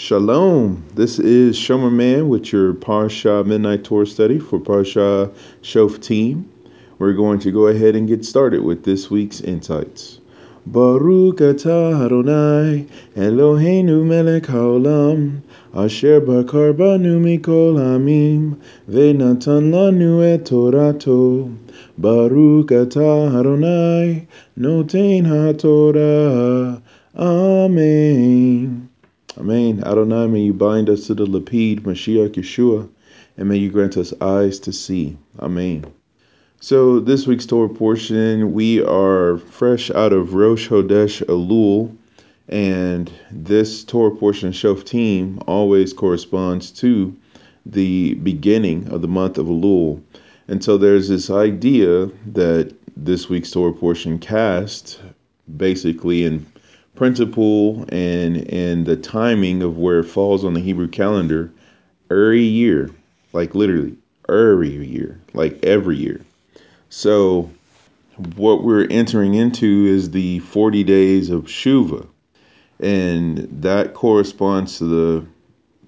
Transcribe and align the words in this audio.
Shalom. 0.00 0.84
This 0.94 1.18
is 1.18 1.56
Shomer 1.56 1.90
Man 1.92 2.28
with 2.28 2.52
your 2.52 2.72
Parsha 2.72 3.44
Midnight 3.44 3.82
Torah 3.82 4.06
study 4.06 4.38
for 4.38 4.60
Parsha 4.60 5.34
Shoftim. 5.60 6.44
We're 7.00 7.14
going 7.14 7.40
to 7.40 7.50
go 7.50 7.66
ahead 7.66 7.96
and 7.96 8.06
get 8.06 8.24
started 8.24 8.62
with 8.62 8.84
this 8.84 9.10
week's 9.10 9.40
insights. 9.40 10.20
Baruch 10.64 11.38
atah 11.38 12.06
Adonai 12.06 12.86
Eloheinu 13.16 14.06
melech 14.06 14.44
haolam 14.44 15.42
asher 15.74 16.20
bakar 16.20 16.72
banu 16.72 17.18
mikol 17.18 17.74
amim 17.74 18.56
ve'natan 18.88 19.72
lanu 19.72 20.22
et 20.22 20.44
torato 20.44 21.52
Baruch 21.98 22.68
atah 22.68 23.40
Adonai 23.40 24.28
noten 24.56 25.26
haTorah 25.26 26.80
Amen. 27.16 28.87
Amen. 29.38 29.84
Adonai, 29.86 30.26
may 30.26 30.40
you 30.40 30.52
bind 30.52 30.90
us 30.90 31.06
to 31.06 31.14
the 31.14 31.24
Lapid, 31.24 31.82
Mashiach 31.82 32.30
Yeshua, 32.30 32.88
and 33.36 33.48
may 33.48 33.56
you 33.56 33.70
grant 33.70 33.96
us 33.96 34.12
eyes 34.20 34.58
to 34.58 34.72
see. 34.72 35.16
Amen. 35.38 35.86
So, 36.58 36.98
this 36.98 37.24
week's 37.24 37.46
Torah 37.46 37.68
portion, 37.68 38.52
we 38.52 38.82
are 38.82 39.38
fresh 39.38 39.92
out 39.92 40.12
of 40.12 40.34
Rosh 40.34 40.68
Hodesh 40.68 41.24
Elul, 41.26 41.96
and 42.48 43.12
this 43.30 43.84
Torah 43.84 44.16
portion, 44.16 44.50
Shoftim, 44.50 45.40
always 45.46 45.92
corresponds 45.92 46.72
to 46.72 47.14
the 47.64 48.14
beginning 48.14 48.88
of 48.88 49.02
the 49.02 49.08
month 49.08 49.38
of 49.38 49.46
Elul. 49.46 50.02
And 50.48 50.64
so, 50.64 50.76
there's 50.76 51.08
this 51.08 51.30
idea 51.30 52.06
that 52.32 52.74
this 52.96 53.28
week's 53.28 53.52
Torah 53.52 53.72
portion 53.72 54.18
cast 54.18 54.98
basically 55.56 56.24
in 56.24 56.44
principle 56.98 57.86
and 57.90 58.36
and 58.52 58.84
the 58.84 58.96
timing 58.96 59.62
of 59.62 59.78
where 59.78 60.00
it 60.00 60.04
falls 60.04 60.44
on 60.44 60.52
the 60.52 60.60
Hebrew 60.60 60.88
calendar 60.88 61.50
every 62.10 62.42
year, 62.42 62.90
like 63.32 63.54
literally 63.54 63.96
every 64.28 64.70
year, 64.84 65.20
like 65.32 65.64
every 65.64 65.96
year. 65.96 66.20
So 66.90 67.50
what 68.34 68.64
we're 68.64 68.88
entering 68.90 69.34
into 69.34 69.86
is 69.86 70.10
the 70.10 70.40
40 70.40 70.82
days 70.82 71.30
of 71.30 71.44
Shuva, 71.44 72.08
and 72.80 73.48
that 73.62 73.94
corresponds 73.94 74.78
to 74.78 74.84
the 74.84 75.26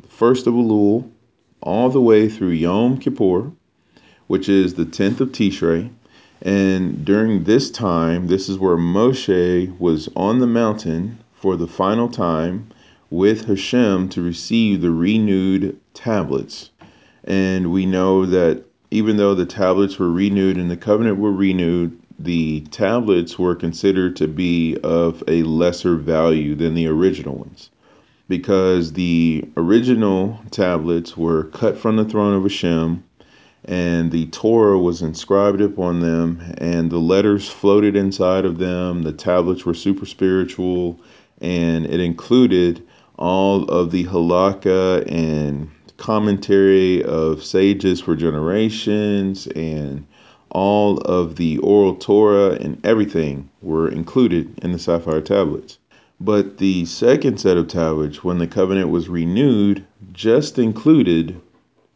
first 0.08 0.46
of 0.46 0.54
Elul 0.54 1.10
all 1.60 1.90
the 1.90 2.00
way 2.00 2.28
through 2.28 2.50
Yom 2.50 2.98
Kippur, 2.98 3.50
which 4.28 4.48
is 4.48 4.74
the 4.74 4.86
10th 4.86 5.20
of 5.20 5.30
Tishrei, 5.30 5.90
and 6.42 7.04
during 7.04 7.44
this 7.44 7.70
time, 7.70 8.28
this 8.28 8.48
is 8.48 8.58
where 8.58 8.76
Moshe 8.76 9.78
was 9.78 10.08
on 10.16 10.38
the 10.38 10.46
mountain 10.46 11.18
for 11.34 11.56
the 11.56 11.66
final 11.66 12.08
time 12.08 12.68
with 13.10 13.46
Hashem 13.46 14.08
to 14.10 14.22
receive 14.22 14.80
the 14.80 14.90
renewed 14.90 15.78
tablets. 15.92 16.70
And 17.24 17.70
we 17.70 17.84
know 17.84 18.24
that 18.24 18.64
even 18.90 19.18
though 19.18 19.34
the 19.34 19.46
tablets 19.46 19.98
were 19.98 20.10
renewed 20.10 20.56
and 20.56 20.70
the 20.70 20.76
covenant 20.76 21.18
were 21.18 21.32
renewed, 21.32 21.98
the 22.18 22.60
tablets 22.70 23.38
were 23.38 23.54
considered 23.54 24.16
to 24.16 24.28
be 24.28 24.76
of 24.82 25.22
a 25.28 25.42
lesser 25.42 25.96
value 25.96 26.54
than 26.54 26.74
the 26.74 26.86
original 26.86 27.34
ones 27.34 27.70
because 28.28 28.92
the 28.92 29.44
original 29.56 30.38
tablets 30.52 31.16
were 31.16 31.44
cut 31.44 31.76
from 31.76 31.96
the 31.96 32.04
throne 32.04 32.34
of 32.34 32.42
Hashem 32.44 33.02
and 33.64 34.10
the 34.10 34.26
Torah 34.26 34.78
was 34.78 35.02
inscribed 35.02 35.60
upon 35.60 36.00
them, 36.00 36.40
and 36.58 36.90
the 36.90 36.98
letters 36.98 37.48
floated 37.48 37.94
inside 37.94 38.44
of 38.44 38.58
them. 38.58 39.02
The 39.02 39.12
tablets 39.12 39.66
were 39.66 39.74
super 39.74 40.06
spiritual, 40.06 40.98
and 41.40 41.86
it 41.86 42.00
included 42.00 42.82
all 43.18 43.64
of 43.64 43.90
the 43.90 44.04
halakha 44.04 45.04
and 45.10 45.70
commentary 45.98 47.04
of 47.04 47.44
sages 47.44 48.00
for 48.00 48.16
generations, 48.16 49.46
and 49.48 50.06
all 50.50 50.98
of 50.98 51.36
the 51.36 51.58
oral 51.58 51.94
Torah 51.94 52.52
and 52.52 52.80
everything 52.84 53.50
were 53.60 53.88
included 53.88 54.58
in 54.62 54.72
the 54.72 54.78
sapphire 54.78 55.20
tablets. 55.20 55.78
But 56.18 56.58
the 56.58 56.84
second 56.86 57.38
set 57.38 57.56
of 57.56 57.68
tablets, 57.68 58.24
when 58.24 58.38
the 58.38 58.46
covenant 58.46 58.88
was 58.90 59.08
renewed, 59.08 59.84
just 60.12 60.58
included 60.58 61.40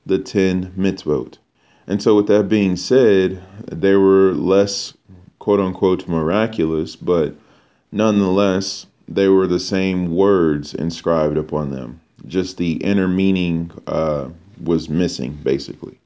the 0.07 0.19
10 0.19 0.73
mitzvot. 0.79 1.39
And 1.87 2.03
so, 2.03 2.17
with 2.17 2.27
that 2.29 2.49
being 2.49 2.77
said, 2.77 3.43
they 3.71 3.95
were 3.95 4.33
less 4.33 4.95
quote 5.39 5.61
unquote 5.61 6.09
miraculous, 6.09 6.97
but 6.97 7.35
nonetheless, 7.93 8.87
they 9.07 9.29
were 9.29 9.47
the 9.47 9.61
same 9.61 10.15
words 10.15 10.73
inscribed 10.75 11.37
upon 11.37 11.71
them. 11.71 12.01
Just 12.27 12.57
the 12.57 12.75
inner 12.77 13.09
meaning 13.09 13.71
uh, 13.87 14.29
was 14.63 14.89
missing, 14.89 15.39
basically. 15.43 15.99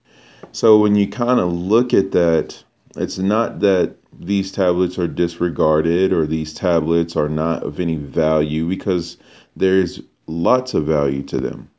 So, 0.51 0.79
when 0.79 0.97
you 0.97 1.07
kind 1.09 1.39
of 1.39 1.53
look 1.53 1.95
at 1.95 2.11
that, 2.13 2.63
it's 2.97 3.19
not 3.19 3.61
that 3.61 3.95
these 4.19 4.51
tablets 4.51 4.99
are 4.99 5.07
disregarded 5.07 6.13
or 6.13 6.27
these 6.27 6.53
tablets 6.53 7.15
are 7.15 7.29
not 7.29 7.63
of 7.63 7.79
any 7.79 7.97
value 7.97 8.69
because 8.69 9.17
there's 9.57 10.01
lots 10.27 10.75
of 10.75 10.87
value 10.87 11.23
to 11.23 11.39
them. 11.39 11.71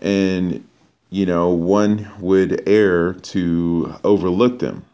And 0.00 0.62
you 1.10 1.24
know, 1.24 1.50
one 1.50 2.08
would 2.20 2.62
err 2.68 3.14
to 3.14 3.94
overlook 4.02 4.58
them. 4.58 4.84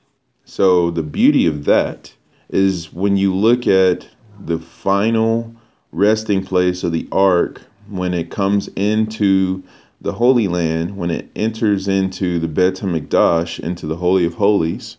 So 0.45 0.91
the 0.91 1.03
beauty 1.03 1.47
of 1.47 1.65
that 1.65 2.13
is 2.51 2.93
when 2.93 3.17
you 3.17 3.35
look 3.35 3.67
at 3.67 4.07
the 4.39 4.59
final 4.59 5.55
resting 5.91 6.45
place 6.45 6.85
of 6.85 6.93
the 6.93 7.09
ark 7.11 7.63
when 7.89 8.15
it 8.15 8.31
comes 8.31 8.69
into 8.77 9.63
the 10.01 10.13
Holy 10.13 10.49
Land, 10.49 10.97
when 10.97 11.11
it 11.11 11.31
enters 11.35 11.89
into 11.89 12.39
the 12.39 12.49
Bet 12.49 12.75
HaMikdash, 12.75 13.61
into 13.61 13.87
the 13.87 13.97
Holy 13.97 14.25
of 14.25 14.35
Holies, 14.35 14.97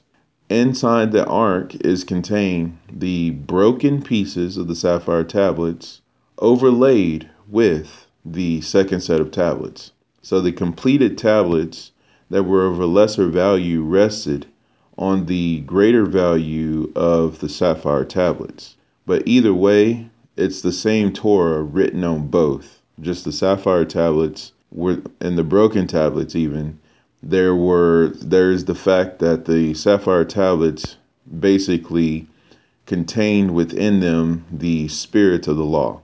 inside 0.50 1.12
the 1.12 1.26
ark 1.26 1.76
is 1.86 2.04
contained 2.04 2.78
the 2.92 3.32
broken 3.32 4.02
pieces 4.02 4.58
of 4.58 4.68
the 4.68 4.76
sapphire 4.76 5.24
tablets 5.24 6.02
overlaid 6.38 7.30
with 7.48 8.08
the 8.26 8.62
second 8.62 9.02
set 9.02 9.20
of 9.20 9.32
tablets. 9.32 9.92
So 10.26 10.40
the 10.40 10.54
completed 10.54 11.18
tablets 11.18 11.92
that 12.30 12.44
were 12.44 12.66
of 12.66 12.80
a 12.80 12.86
lesser 12.86 13.28
value 13.28 13.84
rested 13.84 14.46
on 14.98 15.26
the 15.26 15.60
greater 15.60 16.06
value 16.06 16.94
of 16.96 17.40
the 17.40 17.50
sapphire 17.50 18.06
tablets. 18.06 18.78
But 19.06 19.24
either 19.26 19.54
way, 19.54 20.10
it's 20.38 20.62
the 20.62 20.72
same 20.72 21.12
Torah 21.12 21.62
written 21.62 22.06
on 22.06 22.28
both. 22.28 22.82
Just 23.02 23.26
the 23.26 23.34
sapphire 23.34 23.84
tablets 23.84 24.54
were 24.72 25.02
and 25.20 25.38
the 25.38 25.44
broken 25.44 25.88
tablets 25.88 26.36
even 26.36 26.80
there 27.22 27.54
were 27.54 28.14
there's 28.22 28.64
the 28.64 28.76
fact 28.76 29.20
that 29.20 29.44
the 29.44 29.74
sapphire 29.74 30.26
tablets 30.26 30.96
basically 31.40 32.28
contained 32.86 33.54
within 33.54 34.00
them 34.00 34.46
the 34.52 34.88
spirit 34.88 35.50
of 35.50 35.58
the 35.58 35.66
law. 35.66 36.02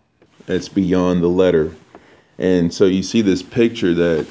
It's 0.48 0.70
beyond 0.70 1.24
the 1.24 1.30
letter 1.30 1.74
and 2.40 2.74
so 2.74 2.86
you 2.86 3.04
see 3.04 3.22
this 3.22 3.44
picture 3.44 3.94
that 3.94 4.26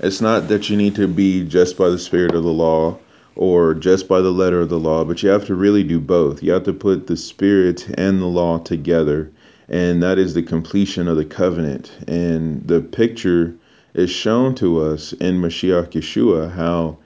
it's 0.00 0.20
not 0.20 0.46
that 0.46 0.70
you 0.70 0.76
need 0.76 0.94
to 0.94 1.08
be 1.08 1.44
just 1.44 1.76
by 1.76 1.88
the 1.88 1.98
spirit 1.98 2.34
of 2.34 2.44
the 2.44 2.52
law 2.52 2.96
or 3.34 3.74
just 3.74 4.06
by 4.06 4.20
the 4.20 4.30
letter 4.30 4.60
of 4.60 4.68
the 4.68 4.78
law, 4.78 5.04
but 5.04 5.22
you 5.22 5.28
have 5.28 5.46
to 5.46 5.54
really 5.54 5.82
do 5.82 5.98
both. 6.00 6.42
You 6.42 6.52
have 6.52 6.64
to 6.64 6.72
put 6.72 7.08
the 7.08 7.16
spirit 7.16 7.88
and 7.98 8.20
the 8.20 8.26
law 8.26 8.58
together, 8.58 9.30
and 9.68 10.02
that 10.02 10.18
is 10.18 10.34
the 10.34 10.42
completion 10.42 11.08
of 11.08 11.16
the 11.16 11.24
covenant. 11.24 11.90
And 12.06 12.66
the 12.66 12.80
picture 12.80 13.54
is 13.94 14.10
shown 14.10 14.54
to 14.56 14.80
us 14.80 15.12
in 15.14 15.40
Mashiach 15.40 15.90
Yeshua 15.90 16.52
how 16.52 16.98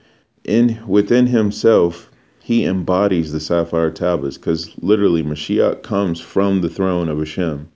in 0.44 0.82
within 0.86 1.28
himself 1.28 2.10
he 2.40 2.64
embodies 2.64 3.32
the 3.32 3.40
sapphire 3.40 3.90
tablets 3.90 4.36
because 4.36 4.70
literally 4.82 5.22
Mashiach 5.22 5.82
comes 5.82 6.20
from 6.20 6.60
the 6.60 6.68
throne 6.68 7.08
of 7.08 7.18
Hashem. 7.18 7.68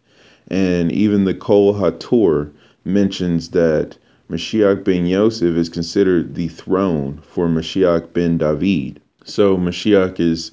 And 0.48 0.93
even 0.93 1.25
the 1.25 1.34
Kol 1.34 1.75
HaTor, 1.75 2.50
mentions 2.86 3.50
that 3.50 3.99
Mashiach 4.31 4.84
ben 4.84 5.06
Yosef 5.06 5.56
is 5.56 5.69
considered 5.69 6.34
the 6.34 6.49
throne 6.49 7.20
for 7.22 7.49
Mashiach 7.49 8.12
ben 8.12 8.38
David. 8.38 9.00
So 9.25 9.56
Mashiach 9.56 10.19
is, 10.20 10.52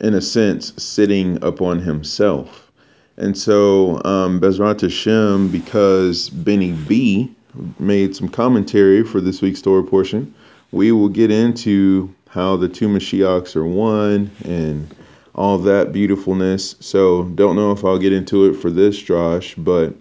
in 0.00 0.14
a 0.14 0.20
sense, 0.20 0.72
sitting 0.76 1.42
upon 1.42 1.80
himself. 1.80 2.70
And 3.16 3.36
so 3.36 4.02
um, 4.04 4.40
Bezrat 4.40 4.80
Hashem, 4.80 5.48
because 5.48 6.30
Benny 6.30 6.72
B 6.72 7.30
made 7.78 8.16
some 8.16 8.28
commentary 8.28 9.02
for 9.04 9.20
this 9.20 9.42
week's 9.42 9.60
Torah 9.60 9.84
portion, 9.84 10.34
we 10.70 10.92
will 10.92 11.10
get 11.10 11.30
into 11.30 12.14
how 12.28 12.56
the 12.56 12.68
two 12.68 12.88
Mashiachs 12.88 13.54
are 13.56 13.66
one 13.66 14.30
and 14.44 14.94
all 15.34 15.58
that 15.58 15.92
beautifulness. 15.92 16.76
So 16.80 17.24
don't 17.24 17.56
know 17.56 17.72
if 17.72 17.84
I'll 17.84 17.98
get 17.98 18.12
into 18.12 18.46
it 18.46 18.54
for 18.54 18.70
this 18.70 19.00
drosh, 19.02 19.54
but 19.62 19.94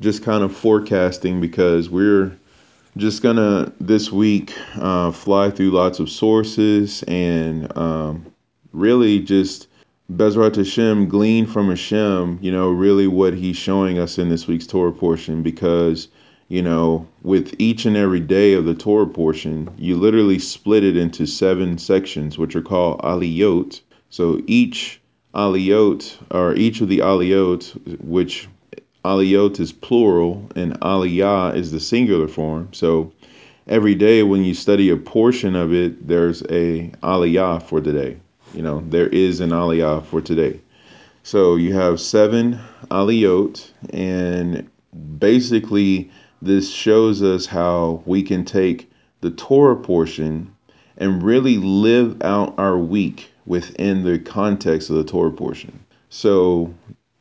just 0.00 0.22
kind 0.22 0.44
of 0.44 0.56
forecasting 0.56 1.40
because 1.40 1.90
we're 1.90 2.36
just 2.96 3.22
gonna 3.22 3.72
this 3.80 4.10
week 4.10 4.54
uh, 4.76 5.10
fly 5.12 5.50
through 5.50 5.70
lots 5.70 5.98
of 6.00 6.08
sources 6.10 7.02
and 7.04 7.76
um, 7.76 8.26
really 8.72 9.20
just 9.20 9.68
Bezrat 10.10 10.56
Hashem 10.56 11.08
glean 11.08 11.46
from 11.46 11.68
Hashem, 11.68 12.38
you 12.40 12.50
know, 12.50 12.70
really 12.70 13.06
what 13.06 13.34
he's 13.34 13.56
showing 13.56 13.98
us 13.98 14.18
in 14.18 14.30
this 14.30 14.46
week's 14.46 14.66
Torah 14.66 14.92
portion 14.92 15.42
because 15.42 16.08
you 16.48 16.62
know, 16.62 17.06
with 17.22 17.54
each 17.58 17.84
and 17.84 17.96
every 17.96 18.20
day 18.20 18.54
of 18.54 18.64
the 18.64 18.74
Torah 18.74 19.06
portion, 19.06 19.70
you 19.76 19.96
literally 19.96 20.38
split 20.38 20.82
it 20.82 20.96
into 20.96 21.26
seven 21.26 21.76
sections, 21.76 22.38
which 22.38 22.56
are 22.56 22.62
called 22.62 23.00
aliyot. 23.02 23.82
So 24.08 24.40
each 24.46 24.98
aliyot, 25.34 26.16
or 26.30 26.54
each 26.54 26.80
of 26.80 26.88
the 26.88 27.00
aliyot, 27.00 28.00
which 28.00 28.48
aliyot 29.08 29.58
is 29.58 29.72
plural 29.72 30.50
and 30.54 30.78
aliyah 30.80 31.56
is 31.56 31.72
the 31.72 31.80
singular 31.80 32.28
form. 32.28 32.68
So 32.72 33.12
every 33.66 33.94
day 33.94 34.22
when 34.22 34.44
you 34.44 34.54
study 34.54 34.90
a 34.90 34.96
portion 34.96 35.56
of 35.56 35.72
it, 35.72 36.06
there's 36.06 36.42
a 36.50 36.90
aliyah 37.02 37.62
for 37.62 37.80
today. 37.80 38.18
You 38.52 38.62
know, 38.62 38.84
there 38.88 39.08
is 39.08 39.40
an 39.40 39.50
aliyah 39.50 40.04
for 40.06 40.20
today. 40.20 40.60
So 41.22 41.56
you 41.56 41.74
have 41.74 42.00
seven 42.00 42.58
aliyot, 42.90 43.70
and 43.90 44.68
basically 45.18 46.10
this 46.40 46.70
shows 46.70 47.22
us 47.22 47.46
how 47.46 48.02
we 48.06 48.22
can 48.22 48.44
take 48.44 48.90
the 49.20 49.30
Torah 49.30 49.76
portion 49.76 50.54
and 50.96 51.22
really 51.22 51.56
live 51.56 52.22
out 52.22 52.54
our 52.58 52.78
week 52.78 53.30
within 53.46 54.04
the 54.04 54.18
context 54.18 54.90
of 54.90 54.96
the 54.96 55.04
Torah 55.04 55.32
portion. 55.32 55.78
So, 56.10 56.72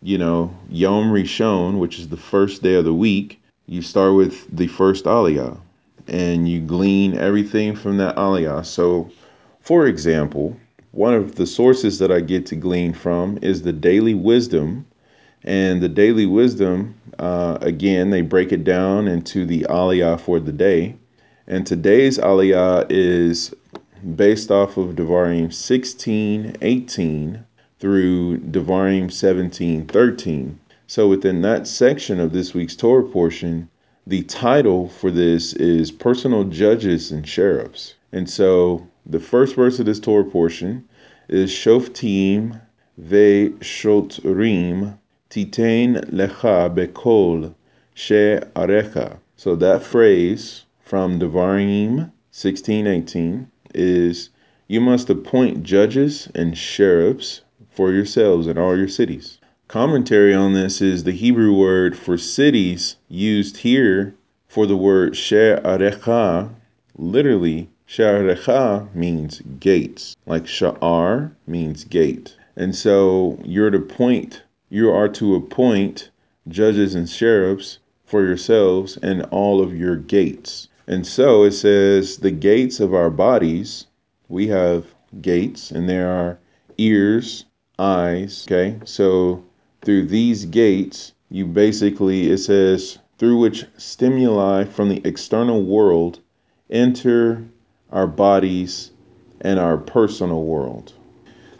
you 0.07 0.17
know, 0.17 0.55
Yom 0.69 1.11
Rishon, 1.11 1.79
which 1.79 1.99
is 1.99 2.07
the 2.07 2.15
first 2.15 2.63
day 2.63 2.75
of 2.75 2.85
the 2.85 2.93
week, 2.93 3.41
you 3.65 3.81
start 3.81 4.15
with 4.15 4.47
the 4.55 4.67
first 4.67 5.03
Aliyah 5.03 5.59
and 6.07 6.47
you 6.47 6.61
glean 6.61 7.17
everything 7.17 7.75
from 7.75 7.97
that 7.97 8.15
Aliyah. 8.15 8.65
So, 8.65 9.11
for 9.59 9.85
example, 9.85 10.55
one 10.91 11.13
of 11.13 11.35
the 11.35 11.45
sources 11.45 11.99
that 11.99 12.09
I 12.09 12.21
get 12.21 12.45
to 12.45 12.55
glean 12.55 12.93
from 12.93 13.37
is 13.41 13.63
the 13.63 13.73
Daily 13.73 14.13
Wisdom 14.13 14.85
and 15.43 15.81
the 15.81 15.89
daily 15.89 16.25
wisdom, 16.25 16.95
uh, 17.19 17.57
again, 17.59 18.09
they 18.09 18.21
break 18.21 18.53
it 18.53 18.63
down 18.63 19.09
into 19.09 19.45
the 19.45 19.65
aliyah 19.69 20.19
for 20.19 20.39
the 20.39 20.53
day. 20.53 20.95
And 21.47 21.67
today's 21.67 22.17
aliyah 22.17 22.87
is 22.89 23.53
based 24.15 24.51
off 24.51 24.77
of 24.77 24.95
Devarim 24.95 25.53
16, 25.53 26.55
18 26.61 27.45
through 27.79 28.39
Devarim 28.39 29.11
17, 29.11 29.85
13. 29.85 30.59
So 30.87 31.07
within 31.07 31.41
that 31.43 31.67
section 31.67 32.19
of 32.19 32.33
this 32.33 32.53
week's 32.53 32.75
Torah 32.75 33.03
portion, 33.03 33.69
the 34.07 34.23
title 34.23 34.87
for 34.87 35.11
this 35.11 35.53
is 35.53 35.91
Personal 35.91 36.45
Judges 36.45 37.11
and 37.11 37.27
Sheriffs. 37.27 37.93
And 38.11 38.29
so 38.29 38.87
the 39.05 39.19
first 39.19 39.55
verse 39.55 39.79
of 39.79 39.85
this 39.85 39.99
Torah 39.99 40.23
portion 40.23 40.87
is 41.27 41.51
Shoftim 41.51 42.61
ve 42.97 43.53
Shotrim 43.59 44.97
Titain 45.29 46.09
lecha 46.09 46.73
bekol 46.73 47.53
she'arecha. 47.93 49.17
So 49.35 49.55
that 49.57 49.83
phrase 49.83 50.63
from 50.79 51.19
Devarim 51.19 52.11
16:18 52.31 53.47
is 53.75 54.29
you 54.67 54.81
must 54.81 55.09
appoint 55.09 55.63
judges 55.63 56.29
and 56.33 56.57
sheriffs 56.57 57.41
for 57.77 57.91
yourselves 57.91 58.47
in 58.47 58.57
all 58.57 58.75
your 58.75 58.87
cities. 58.87 59.37
Commentary 59.67 60.33
on 60.33 60.53
this 60.53 60.81
is 60.81 61.03
the 61.03 61.11
Hebrew 61.11 61.53
word 61.53 61.95
for 61.95 62.17
cities 62.17 62.95
used 63.07 63.57
here 63.57 64.15
for 64.47 64.65
the 64.65 64.75
word 64.75 65.15
she'arecha. 65.15 66.49
Literally, 66.97 67.69
she'arecha 67.85 68.91
means 68.95 69.43
gates, 69.59 70.15
like 70.25 70.45
sha'ar 70.45 71.33
means 71.45 71.83
gate. 71.83 72.35
And 72.55 72.75
so 72.75 73.37
you're 73.43 73.69
to 73.69 73.79
point 73.79 74.41
you 74.69 74.89
are 74.89 75.09
to 75.09 75.35
appoint 75.35 76.09
judges 76.47 76.95
and 76.95 77.07
sheriffs 77.07 77.77
for 78.05 78.23
yourselves 78.23 78.97
and 79.03 79.21
all 79.25 79.61
of 79.61 79.77
your 79.77 79.97
gates. 79.97 80.67
And 80.87 81.05
so 81.05 81.43
it 81.43 81.51
says, 81.51 82.17
the 82.17 82.31
gates 82.31 82.79
of 82.79 82.95
our 82.95 83.11
bodies, 83.11 83.85
we 84.29 84.47
have 84.47 84.85
gates, 85.21 85.69
and 85.69 85.87
there 85.87 86.09
are 86.09 86.39
ears, 86.79 87.45
eyes. 87.79 88.45
Okay, 88.47 88.79
so 88.85 89.43
through 89.83 90.07
these 90.07 90.45
gates, 90.45 91.13
you 91.29 91.45
basically, 91.45 92.29
it 92.29 92.37
says, 92.39 92.97
through 93.17 93.37
which 93.39 93.65
stimuli 93.77 94.63
from 94.63 94.89
the 94.89 95.01
external 95.05 95.63
world 95.63 96.19
enter 96.69 97.43
our 97.91 98.07
bodies 98.07 98.91
and 99.41 99.59
our 99.59 99.77
personal 99.77 100.43
world. 100.43 100.93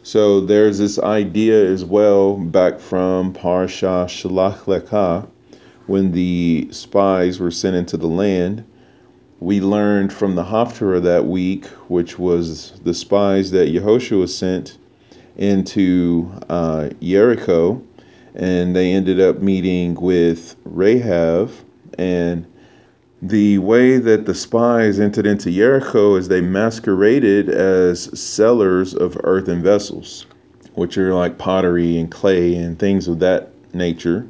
So 0.04 0.42
there's 0.42 0.78
this 0.78 0.98
idea 1.00 1.70
as 1.70 1.84
well 1.84 2.38
back 2.38 2.80
from 2.80 3.34
Parsha 3.34 4.06
Shalach 4.06 4.60
Lecha, 4.66 5.28
when 5.88 6.12
the 6.12 6.68
spies 6.72 7.40
were 7.40 7.52
sent 7.52 7.76
into 7.76 7.98
the 7.98 8.08
land. 8.08 8.64
We 9.40 9.62
learned 9.62 10.12
from 10.12 10.36
the 10.36 10.44
Haftarah 10.44 11.04
that 11.04 11.26
week, 11.26 11.66
which 11.88 12.18
was 12.18 12.74
the 12.84 12.94
spies 12.94 13.52
that 13.52 13.70
Yehoshua 13.70 14.30
sent 14.30 14.78
into 15.38 16.32
uh, 16.50 16.90
Jericho, 17.02 17.82
and 18.36 18.76
they 18.76 18.92
ended 18.92 19.20
up 19.20 19.40
meeting 19.40 19.96
with 19.96 20.56
Rahab 20.66 21.52
and 21.98 22.46
the 23.22 23.58
way 23.58 23.98
that 23.98 24.28
the 24.28 24.36
spies 24.36 25.00
entered 25.00 25.26
into 25.26 25.50
Jericho 25.52 26.16
is 26.16 26.28
they 26.28 26.42
masqueraded 26.42 27.50
as 27.50 28.20
sellers 28.20 28.94
of 28.94 29.18
earthen 29.24 29.64
vessels, 29.64 30.28
which 30.76 30.98
are 31.00 31.16
like 31.16 31.40
pottery 31.40 31.98
and 31.98 32.12
clay 32.12 32.56
and 32.56 32.78
things 32.78 33.08
of 33.08 33.18
that 33.20 33.50
nature. 33.74 34.28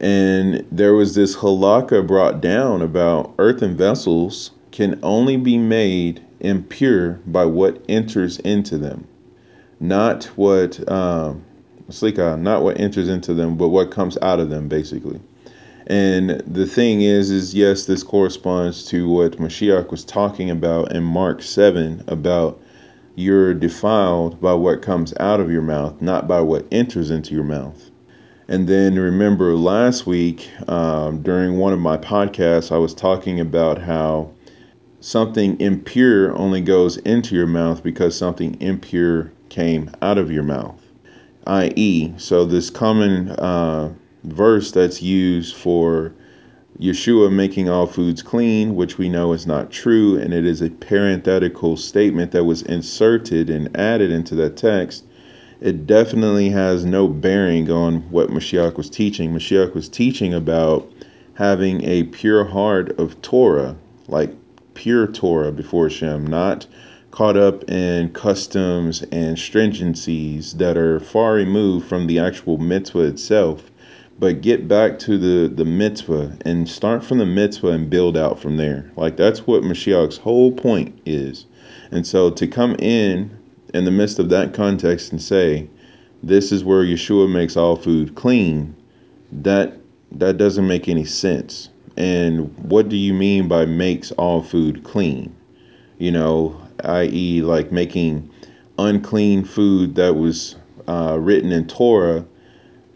And 0.00 0.64
there 0.72 0.94
was 0.94 1.14
this 1.14 1.36
halakha 1.36 2.06
brought 2.06 2.40
down 2.40 2.80
about 2.80 3.34
earthen 3.38 3.76
vessels 3.76 4.52
can 4.70 4.98
only 5.02 5.36
be 5.36 5.58
made 5.58 6.22
impure 6.40 7.20
by 7.26 7.44
what 7.44 7.82
enters 7.90 8.38
into 8.38 8.78
them, 8.78 9.04
not 9.80 10.24
what 10.36 10.86
um, 10.90 11.44
not 12.42 12.62
what 12.62 12.78
enters 12.78 13.08
into 13.08 13.34
them, 13.34 13.56
but 13.56 13.68
what 13.68 13.90
comes 13.90 14.18
out 14.20 14.40
of 14.40 14.50
them, 14.50 14.68
basically. 14.68 15.20
And 15.86 16.42
the 16.46 16.66
thing 16.66 17.00
is, 17.00 17.30
is 17.30 17.54
yes, 17.54 17.86
this 17.86 18.02
corresponds 18.02 18.84
to 18.86 19.08
what 19.08 19.38
Mashiach 19.38 19.90
was 19.90 20.04
talking 20.04 20.50
about 20.50 20.92
in 20.92 21.02
Mark 21.02 21.42
7 21.42 22.04
about 22.08 22.60
you're 23.14 23.54
defiled 23.54 24.38
by 24.40 24.52
what 24.52 24.82
comes 24.82 25.14
out 25.18 25.40
of 25.40 25.50
your 25.50 25.62
mouth, 25.62 26.00
not 26.02 26.28
by 26.28 26.40
what 26.40 26.66
enters 26.70 27.10
into 27.10 27.34
your 27.34 27.44
mouth. 27.44 27.90
And 28.48 28.68
then 28.68 28.98
remember 28.98 29.54
last 29.54 30.06
week 30.06 30.48
um, 30.68 31.22
during 31.22 31.56
one 31.56 31.72
of 31.72 31.80
my 31.80 31.96
podcasts, 31.96 32.70
I 32.70 32.78
was 32.78 32.94
talking 32.94 33.40
about 33.40 33.78
how 33.78 34.30
something 35.00 35.58
impure 35.60 36.36
only 36.36 36.60
goes 36.60 36.98
into 36.98 37.34
your 37.34 37.46
mouth 37.46 37.82
because 37.82 38.16
something 38.16 38.60
impure 38.60 39.32
came 39.48 39.90
out 40.02 40.18
of 40.18 40.30
your 40.30 40.42
mouth, 40.42 40.80
i.e., 41.46 42.12
so 42.16 42.44
this 42.44 42.70
common. 42.70 43.30
Uh, 43.30 43.92
verse 44.24 44.70
that's 44.70 45.02
used 45.02 45.54
for 45.54 46.12
Yeshua 46.80 47.32
making 47.32 47.68
all 47.68 47.86
foods 47.86 48.22
clean, 48.22 48.76
which 48.76 48.98
we 48.98 49.08
know 49.08 49.32
is 49.32 49.46
not 49.46 49.70
true, 49.70 50.16
and 50.18 50.32
it 50.32 50.46
is 50.46 50.62
a 50.62 50.70
parenthetical 50.70 51.76
statement 51.76 52.30
that 52.32 52.44
was 52.44 52.62
inserted 52.62 53.50
and 53.50 53.76
added 53.76 54.10
into 54.10 54.34
that 54.36 54.56
text. 54.56 55.04
It 55.60 55.86
definitely 55.86 56.50
has 56.50 56.84
no 56.84 57.08
bearing 57.08 57.68
on 57.70 58.02
what 58.10 58.30
Mashiach 58.30 58.76
was 58.76 58.88
teaching. 58.88 59.32
Mashiach 59.32 59.74
was 59.74 59.88
teaching 59.88 60.32
about 60.32 60.88
having 61.34 61.82
a 61.82 62.04
pure 62.04 62.44
heart 62.44 62.96
of 62.98 63.20
Torah, 63.22 63.74
like 64.06 64.32
pure 64.74 65.08
Torah 65.08 65.50
before 65.50 65.90
Shem, 65.90 66.24
not 66.24 66.66
caught 67.18 67.36
up 67.36 67.68
in 67.68 68.08
customs 68.12 69.02
and 69.10 69.36
stringencies 69.36 70.52
that 70.58 70.76
are 70.76 71.00
far 71.00 71.34
removed 71.34 71.84
from 71.88 72.06
the 72.06 72.16
actual 72.16 72.58
mitzvah 72.58 73.00
itself 73.00 73.72
but 74.20 74.40
get 74.40 74.68
back 74.68 75.00
to 75.00 75.18
the 75.18 75.52
the 75.52 75.64
mitzvah 75.64 76.38
and 76.44 76.68
start 76.68 77.02
from 77.04 77.18
the 77.18 77.26
mitzvah 77.26 77.70
and 77.70 77.90
build 77.90 78.16
out 78.16 78.38
from 78.38 78.56
there. 78.56 78.88
Like 78.94 79.16
that's 79.16 79.48
what 79.48 79.64
Mashiach's 79.64 80.16
whole 80.16 80.52
point 80.52 80.96
is. 81.06 81.46
And 81.90 82.06
so 82.06 82.30
to 82.30 82.46
come 82.46 82.76
in 82.78 83.36
in 83.74 83.84
the 83.84 83.90
midst 83.90 84.20
of 84.20 84.28
that 84.28 84.54
context 84.54 85.10
and 85.10 85.20
say, 85.20 85.68
this 86.22 86.52
is 86.52 86.62
where 86.62 86.84
Yeshua 86.84 87.28
makes 87.28 87.56
all 87.56 87.74
food 87.74 88.14
clean, 88.14 88.76
that 89.32 89.76
that 90.12 90.36
doesn't 90.36 90.68
make 90.68 90.88
any 90.88 91.04
sense. 91.04 91.68
And 91.96 92.56
what 92.58 92.88
do 92.88 92.96
you 92.96 93.12
mean 93.12 93.48
by 93.48 93.66
makes 93.66 94.12
all 94.12 94.40
food 94.40 94.84
clean? 94.84 95.34
You 95.98 96.12
know, 96.12 96.56
i.e., 96.84 97.42
like 97.42 97.72
making 97.72 98.28
unclean 98.78 99.44
food 99.44 99.94
that 99.96 100.14
was 100.14 100.56
uh, 100.86 101.16
written 101.20 101.52
in 101.52 101.66
Torah 101.66 102.24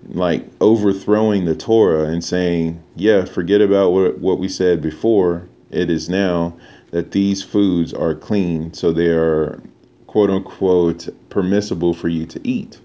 like 0.09 0.45
overthrowing 0.61 1.45
the 1.45 1.55
Torah 1.55 2.05
and 2.05 2.25
saying, 2.25 2.83
yeah, 2.97 3.25
forget 3.25 3.61
about 3.61 3.93
what, 3.93 4.19
what 4.19 4.39
we 4.39 4.49
said 4.49 4.83
before. 4.83 5.49
It 5.71 5.91
is 5.91 6.09
now 6.09 6.57
that 6.91 7.13
these 7.13 7.43
foods 7.43 7.95
are 7.95 8.15
clean, 8.15 8.75
so 8.75 8.93
they 8.93 9.09
are 9.09 9.63
quote 10.07 10.31
unquote 10.31 11.09
permissible 11.31 11.95
for 11.95 12.09
you 12.09 12.27
to 12.27 12.47
eat. 12.47 12.79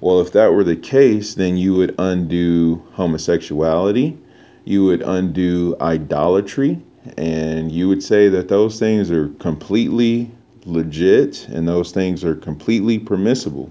Well, 0.00 0.20
if 0.20 0.32
that 0.32 0.52
were 0.52 0.64
the 0.64 0.76
case, 0.76 1.34
then 1.34 1.56
you 1.56 1.74
would 1.74 1.94
undo 1.98 2.82
homosexuality, 2.92 4.18
You 4.64 4.84
would 4.84 5.02
undo 5.02 5.76
idolatry, 5.80 6.82
and 7.16 7.70
you 7.70 7.88
would 7.88 8.02
say 8.02 8.28
that 8.30 8.48
those 8.48 8.78
things 8.78 9.10
are 9.10 9.28
completely 9.38 10.30
legit 10.66 11.48
and 11.48 11.68
those 11.68 11.92
things 11.92 12.24
are 12.24 12.34
completely 12.34 12.98
permissible. 12.98 13.70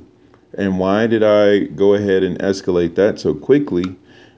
And 0.56 0.80
why 0.80 1.08
did 1.08 1.24
I 1.24 1.60
go 1.60 1.94
ahead 1.96 2.24
and 2.24 2.38
escalate 2.40 2.96
that 2.96 3.20
so 3.20 3.34
quickly? 3.34 3.96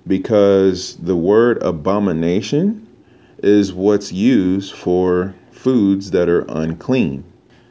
Because 0.07 0.95
the 0.97 1.15
word 1.15 1.61
abomination 1.61 2.87
is 3.43 3.73
what's 3.73 4.11
used 4.11 4.73
for 4.73 5.35
foods 5.51 6.11
that 6.11 6.29
are 6.29 6.45
unclean. 6.47 7.23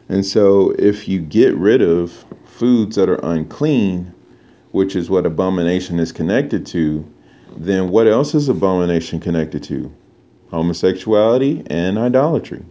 And 0.09 0.27
so 0.27 0.75
if 0.79 1.09
you 1.09 1.21
get 1.21 1.57
rid 1.57 1.81
of 1.81 2.25
foods 2.45 2.97
that 2.97 3.09
are 3.09 3.21
unclean, 3.23 4.13
which 4.73 4.97
is 4.97 5.09
what 5.09 5.25
abomination 5.25 5.99
is 5.99 6.13
connected 6.13 6.67
to, 6.67 7.07
then 7.57 7.89
what 7.89 8.07
else 8.07 8.35
is 8.35 8.49
abomination 8.49 9.21
connected 9.21 9.63
to? 9.65 9.91
Homosexuality 10.51 11.63
and 11.69 11.99
idolatry. 11.99 12.65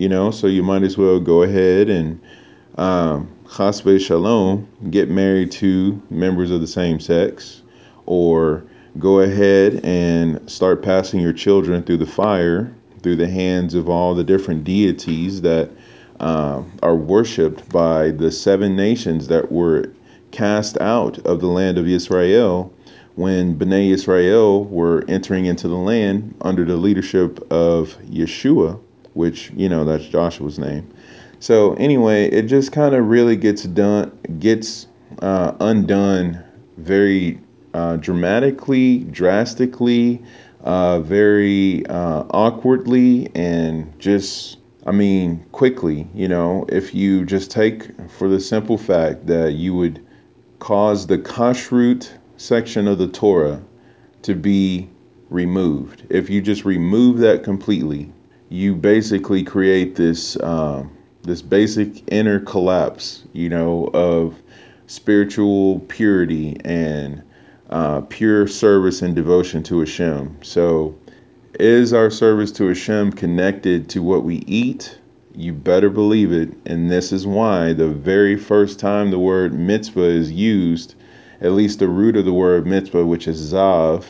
You 0.00 0.08
know, 0.08 0.30
so 0.30 0.46
you 0.46 0.62
might 0.62 0.82
as 0.82 0.96
well 0.96 1.20
go 1.20 1.42
ahead 1.42 1.90
and 1.90 2.22
um, 2.78 3.28
shalom, 3.50 4.66
get 4.88 5.10
married 5.10 5.52
to 5.52 6.00
members 6.08 6.50
of 6.50 6.62
the 6.62 6.66
same 6.66 6.98
sex, 6.98 7.60
or 8.06 8.64
go 8.98 9.20
ahead 9.20 9.84
and 9.84 10.50
start 10.50 10.82
passing 10.82 11.20
your 11.20 11.34
children 11.34 11.82
through 11.82 11.98
the 11.98 12.06
fire, 12.06 12.74
through 13.02 13.16
the 13.16 13.28
hands 13.28 13.74
of 13.74 13.90
all 13.90 14.14
the 14.14 14.24
different 14.24 14.64
deities 14.64 15.42
that 15.42 15.70
uh, 16.18 16.62
are 16.82 16.96
worshipped 16.96 17.68
by 17.68 18.10
the 18.10 18.32
seven 18.32 18.74
nations 18.74 19.28
that 19.28 19.52
were 19.52 19.92
cast 20.30 20.80
out 20.80 21.18
of 21.26 21.42
the 21.42 21.46
land 21.46 21.76
of 21.76 21.86
Israel 21.86 22.72
when 23.16 23.54
Bnei 23.54 23.90
Israel 23.90 24.64
were 24.64 25.04
entering 25.08 25.44
into 25.44 25.68
the 25.68 25.76
land 25.76 26.34
under 26.40 26.64
the 26.64 26.76
leadership 26.76 27.38
of 27.52 27.98
Yeshua, 28.10 28.80
which, 29.14 29.50
you 29.56 29.68
know, 29.68 29.84
that's 29.84 30.06
Joshua's 30.06 30.58
name. 30.58 30.92
So 31.38 31.74
anyway, 31.74 32.30
it 32.30 32.42
just 32.42 32.72
kind 32.72 32.94
of 32.94 33.06
really 33.06 33.36
gets 33.36 33.64
done, 33.64 34.16
gets 34.38 34.86
uh, 35.20 35.54
undone 35.60 36.42
very 36.76 37.40
uh, 37.72 37.96
dramatically, 37.96 38.98
drastically, 39.04 40.22
uh, 40.64 41.00
very 41.00 41.86
uh, 41.86 42.24
awkwardly, 42.30 43.30
and 43.34 43.98
just, 43.98 44.58
I 44.86 44.92
mean, 44.92 45.44
quickly. 45.52 46.06
You 46.14 46.28
know, 46.28 46.66
if 46.68 46.94
you 46.94 47.24
just 47.24 47.50
take 47.50 47.90
for 48.10 48.28
the 48.28 48.40
simple 48.40 48.76
fact 48.76 49.26
that 49.26 49.52
you 49.52 49.74
would 49.74 50.04
cause 50.58 51.06
the 51.06 51.18
kashrut 51.18 52.10
section 52.36 52.86
of 52.86 52.98
the 52.98 53.08
Torah 53.08 53.62
to 54.22 54.34
be 54.34 54.90
removed. 55.30 56.06
If 56.10 56.28
you 56.28 56.42
just 56.42 56.64
remove 56.64 57.18
that 57.18 57.42
completely, 57.42 58.12
you 58.50 58.74
basically 58.74 59.44
create 59.44 59.94
this 59.94 60.38
um, 60.42 60.90
this 61.22 61.40
basic 61.40 62.02
inner 62.12 62.40
collapse, 62.40 63.22
you 63.32 63.48
know, 63.48 63.88
of 63.94 64.34
spiritual 64.86 65.80
purity 65.80 66.56
and 66.64 67.22
uh, 67.70 68.00
pure 68.02 68.48
service 68.48 69.02
and 69.02 69.14
devotion 69.14 69.62
to 69.62 69.78
Hashem. 69.80 70.38
So, 70.42 70.98
is 71.60 71.92
our 71.92 72.10
service 72.10 72.50
to 72.52 72.66
Hashem 72.66 73.12
connected 73.12 73.88
to 73.90 74.02
what 74.02 74.24
we 74.24 74.36
eat? 74.46 74.98
You 75.36 75.52
better 75.52 75.88
believe 75.88 76.32
it. 76.32 76.52
And 76.66 76.90
this 76.90 77.12
is 77.12 77.26
why 77.26 77.72
the 77.72 77.88
very 77.88 78.36
first 78.36 78.80
time 78.80 79.10
the 79.10 79.18
word 79.18 79.54
mitzvah 79.54 80.02
is 80.02 80.32
used, 80.32 80.96
at 81.40 81.52
least 81.52 81.78
the 81.78 81.88
root 81.88 82.16
of 82.16 82.24
the 82.24 82.32
word 82.32 82.66
mitzvah, 82.66 83.06
which 83.06 83.28
is 83.28 83.52
zav, 83.52 84.04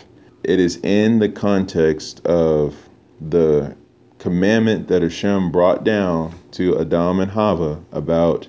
it 0.44 0.58
is 0.58 0.76
in 0.78 1.18
the 1.18 1.28
context 1.28 2.24
of 2.24 2.74
the 3.20 3.76
commandment 4.20 4.86
that 4.88 5.02
Hashem 5.02 5.50
brought 5.50 5.82
down 5.82 6.34
to 6.52 6.78
Adam 6.78 7.20
and 7.20 7.30
Hava 7.30 7.82
about 7.90 8.46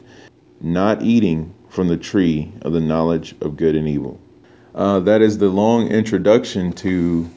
not 0.59 1.01
eating 1.01 1.53
from 1.69 1.87
the 1.87 1.97
tree 1.97 2.51
of 2.61 2.73
the 2.73 2.81
knowledge 2.81 3.33
of 3.41 3.55
good 3.55 3.75
and 3.75 3.87
evil. 3.87 4.19
Uh, 4.75 4.99
that 4.99 5.21
is 5.21 5.37
the 5.37 5.49
long 5.49 5.87
introduction 5.87 6.73
to 6.73 7.29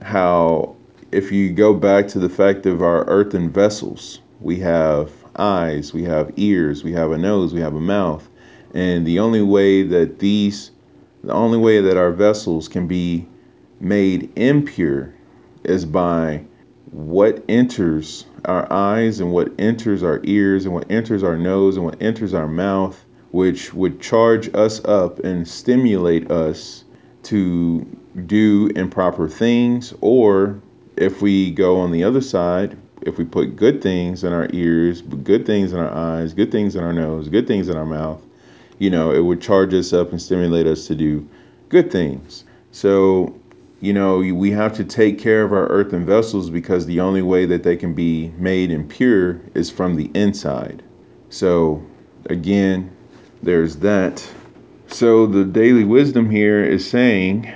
how, 0.00 0.74
if 1.10 1.32
you 1.32 1.52
go 1.52 1.74
back 1.74 2.06
to 2.08 2.20
the 2.20 2.28
fact 2.28 2.66
of 2.66 2.82
our 2.82 3.04
earthen 3.08 3.50
vessels, 3.50 4.20
we 4.40 4.58
have 4.60 5.10
eyes, 5.36 5.92
we 5.92 6.04
have 6.04 6.32
ears, 6.36 6.84
we 6.84 6.92
have 6.92 7.10
a 7.10 7.18
nose, 7.18 7.52
we 7.52 7.60
have 7.60 7.74
a 7.74 7.80
mouth. 7.80 8.28
And 8.74 9.04
the 9.04 9.18
only 9.18 9.42
way 9.42 9.82
that 9.82 10.20
these, 10.20 10.70
the 11.24 11.32
only 11.32 11.58
way 11.58 11.80
that 11.80 11.96
our 11.96 12.12
vessels 12.12 12.68
can 12.68 12.86
be 12.86 13.26
made 13.80 14.30
impure 14.36 15.12
is 15.64 15.84
by 15.84 16.44
what 16.92 17.42
enters 17.48 18.26
our 18.44 18.70
eyes 18.70 19.18
and 19.18 19.32
what 19.32 19.50
enters 19.58 20.02
our 20.02 20.20
ears 20.24 20.66
and 20.66 20.74
what 20.74 20.90
enters 20.90 21.22
our 21.22 21.36
nose 21.36 21.76
and 21.76 21.84
what 21.84 22.00
enters 22.00 22.34
our 22.34 22.46
mouth, 22.46 23.02
which 23.30 23.72
would 23.72 24.00
charge 24.00 24.54
us 24.54 24.84
up 24.84 25.18
and 25.20 25.48
stimulate 25.48 26.30
us 26.30 26.84
to 27.22 27.84
do 28.26 28.70
improper 28.76 29.26
things. 29.26 29.94
Or 30.02 30.60
if 30.96 31.22
we 31.22 31.50
go 31.50 31.80
on 31.80 31.92
the 31.92 32.04
other 32.04 32.20
side, 32.20 32.76
if 33.00 33.16
we 33.16 33.24
put 33.24 33.56
good 33.56 33.82
things 33.82 34.22
in 34.22 34.32
our 34.34 34.48
ears, 34.52 35.00
good 35.00 35.46
things 35.46 35.72
in 35.72 35.78
our 35.78 35.92
eyes, 35.92 36.34
good 36.34 36.52
things 36.52 36.76
in 36.76 36.84
our 36.84 36.92
nose, 36.92 37.28
good 37.28 37.46
things 37.46 37.68
in 37.70 37.76
our 37.76 37.86
mouth, 37.86 38.20
you 38.78 38.90
know, 38.90 39.12
it 39.12 39.20
would 39.20 39.40
charge 39.40 39.72
us 39.72 39.94
up 39.94 40.10
and 40.10 40.20
stimulate 40.20 40.66
us 40.66 40.86
to 40.88 40.94
do 40.94 41.26
good 41.70 41.90
things. 41.90 42.44
So 42.70 43.34
you 43.82 43.92
know, 43.92 44.18
we 44.18 44.52
have 44.52 44.72
to 44.74 44.84
take 44.84 45.18
care 45.18 45.42
of 45.42 45.52
our 45.52 45.66
earthen 45.66 46.06
vessels 46.06 46.50
because 46.50 46.86
the 46.86 47.00
only 47.00 47.20
way 47.20 47.46
that 47.46 47.64
they 47.64 47.76
can 47.76 47.92
be 47.94 48.32
made 48.38 48.70
impure 48.70 49.40
is 49.54 49.72
from 49.72 49.96
the 49.96 50.08
inside. 50.14 50.84
So, 51.30 51.84
again, 52.26 52.96
there's 53.42 53.74
that. 53.78 54.24
So, 54.86 55.26
the 55.26 55.44
daily 55.44 55.82
wisdom 55.82 56.30
here 56.30 56.62
is 56.62 56.88
saying 56.88 57.52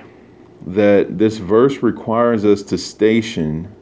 that 0.67 1.17
this 1.17 1.37
verse 1.39 1.81
requires 1.81 2.45
us 2.45 2.65
to 2.65 2.77
station 2.77 3.73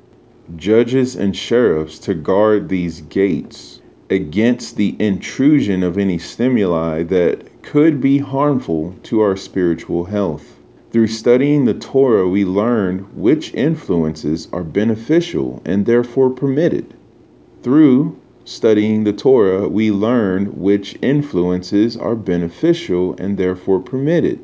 judges 0.57 1.17
and 1.17 1.35
sheriffs 1.35 1.99
to 2.01 2.13
guard 2.13 2.69
these 2.69 3.01
gates 3.01 3.81
against 4.11 4.77
the 4.77 4.95
intrusion 4.99 5.83
of 5.83 5.97
any 5.97 6.19
stimuli 6.19 7.05
that 7.05 7.63
could 7.63 8.03
be 8.03 8.19
harmful 8.19 8.95
to 9.05 9.23
our 9.23 9.35
spiritual 9.35 10.05
health. 10.05 10.54
Through 10.95 11.09
studying 11.09 11.65
the 11.65 11.75
Torah, 11.75 12.29
we 12.29 12.45
learn 12.45 13.07
which 13.17 13.53
influences 13.53 14.47
are 14.53 14.63
beneficial 14.63 15.61
and 15.65 15.87
therefore 15.87 16.31
permitted. 16.31 16.95
Through 17.65 18.15
studying 18.45 19.03
the 19.03 19.13
Torah, 19.13 19.69
we 19.69 19.91
learn 19.91 20.47
which 20.57 20.97
influences 21.03 21.97
are 21.97 22.15
beneficial 22.15 23.17
and 23.19 23.37
therefore 23.37 23.81
permitted, 23.81 24.39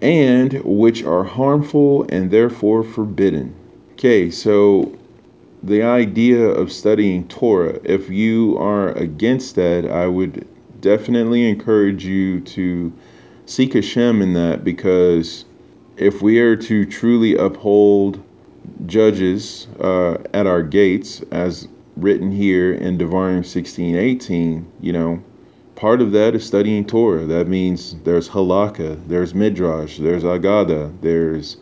and 0.00 0.52
which 0.64 1.02
are 1.02 1.24
harmful 1.24 2.06
and 2.10 2.30
therefore 2.30 2.84
forbidden. 2.84 3.52
Okay, 3.94 4.30
so 4.30 4.92
the 5.64 5.82
idea 5.82 6.46
of 6.46 6.70
studying 6.70 7.26
Torah, 7.26 7.80
if 7.82 8.08
you 8.08 8.56
are 8.56 8.92
against 8.92 9.56
that, 9.56 9.84
I 9.84 10.06
would 10.06 10.46
definitely 10.80 11.48
encourage 11.48 12.04
you 12.04 12.38
to 12.42 12.92
seek 13.46 13.74
Hashem 13.74 14.22
in 14.22 14.32
that 14.34 14.62
because 14.62 15.44
if 15.96 16.20
we 16.22 16.40
are 16.40 16.56
to 16.56 16.84
truly 16.84 17.36
uphold 17.36 18.22
judges 18.86 19.66
uh, 19.80 20.18
at 20.34 20.46
our 20.46 20.62
gates, 20.62 21.22
as 21.30 21.68
written 21.96 22.30
here 22.30 22.74
in 22.74 22.98
Devarim 22.98 23.44
16 23.44 23.96
18, 23.96 24.72
you 24.80 24.92
know, 24.92 25.22
part 25.74 26.02
of 26.02 26.12
that 26.12 26.34
is 26.34 26.44
studying 26.44 26.84
Torah. 26.84 27.24
That 27.24 27.48
means 27.48 27.96
there's 28.04 28.28
halakha, 28.28 29.06
there's 29.08 29.34
midrash, 29.34 29.98
there's 29.98 30.22
agada, 30.22 30.92
there's, 31.00 31.56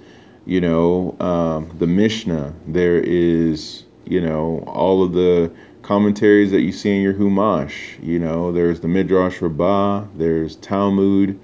you 0.47 0.61
know, 0.61 1.17
um, 1.21 1.71
the 1.79 1.87
Mishnah, 1.87 2.55
there 2.67 2.99
is, 2.99 3.85
you 4.05 4.21
know, 4.21 4.65
all 4.67 5.03
of 5.05 5.13
the 5.13 5.51
commentaries 5.83 6.51
that 6.51 6.63
you 6.63 6.73
see 6.73 6.97
in 6.97 7.03
your 7.03 7.15
Humash. 7.15 8.03
You 8.03 8.19
know, 8.19 8.51
there's 8.51 8.81
the 8.81 8.89
Midrash 8.89 9.41
Rabbah, 9.41 10.07
there's 10.17 10.57
Talmud, 10.57 11.39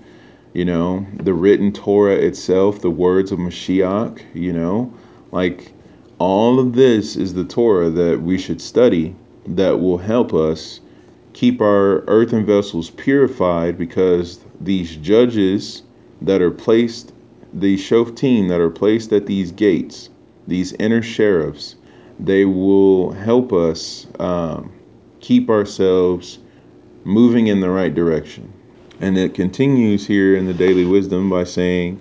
you 0.52 0.64
know, 0.64 1.06
the 1.14 1.32
written 1.32 1.72
Torah 1.72 2.16
itself, 2.16 2.80
the 2.80 2.90
words 2.90 3.30
of 3.32 3.38
Mashiach, 3.38 4.20
you 4.34 4.52
know, 4.52 4.92
like 5.30 5.72
all 6.18 6.58
of 6.58 6.74
this 6.74 7.16
is 7.16 7.34
the 7.34 7.44
Torah 7.44 7.90
that 7.90 8.20
we 8.20 8.36
should 8.36 8.60
study 8.60 9.14
that 9.46 9.80
will 9.80 9.98
help 9.98 10.34
us 10.34 10.80
keep 11.32 11.60
our 11.60 12.04
earthen 12.08 12.44
vessels 12.44 12.90
purified 12.90 13.78
because 13.78 14.40
these 14.60 14.96
judges 14.96 15.82
that 16.20 16.42
are 16.42 16.50
placed, 16.50 17.12
the 17.54 17.76
shoftim 17.76 18.48
that 18.48 18.60
are 18.60 18.70
placed 18.70 19.12
at 19.12 19.26
these 19.26 19.52
gates, 19.52 20.10
these 20.46 20.72
inner 20.74 21.02
sheriffs, 21.02 21.76
they 22.18 22.44
will 22.44 23.12
help 23.12 23.52
us 23.52 24.06
um, 24.18 24.72
keep 25.20 25.48
ourselves 25.48 26.38
moving 27.04 27.46
in 27.46 27.60
the 27.60 27.70
right 27.70 27.94
direction. 27.94 28.52
And 29.00 29.16
it 29.16 29.32
continues 29.32 30.06
here 30.06 30.36
in 30.36 30.44
the 30.44 30.52
Daily 30.52 30.84
Wisdom 30.84 31.30
by 31.30 31.44
saying, 31.44 32.00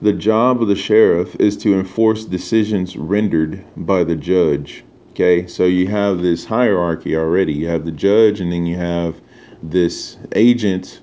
The 0.00 0.14
job 0.14 0.62
of 0.62 0.68
the 0.68 0.74
sheriff 0.74 1.36
is 1.38 1.58
to 1.58 1.78
enforce 1.78 2.24
decisions 2.24 2.96
rendered 2.96 3.62
by 3.76 4.04
the 4.04 4.16
judge. 4.16 4.82
Okay, 5.10 5.46
so 5.46 5.66
you 5.66 5.88
have 5.88 6.22
this 6.22 6.46
hierarchy 6.46 7.14
already. 7.14 7.52
You 7.52 7.68
have 7.68 7.84
the 7.84 7.92
judge, 7.92 8.40
and 8.40 8.50
then 8.50 8.64
you 8.64 8.76
have 8.76 9.20
this 9.62 10.16
agent 10.34 11.02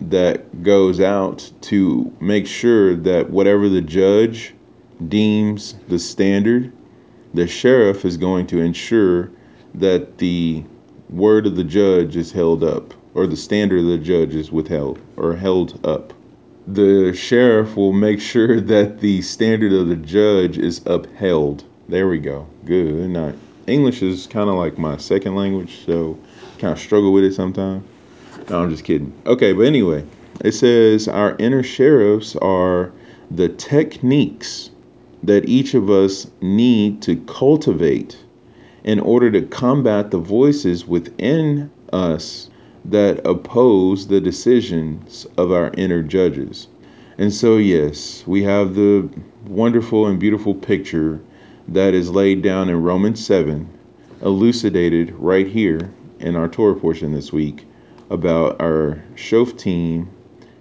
that 0.00 0.62
goes 0.62 1.00
out 1.00 1.50
to 1.62 2.12
make 2.20 2.46
sure 2.46 2.94
that 2.94 3.30
whatever 3.30 3.70
the 3.70 3.80
judge 3.80 4.54
deems 5.08 5.74
the 5.88 5.98
standard, 5.98 6.70
the 7.32 7.46
sheriff 7.46 8.04
is 8.04 8.18
going 8.18 8.46
to 8.48 8.60
ensure 8.60 9.30
that 9.74 10.18
the 10.18 10.64
word 11.08 11.46
of 11.46 11.56
the 11.56 11.64
judge 11.64 12.16
is 12.16 12.32
held 12.32 12.62
up, 12.62 12.92
or 13.16 13.26
the 13.26 13.36
standard 13.36 13.80
of 13.80 13.86
the 13.86 13.96
judge 13.96 14.34
is 14.34 14.52
withheld 14.52 14.98
or 15.16 15.34
held 15.34 15.80
up. 15.86 16.12
The 16.66 17.14
sheriff 17.14 17.74
will 17.74 17.94
make 17.94 18.20
sure 18.20 18.60
that 18.72 19.00
the 19.00 19.22
standard 19.22 19.72
of 19.72 19.88
the 19.88 19.96
judge 19.96 20.58
is 20.58 20.82
upheld. 20.84 21.64
There 21.88 22.08
we 22.08 22.18
go. 22.18 22.46
Good 22.66 23.08
night. 23.08 23.34
English 23.66 24.02
is 24.02 24.26
kind 24.26 24.50
of 24.50 24.56
like 24.56 24.76
my 24.76 24.98
second 24.98 25.34
language, 25.34 25.86
so 25.86 26.18
kind 26.58 26.74
of 26.74 26.78
struggle 26.78 27.12
with 27.12 27.24
it 27.24 27.32
sometimes. 27.32 27.84
No, 28.50 28.62
I'm 28.62 28.70
just 28.70 28.84
kidding. 28.84 29.14
Okay, 29.24 29.54
but 29.54 29.62
anyway, 29.62 30.04
it 30.44 30.52
says 30.52 31.08
our 31.08 31.36
inner 31.38 31.62
sheriffs 31.62 32.36
are 32.36 32.92
the 33.30 33.48
techniques 33.48 34.70
that 35.22 35.48
each 35.48 35.72
of 35.72 35.88
us 35.88 36.30
need 36.42 37.00
to 37.02 37.16
cultivate 37.24 38.18
in 38.84 39.00
order 39.00 39.30
to 39.30 39.40
combat 39.40 40.10
the 40.10 40.18
voices 40.18 40.86
within 40.86 41.70
us 41.92 42.50
that 42.90 43.20
oppose 43.26 44.06
the 44.06 44.20
decisions 44.20 45.26
of 45.36 45.50
our 45.50 45.72
inner 45.76 46.02
judges. 46.02 46.68
And 47.18 47.32
so, 47.32 47.56
yes, 47.56 48.22
we 48.26 48.42
have 48.44 48.74
the 48.74 49.08
wonderful 49.46 50.06
and 50.06 50.20
beautiful 50.20 50.54
picture 50.54 51.20
that 51.68 51.94
is 51.94 52.10
laid 52.10 52.42
down 52.42 52.68
in 52.68 52.82
Romans 52.82 53.24
7, 53.24 53.68
elucidated 54.22 55.12
right 55.14 55.48
here 55.48 55.90
in 56.20 56.36
our 56.36 56.48
Torah 56.48 56.76
portion 56.76 57.12
this 57.12 57.32
week 57.32 57.66
about 58.10 58.60
our 58.60 59.02
Shoftim 59.16 60.06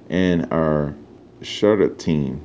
and 0.09 0.47
our 0.51 0.95
Shotrim. 1.41 2.39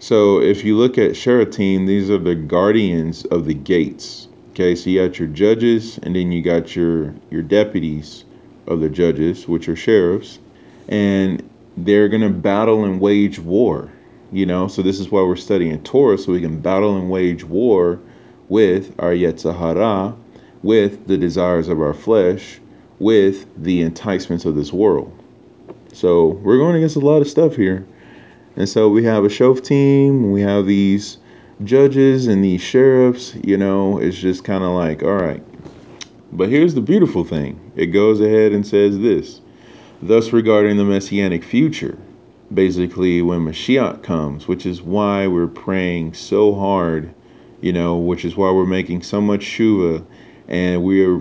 So, 0.00 0.40
if 0.40 0.64
you 0.64 0.76
look 0.76 0.98
at 0.98 1.12
Shotrim, 1.12 1.86
these 1.86 2.10
are 2.10 2.18
the 2.18 2.34
guardians 2.34 3.24
of 3.26 3.44
the 3.44 3.54
gates. 3.54 4.26
Okay, 4.52 4.74
so 4.74 4.90
you 4.90 5.06
got 5.06 5.18
your 5.18 5.28
judges, 5.28 5.98
and 6.02 6.16
then 6.16 6.32
you 6.32 6.42
got 6.42 6.74
your 6.74 7.14
your 7.30 7.42
deputies 7.42 8.24
of 8.66 8.80
the 8.80 8.88
judges, 8.88 9.48
which 9.48 9.68
are 9.68 9.76
sheriffs, 9.76 10.38
and 10.88 11.42
they're 11.76 12.08
gonna 12.08 12.30
battle 12.30 12.84
and 12.84 13.00
wage 13.00 13.38
war. 13.38 13.90
You 14.32 14.46
know, 14.46 14.68
so 14.68 14.82
this 14.82 15.00
is 15.00 15.10
why 15.10 15.22
we're 15.22 15.36
studying 15.36 15.82
Torah, 15.82 16.16
so 16.16 16.32
we 16.32 16.40
can 16.40 16.60
battle 16.60 16.96
and 16.96 17.10
wage 17.10 17.44
war 17.44 17.98
with 18.48 18.94
our 18.98 19.10
Yetzer 19.10 19.56
Hara, 19.56 20.14
with 20.62 21.06
the 21.06 21.16
desires 21.16 21.68
of 21.68 21.80
our 21.80 21.94
flesh, 21.94 22.60
with 22.98 23.46
the 23.62 23.82
enticements 23.82 24.44
of 24.44 24.54
this 24.54 24.72
world. 24.72 25.12
So 25.92 26.28
we're 26.42 26.58
going 26.58 26.76
against 26.76 26.96
a 26.96 27.00
lot 27.00 27.22
of 27.22 27.28
stuff 27.28 27.56
here. 27.56 27.86
And 28.56 28.68
so 28.68 28.88
we 28.88 29.04
have 29.04 29.24
a 29.24 29.28
Shoftim, 29.28 30.32
we 30.32 30.42
have 30.42 30.66
these 30.66 31.18
judges 31.64 32.26
and 32.26 32.44
these 32.44 32.60
sheriffs, 32.60 33.34
you 33.42 33.56
know, 33.56 33.98
it's 33.98 34.16
just 34.16 34.44
kind 34.44 34.64
of 34.64 34.70
like, 34.70 35.02
all 35.02 35.16
right. 35.16 35.42
But 36.32 36.48
here's 36.48 36.74
the 36.74 36.80
beautiful 36.80 37.24
thing 37.24 37.72
it 37.76 37.86
goes 37.86 38.20
ahead 38.20 38.52
and 38.52 38.66
says 38.66 38.98
this 38.98 39.40
thus 40.02 40.32
regarding 40.32 40.76
the 40.76 40.84
messianic 40.84 41.44
future, 41.44 41.98
basically 42.52 43.20
when 43.22 43.40
Mashiach 43.40 44.02
comes, 44.02 44.48
which 44.48 44.64
is 44.64 44.80
why 44.80 45.26
we're 45.26 45.46
praying 45.46 46.14
so 46.14 46.54
hard, 46.54 47.12
you 47.60 47.72
know, 47.72 47.96
which 47.96 48.24
is 48.24 48.36
why 48.36 48.50
we're 48.50 48.66
making 48.66 49.02
so 49.02 49.20
much 49.20 49.42
shuva 49.42 50.04
and 50.48 50.82
we're 50.82 51.20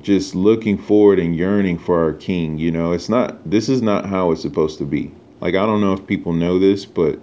just 0.00 0.34
looking 0.34 0.78
forward 0.78 1.18
and 1.18 1.36
yearning 1.36 1.78
for 1.78 2.02
our 2.02 2.12
king. 2.12 2.58
You 2.58 2.70
know, 2.70 2.92
it's 2.92 3.08
not, 3.08 3.48
this 3.48 3.68
is 3.68 3.82
not 3.82 4.06
how 4.06 4.32
it's 4.32 4.42
supposed 4.42 4.78
to 4.78 4.84
be. 4.84 5.12
Like, 5.40 5.54
I 5.54 5.66
don't 5.66 5.80
know 5.80 5.92
if 5.92 6.06
people 6.06 6.32
know 6.32 6.58
this, 6.58 6.84
but 6.84 7.18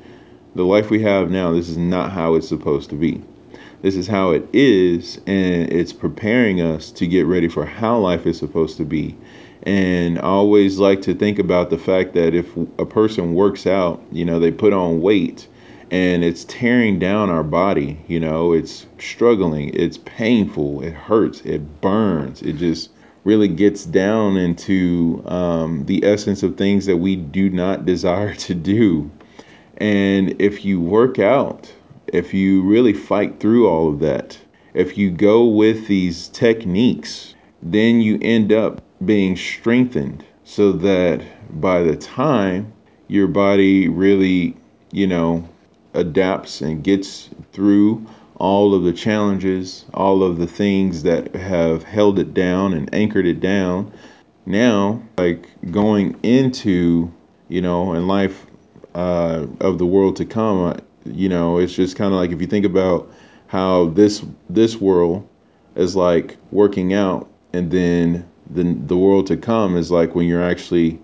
the 0.56 0.63
life 0.63 0.89
we 0.89 1.02
have 1.04 1.30
now, 1.30 1.54
this 1.54 1.69
is 1.69 1.78
not 1.78 2.12
how 2.12 2.36
it's 2.36 2.48
supposed 2.48 2.89
to 2.89 2.95
be. 2.95 3.22
This 3.82 3.96
is 3.96 4.08
how 4.08 4.32
it 4.32 4.46
is, 4.52 5.22
and 5.26 5.72
it's 5.72 5.94
preparing 5.94 6.60
us 6.60 6.92
to 6.92 7.08
get 7.08 7.26
ready 7.26 7.48
for 7.48 7.65
how 7.65 7.98
life 7.98 8.26
is 8.26 8.38
supposed 8.38 8.76
to 8.78 8.84
be. 8.84 9.18
And 9.63 10.20
I 10.20 10.24
always 10.24 10.80
like 10.80 11.02
to 11.04 11.13
think 11.13 11.39
about 11.39 11.70
the 11.70 11.78
fact 11.78 12.13
that 12.13 12.36
if 12.36 12.56
a 12.78 12.86
person 12.86 13.34
works 13.34 13.65
out, 13.65 14.04
you 14.12 14.26
know, 14.26 14.39
they 14.39 14.52
put 14.52 14.74
on 14.74 15.02
weight 15.02 15.48
and 15.92 16.24
it's 16.26 16.44
tearing 16.44 17.00
down 17.00 17.30
our 17.30 17.44
body, 17.44 18.00
you 18.08 18.20
know, 18.20 18.52
it's 18.52 18.86
struggling, 19.00 19.74
it's 19.74 19.98
painful, 19.98 20.82
it 20.84 20.94
hurts, 20.94 21.42
it 21.42 21.82
burns, 21.82 22.42
it 22.42 22.58
just 22.58 22.89
really 23.24 23.48
gets 23.48 23.86
down 23.86 24.38
into 24.38 25.24
um, 25.26 25.86
the 25.86 26.04
essence 26.04 26.44
of 26.44 26.58
things 26.58 26.86
that 26.86 26.98
we 26.98 27.15
do 27.15 27.50
not 27.50 27.86
desire 27.86 28.36
to 28.36 28.54
do. 28.54 29.10
And 29.78 30.42
if 30.42 30.65
you 30.65 30.82
work 30.82 31.18
out, 31.18 31.72
if 32.13 32.34
you 32.34 32.62
really 32.62 32.93
fight 32.93 33.39
through 33.39 33.67
all 33.67 33.89
of 33.89 34.00
that, 34.00 34.38
if 34.74 34.98
you 34.98 35.12
go 35.12 35.45
with 35.45 35.88
these 35.88 36.28
techniques, 36.30 37.36
then 37.62 38.02
you 38.02 38.17
end 38.22 38.52
up 38.52 38.82
being 39.06 39.36
strengthened 39.36 40.24
so 40.43 40.72
that 40.72 41.22
by 41.62 41.82
the 41.84 41.95
time 41.95 42.72
your 43.08 43.28
body 43.28 43.88
really, 43.88 44.56
you 44.91 45.08
know, 45.08 45.48
adapts 45.93 46.62
and 46.62 46.84
gets 46.84 47.30
through 47.52 48.06
all 48.36 48.74
of 48.74 48.84
the 48.84 48.93
challenges, 48.93 49.86
all 49.93 50.24
of 50.24 50.38
the 50.38 50.48
things 50.48 51.04
that 51.04 51.36
have 51.36 51.84
held 51.84 52.19
it 52.19 52.34
down 52.34 52.74
and 52.74 52.93
anchored 52.93 53.26
it 53.26 53.41
down. 53.41 53.91
Now, 54.45 55.02
like 55.17 55.50
going 55.72 56.17
into, 56.24 57.12
you 57.50 57.62
know, 57.62 57.93
in 57.93 58.08
life 58.08 58.45
uh, 58.95 59.45
of 59.60 59.78
the 59.78 59.86
world 59.86 60.15
to 60.17 60.26
come, 60.26 60.80
you 61.10 61.30
know, 61.30 61.58
it's 61.58 61.74
just 61.74 61.95
kind 61.95 62.13
of 62.13 62.19
like 62.19 62.32
if 62.32 62.41
you 62.41 62.48
think 62.48 62.65
about 62.65 63.12
how 63.48 63.89
this 63.89 64.24
this 64.50 64.78
world 64.78 65.28
is 65.76 65.95
like 65.95 66.38
working 66.52 66.93
out, 66.93 67.30
and 67.54 67.72
then 67.72 68.30
the 68.50 68.63
the 68.86 68.98
world 68.98 69.28
to 69.28 69.38
come 69.38 69.78
is 69.78 69.91
like 69.91 70.15
when 70.15 70.28
you're 70.28 70.43
actually, 70.43 71.00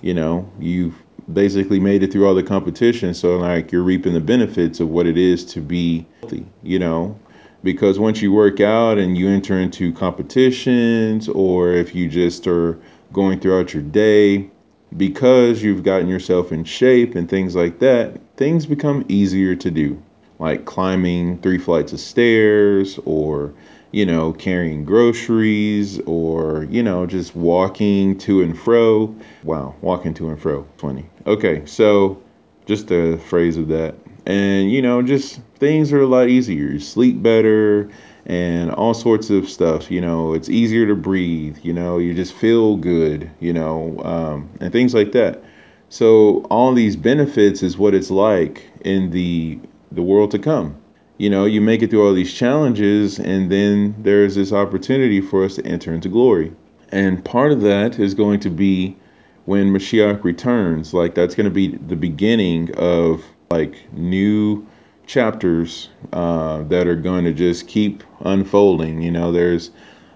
you 0.00 0.14
know, 0.14 0.50
you've 0.58 0.94
basically 1.32 1.78
made 1.78 2.02
it 2.02 2.12
through 2.12 2.26
all 2.26 2.34
the 2.34 2.42
competition. 2.42 3.14
So 3.14 3.36
like 3.36 3.70
you're 3.72 3.82
reaping 3.82 4.14
the 4.14 4.20
benefits 4.20 4.80
of 4.80 4.88
what 4.88 5.06
it 5.06 5.18
is 5.18 5.44
to 5.46 5.60
be 5.60 6.06
healthy, 6.20 6.46
you 6.62 6.78
know, 6.78 7.18
because 7.62 7.98
once 7.98 8.22
you 8.22 8.32
work 8.32 8.60
out 8.60 8.98
and 8.98 9.16
you 9.18 9.28
enter 9.28 9.58
into 9.58 9.92
competitions, 9.92 11.28
or 11.28 11.72
if 11.72 11.94
you 11.94 12.08
just 12.08 12.46
are 12.46 12.78
going 13.12 13.40
throughout 13.40 13.74
your 13.74 13.82
day, 13.82 14.50
because 14.96 15.62
you've 15.62 15.82
gotten 15.82 16.08
yourself 16.08 16.52
in 16.52 16.64
shape 16.64 17.14
and 17.14 17.28
things 17.28 17.54
like 17.54 17.78
that, 17.80 18.18
things 18.38 18.64
become 18.64 19.04
easier 19.08 19.54
to 19.56 19.70
do, 19.70 20.02
like 20.38 20.64
climbing 20.64 21.38
three 21.42 21.58
flights 21.58 21.92
of 21.92 22.00
stairs 22.00 22.98
or 23.04 23.52
you 23.90 24.04
know, 24.04 24.32
carrying 24.34 24.84
groceries 24.84 25.98
or, 26.00 26.64
you 26.64 26.82
know, 26.82 27.06
just 27.06 27.34
walking 27.34 28.18
to 28.18 28.42
and 28.42 28.58
fro. 28.58 29.14
Wow, 29.44 29.74
walking 29.80 30.14
to 30.14 30.28
and 30.28 30.40
fro. 30.40 30.66
Funny. 30.76 31.06
Okay, 31.26 31.64
so 31.64 32.20
just 32.66 32.90
a 32.90 33.16
phrase 33.16 33.56
of 33.56 33.68
that. 33.68 33.94
And, 34.26 34.70
you 34.70 34.82
know, 34.82 35.00
just 35.00 35.40
things 35.56 35.92
are 35.92 36.02
a 36.02 36.06
lot 36.06 36.28
easier. 36.28 36.66
You 36.66 36.80
sleep 36.80 37.22
better 37.22 37.88
and 38.26 38.70
all 38.72 38.92
sorts 38.92 39.30
of 39.30 39.48
stuff. 39.48 39.90
You 39.90 40.02
know, 40.02 40.34
it's 40.34 40.50
easier 40.50 40.86
to 40.86 40.94
breathe. 40.94 41.56
You 41.62 41.72
know, 41.72 41.96
you 41.96 42.12
just 42.12 42.34
feel 42.34 42.76
good, 42.76 43.30
you 43.40 43.54
know, 43.54 43.98
um, 44.04 44.50
and 44.60 44.70
things 44.70 44.92
like 44.92 45.12
that. 45.12 45.42
So 45.88 46.46
all 46.50 46.74
these 46.74 46.96
benefits 46.96 47.62
is 47.62 47.78
what 47.78 47.94
it's 47.94 48.10
like 48.10 48.70
in 48.84 49.10
the 49.10 49.58
the 49.90 50.02
world 50.02 50.30
to 50.32 50.38
come 50.38 50.76
you 51.18 51.28
know, 51.28 51.44
you 51.44 51.60
make 51.60 51.82
it 51.82 51.90
through 51.90 52.06
all 52.06 52.14
these 52.14 52.32
challenges, 52.32 53.18
and 53.18 53.50
then 53.50 53.94
there's 53.98 54.36
this 54.36 54.52
opportunity 54.52 55.20
for 55.20 55.44
us 55.44 55.56
to 55.56 55.66
enter 55.66 55.92
into 55.92 56.08
glory. 56.08 56.52
And 56.90 57.24
part 57.24 57.50
of 57.52 57.60
that 57.62 57.98
is 57.98 58.14
going 58.14 58.40
to 58.40 58.50
be 58.50 58.96
when 59.44 59.72
Mashiach 59.72 60.22
returns. 60.22 60.94
Like, 60.94 61.14
that's 61.14 61.34
going 61.34 61.44
to 61.44 61.50
be 61.50 61.76
the 61.76 61.96
beginning 61.96 62.72
of 62.76 63.24
like 63.50 63.92
new 63.92 64.66
chapters 65.06 65.88
uh, 66.12 66.62
that 66.64 66.86
are 66.86 66.96
going 66.96 67.24
to 67.24 67.32
just 67.32 67.66
keep 67.66 68.04
unfolding. 68.20 69.02
You 69.02 69.10
know, 69.10 69.32
there's 69.32 69.70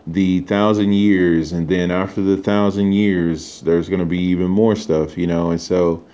the 0.06 0.40
thousand 0.40 0.92
years, 0.92 1.52
and 1.52 1.68
then 1.68 1.90
after 1.90 2.22
the 2.22 2.36
thousand 2.36 2.92
years, 2.92 3.60
there's 3.62 3.88
going 3.88 4.00
to 4.00 4.06
be 4.06 4.18
even 4.18 4.48
more 4.48 4.76
stuff, 4.76 5.16
you 5.16 5.26
know, 5.26 5.50
and 5.50 5.60
so 5.60 6.04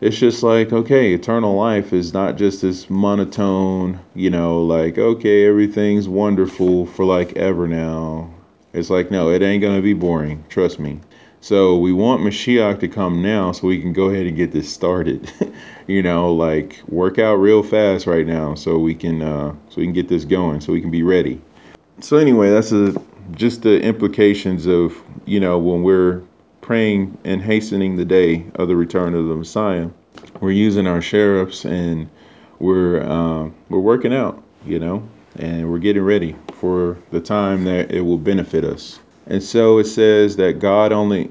it's 0.00 0.18
just 0.18 0.42
like 0.42 0.74
okay 0.74 1.14
eternal 1.14 1.54
life 1.56 1.94
is 1.94 2.12
not 2.12 2.36
just 2.36 2.60
this 2.60 2.90
monotone 2.90 3.98
you 4.14 4.28
know 4.28 4.62
like 4.62 4.98
okay 4.98 5.46
everything's 5.46 6.06
wonderful 6.06 6.84
for 6.84 7.06
like 7.06 7.34
ever 7.34 7.66
now 7.66 8.30
it's 8.74 8.90
like 8.90 9.10
no 9.10 9.30
it 9.30 9.40
ain't 9.40 9.62
gonna 9.62 9.80
be 9.80 9.94
boring 9.94 10.44
trust 10.50 10.78
me 10.78 11.00
So 11.40 11.76
we 11.78 11.92
want 11.92 12.22
Mashiach 12.22 12.80
to 12.80 12.88
come 12.88 13.22
now 13.22 13.52
so 13.52 13.68
we 13.68 13.80
can 13.80 13.92
go 13.92 14.06
ahead 14.06 14.26
and 14.26 14.36
get 14.36 14.50
this 14.50 14.72
started. 14.72 15.30
you 15.86 16.02
know, 16.02 16.32
like 16.32 16.82
work 16.88 17.20
out 17.20 17.36
real 17.36 17.62
fast 17.62 18.06
right 18.08 18.26
now 18.26 18.56
so 18.56 18.78
we 18.78 18.96
can 18.96 19.22
uh, 19.22 19.54
so 19.68 19.76
we 19.76 19.84
can 19.84 19.92
get 19.92 20.08
this 20.08 20.24
going 20.24 20.60
so 20.60 20.72
we 20.72 20.80
can 20.80 20.90
be 20.90 21.04
ready. 21.04 21.40
So 22.00 22.16
anyway, 22.16 22.50
that's 22.50 22.72
a, 22.72 23.00
just 23.32 23.62
the 23.62 23.80
implications 23.80 24.66
of 24.66 24.96
you 25.24 25.40
know 25.40 25.58
when 25.58 25.82
we're 25.82 26.22
praying 26.60 27.16
and 27.24 27.40
hastening 27.40 27.96
the 27.96 28.04
day 28.04 28.44
of 28.56 28.66
the 28.66 28.74
return 28.74 29.14
of 29.14 29.28
the 29.28 29.34
Messiah. 29.36 29.88
We're 30.40 30.50
using 30.50 30.86
our 30.86 31.00
sheriffs 31.00 31.64
and 31.64 32.10
we're 32.58 33.02
uh, 33.02 33.50
we're 33.68 33.78
working 33.78 34.12
out, 34.12 34.42
you 34.64 34.78
know, 34.78 35.08
and 35.36 35.70
we're 35.70 35.78
getting 35.78 36.02
ready 36.02 36.34
for 36.54 36.96
the 37.10 37.20
time 37.20 37.64
that 37.64 37.92
it 37.92 38.00
will 38.00 38.18
benefit 38.18 38.64
us. 38.64 38.98
And 39.26 39.42
so 39.42 39.78
it 39.78 39.84
says 39.84 40.36
that 40.36 40.58
God 40.58 40.92
only 40.92 41.30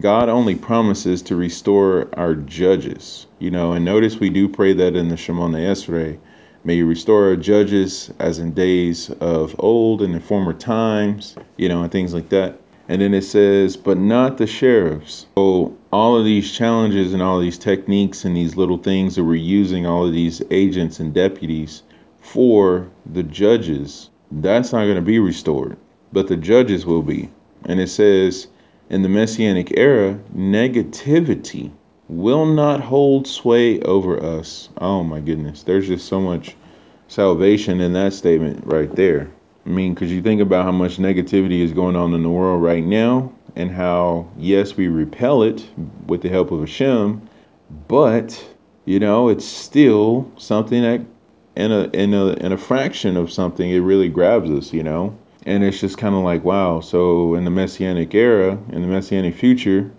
God 0.00 0.28
only 0.28 0.54
promises 0.54 1.22
to 1.22 1.36
restore 1.36 2.08
our 2.14 2.34
judges, 2.34 3.26
you 3.38 3.50
know. 3.50 3.72
And 3.72 3.84
notice 3.84 4.18
we 4.18 4.30
do 4.30 4.48
pray 4.48 4.72
that 4.74 4.96
in 4.96 5.08
the 5.08 5.16
Shemona 5.16 5.58
Esrei. 5.58 6.18
May 6.66 6.76
you 6.76 6.86
restore 6.86 7.24
our 7.28 7.36
judges 7.36 8.10
as 8.18 8.38
in 8.38 8.52
days 8.52 9.10
of 9.20 9.54
old 9.58 10.00
and 10.00 10.14
in 10.14 10.20
former 10.20 10.54
times, 10.54 11.36
you 11.58 11.68
know, 11.68 11.82
and 11.82 11.92
things 11.92 12.14
like 12.14 12.30
that. 12.30 12.58
And 12.88 13.02
then 13.02 13.12
it 13.12 13.24
says, 13.24 13.76
but 13.76 13.98
not 13.98 14.38
the 14.38 14.46
sheriffs. 14.46 15.26
So 15.34 15.76
all 15.92 16.16
of 16.16 16.24
these 16.24 16.50
challenges 16.50 17.12
and 17.12 17.22
all 17.22 17.38
these 17.38 17.58
techniques 17.58 18.24
and 18.24 18.34
these 18.34 18.56
little 18.56 18.78
things 18.78 19.14
that 19.16 19.24
we're 19.24 19.34
using, 19.34 19.84
all 19.84 20.06
of 20.06 20.14
these 20.14 20.40
agents 20.50 21.00
and 21.00 21.12
deputies 21.12 21.82
for 22.22 22.88
the 23.12 23.22
judges, 23.22 24.08
that's 24.30 24.72
not 24.72 24.84
going 24.84 24.96
to 24.96 25.02
be 25.02 25.18
restored, 25.18 25.76
but 26.14 26.28
the 26.28 26.36
judges 26.36 26.86
will 26.86 27.02
be. 27.02 27.28
And 27.66 27.78
it 27.78 27.88
says, 27.88 28.46
in 28.88 29.02
the 29.02 29.10
Messianic 29.10 29.76
era, 29.76 30.18
negativity 30.34 31.72
will 32.08 32.46
not 32.46 32.80
hold 32.80 33.26
sway 33.26 33.80
over 33.82 34.22
us. 34.22 34.68
Oh 34.78 35.02
my 35.02 35.20
goodness. 35.20 35.62
There's 35.62 35.88
just 35.88 36.06
so 36.06 36.20
much 36.20 36.56
salvation 37.08 37.80
in 37.80 37.92
that 37.94 38.12
statement 38.12 38.66
right 38.66 38.94
there. 38.94 39.30
I 39.66 39.68
mean, 39.70 39.94
because 39.94 40.12
you 40.12 40.20
think 40.20 40.40
about 40.40 40.64
how 40.64 40.72
much 40.72 40.98
negativity 40.98 41.60
is 41.60 41.72
going 41.72 41.96
on 41.96 42.12
in 42.12 42.22
the 42.22 42.30
world 42.30 42.62
right 42.62 42.84
now, 42.84 43.32
and 43.56 43.70
how, 43.70 44.28
yes, 44.36 44.76
we 44.76 44.88
repel 44.88 45.42
it 45.42 45.64
with 46.06 46.22
the 46.22 46.28
help 46.28 46.50
of 46.50 46.60
Hashem, 46.60 47.22
but, 47.88 48.44
you 48.84 48.98
know, 48.98 49.28
it's 49.28 49.44
still 49.44 50.30
something 50.36 50.82
that, 50.82 51.00
in 51.56 51.70
a, 51.70 51.84
in 51.90 52.14
a, 52.14 52.32
in 52.34 52.52
a 52.52 52.58
fraction 52.58 53.16
of 53.16 53.32
something, 53.32 53.70
it 53.70 53.78
really 53.78 54.08
grabs 54.08 54.50
us, 54.50 54.72
you 54.72 54.82
know? 54.82 55.16
And 55.46 55.62
it's 55.62 55.80
just 55.80 55.98
kind 55.98 56.14
of 56.14 56.24
like, 56.24 56.42
wow. 56.42 56.80
So 56.80 57.34
in 57.34 57.44
the 57.44 57.50
Messianic 57.50 58.12
era, 58.14 58.58
in 58.72 58.82
the 58.82 58.88
Messianic 58.88 59.36
future, 59.36 59.90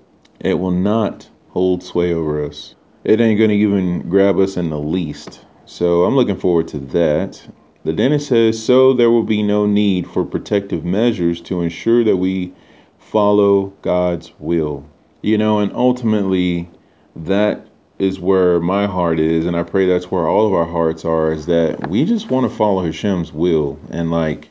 it 0.41 0.55
will 0.55 0.71
not 0.71 1.29
hold 1.55 1.81
sway 1.81 2.13
over 2.13 2.43
us. 2.43 2.75
It 3.05 3.21
ain't 3.21 3.39
going 3.39 3.49
to 3.49 3.55
even 3.55 4.09
grab 4.09 4.37
us 4.39 4.57
in 4.57 4.69
the 4.69 4.77
least. 4.77 5.39
So 5.65 6.03
I'm 6.03 6.15
looking 6.15 6.37
forward 6.37 6.67
to 6.69 6.79
that. 6.79 7.41
The 7.85 7.93
dentist 7.93 8.27
says, 8.27 8.61
so 8.61 8.91
there 8.91 9.09
will 9.09 9.23
be 9.23 9.41
no 9.41 9.65
need 9.65 10.05
for 10.05 10.25
protective 10.25 10.83
measures 10.83 11.39
to 11.41 11.61
ensure 11.61 12.03
that 12.03 12.17
we 12.17 12.53
follow 12.99 13.67
God's 13.81 14.33
will. 14.37 14.85
You 15.21 15.37
know, 15.37 15.59
and 15.59 15.71
ultimately, 15.71 16.69
that 17.15 17.65
is 17.99 18.19
where 18.19 18.59
my 18.59 18.85
heart 18.85 19.19
is. 19.21 19.45
And 19.45 19.55
I 19.55 19.63
pray 19.63 19.85
that's 19.85 20.11
where 20.11 20.27
all 20.27 20.45
of 20.45 20.53
our 20.53 20.65
hearts 20.65 21.05
are 21.05 21.31
is 21.31 21.45
that 21.45 21.87
we 21.87 22.03
just 22.03 22.29
want 22.29 22.51
to 22.51 22.57
follow 22.57 22.83
Hashem's 22.83 23.31
will. 23.31 23.79
And 23.91 24.11
like, 24.11 24.49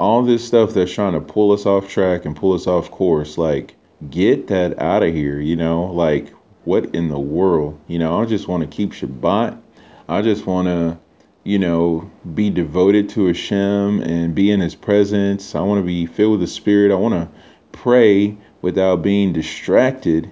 all 0.00 0.24
this 0.24 0.44
stuff 0.44 0.74
that's 0.74 0.92
trying 0.92 1.12
to 1.12 1.20
pull 1.20 1.52
us 1.52 1.64
off 1.64 1.88
track 1.88 2.24
and 2.24 2.34
pull 2.34 2.54
us 2.54 2.66
off 2.66 2.90
course, 2.90 3.38
like 3.38 3.76
get 4.08 4.48
that 4.48 4.80
out 4.80 5.04
of 5.04 5.14
here, 5.14 5.38
you 5.38 5.54
know? 5.54 5.84
Like 5.84 6.32
what 6.64 6.94
in 6.94 7.08
the 7.08 7.18
world? 7.18 7.78
You 7.86 7.98
know, 7.98 8.20
I 8.20 8.26
just 8.26 8.48
want 8.48 8.62
to 8.62 8.66
keep 8.66 8.92
Shabbat. 8.92 9.60
I 10.08 10.22
just 10.22 10.46
want 10.46 10.66
to, 10.68 10.98
you 11.44 11.58
know, 11.58 12.10
be 12.34 12.50
devoted 12.50 13.08
to 13.10 13.26
Hashem 13.26 14.02
and 14.02 14.34
be 14.34 14.50
in 14.50 14.60
his 14.60 14.74
presence. 14.74 15.54
I 15.54 15.60
want 15.60 15.80
to 15.80 15.86
be 15.86 16.06
filled 16.06 16.32
with 16.32 16.40
the 16.40 16.46
spirit. 16.46 16.92
I 16.92 16.96
want 16.96 17.14
to 17.14 17.28
pray 17.72 18.36
without 18.62 19.02
being 19.02 19.32
distracted 19.32 20.30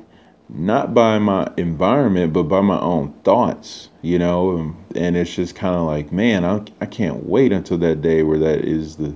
not 0.49 0.95
by 0.95 1.19
my 1.19 1.51
environment 1.57 2.33
but 2.33 2.45
by 2.45 2.61
my 2.61 2.79
own 2.81 3.13
thoughts 3.23 3.91
you 4.01 4.19
know 4.19 4.57
and, 4.57 4.75
and 4.97 5.17
it's 5.17 5.35
just 5.35 5.55
kind 5.55 5.75
of 5.75 5.83
like 5.83 6.11
man 6.11 6.45
I, 6.45 6.63
I 6.81 6.87
can't 6.87 7.27
wait 7.27 7.53
until 7.53 7.79
that 7.79 8.01
day 8.01 8.23
where 8.23 8.39
that 8.39 8.65
is 8.65 8.97
the 8.97 9.15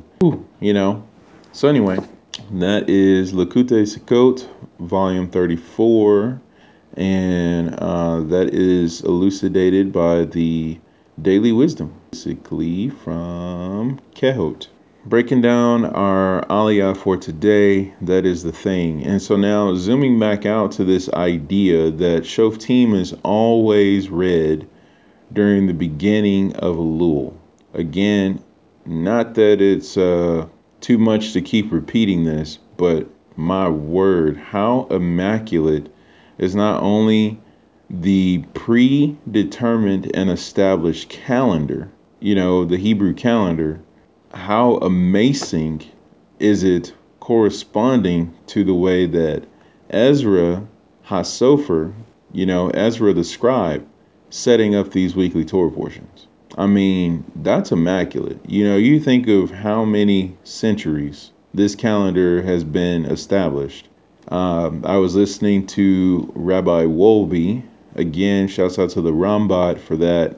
you 0.61 0.75
know 0.75 1.07
so 1.53 1.69
anyway 1.69 1.99
that 2.53 2.89
is 2.89 3.33
Likkutei 3.33 3.87
Sichot 3.87 4.47
volume 4.79 5.29
34 5.29 6.41
and 6.97 7.75
uh, 7.79 8.21
that 8.21 8.55
is 8.55 9.01
elucidated 9.03 9.93
by 9.93 10.25
the 10.25 10.79
daily 11.21 11.53
wisdom 11.53 11.93
basically 12.11 12.89
from 12.89 13.99
Kehot 14.15 14.69
breaking 15.05 15.41
down 15.41 15.85
our 15.85 16.45
aliyah 16.47 16.97
for 16.97 17.17
today, 17.17 17.93
that 18.03 18.25
is 18.25 18.43
the 18.43 18.53
thing. 18.53 19.05
And 19.05 19.21
so 19.21 19.37
now 19.37 19.75
zooming 19.75 20.19
back 20.19 20.47
out 20.47 20.73
to 20.73 20.85
this 20.85 21.09
idea 21.11 21.91
that 21.91 22.23
Shoftim 22.23 22.95
is 22.95 23.15
always 23.23 24.09
read 24.09 24.69
during 25.33 25.67
the 25.67 25.75
beginning 25.75 26.55
of 26.57 26.77
Elul. 26.77 27.35
Again, 27.75 28.43
not 28.87 29.35
that 29.35 29.61
it's 29.61 29.97
uh, 29.97 30.47
too 30.81 30.99
much 30.99 31.33
to 31.33 31.41
keep 31.41 31.73
repeating 31.73 32.25
this, 32.25 32.59
but 32.77 33.09
my 33.37 33.69
word, 33.69 34.37
how 34.37 34.87
immaculate 34.91 35.92
is 36.43 36.57
not 36.57 36.83
only 36.83 37.41
the 37.89 38.39
predetermined 38.53 40.11
and 40.13 40.29
established 40.29 41.09
calendar, 41.09 41.89
you 42.19 42.35
know, 42.35 42.65
the 42.65 42.79
Hebrew 42.79 43.15
calendar, 43.15 43.81
how 44.35 44.79
amazing 44.79 45.83
is 46.41 46.65
it 46.65 46.93
corresponding 47.21 48.35
to 48.49 48.65
the 48.65 48.75
way 48.75 49.07
that 49.07 49.45
Ezra 49.89 50.67
Hasofer, 51.07 51.93
you 52.33 52.45
know, 52.45 52.71
Ezra 52.71 53.13
the 53.13 53.23
scribe, 53.23 53.87
setting 54.31 54.75
up 54.75 54.91
these 54.91 55.15
weekly 55.15 55.45
Torah 55.45 55.71
portions? 55.71 56.27
I 56.59 56.67
mean, 56.67 57.25
that's 57.37 57.71
immaculate. 57.71 58.41
You 58.49 58.65
know, 58.65 58.77
you 58.77 58.99
think 58.99 59.29
of 59.29 59.53
how 59.53 59.85
many 59.85 60.37
centuries 60.43 61.31
this 61.55 61.77
calendar 61.77 62.43
has 62.43 62.65
been 62.65 63.05
established. 63.05 63.89
Um, 64.29 64.85
I 64.87 64.97
was 64.97 65.15
listening 65.15 65.67
to 65.69 66.31
Rabbi 66.35 66.85
Wolbe. 66.85 67.63
Again, 67.95 68.49
shouts 68.49 68.79
out 68.79 68.91
to 68.91 69.01
the 69.01 69.13
Rambat 69.13 69.81
for 69.81 69.97
that 69.97 70.37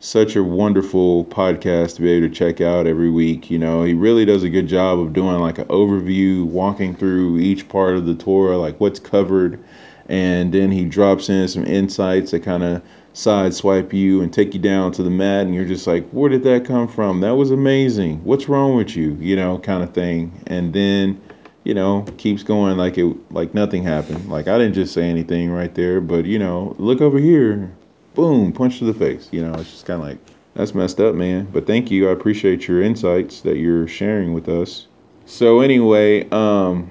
such 0.00 0.34
a 0.34 0.42
wonderful 0.42 1.26
podcast 1.26 1.96
to 1.96 2.02
be 2.02 2.10
able 2.10 2.28
to 2.28 2.34
check 2.34 2.60
out 2.60 2.86
every 2.86 3.10
week. 3.10 3.50
You 3.50 3.58
know, 3.58 3.84
he 3.84 3.94
really 3.94 4.24
does 4.24 4.42
a 4.42 4.48
good 4.48 4.66
job 4.66 4.98
of 4.98 5.12
doing 5.12 5.38
like 5.38 5.58
an 5.58 5.66
overview, 5.66 6.44
walking 6.44 6.96
through 6.96 7.38
each 7.38 7.68
part 7.68 7.96
of 7.96 8.06
the 8.06 8.14
Torah, 8.14 8.56
like 8.56 8.80
what's 8.80 8.98
covered, 8.98 9.62
and 10.08 10.52
then 10.52 10.70
he 10.70 10.84
drops 10.86 11.28
in 11.28 11.46
some 11.48 11.66
insights 11.66 12.30
that 12.30 12.42
kind 12.42 12.62
of 12.62 12.82
sideswipe 13.14 13.92
you 13.92 14.22
and 14.22 14.32
take 14.32 14.54
you 14.54 14.60
down 14.60 14.92
to 14.92 15.02
the 15.02 15.10
mat, 15.10 15.46
and 15.46 15.54
you're 15.54 15.64
just 15.64 15.86
like, 15.86 16.08
where 16.10 16.30
did 16.30 16.44
that 16.44 16.64
come 16.64 16.88
from? 16.88 17.20
That 17.20 17.36
was 17.36 17.50
amazing. 17.50 18.24
What's 18.24 18.48
wrong 18.48 18.76
with 18.76 18.96
you? 18.96 19.16
You 19.20 19.36
know, 19.36 19.58
kind 19.58 19.82
of 19.82 19.92
thing. 19.92 20.42
And 20.46 20.72
then 20.72 21.20
you 21.70 21.74
know, 21.74 22.04
keeps 22.18 22.42
going 22.42 22.76
like 22.76 22.98
it 22.98 23.16
like 23.30 23.54
nothing 23.54 23.84
happened. 23.84 24.28
Like 24.28 24.48
I 24.48 24.58
didn't 24.58 24.74
just 24.74 24.92
say 24.92 25.08
anything 25.08 25.52
right 25.52 25.72
there, 25.72 26.00
but 26.00 26.24
you 26.24 26.36
know, 26.36 26.74
look 26.80 27.00
over 27.00 27.16
here 27.16 27.70
boom, 28.14 28.52
punch 28.52 28.80
to 28.80 28.84
the 28.84 28.92
face. 28.92 29.28
You 29.30 29.44
know, 29.44 29.54
it's 29.54 29.70
just 29.70 29.86
kind 29.86 30.02
of 30.02 30.08
like, 30.08 30.18
that's 30.54 30.74
messed 30.74 30.98
up, 30.98 31.14
man. 31.14 31.48
But 31.52 31.68
thank 31.68 31.92
you. 31.92 32.08
I 32.08 32.12
appreciate 32.12 32.66
your 32.66 32.82
insights 32.82 33.42
that 33.42 33.58
you're 33.58 33.86
sharing 33.86 34.34
with 34.34 34.48
us. 34.48 34.88
So 35.26 35.60
anyway, 35.60 36.28
um, 36.30 36.90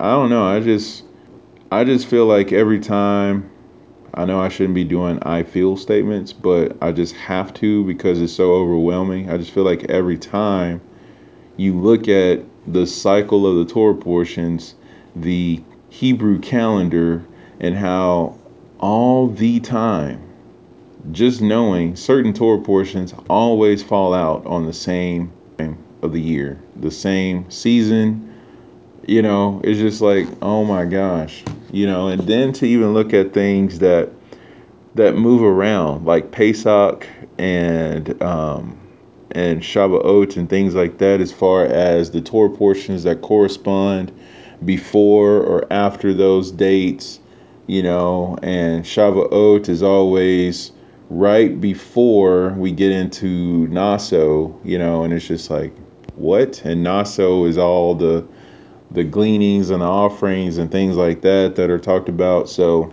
I 0.00 0.12
don't 0.12 0.30
know. 0.30 0.46
I 0.46 0.60
just, 0.60 1.04
I 1.70 1.84
just 1.84 2.06
feel 2.06 2.24
like 2.24 2.50
every 2.50 2.80
time, 2.80 3.50
I 4.14 4.24
know 4.24 4.40
I 4.40 4.48
shouldn't 4.48 4.74
be 4.74 4.84
doing 4.84 5.18
I 5.22 5.42
feel 5.42 5.76
statements, 5.76 6.32
but 6.32 6.78
I 6.82 6.92
just 6.92 7.14
have 7.16 7.52
to 7.54 7.84
because 7.84 8.22
it's 8.22 8.32
so 8.32 8.54
overwhelming. 8.54 9.28
I 9.28 9.36
just 9.36 9.50
feel 9.50 9.64
like 9.64 9.84
every 9.90 10.16
time 10.16 10.80
you 11.58 11.78
look 11.78 12.08
at 12.08 12.40
the 12.66 12.86
cycle 12.86 13.46
of 13.46 13.66
the 13.66 13.72
Torah 13.72 13.94
portions, 13.94 14.74
the 15.14 15.62
Hebrew 15.88 16.38
calendar, 16.40 17.24
and 17.60 17.76
how 17.76 18.38
all 18.78 19.28
the 19.28 19.60
time 19.60 20.20
just 21.10 21.40
knowing 21.40 21.96
certain 21.96 22.32
Torah 22.32 22.60
portions 22.60 23.12
always 23.28 23.82
fall 23.82 24.14
out 24.14 24.46
on 24.46 24.66
the 24.66 24.72
same 24.72 25.32
of 26.02 26.12
the 26.12 26.20
year, 26.20 26.60
the 26.76 26.90
same 26.90 27.50
season. 27.50 28.28
You 29.06 29.22
know, 29.22 29.60
it's 29.64 29.80
just 29.80 30.00
like, 30.00 30.28
oh 30.42 30.64
my 30.64 30.84
gosh, 30.84 31.42
you 31.72 31.86
know, 31.86 32.08
and 32.08 32.22
then 32.22 32.52
to 32.54 32.66
even 32.66 32.94
look 32.94 33.12
at 33.14 33.32
things 33.32 33.80
that 33.80 34.10
that 34.94 35.16
move 35.16 35.42
around, 35.42 36.04
like 36.04 36.30
Pesach 36.30 37.08
and 37.38 38.22
um, 38.22 38.78
and 39.32 39.62
Shavuot 39.62 40.36
and 40.36 40.48
things 40.48 40.74
like 40.74 40.98
that, 40.98 41.20
as 41.20 41.32
far 41.32 41.64
as 41.64 42.10
the 42.10 42.20
Torah 42.20 42.50
portions 42.50 43.02
that 43.04 43.22
correspond 43.22 44.12
before 44.64 45.40
or 45.40 45.72
after 45.72 46.14
those 46.14 46.50
dates, 46.50 47.18
you 47.66 47.82
know, 47.82 48.38
and 48.42 48.84
Shavuot 48.84 49.68
is 49.68 49.82
always 49.82 50.72
right 51.10 51.60
before 51.60 52.50
we 52.50 52.72
get 52.72 52.90
into 52.90 53.66
Naso, 53.68 54.58
you 54.64 54.78
know, 54.78 55.04
and 55.04 55.12
it's 55.12 55.26
just 55.26 55.50
like, 55.50 55.74
what? 56.14 56.62
And 56.64 56.82
Naso 56.82 57.44
is 57.44 57.58
all 57.58 57.94
the 57.94 58.26
the 58.90 59.04
gleanings 59.04 59.70
and 59.70 59.80
the 59.80 59.86
offerings 59.86 60.58
and 60.58 60.70
things 60.70 60.96
like 60.96 61.22
that 61.22 61.56
that 61.56 61.70
are 61.70 61.78
talked 61.78 62.10
about. 62.10 62.46
So, 62.48 62.92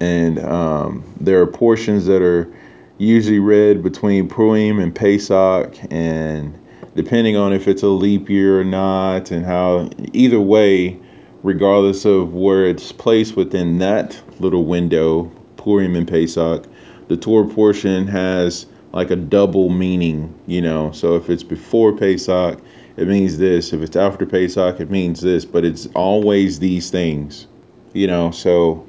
and 0.00 0.38
um, 0.38 1.04
there 1.20 1.40
are 1.42 1.46
portions 1.46 2.06
that 2.06 2.22
are 2.22 2.50
usually 2.98 3.38
read 3.38 3.82
between 3.82 4.28
Purim 4.28 4.78
and 4.78 4.94
Pesach, 4.94 5.76
and 5.90 6.58
depending 6.94 7.36
on 7.36 7.52
if 7.52 7.66
it's 7.66 7.82
a 7.82 7.88
leap 7.88 8.28
year 8.28 8.60
or 8.60 8.64
not, 8.64 9.30
and 9.30 9.44
how 9.44 9.90
either 10.12 10.40
way, 10.40 10.98
regardless 11.42 12.04
of 12.04 12.34
where 12.34 12.66
it's 12.66 12.92
placed 12.92 13.36
within 13.36 13.78
that 13.78 14.20
little 14.40 14.64
window, 14.64 15.30
Purim 15.56 15.96
and 15.96 16.06
Pesach, 16.06 16.64
the 17.08 17.16
Torah 17.16 17.48
portion 17.48 18.06
has 18.06 18.66
like 18.92 19.10
a 19.10 19.16
double 19.16 19.70
meaning, 19.70 20.32
you 20.46 20.62
know. 20.62 20.92
So 20.92 21.16
if 21.16 21.28
it's 21.28 21.42
before 21.42 21.96
Pesach, 21.96 22.60
it 22.96 23.08
means 23.08 23.38
this. 23.38 23.72
If 23.72 23.82
it's 23.82 23.96
after 23.96 24.24
Pesach, 24.24 24.78
it 24.78 24.90
means 24.90 25.20
this. 25.20 25.44
But 25.44 25.64
it's 25.64 25.88
always 25.94 26.60
these 26.60 26.90
things, 26.90 27.48
you 27.92 28.06
know. 28.06 28.30
So 28.30 28.86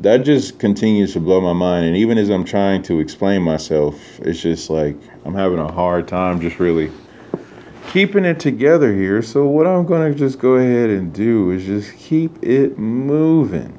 that 0.00 0.18
just 0.18 0.58
continues 0.58 1.14
to 1.14 1.20
blow 1.20 1.40
my 1.40 1.52
mind. 1.52 1.86
And 1.86 1.96
even 1.96 2.18
as 2.18 2.28
I'm 2.28 2.44
trying 2.44 2.82
to 2.84 3.00
explain 3.00 3.42
myself, 3.42 3.94
it's 4.20 4.40
just 4.40 4.70
like 4.70 4.96
I'm 5.24 5.34
having 5.34 5.58
a 5.58 5.70
hard 5.70 6.06
time 6.08 6.40
just 6.40 6.58
really 6.58 6.90
keeping 7.88 8.24
it 8.24 8.38
together 8.38 8.92
here. 8.94 9.22
So, 9.22 9.46
what 9.46 9.66
I'm 9.66 9.86
going 9.86 10.12
to 10.12 10.18
just 10.18 10.38
go 10.38 10.54
ahead 10.54 10.90
and 10.90 11.12
do 11.12 11.50
is 11.50 11.64
just 11.64 11.96
keep 11.96 12.42
it 12.42 12.78
moving 12.78 13.78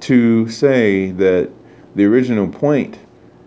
to 0.00 0.48
say 0.48 1.10
that 1.12 1.50
the 1.94 2.04
original 2.04 2.48
point 2.48 2.98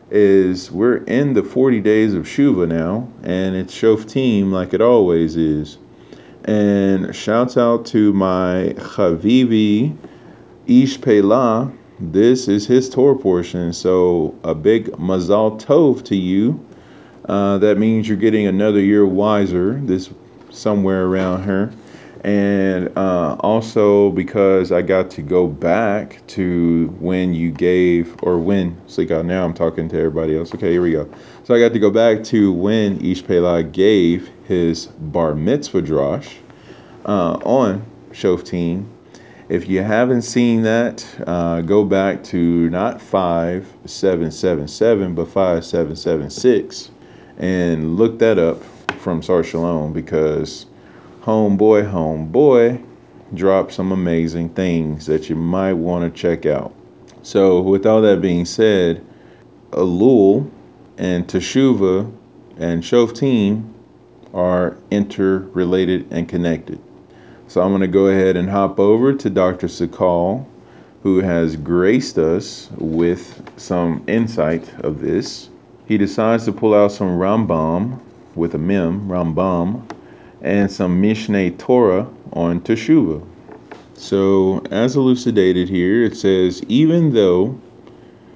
is 0.09 0.69
we're 0.69 0.97
in 0.97 1.33
the 1.33 1.43
40 1.43 1.79
days 1.79 2.13
of 2.13 2.25
Shuva 2.25 2.67
now, 2.67 3.07
and 3.23 3.55
it's 3.55 3.73
Shoftim 3.73 4.51
like 4.51 4.73
it 4.73 4.81
always 4.81 5.37
is. 5.37 5.77
And 6.43 7.15
shouts 7.15 7.55
out 7.55 7.85
to 7.87 8.11
my 8.11 8.73
Chavivi 8.77 9.95
Ish 10.67 10.99
Pelah. 10.99 11.71
This 12.01 12.47
is 12.47 12.65
his 12.65 12.89
Torah 12.89 13.15
portion. 13.15 13.73
So 13.73 14.35
a 14.43 14.55
big 14.55 14.87
Mazal 14.93 15.61
Tov 15.61 16.03
to 16.05 16.15
you. 16.15 16.65
Uh, 17.29 17.59
that 17.59 17.77
means 17.77 18.07
you're 18.07 18.17
getting 18.17 18.47
another 18.47 18.79
year 18.79 19.05
wiser. 19.05 19.79
This 19.83 20.09
somewhere 20.49 21.05
around 21.05 21.43
here 21.43 21.71
and 22.23 22.95
uh, 22.97 23.35
also 23.39 24.11
because 24.11 24.71
I 24.71 24.83
got 24.83 25.09
to 25.11 25.21
go 25.21 25.47
back 25.47 26.25
to 26.27 26.87
when 26.99 27.33
you 27.33 27.51
gave 27.51 28.15
or 28.21 28.37
when 28.37 28.79
so 28.87 29.03
now 29.03 29.43
I'm 29.43 29.53
talking 29.53 29.89
to 29.89 29.97
everybody 29.97 30.37
else. 30.37 30.53
Okay, 30.53 30.71
here 30.71 30.81
we 30.81 30.91
go. 30.91 31.09
So 31.43 31.55
I 31.55 31.59
got 31.59 31.73
to 31.73 31.79
go 31.79 31.89
back 31.89 32.23
to 32.25 32.53
when 32.53 32.99
Ishpela 32.99 33.71
gave 33.71 34.29
his 34.47 34.85
bar 34.87 35.33
mitzvah 35.33 35.81
drosh 35.81 36.31
uh, 37.05 37.33
on 37.43 37.85
Shoftim. 38.11 38.85
If 39.51 39.67
you 39.67 39.83
haven't 39.83 40.21
seen 40.21 40.61
that, 40.61 41.05
uh, 41.27 41.59
go 41.59 41.83
back 41.83 42.23
to 42.23 42.69
not 42.69 43.01
5777 43.01 45.13
but 45.13 45.25
5776 45.25 46.89
and 47.35 47.97
look 47.97 48.17
that 48.19 48.39
up 48.39 48.63
from 49.01 49.21
Sar 49.21 49.43
Shalom 49.43 49.91
because 49.91 50.67
homeboy, 51.23 51.91
homeboy 51.91 52.81
dropped 53.33 53.73
some 53.73 53.91
amazing 53.91 54.53
things 54.53 55.05
that 55.07 55.29
you 55.29 55.35
might 55.35 55.73
want 55.73 56.05
to 56.05 56.11
check 56.17 56.45
out. 56.45 56.73
So, 57.21 57.59
with 57.59 57.85
all 57.85 58.01
that 58.03 58.21
being 58.21 58.45
said, 58.45 59.05
Elul 59.71 60.49
and 60.97 61.27
Teshuva 61.27 62.09
and 62.55 62.81
Shoftim 62.81 63.69
are 64.33 64.77
interrelated 64.91 66.07
and 66.09 66.29
connected. 66.29 66.79
So, 67.51 67.61
I'm 67.61 67.71
going 67.71 67.81
to 67.81 67.87
go 67.87 68.07
ahead 68.07 68.37
and 68.37 68.49
hop 68.49 68.79
over 68.79 69.11
to 69.11 69.29
Dr. 69.29 69.67
Sakal, 69.67 70.45
who 71.03 71.19
has 71.19 71.57
graced 71.57 72.17
us 72.17 72.69
with 72.77 73.43
some 73.57 74.05
insight 74.07 74.73
of 74.75 75.01
this. 75.01 75.49
He 75.85 75.97
decides 75.97 76.45
to 76.45 76.53
pull 76.53 76.73
out 76.73 76.93
some 76.93 77.19
Rambam 77.19 77.99
with 78.35 78.55
a 78.55 78.57
mem, 78.57 79.09
Rambam, 79.09 79.83
and 80.41 80.71
some 80.71 81.01
Mishneh 81.01 81.57
Torah 81.57 82.07
on 82.31 82.61
Teshuvah. 82.61 83.21
So, 83.95 84.63
as 84.71 84.95
elucidated 84.95 85.67
here, 85.67 86.05
it 86.05 86.15
says, 86.15 86.63
even 86.69 87.13
though 87.13 87.59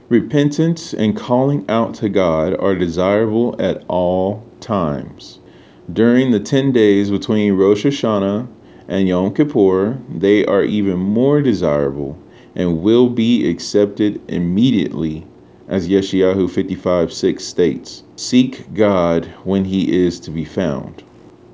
repentance 0.09 0.93
and 0.93 1.15
calling 1.15 1.63
out 1.69 1.93
to 1.95 2.09
God 2.09 2.59
are 2.59 2.75
desirable 2.75 3.55
at 3.59 3.81
all 3.87 4.43
times, 4.59 5.39
during 5.93 6.31
the 6.31 6.41
10 6.41 6.73
days 6.73 7.09
between 7.09 7.53
Rosh 7.53 7.85
Hashanah 7.85 8.49
and 8.87 9.07
Yom 9.07 9.33
Kippur, 9.33 9.97
they 10.09 10.45
are 10.45 10.63
even 10.63 10.97
more 10.97 11.41
desirable 11.41 12.17
and 12.55 12.81
will 12.81 13.09
be 13.09 13.49
accepted 13.49 14.21
immediately, 14.29 15.25
as 15.67 15.89
Yeshayahu 15.89 16.49
55 16.49 17.11
6 17.11 17.43
states. 17.43 18.03
Seek 18.15 18.73
God 18.73 19.25
when 19.43 19.65
he 19.65 20.05
is 20.05 20.19
to 20.21 20.31
be 20.31 20.45
found. 20.45 21.03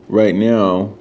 Right 0.09 0.35
now 0.35 0.93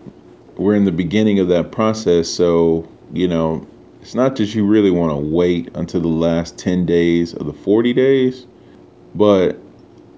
we're 0.61 0.75
in 0.75 0.85
the 0.85 0.93
beginning 0.93 1.39
of 1.39 1.49
that 1.49 1.73
process 1.73 2.29
so 2.29 2.87
you 3.15 3.27
know 3.27 3.67
it's 4.03 4.15
not 4.15 4.37
that 4.37 4.55
you 4.55 4.67
really 4.67 4.91
want 4.91 5.11
to 5.11 5.17
wait 5.17 5.71
until 5.75 6.03
the 6.03 6.09
last 6.09 6.59
10 6.59 6.85
days 6.85 7.33
of 7.33 7.47
the 7.47 7.53
40 7.53 7.95
days 7.95 8.47
but 9.15 9.59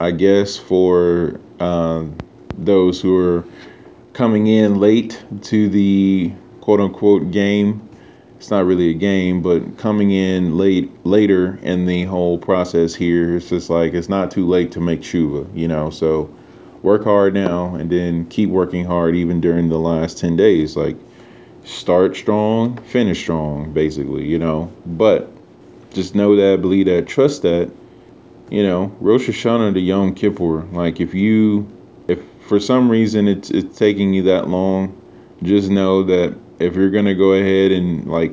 i 0.00 0.10
guess 0.10 0.56
for 0.56 1.40
um, 1.60 2.16
those 2.58 3.00
who 3.00 3.16
are 3.16 3.44
coming 4.12 4.46
in 4.46 4.78
late 4.78 5.22
to 5.42 5.68
the 5.68 6.32
quote 6.60 6.80
unquote 6.80 7.30
game. 7.30 7.88
It's 8.36 8.50
not 8.50 8.66
really 8.66 8.90
a 8.90 8.94
game 8.94 9.40
but 9.40 9.78
coming 9.78 10.10
in 10.10 10.58
late 10.58 10.90
later 11.06 11.58
in 11.62 11.86
the 11.86 12.02
whole 12.04 12.38
process 12.38 12.92
here 12.92 13.36
it's 13.36 13.50
just 13.50 13.70
like 13.70 13.94
it's 13.94 14.08
not 14.08 14.32
too 14.32 14.48
late 14.48 14.72
to 14.72 14.80
make 14.80 15.02
shuva 15.02 15.48
you 15.56 15.68
know? 15.68 15.90
So 15.90 16.28
work 16.82 17.04
hard 17.04 17.34
now 17.34 17.76
and 17.76 17.88
then 17.88 18.26
keep 18.26 18.50
working 18.50 18.84
hard 18.84 19.14
even 19.14 19.40
during 19.40 19.68
the 19.68 19.78
last 19.78 20.18
10 20.18 20.36
days. 20.36 20.76
Like 20.76 20.96
start 21.64 22.16
strong 22.16 22.76
finish 22.82 23.20
strong 23.20 23.72
basically 23.72 24.26
you 24.26 24.38
know? 24.38 24.72
But 24.86 25.30
just 25.94 26.14
know 26.14 26.34
that 26.34 26.60
believe 26.60 26.86
that 26.86 27.06
trust 27.06 27.42
that 27.42 27.70
you 28.50 28.62
know 28.62 28.94
rosh 29.00 29.28
hashanah 29.28 29.72
to 29.72 29.80
yom 29.80 30.14
kippur 30.14 30.62
like 30.72 31.00
if 31.00 31.14
you 31.14 31.66
for 32.52 32.60
some 32.60 32.90
reason 32.90 33.28
it's 33.28 33.48
it's 33.48 33.78
taking 33.78 34.12
you 34.12 34.24
that 34.24 34.46
long 34.46 34.94
just 35.42 35.70
know 35.70 36.02
that 36.02 36.36
if 36.58 36.76
you're 36.76 36.90
gonna 36.90 37.14
go 37.14 37.32
ahead 37.32 37.72
and 37.72 38.06
like 38.06 38.30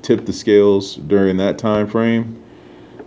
tip 0.00 0.24
the 0.26 0.32
scales 0.32 0.94
during 0.94 1.38
that 1.38 1.58
time 1.58 1.88
frame 1.88 2.40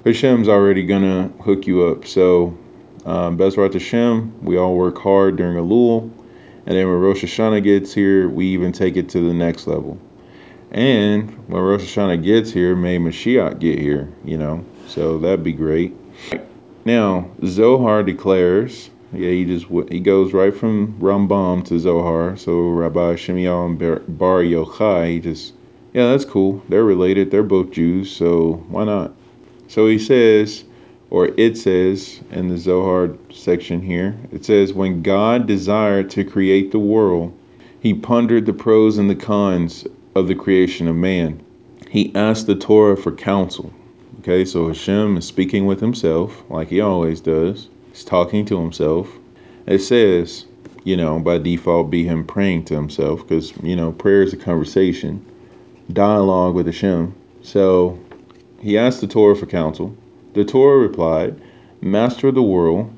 hashem's 0.03 0.49
already 0.49 0.83
gonna 0.85 1.29
hook 1.41 1.65
you 1.67 1.85
up 1.85 2.05
so 2.05 2.57
um, 3.05 3.37
Bezrat 3.37 3.71
Hashem, 3.71 4.43
we 4.43 4.57
all 4.57 4.75
work 4.75 4.97
hard 4.97 5.37
during 5.37 5.57
a 5.57 5.61
Elul, 5.61 6.11
and 6.65 6.77
then 6.77 6.85
when 6.87 6.99
Rosh 6.99 7.23
Hashanah 7.23 7.63
gets 7.63 7.93
here, 7.93 8.29
we 8.29 8.45
even 8.47 8.73
take 8.73 8.95
it 8.95 9.09
to 9.09 9.21
the 9.21 9.33
next 9.33 9.65
level. 9.65 9.97
And 10.69 11.31
when 11.47 11.63
Rosh 11.63 11.81
Hashanah 11.81 12.23
gets 12.23 12.51
here, 12.51 12.75
may 12.75 12.99
Mashiach 12.99 13.57
get 13.57 13.79
here, 13.79 14.13
you 14.23 14.37
know, 14.37 14.63
so 14.85 15.17
that'd 15.17 15.43
be 15.43 15.53
great. 15.53 15.95
Now, 16.85 17.31
Zohar 17.43 18.03
declares, 18.03 18.91
yeah, 19.13 19.29
he 19.29 19.45
just 19.45 19.65
he 19.91 19.99
goes 19.99 20.33
right 20.33 20.55
from 20.55 20.93
Rambam 20.99 21.65
to 21.65 21.79
Zohar. 21.79 22.37
So 22.37 22.69
Rabbi 22.69 23.15
Shimeon 23.15 23.77
Bar 24.17 24.41
Yochai, 24.41 25.09
he 25.09 25.19
just, 25.19 25.53
yeah, 25.93 26.11
that's 26.11 26.25
cool. 26.25 26.63
They're 26.69 26.83
related. 26.83 27.29
They're 27.29 27.43
both 27.43 27.71
Jews, 27.71 28.11
so 28.11 28.63
why 28.69 28.85
not? 28.85 29.13
So 29.67 29.87
he 29.87 29.99
says, 29.99 30.63
or 31.09 31.29
it 31.37 31.57
says 31.57 32.21
in 32.31 32.47
the 32.47 32.57
Zohar 32.57 33.11
section 33.31 33.81
here, 33.81 34.17
it 34.31 34.45
says, 34.45 34.73
When 34.73 35.01
God 35.01 35.45
desired 35.45 36.09
to 36.11 36.23
create 36.23 36.71
the 36.71 36.79
world, 36.79 37.37
he 37.81 37.93
pondered 37.93 38.45
the 38.45 38.53
pros 38.53 38.97
and 38.97 39.09
the 39.09 39.15
cons 39.15 39.85
of 40.15 40.27
the 40.27 40.35
creation 40.35 40.87
of 40.87 40.95
man. 40.95 41.41
He 41.89 42.15
asked 42.15 42.47
the 42.47 42.55
Torah 42.55 42.95
for 42.95 43.11
counsel. 43.11 43.73
Okay, 44.19 44.45
so 44.45 44.67
Hashem 44.67 45.17
is 45.17 45.25
speaking 45.25 45.65
with 45.65 45.81
himself, 45.81 46.43
like 46.49 46.69
he 46.69 46.79
always 46.79 47.19
does. 47.19 47.67
He's 47.91 48.03
talking 48.03 48.45
to 48.45 48.59
himself. 48.59 49.09
It 49.67 49.79
says, 49.79 50.45
you 50.83 50.97
know, 50.97 51.19
by 51.19 51.37
default, 51.37 51.91
be 51.91 52.03
him 52.03 52.25
praying 52.25 52.65
to 52.65 52.73
himself, 52.73 53.21
because, 53.21 53.53
you 53.61 53.75
know, 53.75 53.91
prayer 53.91 54.23
is 54.23 54.33
a 54.33 54.37
conversation, 54.37 55.23
dialogue 55.93 56.55
with 56.55 56.65
Hashem. 56.65 57.13
So 57.43 57.99
he 58.59 58.77
asked 58.77 59.01
the 59.01 59.07
Torah 59.07 59.35
for 59.35 59.45
counsel. 59.45 59.95
The 60.33 60.45
Torah 60.45 60.79
replied, 60.79 61.39
Master 61.81 62.29
of 62.29 62.35
the 62.35 62.41
world, 62.41 62.91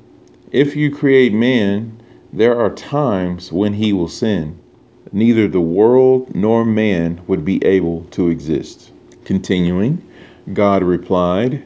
if 0.52 0.76
you 0.76 0.94
create 0.94 1.32
man, 1.32 2.00
there 2.32 2.58
are 2.58 2.70
times 2.70 3.50
when 3.50 3.74
he 3.74 3.92
will 3.92 4.08
sin. 4.08 4.58
neither 5.14 5.46
the 5.46 5.60
world 5.60 6.34
nor 6.34 6.64
man 6.64 7.20
would 7.28 7.44
be 7.44 7.64
able 7.64 8.04
to 8.10 8.28
exist. 8.28 8.90
Continuing, 9.24 10.02
God 10.52 10.82
replied, 10.82 11.64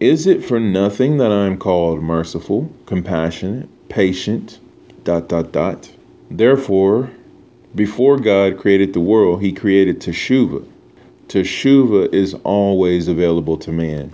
Is 0.00 0.28
it 0.28 0.44
for 0.44 0.60
nothing 0.60 1.16
that 1.16 1.32
I 1.32 1.46
am 1.46 1.58
called 1.58 2.00
merciful, 2.00 2.70
compassionate, 2.86 3.68
patient, 3.88 4.60
dot, 5.02 5.28
dot, 5.28 5.50
dot? 5.50 5.90
Therefore, 6.30 7.10
before 7.74 8.16
God 8.16 8.58
created 8.58 8.92
the 8.92 9.00
world, 9.00 9.42
he 9.42 9.52
created 9.52 10.00
Teshuvah. 10.00 10.64
Teshuvah 11.26 12.14
is 12.14 12.34
always 12.44 13.08
available 13.08 13.56
to 13.56 13.72
man. 13.72 14.12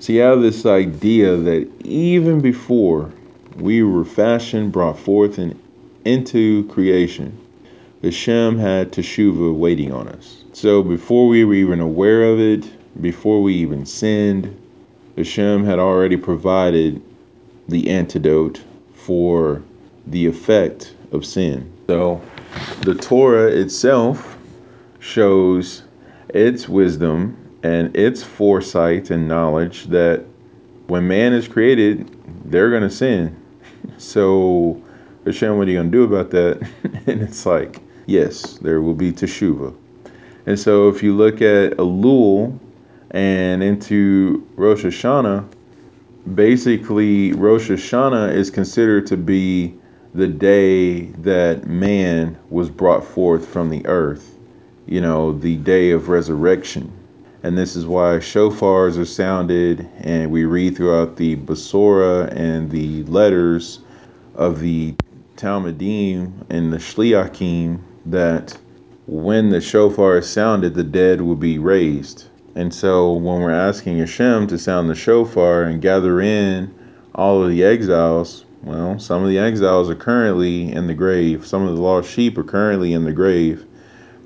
So 0.00 0.12
you 0.12 0.22
have 0.22 0.42
this 0.42 0.66
idea 0.66 1.36
that 1.36 1.70
even 1.84 2.40
before 2.40 3.08
we 3.54 3.84
were 3.84 4.04
fashioned, 4.04 4.72
brought 4.72 4.98
forth, 4.98 5.38
and 5.38 5.56
into 6.04 6.66
creation, 6.66 7.38
Hashem 8.02 8.58
had 8.58 8.90
Teshuvah 8.90 9.54
waiting 9.54 9.92
on 9.92 10.08
us. 10.08 10.42
So 10.52 10.82
before 10.82 11.28
we 11.28 11.44
were 11.44 11.54
even 11.54 11.78
aware 11.78 12.24
of 12.24 12.40
it, 12.40 12.68
before 13.00 13.40
we 13.40 13.54
even 13.54 13.86
sinned, 13.86 14.58
Hashem 15.16 15.64
had 15.64 15.78
already 15.78 16.16
provided 16.16 17.02
the 17.68 17.90
antidote 17.90 18.62
for 18.94 19.62
the 20.06 20.26
effect 20.26 20.94
of 21.12 21.24
sin. 21.26 21.70
So 21.86 22.20
the 22.82 22.94
Torah 22.94 23.48
itself 23.48 24.38
shows 25.00 25.82
its 26.30 26.68
wisdom 26.68 27.36
and 27.62 27.94
its 27.96 28.22
foresight 28.22 29.10
and 29.10 29.28
knowledge 29.28 29.84
that 29.86 30.24
when 30.86 31.06
man 31.06 31.32
is 31.32 31.46
created, 31.46 32.08
they're 32.44 32.70
going 32.70 32.82
to 32.82 32.90
sin. 32.90 33.36
So, 33.98 34.80
Hashem, 35.26 35.58
what 35.58 35.66
are 35.66 35.70
you 35.70 35.76
going 35.76 35.90
to 35.90 35.96
do 35.96 36.04
about 36.04 36.30
that? 36.30 36.68
and 37.06 37.20
it's 37.20 37.46
like, 37.46 37.80
yes, 38.06 38.58
there 38.58 38.80
will 38.80 38.94
be 38.94 39.12
teshuva. 39.12 39.74
And 40.46 40.58
so, 40.58 40.88
if 40.88 41.02
you 41.02 41.16
look 41.16 41.36
at 41.36 41.72
Elul 41.78 42.58
and 43.12 43.62
into 43.62 44.46
Rosh 44.56 44.84
Hashanah, 44.84 45.46
basically, 46.34 47.32
Rosh 47.34 47.70
Hashanah 47.70 48.34
is 48.34 48.50
considered 48.50 49.06
to 49.08 49.16
be 49.16 49.74
the 50.14 50.28
day 50.28 51.06
that 51.22 51.66
man 51.66 52.38
was 52.50 52.70
brought 52.70 53.04
forth 53.04 53.46
from 53.46 53.70
the 53.70 53.86
earth, 53.86 54.38
you 54.86 55.00
know, 55.00 55.32
the 55.32 55.56
day 55.58 55.90
of 55.90 56.08
resurrection. 56.08 56.92
And 57.42 57.56
this 57.58 57.76
is 57.76 57.86
why 57.86 58.18
shofars 58.18 58.98
are 58.98 59.04
sounded, 59.04 59.88
and 60.00 60.30
we 60.30 60.44
read 60.44 60.76
throughout 60.76 61.16
the 61.16 61.36
Basora 61.36 62.32
and 62.34 62.70
the 62.70 63.02
letters 63.04 63.80
of 64.34 64.60
the 64.60 64.94
Talmidim 65.36 66.32
and 66.50 66.72
the 66.72 66.78
Shliachim 66.78 67.80
that 68.06 68.56
when 69.06 69.50
the 69.50 69.60
shofar 69.60 70.18
is 70.18 70.28
sounded, 70.28 70.74
the 70.74 70.84
dead 70.84 71.20
will 71.20 71.36
be 71.36 71.58
raised. 71.58 72.28
And 72.54 72.74
so 72.74 73.14
when 73.14 73.40
we're 73.40 73.50
asking 73.50 73.98
Hashem 73.98 74.46
to 74.48 74.58
sound 74.58 74.90
the 74.90 74.94
shofar 74.94 75.62
and 75.62 75.80
gather 75.80 76.20
in 76.20 76.74
all 77.14 77.42
of 77.42 77.50
the 77.50 77.64
exiles, 77.64 78.44
well, 78.62 78.98
some 78.98 79.22
of 79.22 79.28
the 79.28 79.38
exiles 79.38 79.88
are 79.88 79.94
currently 79.94 80.70
in 80.70 80.86
the 80.86 80.94
grave. 80.94 81.46
Some 81.46 81.66
of 81.66 81.74
the 81.74 81.80
lost 81.80 82.10
sheep 82.10 82.36
are 82.36 82.44
currently 82.44 82.92
in 82.92 83.04
the 83.04 83.12
grave. 83.12 83.64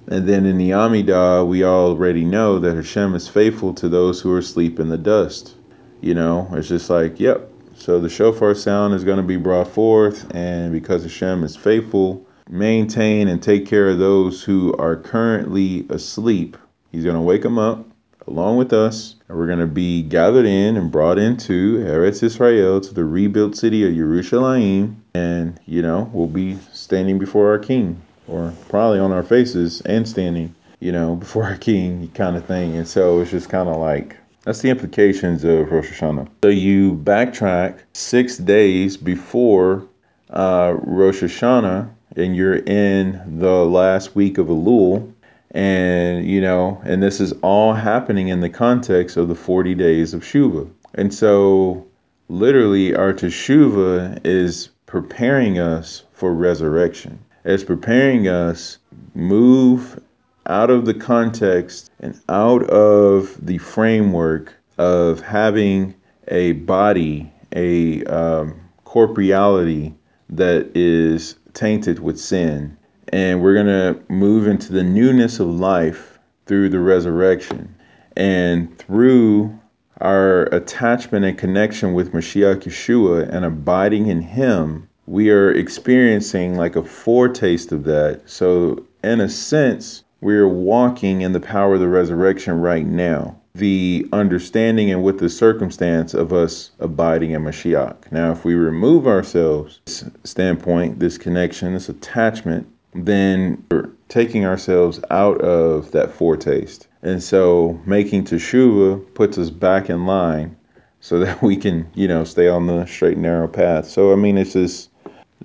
And 0.09 0.29
then 0.29 0.45
in 0.45 0.59
the 0.59 0.71
Amidah, 0.71 1.47
we 1.47 1.65
already 1.65 2.25
know 2.25 2.59
that 2.59 2.75
Hashem 2.75 3.15
is 3.15 3.29
faithful 3.29 3.73
to 3.75 3.89
those 3.89 4.21
who 4.21 4.33
are 4.33 4.39
asleep 4.39 4.81
in 4.81 4.89
the 4.89 4.99
dust. 4.99 5.55
You 6.01 6.15
know, 6.15 6.49
it's 6.53 6.69
just 6.69 6.91
like, 6.91 7.19
yep. 7.21 7.51
So 7.77 8.01
the 8.01 8.09
shofar 8.09 8.55
sound 8.55 8.95
is 8.95 9.05
going 9.05 9.19
to 9.19 9.23
be 9.23 9.37
brought 9.37 9.69
forth, 9.69 10.35
and 10.35 10.73
because 10.73 11.03
Hashem 11.03 11.45
is 11.45 11.57
faithful, 11.57 12.27
maintain 12.49 13.29
and 13.29 13.43
take 13.43 13.67
care 13.67 13.89
of 13.89 13.99
those 13.99 14.43
who 14.43 14.75
are 14.79 14.97
currently 14.97 15.87
asleep. 15.91 16.57
He's 16.91 17.05
going 17.05 17.17
to 17.17 17.23
wake 17.23 17.43
them 17.43 17.59
up 17.59 17.87
along 18.27 18.57
with 18.57 18.73
us, 18.73 19.15
and 19.29 19.39
we're 19.39 19.47
going 19.47 19.59
to 19.59 19.67
be 19.67 20.03
gathered 20.03 20.47
in 20.47 20.77
and 20.77 20.91
brought 20.91 21.19
into 21.19 21.79
Eretz 21.79 22.23
Israel 22.23 22.81
to 22.81 22.95
the 22.95 23.05
rebuilt 23.05 23.57
city 23.57 23.87
of 23.87 23.93
Yerushalayim, 23.93 24.95
and 25.15 25.61
you 25.67 25.83
know 25.83 26.11
we'll 26.13 26.27
be 26.27 26.57
standing 26.73 27.19
before 27.19 27.51
our 27.51 27.59
King 27.59 28.01
or 28.29 28.53
probably 28.69 28.99
on 28.99 29.13
our 29.13 29.23
faces 29.23 29.81
and 29.83 30.09
standing, 30.09 30.55
you 30.81 30.93
know, 30.93 31.17
before 31.27 31.45
our 31.45 31.57
king 31.57 32.11
kind 32.15 32.37
of 32.37 32.45
thing. 32.45 32.77
And 32.77 32.87
so 32.87 33.21
it's 33.21 33.31
just 33.31 33.49
kind 33.49 33.69
of 33.69 33.77
like 33.77 34.17
that's 34.45 34.61
the 34.61 34.71
implications 34.71 35.43
of 35.43 35.71
Rosh 35.71 35.91
Hashanah. 35.91 36.29
So 36.45 36.51
you 36.51 36.95
backtrack 36.95 37.81
six 37.95 38.39
days 38.39 38.97
before 38.97 39.87
uh, 40.31 40.77
Rosh 40.83 41.23
Hashanah, 41.23 41.91
and 42.17 42.37
you're 42.37 42.59
in 42.59 43.41
the 43.41 43.65
last 43.65 44.15
week 44.15 44.39
of 44.39 44.47
Elul, 44.47 45.13
and 45.57 46.29
you 46.29 46.43
know, 46.43 46.83
and 46.85 47.03
this 47.03 47.19
is 47.19 47.33
all 47.41 47.73
happening 47.73 48.29
in 48.29 48.41
the 48.41 48.51
context 48.51 49.17
of 49.17 49.29
the 49.29 49.35
40 49.35 49.75
days 49.75 50.13
of 50.13 50.23
Shuva. 50.23 50.71
And 50.95 51.13
so, 51.13 51.87
literally, 52.29 52.95
our 52.95 53.15
Teshuvah 53.15 54.21
is 54.23 54.69
preparing 54.85 55.59
us 55.59 56.03
for 56.13 56.35
resurrection 56.35 57.19
as 57.45 57.65
preparing 57.65 58.29
us 58.29 58.77
move 59.15 59.99
out 60.47 60.69
of 60.69 60.85
the 60.85 60.93
context 60.93 61.91
and 62.01 62.21
out 62.29 62.63
of 62.65 63.35
the 63.45 63.57
framework 63.57 64.53
of 64.77 65.23
having 65.23 65.95
a 66.29 66.53
body, 66.53 67.33
a 67.55 68.05
um, 68.05 68.61
corporeality 68.85 69.95
that 70.29 70.71
is 70.77 71.37
tainted 71.55 71.99
with 72.01 72.21
sin. 72.21 72.76
And 73.13 73.43
we're 73.43 73.55
going 73.55 73.67
to 73.67 74.01
move 74.13 74.47
into 74.47 74.73
the 74.73 74.83
newness 74.83 75.41
of 75.41 75.49
life 75.49 76.19
through 76.47 76.71
the 76.71 76.81
resurrection 76.81 77.75
and 78.17 78.77
through 78.79 79.59
our 80.01 80.45
attachment 80.45 81.25
and 81.25 81.39
connection 81.39 81.95
with 81.95 82.13
Mashiach 82.13 82.63
Yeshua 82.63 83.29
and 83.33 83.45
abiding 83.45 84.07
in 84.07 84.21
Him 84.21 84.89
we 85.07 85.31
are 85.31 85.53
experiencing 85.53 86.57
like 86.57 86.77
a 86.77 86.83
foretaste 86.83 87.73
of 87.73 87.85
that. 87.85 88.23
So, 88.27 88.85
in 89.05 89.21
a 89.21 89.29
sense, 89.29 90.03
we're 90.21 90.49
walking 90.49 91.21
in 91.21 91.33
the 91.33 91.41
power 91.41 91.75
of 91.75 91.81
the 91.81 91.89
resurrection 91.89 92.61
right 92.61 92.87
now. 92.87 93.37
The 93.55 94.07
understanding 94.13 94.91
and 94.91 95.03
with 95.03 95.19
the 95.19 95.31
circumstance 95.31 96.13
of 96.13 96.33
us 96.33 96.73
abiding 96.81 97.31
in 97.31 97.43
Mashiach. 97.43 98.11
Now, 98.11 98.33
if 98.33 98.45
we 98.45 98.55
remove 98.55 99.07
ourselves, 99.07 99.81
this 99.87 100.05
standpoint, 100.25 100.99
this 100.99 101.17
connection, 101.17 101.73
this 101.73 101.89
attachment, 101.89 102.67
then 103.05 103.65
we're 103.71 103.91
taking 104.09 104.47
ourselves 104.47 105.01
out 105.11 105.41
of 105.41 105.91
that 105.93 106.13
foretaste. 106.13 106.87
And 107.03 107.23
so 107.23 107.81
making 107.87 108.25
teshuva 108.25 109.15
puts 109.15 109.39
us 109.39 109.51
back 109.51 109.91
in 109.91 110.07
line 110.07 110.57
so 111.01 111.19
that 111.25 111.43
we 111.43 111.57
can, 111.57 111.89
you 111.95 112.09
know, 112.09 112.25
stay 112.25 112.49
on 112.49 112.67
the 112.67 112.87
straight 112.87 113.15
and 113.15 113.23
narrow 113.23 113.49
path. 113.49 113.87
So, 113.87 114.13
I 114.13 114.17
mean, 114.17 114.39
it's 114.39 114.55
just 114.55 114.91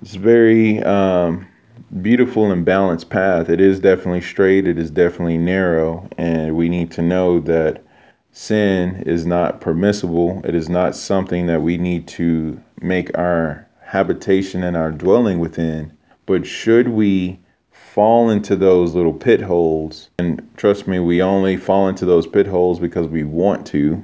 it's 0.00 0.14
very 0.14 0.82
um, 0.82 1.46
beautiful 2.00 2.50
and 2.50 2.64
balanced 2.64 3.10
path. 3.10 3.48
It 3.48 3.60
is 3.60 3.78
definitely 3.78 4.22
straight. 4.22 4.66
It 4.66 4.78
is 4.78 4.90
definitely 4.90 5.38
narrow, 5.38 6.08
and 6.18 6.56
we 6.56 6.68
need 6.68 6.90
to 6.92 7.02
know 7.02 7.38
that 7.40 7.84
sin 8.32 9.02
is 9.06 9.26
not 9.26 9.60
permissible. 9.60 10.40
It 10.44 10.54
is 10.54 10.68
not 10.68 10.96
something 10.96 11.46
that 11.46 11.62
we 11.62 11.76
need 11.76 12.08
to 12.08 12.60
make 12.80 13.16
our 13.16 13.68
habitation 13.82 14.64
and 14.64 14.76
our 14.76 14.90
dwelling 14.90 15.38
within. 15.38 15.92
But 16.26 16.46
should 16.46 16.88
we 16.88 17.38
fall 17.92 18.30
into 18.30 18.56
those 18.56 18.94
little 18.94 19.12
pit 19.12 19.42
holes, 19.42 20.08
and 20.18 20.40
trust 20.56 20.88
me, 20.88 20.98
we 20.98 21.20
only 21.20 21.58
fall 21.58 21.88
into 21.88 22.06
those 22.06 22.26
pit 22.26 22.46
holes 22.46 22.80
because 22.80 23.06
we 23.06 23.22
want 23.22 23.66
to, 23.66 24.02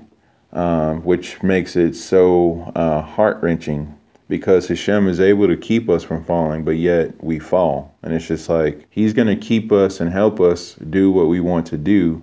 um, 0.53 1.03
which 1.05 1.43
makes 1.43 1.75
it 1.75 1.97
so 1.97 2.71
uh, 2.75 3.01
heart 3.01 3.39
wrenching 3.41 3.99
because 4.29 4.69
Hashem 4.69 5.09
is 5.09 5.21
able 5.21 5.47
to 5.47 5.57
keep 5.57 5.89
us 5.89 6.05
from 6.05 6.23
falling, 6.23 6.65
but 6.65 6.77
yet 6.77 7.25
we 7.25 7.39
fall. 7.39 7.97
And 8.03 8.13
it's 8.13 8.27
just 8.27 8.51
like 8.51 8.87
He's 8.91 9.15
going 9.15 9.29
to 9.29 9.37
keep 9.37 9.73
us 9.73 10.01
and 10.01 10.13
help 10.13 10.39
us 10.39 10.75
do 10.91 11.11
what 11.11 11.29
we 11.29 11.41
want 11.41 11.67
to 11.69 11.79
do. 11.79 12.23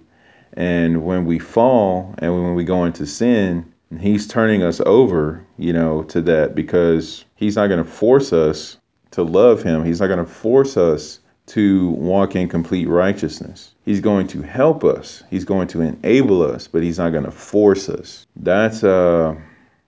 And 0.54 1.04
when 1.04 1.26
we 1.26 1.40
fall 1.40 2.14
and 2.20 2.32
when 2.32 2.54
we 2.54 2.64
go 2.64 2.86
into 2.86 3.08
sin, 3.08 3.74
He's 4.00 4.28
turning 4.28 4.62
us 4.62 4.82
over, 4.86 5.44
you 5.58 5.74
know, 5.74 6.04
to 6.04 6.22
that 6.22 6.54
because 6.54 7.26
He's 7.36 7.56
not 7.56 7.68
going 7.68 7.84
to 7.84 7.90
force 7.90 8.34
us 8.34 8.78
to 9.12 9.24
love 9.24 9.64
Him. 9.64 9.84
He's 9.84 10.00
not 10.00 10.08
going 10.08 10.20
to 10.20 10.32
force 10.32 10.78
us 10.78 11.22
to 11.48 11.90
walk 11.92 12.36
in 12.36 12.50
complete 12.50 12.88
righteousness. 12.88 13.72
He's 13.86 14.02
going 14.02 14.28
to 14.28 14.42
help 14.42 14.84
us. 14.84 15.24
He's 15.30 15.46
going 15.46 15.68
to 15.70 15.82
enable 15.82 16.42
us, 16.42 16.68
but 16.68 16.84
He's 16.84 16.98
not 16.98 17.12
going 17.12 17.26
to 17.26 17.32
force 17.32 17.88
us. 17.88 18.26
That's, 18.36 18.84
uh, 18.84 19.36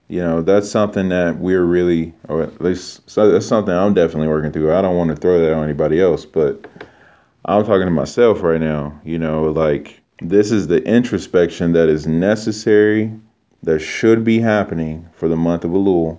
you 0.08 0.20
know 0.20 0.42
that's 0.42 0.70
something 0.70 1.10
that 1.10 1.38
we're 1.38 1.64
really 1.64 2.14
or 2.28 2.42
at 2.42 2.60
least 2.60 3.08
so 3.08 3.30
that's 3.30 3.46
something 3.46 3.74
i'm 3.74 3.94
definitely 3.94 4.28
working 4.28 4.50
through 4.50 4.74
i 4.74 4.82
don't 4.82 4.96
want 4.96 5.10
to 5.10 5.16
throw 5.16 5.38
that 5.38 5.52
on 5.52 5.62
anybody 5.62 6.00
else 6.00 6.24
but 6.24 6.66
i'm 7.44 7.64
talking 7.64 7.84
to 7.84 7.90
myself 7.90 8.42
right 8.42 8.60
now 8.60 8.98
you 9.04 9.18
know 9.18 9.44
like 9.44 10.00
this 10.20 10.50
is 10.50 10.66
the 10.66 10.82
introspection 10.84 11.72
that 11.72 11.88
is 11.88 12.06
necessary 12.06 13.12
that 13.62 13.78
should 13.80 14.24
be 14.24 14.40
happening 14.40 15.06
for 15.12 15.28
the 15.28 15.36
month 15.36 15.64
of 15.64 15.70
elul 15.72 16.18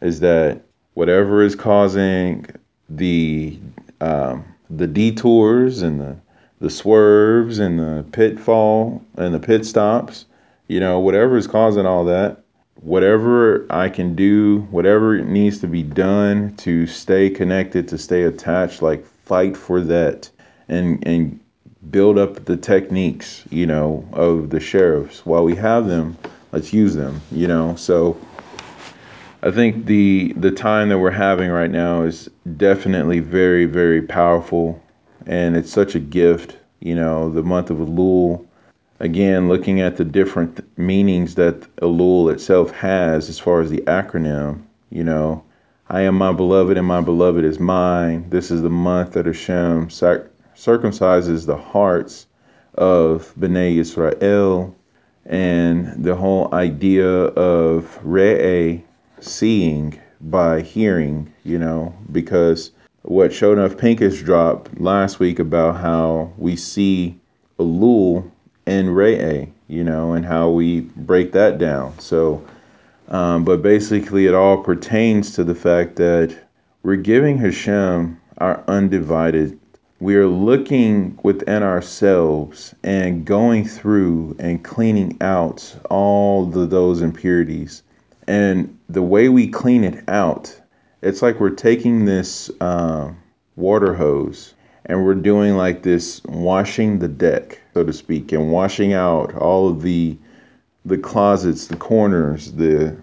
is 0.00 0.20
that 0.20 0.60
whatever 0.94 1.42
is 1.42 1.54
causing 1.54 2.44
the 2.88 3.58
um, 4.00 4.44
the 4.70 4.86
detours 4.86 5.82
and 5.82 6.00
the 6.00 6.16
the 6.60 6.70
swerves 6.70 7.60
and 7.60 7.78
the 7.78 8.04
pitfall 8.10 9.00
and 9.16 9.32
the 9.32 9.38
pit 9.38 9.64
stops, 9.64 10.24
you 10.66 10.80
know, 10.80 10.98
whatever 10.98 11.36
is 11.36 11.46
causing 11.46 11.86
all 11.86 12.04
that, 12.04 12.42
whatever 12.80 13.64
I 13.70 13.88
can 13.88 14.16
do, 14.16 14.66
whatever 14.70 15.20
needs 15.20 15.60
to 15.60 15.68
be 15.68 15.84
done 15.84 16.56
to 16.56 16.86
stay 16.86 17.30
connected, 17.30 17.86
to 17.88 17.98
stay 17.98 18.24
attached, 18.24 18.82
like 18.82 19.06
fight 19.24 19.56
for 19.56 19.80
that 19.82 20.28
and 20.68 21.06
and 21.06 21.38
build 21.90 22.18
up 22.18 22.44
the 22.44 22.56
techniques, 22.56 23.44
you 23.50 23.66
know, 23.66 24.06
of 24.12 24.50
the 24.50 24.60
sheriffs. 24.60 25.24
While 25.24 25.44
we 25.44 25.54
have 25.54 25.86
them, 25.86 26.16
let's 26.52 26.72
use 26.72 26.94
them, 26.94 27.20
you 27.30 27.46
know. 27.46 27.76
So 27.76 28.16
I 29.40 29.52
think 29.52 29.86
the 29.86 30.32
the 30.36 30.50
time 30.50 30.88
that 30.88 30.98
we're 30.98 31.12
having 31.12 31.50
right 31.50 31.70
now 31.70 32.02
is 32.02 32.28
definitely 32.56 33.20
very 33.20 33.66
very 33.66 34.02
powerful 34.02 34.82
and 35.26 35.56
it's 35.56 35.70
such 35.70 35.94
a 35.94 36.00
gift, 36.00 36.56
you 36.80 36.94
know, 36.94 37.30
the 37.30 37.44
month 37.44 37.70
of 37.70 37.78
Elul 37.78 38.44
again 38.98 39.46
looking 39.46 39.80
at 39.80 39.96
the 39.96 40.04
different 40.04 40.66
meanings 40.76 41.36
that 41.36 41.60
Elul 41.76 42.32
itself 42.32 42.72
has 42.72 43.28
as 43.28 43.38
far 43.38 43.60
as 43.60 43.70
the 43.70 43.82
acronym, 43.82 44.62
you 44.90 45.04
know, 45.04 45.44
I 45.88 46.00
am 46.00 46.16
my 46.16 46.32
beloved 46.32 46.76
and 46.76 46.86
my 46.86 47.00
beloved 47.00 47.44
is 47.44 47.60
mine. 47.60 48.28
This 48.30 48.50
is 48.50 48.62
the 48.62 48.70
month 48.70 49.12
that 49.12 49.26
Hashem 49.26 49.90
sac- 49.90 50.26
circumcises 50.56 51.46
the 51.46 51.56
hearts 51.56 52.26
of 52.74 53.32
Bnei 53.38 53.76
Israel 53.76 54.74
and 55.24 56.04
the 56.04 56.16
whole 56.16 56.52
idea 56.52 57.08
of 57.08 58.00
Re'eh, 58.04 58.82
seeing 59.24 60.00
by 60.20 60.60
hearing, 60.60 61.32
you 61.44 61.58
know, 61.58 61.94
because 62.12 62.72
what 63.02 63.32
showed 63.32 63.58
enough 63.58 63.78
Pincus 63.78 64.20
dropped 64.20 64.80
last 64.80 65.18
week 65.18 65.38
about 65.38 65.76
how 65.76 66.32
we 66.36 66.56
see 66.56 67.18
Elul 67.58 68.30
and 68.66 68.88
Re'eh, 68.88 69.50
you 69.68 69.84
know, 69.84 70.12
and 70.12 70.24
how 70.24 70.50
we 70.50 70.80
break 70.80 71.32
that 71.32 71.58
down. 71.58 71.98
So, 71.98 72.44
um, 73.08 73.44
but 73.44 73.62
basically, 73.62 74.26
it 74.26 74.34
all 74.34 74.62
pertains 74.62 75.32
to 75.34 75.44
the 75.44 75.54
fact 75.54 75.96
that 75.96 76.36
we're 76.82 76.96
giving 76.96 77.38
Hashem 77.38 78.20
our 78.38 78.62
undivided. 78.68 79.58
We 80.00 80.16
are 80.16 80.26
looking 80.26 81.18
within 81.22 81.62
ourselves 81.62 82.74
and 82.84 83.24
going 83.24 83.66
through 83.66 84.36
and 84.38 84.62
cleaning 84.62 85.16
out 85.20 85.74
all 85.90 86.46
the, 86.46 86.66
those 86.66 87.00
impurities. 87.00 87.82
And 88.28 88.78
the 88.90 89.02
way 89.02 89.30
we 89.30 89.48
clean 89.48 89.84
it 89.84 90.04
out, 90.06 90.54
it's 91.00 91.22
like 91.22 91.40
we're 91.40 91.48
taking 91.48 92.04
this 92.04 92.50
uh, 92.60 93.10
water 93.56 93.94
hose 93.94 94.52
and 94.84 95.02
we're 95.02 95.14
doing 95.14 95.56
like 95.56 95.82
this 95.82 96.22
washing 96.24 96.98
the 96.98 97.08
deck, 97.08 97.58
so 97.72 97.84
to 97.84 97.92
speak, 97.92 98.30
and 98.32 98.52
washing 98.52 98.92
out 98.92 99.34
all 99.34 99.66
of 99.70 99.80
the 99.80 100.18
the 100.84 100.98
closets, 100.98 101.68
the 101.68 101.76
corners, 101.76 102.52
the 102.52 102.98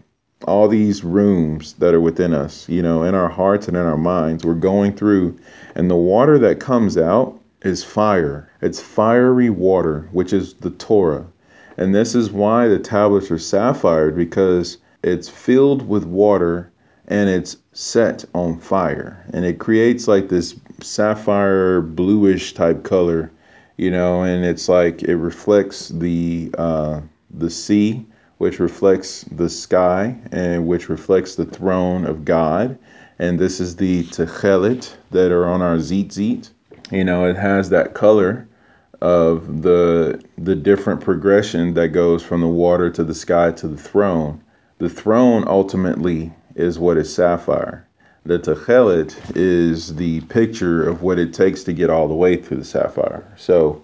all 0.48 0.68
these 0.68 1.04
rooms 1.04 1.74
that 1.74 1.96
are 1.96 2.02
within 2.02 2.32
us, 2.32 2.70
you 2.70 2.84
know, 2.84 3.02
in 3.02 3.16
our 3.16 3.30
hearts 3.30 3.68
and 3.68 3.76
in 3.76 3.84
our 3.84 3.98
minds. 3.98 4.46
We're 4.46 4.54
going 4.54 4.96
through 4.96 5.40
and 5.74 5.90
the 5.90 5.96
water 5.96 6.38
that 6.38 6.60
comes 6.60 7.00
out 7.00 7.40
is 7.64 7.84
fire. 7.84 8.48
It's 8.62 8.80
fiery 8.80 9.50
water, 9.50 10.08
which 10.12 10.34
is 10.34 10.54
the 10.54 10.70
Torah. 10.70 11.26
And 11.78 11.96
this 11.96 12.14
is 12.14 12.30
why 12.30 12.68
the 12.68 12.78
tablets 12.78 13.32
are 13.32 13.40
sapphire 13.40 14.12
because 14.12 14.78
it's 15.06 15.30
filled 15.30 15.88
with 15.88 16.04
water 16.04 16.72
and 17.08 17.30
it's 17.30 17.58
set 17.74 18.26
on 18.34 18.58
fire. 18.58 19.24
And 19.34 19.46
it 19.46 19.60
creates 19.60 20.08
like 20.08 20.30
this 20.30 20.56
sapphire 20.82 21.82
bluish 21.82 22.54
type 22.56 22.84
color 22.84 23.32
you 23.78 23.92
know 23.92 24.24
and 24.24 24.44
it's 24.44 24.68
like 24.68 25.04
it 25.04 25.18
reflects 25.18 25.90
the 25.90 26.50
uh, 26.58 27.02
the 27.30 27.50
sea 27.50 28.06
which 28.40 28.60
reflects 28.60 29.24
the 29.32 29.48
sky 29.48 30.18
and 30.32 30.68
which 30.68 30.90
reflects 30.90 31.36
the 31.36 31.46
throne 31.46 32.06
of 32.06 32.26
god. 32.26 32.78
And 33.20 33.40
this 33.40 33.60
is 33.60 33.76
the 33.76 34.04
techelet 34.06 34.94
that 35.12 35.32
are 35.32 35.46
on 35.46 35.62
our 35.62 35.78
tzitzit 35.78 36.50
you 36.92 37.04
know 37.04 37.26
it 37.26 37.36
has 37.36 37.70
that 37.70 37.94
color 37.94 38.48
of 39.02 39.62
the 39.62 40.20
the 40.40 40.56
different 40.56 41.02
progression 41.02 41.76
that 41.76 41.90
goes 41.90 42.24
from 42.24 42.42
the 42.42 42.48
water 42.48 42.90
to 42.90 43.04
the 43.04 43.14
sky 43.14 43.52
to 43.52 43.68
the 43.68 43.78
throne 43.78 44.42
the 44.78 44.90
throne 44.90 45.46
ultimately 45.48 46.34
is 46.56 46.78
what 46.80 46.98
is 46.98 47.14
sapphire. 47.14 47.88
The 48.26 48.40
Techelet 48.40 49.16
is 49.36 49.96
the 49.96 50.22
picture 50.22 50.88
of 50.88 51.02
what 51.02 51.20
it 51.20 51.34
takes 51.34 51.64
to 51.66 51.74
get 51.74 51.90
all 51.90 52.08
the 52.08 52.16
way 52.16 52.38
through 52.38 52.58
the 52.58 52.66
sapphire. 52.66 53.24
So 53.38 53.84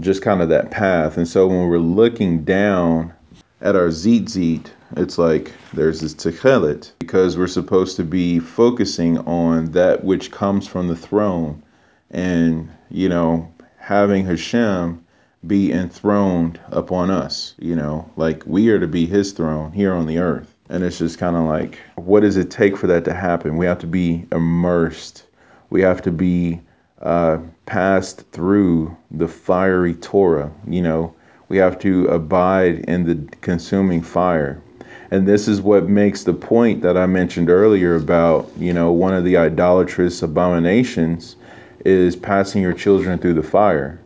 just 0.00 0.22
kind 0.22 0.40
of 0.40 0.48
that 0.48 0.70
path. 0.70 1.16
And 1.16 1.28
so 1.28 1.48
when 1.48 1.68
we're 1.68 1.78
looking 1.78 2.44
down 2.44 3.12
at 3.60 3.76
our 3.76 3.88
Tzitzit, 3.88 4.68
it's 4.96 5.18
like 5.18 5.52
there's 5.72 6.00
this 6.00 6.14
Techelet 6.14 6.92
because 7.00 7.36
we're 7.36 7.46
supposed 7.46 7.96
to 7.96 8.04
be 8.04 8.38
focusing 8.38 9.18
on 9.18 9.72
that 9.72 10.04
which 10.04 10.30
comes 10.30 10.66
from 10.66 10.88
the 10.88 10.96
throne 10.96 11.62
and, 12.10 12.70
you 12.90 13.08
know, 13.08 13.52
having 13.78 14.24
Hashem 14.24 15.01
be 15.46 15.72
enthroned 15.72 16.60
upon 16.70 17.10
us, 17.10 17.54
you 17.58 17.74
know, 17.74 18.08
like 18.16 18.44
we 18.46 18.68
are 18.68 18.78
to 18.78 18.86
be 18.86 19.06
his 19.06 19.32
throne 19.32 19.72
here 19.72 19.92
on 19.92 20.06
the 20.06 20.18
earth. 20.18 20.54
And 20.68 20.84
it's 20.84 20.98
just 20.98 21.18
kind 21.18 21.36
of 21.36 21.44
like, 21.44 21.78
what 21.96 22.20
does 22.20 22.36
it 22.36 22.50
take 22.50 22.76
for 22.76 22.86
that 22.86 23.04
to 23.06 23.14
happen? 23.14 23.56
We 23.56 23.66
have 23.66 23.80
to 23.80 23.86
be 23.86 24.24
immersed. 24.30 25.24
We 25.70 25.82
have 25.82 26.00
to 26.02 26.12
be 26.12 26.60
uh, 27.00 27.38
passed 27.66 28.30
through 28.30 28.96
the 29.10 29.26
fiery 29.26 29.94
Torah. 29.94 30.52
You 30.66 30.82
know, 30.82 31.14
we 31.48 31.56
have 31.56 31.78
to 31.80 32.06
abide 32.06 32.84
in 32.88 33.04
the 33.04 33.36
consuming 33.38 34.00
fire. 34.00 34.62
And 35.10 35.26
this 35.26 35.48
is 35.48 35.60
what 35.60 35.88
makes 35.88 36.24
the 36.24 36.32
point 36.32 36.82
that 36.82 36.96
I 36.96 37.06
mentioned 37.06 37.50
earlier 37.50 37.96
about, 37.96 38.50
you 38.56 38.72
know, 38.72 38.92
one 38.92 39.12
of 39.12 39.24
the 39.24 39.36
idolatrous 39.36 40.22
abominations 40.22 41.36
is 41.84 42.14
passing 42.14 42.62
your 42.62 42.72
children 42.72 43.18
through 43.18 43.34
the 43.34 43.42
fire 43.42 43.98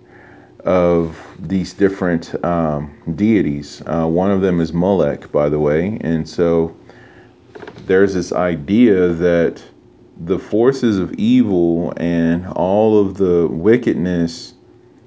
of 0.67 1.17
these 1.39 1.73
different 1.73 2.35
um, 2.45 2.93
deities. 3.15 3.83
Uh, 3.87 4.07
one 4.07 4.31
of 4.31 4.41
them 4.41 4.61
is 4.61 4.73
Molech, 4.73 5.31
by 5.31 5.49
the 5.49 5.59
way. 5.59 5.99
And 6.01 6.29
so 6.29 6.77
there's 7.87 8.15
this 8.15 8.33
idea 8.33 9.09
that 9.09 9.63
the 10.19 10.39
forces 10.39 10.99
of 10.99 11.13
evil 11.15 11.93
and 11.99 12.47
all 12.49 13.01
of 13.01 13.17
the 13.17 13.47
wickedness, 13.49 14.55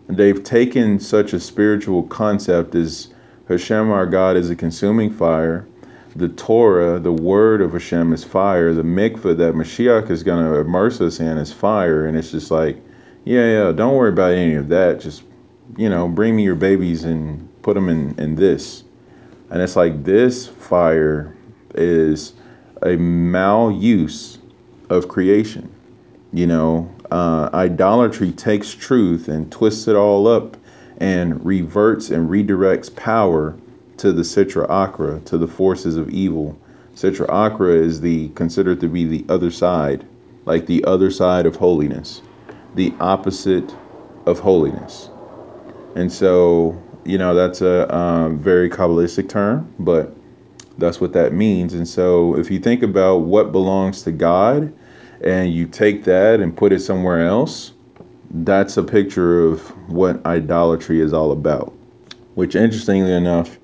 they've 0.08 0.44
taken 0.44 1.00
such 1.00 1.34
a 1.34 1.40
spiritual 1.40 2.04
concept 2.04 2.76
as 2.76 3.10
Hashem, 3.50 3.92
our 3.92 4.06
God, 4.06 4.38
is 4.38 4.50
a 4.50 4.56
consuming 4.56 5.12
fire. 5.12 5.68
The 6.16 6.30
Torah, 6.30 7.00
the 7.00 7.12
word 7.12 7.62
of 7.62 7.74
Hashem, 7.74 8.14
is 8.14 8.24
fire. 8.24 8.74
The 8.74 8.84
mikveh 8.84 9.36
that 9.38 9.56
Mashiach 9.56 10.10
is 10.10 10.24
going 10.24 10.46
to 10.46 10.60
immerse 10.60 11.02
us 11.02 11.20
in 11.20 11.38
is 11.38 11.52
fire. 11.52 12.06
And 12.06 12.18
it's 12.18 12.32
just 12.32 12.52
like, 12.52 12.78
yeah, 13.26 13.46
yeah, 13.46 13.72
don't 13.72 13.96
worry 13.96 14.10
about 14.10 14.34
any 14.34 14.54
of 14.54 14.70
that. 14.70 15.00
Just 15.00 15.24
you 15.78 15.90
know, 15.90 16.08
bring 16.08 16.36
me 16.36 16.44
your 16.44 16.56
babies 16.56 17.04
and 17.04 17.48
put 17.62 17.76
them 17.76 17.90
in, 17.90 18.18
in 18.20 18.36
this. 18.36 18.84
And 19.50 19.62
it's 19.62 19.76
like 19.76 20.04
this 20.04 20.48
fire 20.48 21.36
is 21.76 22.34
a 22.82 22.98
maluse 22.98 24.38
of 24.90 25.08
creation. 25.08 25.70
You 26.32 26.48
know, 26.48 26.92
uh, 27.12 27.50
idolatry 27.54 28.32
takes 28.32 28.74
truth 28.74 29.28
and 29.28 29.52
twists 29.52 29.88
it 29.88 29.96
all 29.96 30.28
up 30.28 30.58
and 30.98 31.44
reverts 31.46 32.10
and 32.10 32.30
redirects 32.30 32.94
power 32.96 33.58
to 33.98 34.12
the 34.12 34.22
Sitra 34.22 34.68
Achra, 34.70 35.24
to 35.26 35.38
the 35.38 35.48
forces 35.48 35.98
of 35.98 36.10
evil. 36.10 36.58
Sitra 36.96 37.28
Achra 37.28 37.76
is 37.76 38.02
the 38.02 38.30
considered 38.30 38.80
to 38.82 38.88
be 38.88 39.06
the 39.06 39.26
other 39.34 39.52
side, 39.52 40.06
like 40.46 40.66
the 40.66 40.84
other 40.86 41.10
side 41.10 41.46
of 41.46 41.56
holiness, 41.56 42.22
the 42.76 42.94
opposite 43.00 43.74
of 44.26 44.40
holiness. 44.40 45.10
And 45.96 46.12
so, 46.12 46.82
you 47.06 47.18
know, 47.18 47.34
that's 47.34 47.62
a 47.62 47.94
um, 47.96 48.40
very 48.40 48.70
Kabbalistic 48.70 49.30
term, 49.30 49.74
but 49.80 50.16
that's 50.78 51.02
what 51.02 51.14
that 51.14 51.34
means. 51.34 51.74
And 51.74 51.88
so, 51.88 52.36
if 52.38 52.50
you 52.52 52.60
think 52.60 52.84
about 52.84 53.18
what 53.22 53.52
belongs 53.52 54.04
to 54.04 54.12
God 54.12 54.74
and 55.24 55.54
you 55.54 55.68
take 55.68 56.04
that 56.06 56.40
and 56.40 56.56
put 56.56 56.72
it 56.72 56.80
somewhere 56.80 57.26
else, 57.26 57.74
that's 58.32 58.78
a 58.78 58.84
picture 58.84 59.42
of 59.42 59.62
what 59.90 60.24
idolatry 60.26 61.02
is 61.02 61.14
all 61.14 61.32
about. 61.32 61.74
Which, 62.36 62.56
interestingly 62.56 63.12
enough, 63.12 63.58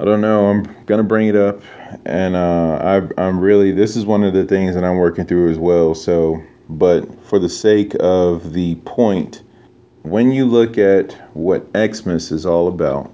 I 0.00 0.04
don't 0.04 0.20
know, 0.20 0.46
I'm 0.46 0.62
going 0.86 0.98
to 0.98 1.04
bring 1.04 1.28
it 1.28 1.36
up. 1.36 1.60
And 2.04 2.36
uh, 2.36 3.08
I, 3.18 3.22
I'm 3.22 3.40
really, 3.40 3.72
this 3.72 3.96
is 3.96 4.06
one 4.06 4.24
of 4.24 4.32
the 4.32 4.44
things 4.44 4.74
that 4.74 4.84
I'm 4.84 4.96
working 4.96 5.26
through 5.26 5.50
as 5.50 5.58
well. 5.58 5.94
So, 5.94 6.42
but 6.68 7.22
for 7.24 7.38
the 7.38 7.48
sake 7.48 7.94
of 8.00 8.52
the 8.52 8.76
point, 8.76 9.42
when 10.10 10.32
you 10.32 10.46
look 10.46 10.78
at 10.78 11.12
what 11.34 11.66
Xmas 11.76 12.32
is 12.32 12.46
all 12.46 12.68
about, 12.68 13.12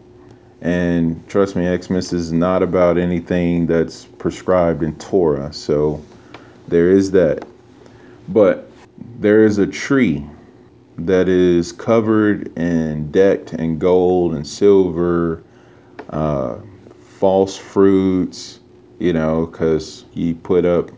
and 0.60 1.26
trust 1.28 1.56
me, 1.56 1.64
Xmas 1.76 2.12
is 2.12 2.32
not 2.32 2.62
about 2.62 2.96
anything 2.96 3.66
that's 3.66 4.04
prescribed 4.04 4.82
in 4.82 4.96
Torah. 4.98 5.52
So 5.52 6.02
there 6.68 6.90
is 6.90 7.10
that. 7.10 7.46
But 8.28 8.70
there 9.18 9.44
is 9.44 9.58
a 9.58 9.66
tree 9.66 10.24
that 10.96 11.28
is 11.28 11.72
covered 11.72 12.56
and 12.56 13.10
decked 13.12 13.52
in 13.54 13.78
gold 13.78 14.34
and 14.34 14.46
silver, 14.46 15.42
uh, 16.10 16.58
false 17.18 17.56
fruits, 17.56 18.60
you 19.00 19.12
know, 19.12 19.46
because 19.46 20.04
you 20.14 20.34
put 20.36 20.64
up, 20.64 20.90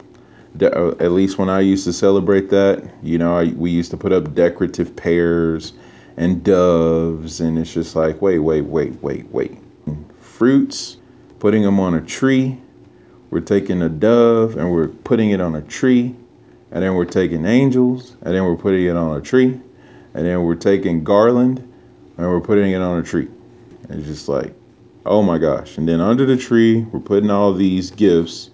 de- 0.57 0.73
uh, 0.73 0.95
at 1.01 1.13
least 1.13 1.39
when 1.39 1.49
I 1.49 1.61
used 1.61 1.85
to 1.85 1.93
celebrate 1.93 2.51
that, 2.51 2.89
you 3.03 3.19
know, 3.19 3.37
I, 3.37 3.47
we 3.57 3.71
used 3.71 3.91
to 3.93 3.97
put 3.97 4.13
up 4.13 4.35
decorative 4.35 4.95
pears 4.95 5.73
and 6.17 6.43
doves, 6.43 7.41
and 7.41 7.59
it's 7.59 7.73
just 7.73 7.95
like, 7.97 8.23
wait, 8.23 8.39
wait, 8.39 8.63
wait, 8.63 9.03
wait, 9.03 9.27
wait. 9.31 9.59
Fruits, 10.21 10.97
putting 11.39 11.63
them 11.63 11.79
on 11.81 11.95
a 11.95 12.01
tree. 12.01 12.59
We're 13.31 13.41
taking 13.41 13.83
a 13.83 13.89
dove 13.89 14.57
and 14.57 14.71
we're 14.71 14.89
putting 14.89 15.31
it 15.31 15.41
on 15.41 15.57
a 15.57 15.63
tree, 15.63 16.15
and 16.71 16.83
then 16.83 16.95
we're 16.95 17.05
taking 17.05 17.45
angels, 17.45 18.17
and 18.23 18.35
then 18.35 18.45
we're 18.45 18.57
putting 18.57 18.87
it 18.87 18.97
on 18.97 19.17
a 19.17 19.21
tree, 19.21 19.61
and 20.15 20.27
then 20.27 20.43
we're 20.43 20.55
taking 20.55 21.05
garland 21.05 21.67
and 22.17 22.27
we're 22.27 22.41
putting 22.41 22.73
it 22.73 22.81
on 22.81 22.99
a 22.99 23.03
tree. 23.03 23.29
And 23.89 24.01
it's 24.01 24.09
just 24.09 24.29
like, 24.29 24.55
oh 25.05 25.23
my 25.23 25.39
gosh. 25.39 25.79
And 25.79 25.89
then 25.89 26.01
under 26.01 26.27
the 26.27 26.37
tree, 26.37 26.83
we're 26.83 27.01
putting 27.01 27.31
all 27.31 27.53
these 27.53 27.91
gifts 27.91 28.51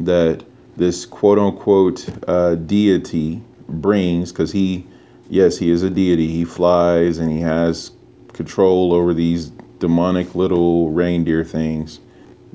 that 0.00 0.44
this 0.76 1.04
quote 1.04 1.38
unquote 1.38 2.08
uh, 2.28 2.54
deity 2.54 3.42
brings 3.68 4.32
because 4.32 4.52
he, 4.52 4.86
yes, 5.32 5.56
he 5.56 5.70
is 5.70 5.82
a 5.82 5.90
deity. 5.90 6.28
He 6.28 6.44
flies 6.44 7.18
and 7.18 7.30
he 7.30 7.40
has 7.40 7.90
control 8.32 8.92
over 8.92 9.14
these 9.14 9.50
demonic 9.78 10.34
little 10.34 10.90
reindeer 10.90 11.42
things. 11.42 12.00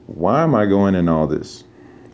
Why 0.06 0.44
am 0.44 0.56
I 0.56 0.66
going 0.66 0.96
in 0.96 1.10
all 1.10 1.28
this? 1.28 1.64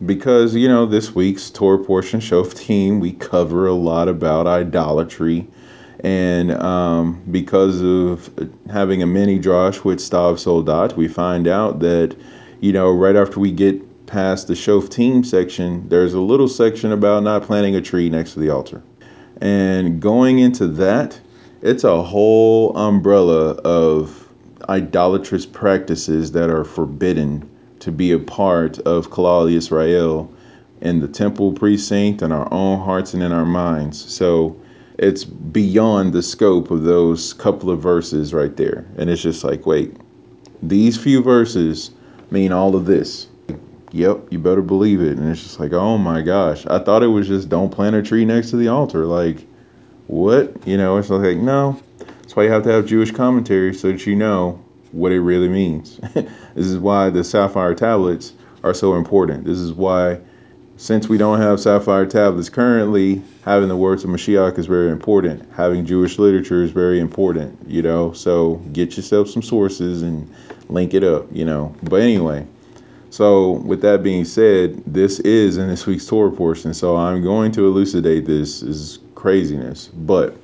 Because, 0.04 0.56
you 0.56 0.66
know, 0.66 0.86
this 0.86 1.14
week's 1.14 1.50
Torah 1.50 1.84
portion 1.84 2.18
Shoftim, 2.18 3.00
we 3.00 3.12
cover 3.12 3.66
a 3.66 3.74
lot 3.74 4.08
about 4.08 4.46
idolatry 4.46 5.46
and 6.04 6.52
um, 6.52 7.22
because 7.30 7.80
of 7.82 8.28
having 8.70 9.02
a 9.02 9.06
mini 9.06 9.38
drosh 9.38 9.84
with 9.84 10.00
Stav 10.00 10.38
Soldat, 10.38 10.96
we 10.98 11.08
find 11.08 11.48
out 11.48 11.80
that, 11.80 12.14
you 12.60 12.72
know, 12.72 12.90
right 12.90 13.16
after 13.16 13.40
we 13.40 13.50
get 13.50 14.06
past 14.06 14.48
the 14.48 14.54
Shoftim 14.54 15.24
section, 15.24 15.88
there's 15.88 16.12
a 16.12 16.20
little 16.20 16.48
section 16.48 16.92
about 16.92 17.22
not 17.22 17.42
planting 17.42 17.74
a 17.74 17.80
tree 17.80 18.10
next 18.10 18.34
to 18.34 18.40
the 18.40 18.50
altar. 18.50 18.82
And 19.40 20.00
going 20.00 20.38
into 20.38 20.66
that, 20.68 21.20
it's 21.62 21.84
a 21.84 22.02
whole 22.02 22.76
umbrella 22.76 23.52
of 23.64 24.28
idolatrous 24.68 25.46
practices 25.46 26.32
that 26.32 26.50
are 26.50 26.64
forbidden 26.64 27.48
to 27.80 27.92
be 27.92 28.12
a 28.12 28.18
part 28.18 28.78
of 28.80 29.10
Klal 29.10 29.52
Israel 29.52 30.32
in 30.80 31.00
the 31.00 31.08
temple 31.08 31.52
precinct, 31.52 32.22
in 32.22 32.32
our 32.32 32.52
own 32.52 32.80
hearts 32.80 33.14
and 33.14 33.22
in 33.22 33.32
our 33.32 33.44
minds. 33.46 34.12
So, 34.12 34.56
it's 34.98 35.24
beyond 35.24 36.12
the 36.12 36.22
scope 36.22 36.70
of 36.70 36.84
those 36.84 37.32
couple 37.32 37.70
of 37.70 37.80
verses 37.80 38.32
right 38.32 38.56
there. 38.56 38.86
And 38.96 39.10
it's 39.10 39.22
just 39.22 39.42
like, 39.42 39.66
wait, 39.66 39.96
these 40.62 40.96
few 40.96 41.22
verses 41.22 41.90
mean 42.30 42.52
all 42.52 42.76
of 42.76 42.86
this. 42.86 43.26
Yep, 43.94 44.32
you 44.32 44.40
better 44.40 44.60
believe 44.60 45.00
it. 45.00 45.18
And 45.18 45.30
it's 45.30 45.40
just 45.40 45.60
like, 45.60 45.72
oh 45.72 45.96
my 45.98 46.20
gosh. 46.20 46.66
I 46.66 46.80
thought 46.80 47.04
it 47.04 47.06
was 47.06 47.28
just 47.28 47.48
don't 47.48 47.70
plant 47.70 47.94
a 47.94 48.02
tree 48.02 48.24
next 48.24 48.50
to 48.50 48.56
the 48.56 48.66
altar. 48.66 49.06
Like, 49.06 49.46
what? 50.08 50.66
You 50.66 50.76
know, 50.76 50.96
it's 50.96 51.10
like, 51.10 51.36
no. 51.36 51.80
That's 51.98 52.34
why 52.34 52.42
you 52.42 52.50
have 52.50 52.64
to 52.64 52.72
have 52.72 52.86
Jewish 52.86 53.12
commentary 53.12 53.72
so 53.72 53.92
that 53.92 54.04
you 54.04 54.16
know 54.16 54.60
what 54.90 55.12
it 55.12 55.20
really 55.20 55.48
means. 55.48 56.00
this 56.14 56.66
is 56.66 56.76
why 56.76 57.10
the 57.10 57.22
sapphire 57.22 57.72
tablets 57.76 58.32
are 58.64 58.74
so 58.74 58.96
important. 58.96 59.44
This 59.44 59.58
is 59.58 59.72
why 59.72 60.18
since 60.76 61.08
we 61.08 61.16
don't 61.16 61.38
have 61.38 61.60
sapphire 61.60 62.04
tablets 62.04 62.48
currently, 62.48 63.22
having 63.44 63.68
the 63.68 63.76
words 63.76 64.02
of 64.02 64.10
Mashiach 64.10 64.58
is 64.58 64.66
very 64.66 64.90
important. 64.90 65.48
Having 65.52 65.86
Jewish 65.86 66.18
literature 66.18 66.64
is 66.64 66.72
very 66.72 66.98
important, 66.98 67.70
you 67.70 67.80
know. 67.80 68.12
So 68.12 68.56
get 68.72 68.96
yourself 68.96 69.28
some 69.28 69.42
sources 69.42 70.02
and 70.02 70.28
link 70.68 70.94
it 70.94 71.04
up, 71.04 71.28
you 71.30 71.44
know. 71.44 71.76
But 71.84 72.02
anyway, 72.02 72.44
so 73.14 73.52
with 73.64 73.80
that 73.82 74.02
being 74.02 74.24
said, 74.24 74.82
this 74.92 75.20
is 75.20 75.56
in 75.56 75.68
this 75.68 75.86
week's 75.86 76.04
Torah 76.04 76.32
portion. 76.32 76.74
So 76.74 76.96
I'm 76.96 77.22
going 77.22 77.52
to 77.52 77.64
elucidate 77.64 78.26
this 78.26 78.60
is 78.60 78.98
craziness, 79.14 79.86
but 79.86 80.36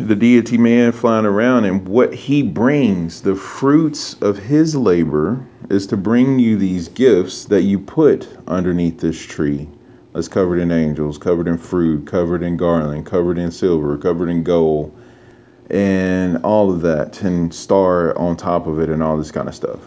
the 0.00 0.16
deity 0.16 0.56
man 0.56 0.92
flying 0.92 1.26
around 1.26 1.66
and 1.66 1.86
what 1.86 2.14
he 2.14 2.42
brings, 2.42 3.20
the 3.20 3.34
fruits 3.34 4.14
of 4.22 4.38
his 4.38 4.74
labor, 4.74 5.46
is 5.68 5.86
to 5.88 5.98
bring 5.98 6.38
you 6.38 6.56
these 6.56 6.88
gifts 6.88 7.44
that 7.44 7.64
you 7.64 7.78
put 7.78 8.26
underneath 8.46 8.98
this 8.98 9.20
tree. 9.20 9.68
That's 10.14 10.26
covered 10.26 10.58
in 10.58 10.72
angels, 10.72 11.18
covered 11.18 11.48
in 11.48 11.58
fruit, 11.58 12.06
covered 12.06 12.42
in 12.42 12.56
garland, 12.56 13.04
covered 13.04 13.36
in 13.36 13.50
silver, 13.50 13.98
covered 13.98 14.30
in 14.30 14.42
gold, 14.42 14.98
and 15.68 16.38
all 16.44 16.72
of 16.72 16.80
that, 16.80 17.20
and 17.20 17.52
star 17.52 18.16
on 18.16 18.38
top 18.38 18.66
of 18.66 18.80
it, 18.80 18.88
and 18.88 19.02
all 19.02 19.18
this 19.18 19.30
kind 19.30 19.50
of 19.50 19.54
stuff. 19.54 19.80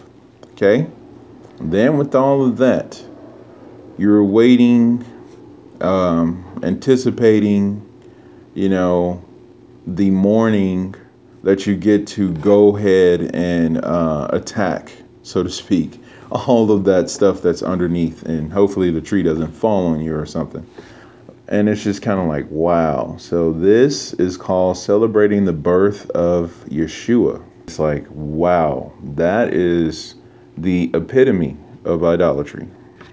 Okay? 0.51 0.87
Then, 1.69 1.97
with 1.97 2.13
all 2.13 2.45
of 2.45 2.57
that, 2.57 3.01
you're 3.97 4.23
waiting, 4.23 5.05
um, 5.79 6.59
anticipating, 6.61 7.87
you 8.53 8.67
know, 8.67 9.23
the 9.87 10.11
morning 10.11 10.93
that 11.43 11.65
you 11.65 11.75
get 11.75 12.05
to 12.07 12.33
go 12.35 12.75
ahead 12.75 13.33
and 13.33 13.83
uh, 13.83 14.27
attack, 14.31 14.91
so 15.23 15.41
to 15.41 15.49
speak, 15.49 16.01
all 16.31 16.69
of 16.69 16.83
that 16.83 17.09
stuff 17.09 17.41
that's 17.41 17.63
underneath, 17.63 18.23
and 18.23 18.51
hopefully 18.51 18.91
the 18.91 19.01
tree 19.01 19.23
doesn't 19.23 19.51
fall 19.51 19.87
on 19.87 20.01
you 20.01 20.15
or 20.15 20.25
something. 20.25 20.65
And 21.47 21.69
it's 21.69 21.83
just 21.83 22.01
kind 22.01 22.19
of 22.19 22.27
like, 22.27 22.49
wow. 22.49 23.15
So, 23.17 23.53
this 23.53 24.13
is 24.13 24.37
called 24.37 24.77
celebrating 24.77 25.45
the 25.45 25.53
birth 25.53 26.09
of 26.11 26.51
Yeshua. 26.67 27.43
It's 27.67 27.79
like, 27.79 28.05
wow, 28.09 28.91
that 29.15 29.53
is 29.53 30.15
the 30.57 30.91
epitome 30.93 31.57
of 31.85 32.03
idolatry. 32.03 32.67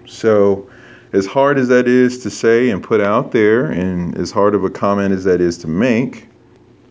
So, 0.05 0.69
as 1.13 1.25
hard 1.25 1.57
as 1.57 1.67
that 1.67 1.87
is 1.87 2.19
to 2.19 2.29
say 2.29 2.69
and 2.69 2.81
put 2.81 3.01
out 3.01 3.31
there, 3.31 3.65
and 3.65 4.17
as 4.17 4.31
hard 4.31 4.55
of 4.55 4.63
a 4.63 4.69
comment 4.69 5.13
as 5.13 5.23
that 5.25 5.41
is 5.41 5.57
to 5.59 5.67
make, 5.67 6.27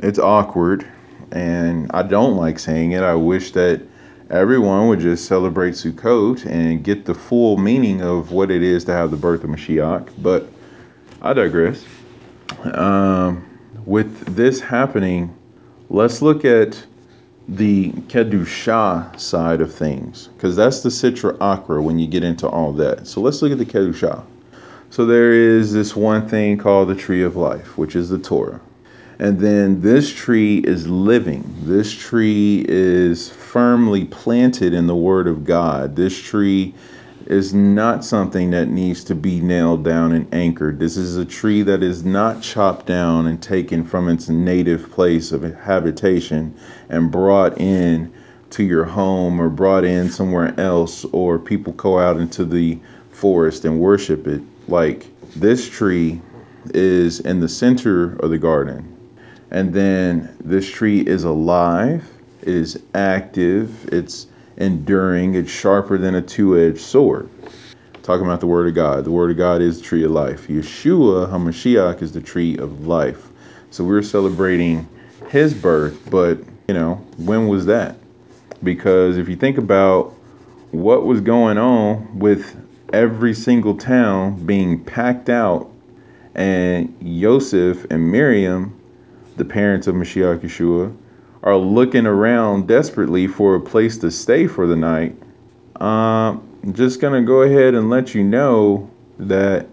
it's 0.00 0.18
awkward, 0.18 0.86
and 1.32 1.90
I 1.92 2.02
don't 2.02 2.36
like 2.36 2.58
saying 2.58 2.92
it. 2.92 3.02
I 3.02 3.14
wish 3.14 3.52
that 3.52 3.82
everyone 4.30 4.88
would 4.88 5.00
just 5.00 5.26
celebrate 5.26 5.72
Sukkot 5.72 6.46
and 6.46 6.84
get 6.84 7.04
the 7.04 7.14
full 7.14 7.56
meaning 7.56 8.02
of 8.02 8.32
what 8.32 8.50
it 8.50 8.62
is 8.62 8.84
to 8.84 8.92
have 8.92 9.10
the 9.10 9.16
birth 9.16 9.44
of 9.44 9.50
Mashiach. 9.50 10.10
But 10.18 10.48
I 11.22 11.32
digress. 11.32 11.84
Um, 12.64 13.46
with 13.84 14.36
this 14.36 14.60
happening, 14.60 15.36
let's 15.88 16.22
look 16.22 16.44
at 16.44 16.84
the 17.56 17.90
Kedusha 18.08 19.18
side 19.18 19.60
of 19.60 19.74
things, 19.74 20.28
because 20.36 20.54
that's 20.54 20.82
the 20.82 20.88
Sitra 20.88 21.36
Achra 21.38 21.82
when 21.82 21.98
you 21.98 22.06
get 22.06 22.22
into 22.22 22.48
all 22.48 22.72
that. 22.74 23.06
So 23.06 23.20
let's 23.20 23.42
look 23.42 23.52
at 23.52 23.58
the 23.58 23.64
Kedusha. 23.64 24.24
So 24.90 25.04
there 25.04 25.32
is 25.32 25.72
this 25.72 25.94
one 25.96 26.28
thing 26.28 26.58
called 26.58 26.88
the 26.88 26.94
Tree 26.94 27.22
of 27.22 27.36
Life, 27.36 27.76
which 27.76 27.96
is 27.96 28.08
the 28.08 28.18
Torah. 28.18 28.60
And 29.18 29.38
then 29.38 29.80
this 29.82 30.12
tree 30.12 30.58
is 30.58 30.88
living. 30.88 31.44
This 31.62 31.92
tree 31.92 32.64
is 32.68 33.28
firmly 33.28 34.06
planted 34.06 34.72
in 34.72 34.86
the 34.86 34.96
Word 34.96 35.26
of 35.26 35.44
God. 35.44 35.94
This 35.94 36.18
tree 36.18 36.74
is 37.30 37.54
not 37.54 38.04
something 38.04 38.50
that 38.50 38.68
needs 38.68 39.04
to 39.04 39.14
be 39.14 39.40
nailed 39.40 39.84
down 39.84 40.12
and 40.12 40.34
anchored. 40.34 40.78
This 40.78 40.96
is 40.96 41.16
a 41.16 41.24
tree 41.24 41.62
that 41.62 41.82
is 41.82 42.04
not 42.04 42.42
chopped 42.42 42.86
down 42.86 43.26
and 43.26 43.40
taken 43.40 43.84
from 43.84 44.08
its 44.08 44.28
native 44.28 44.90
place 44.90 45.30
of 45.30 45.42
habitation 45.42 46.54
and 46.88 47.10
brought 47.10 47.58
in 47.60 48.12
to 48.50 48.64
your 48.64 48.84
home 48.84 49.40
or 49.40 49.48
brought 49.48 49.84
in 49.84 50.10
somewhere 50.10 50.52
else, 50.58 51.04
or 51.06 51.38
people 51.38 51.72
go 51.74 52.00
out 52.00 52.16
into 52.16 52.44
the 52.44 52.78
forest 53.12 53.64
and 53.64 53.78
worship 53.78 54.26
it. 54.26 54.42
Like 54.66 55.06
this 55.36 55.68
tree 55.68 56.20
is 56.74 57.20
in 57.20 57.38
the 57.38 57.48
center 57.48 58.16
of 58.16 58.30
the 58.30 58.38
garden 58.38 58.96
and 59.50 59.72
then 59.72 60.34
this 60.42 60.68
tree 60.68 61.00
is 61.00 61.24
alive, 61.24 62.08
it 62.42 62.48
is 62.48 62.80
active, 62.94 63.88
it's 63.92 64.26
enduring, 64.60 65.34
it's 65.34 65.50
sharper 65.50 65.98
than 65.98 66.14
a 66.14 66.22
two 66.22 66.58
edged 66.58 66.80
sword. 66.80 67.28
Talking 68.02 68.26
about 68.26 68.40
the 68.40 68.46
Word 68.46 68.68
of 68.68 68.74
God. 68.74 69.04
The 69.04 69.10
Word 69.10 69.30
of 69.30 69.36
God 69.36 69.60
is 69.60 69.78
the 69.78 69.84
tree 69.84 70.04
of 70.04 70.10
life. 70.10 70.48
Yeshua 70.48 71.30
HaMashiach 71.30 72.02
is 72.02 72.12
the 72.12 72.20
tree 72.20 72.56
of 72.58 72.86
life. 72.86 73.28
So 73.70 73.84
we're 73.84 74.02
celebrating 74.02 74.88
his 75.28 75.54
birth, 75.54 76.10
but, 76.10 76.38
you 76.68 76.74
know, 76.74 76.94
when 77.16 77.48
was 77.48 77.66
that? 77.66 77.96
Because 78.62 79.16
if 79.16 79.28
you 79.28 79.36
think 79.36 79.58
about 79.58 80.14
what 80.70 81.04
was 81.04 81.20
going 81.20 81.58
on 81.58 82.18
with 82.18 82.56
every 82.92 83.34
single 83.34 83.76
town 83.76 84.44
being 84.44 84.84
packed 84.84 85.28
out 85.28 85.70
and 86.34 86.96
Joseph 87.02 87.86
and 87.90 88.10
Miriam 88.10 88.76
the 89.36 89.44
parents 89.44 89.86
of 89.86 89.94
Mashiach 89.94 90.40
Yeshua, 90.40 90.94
are 91.42 91.56
looking 91.56 92.06
around 92.06 92.68
desperately 92.68 93.26
for 93.26 93.54
a 93.54 93.60
place 93.60 93.96
to 93.98 94.10
stay 94.10 94.46
for 94.46 94.66
the 94.66 94.76
night, 94.76 95.16
um, 95.80 96.46
I'm 96.62 96.74
just 96.74 97.00
going 97.00 97.14
to 97.14 97.26
go 97.26 97.42
ahead 97.42 97.74
and 97.74 97.88
let 97.88 98.14
you 98.14 98.22
know 98.22 98.90
that 99.18 99.66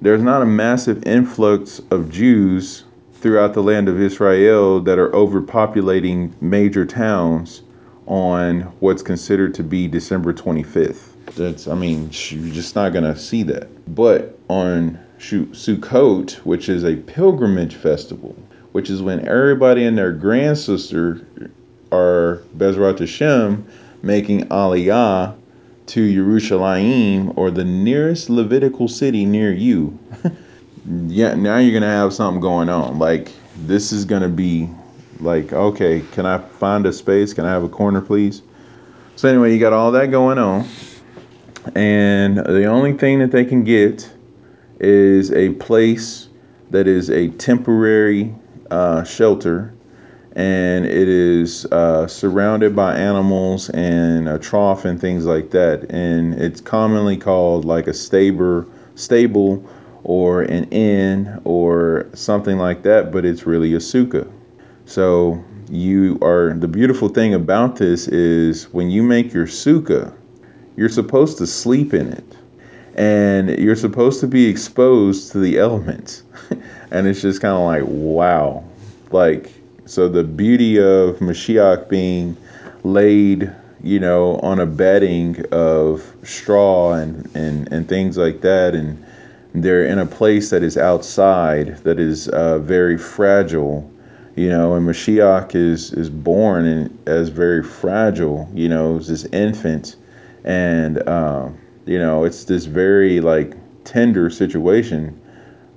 there's 0.00 0.22
not 0.22 0.42
a 0.42 0.46
massive 0.46 1.06
influx 1.06 1.80
of 1.90 2.10
Jews 2.10 2.84
throughout 3.14 3.54
the 3.54 3.62
land 3.62 3.88
of 3.88 4.00
Israel 4.00 4.80
that 4.80 4.98
are 4.98 5.10
overpopulating 5.10 6.32
major 6.42 6.84
towns 6.84 7.62
on 8.06 8.62
what's 8.80 9.02
considered 9.02 9.54
to 9.54 9.62
be 9.62 9.88
December 9.88 10.32
25th. 10.32 11.12
That's, 11.36 11.68
I 11.68 11.74
mean, 11.74 12.10
you're 12.12 12.52
just 12.52 12.74
not 12.74 12.92
going 12.92 13.04
to 13.04 13.18
see 13.18 13.42
that. 13.44 13.94
But 13.94 14.38
on 14.48 14.98
Sukkot, 15.18 16.32
which 16.44 16.68
is 16.68 16.84
a 16.84 16.96
pilgrimage 16.96 17.76
festival, 17.76 18.36
which 18.74 18.90
is 18.90 19.00
when 19.00 19.20
everybody 19.28 19.84
and 19.84 19.96
their 19.96 20.10
grand 20.10 20.58
sister 20.58 21.24
are 21.92 22.42
Bezrat 22.58 22.98
Hashem 22.98 23.64
making 24.02 24.48
Aliyah 24.48 25.36
to 25.86 26.00
Yerushalayim 26.00 27.38
or 27.38 27.52
the 27.52 27.64
nearest 27.64 28.28
Levitical 28.28 28.88
city 28.88 29.24
near 29.24 29.52
you. 29.52 29.96
yeah, 31.06 31.34
now 31.34 31.58
you're 31.58 31.72
gonna 31.72 31.86
have 31.86 32.12
something 32.12 32.40
going 32.40 32.68
on. 32.68 32.98
Like 32.98 33.30
this 33.58 33.92
is 33.92 34.04
gonna 34.04 34.28
be 34.28 34.68
like, 35.20 35.52
okay, 35.52 36.02
can 36.10 36.26
I 36.26 36.38
find 36.38 36.84
a 36.84 36.92
space? 36.92 37.32
Can 37.32 37.44
I 37.44 37.52
have 37.52 37.62
a 37.62 37.68
corner, 37.68 38.00
please? 38.00 38.42
So 39.14 39.28
anyway, 39.28 39.52
you 39.52 39.60
got 39.60 39.72
all 39.72 39.92
that 39.92 40.10
going 40.10 40.38
on, 40.38 40.66
and 41.76 42.38
the 42.38 42.64
only 42.64 42.94
thing 42.94 43.20
that 43.20 43.30
they 43.30 43.44
can 43.44 43.62
get 43.62 44.12
is 44.80 45.30
a 45.30 45.50
place 45.50 46.28
that 46.70 46.88
is 46.88 47.08
a 47.08 47.28
temporary 47.28 48.34
uh, 48.70 49.04
shelter 49.04 49.74
and 50.36 50.84
it 50.84 51.08
is 51.08 51.64
uh, 51.66 52.06
surrounded 52.08 52.74
by 52.74 52.96
animals 52.96 53.70
and 53.70 54.28
a 54.28 54.38
trough 54.38 54.84
and 54.84 55.00
things 55.00 55.24
like 55.26 55.50
that. 55.50 55.90
And 55.90 56.34
it's 56.34 56.60
commonly 56.60 57.16
called 57.16 57.64
like 57.64 57.86
a 57.86 57.94
stable, 57.94 58.66
stable, 58.96 59.64
or 60.02 60.42
an 60.42 60.64
inn 60.70 61.40
or 61.44 62.06
something 62.14 62.58
like 62.58 62.82
that. 62.82 63.12
But 63.12 63.24
it's 63.24 63.46
really 63.46 63.74
a 63.74 63.78
sukkah. 63.78 64.28
So 64.86 65.42
you 65.70 66.18
are 66.20 66.52
the 66.54 66.68
beautiful 66.68 67.08
thing 67.08 67.32
about 67.32 67.76
this 67.76 68.08
is 68.08 68.64
when 68.72 68.90
you 68.90 69.04
make 69.04 69.32
your 69.32 69.46
sukkah, 69.46 70.12
you're 70.76 70.88
supposed 70.88 71.38
to 71.38 71.46
sleep 71.46 71.94
in 71.94 72.12
it, 72.12 72.36
and 72.96 73.50
you're 73.50 73.76
supposed 73.76 74.18
to 74.20 74.26
be 74.26 74.46
exposed 74.46 75.30
to 75.32 75.38
the 75.38 75.58
elements. 75.58 76.24
and 76.94 77.08
it's 77.08 77.20
just 77.20 77.42
kind 77.42 77.54
of 77.54 77.62
like 77.62 77.82
wow, 77.86 78.62
like 79.10 79.52
so 79.84 80.08
the 80.08 80.22
beauty 80.22 80.78
of 80.78 81.18
Mashiach 81.18 81.88
being 81.88 82.36
laid, 82.84 83.52
you 83.82 83.98
know, 83.98 84.36
on 84.38 84.60
a 84.60 84.66
bedding 84.66 85.44
of 85.50 86.14
straw 86.22 86.94
and, 86.94 87.28
and, 87.34 87.70
and 87.72 87.88
things 87.88 88.16
like 88.16 88.42
that, 88.42 88.74
and 88.74 89.04
they're 89.54 89.84
in 89.84 89.98
a 89.98 90.06
place 90.06 90.50
that 90.50 90.62
is 90.62 90.78
outside, 90.78 91.76
that 91.78 91.98
is 91.98 92.28
uh, 92.28 92.60
very 92.60 92.96
fragile, 92.96 93.90
you 94.36 94.48
know, 94.48 94.74
and 94.74 94.88
Mashiach 94.88 95.56
is 95.56 95.92
is 95.94 96.08
born 96.08 96.64
and 96.64 97.08
as 97.08 97.28
very 97.28 97.64
fragile, 97.64 98.48
you 98.54 98.68
know, 98.68 98.98
as 98.98 99.08
this 99.08 99.24
infant, 99.26 99.96
and 100.44 100.98
uh, 101.08 101.48
you 101.86 101.98
know, 101.98 102.22
it's 102.22 102.44
this 102.44 102.66
very 102.66 103.20
like 103.20 103.56
tender 103.82 104.30
situation. 104.30 105.20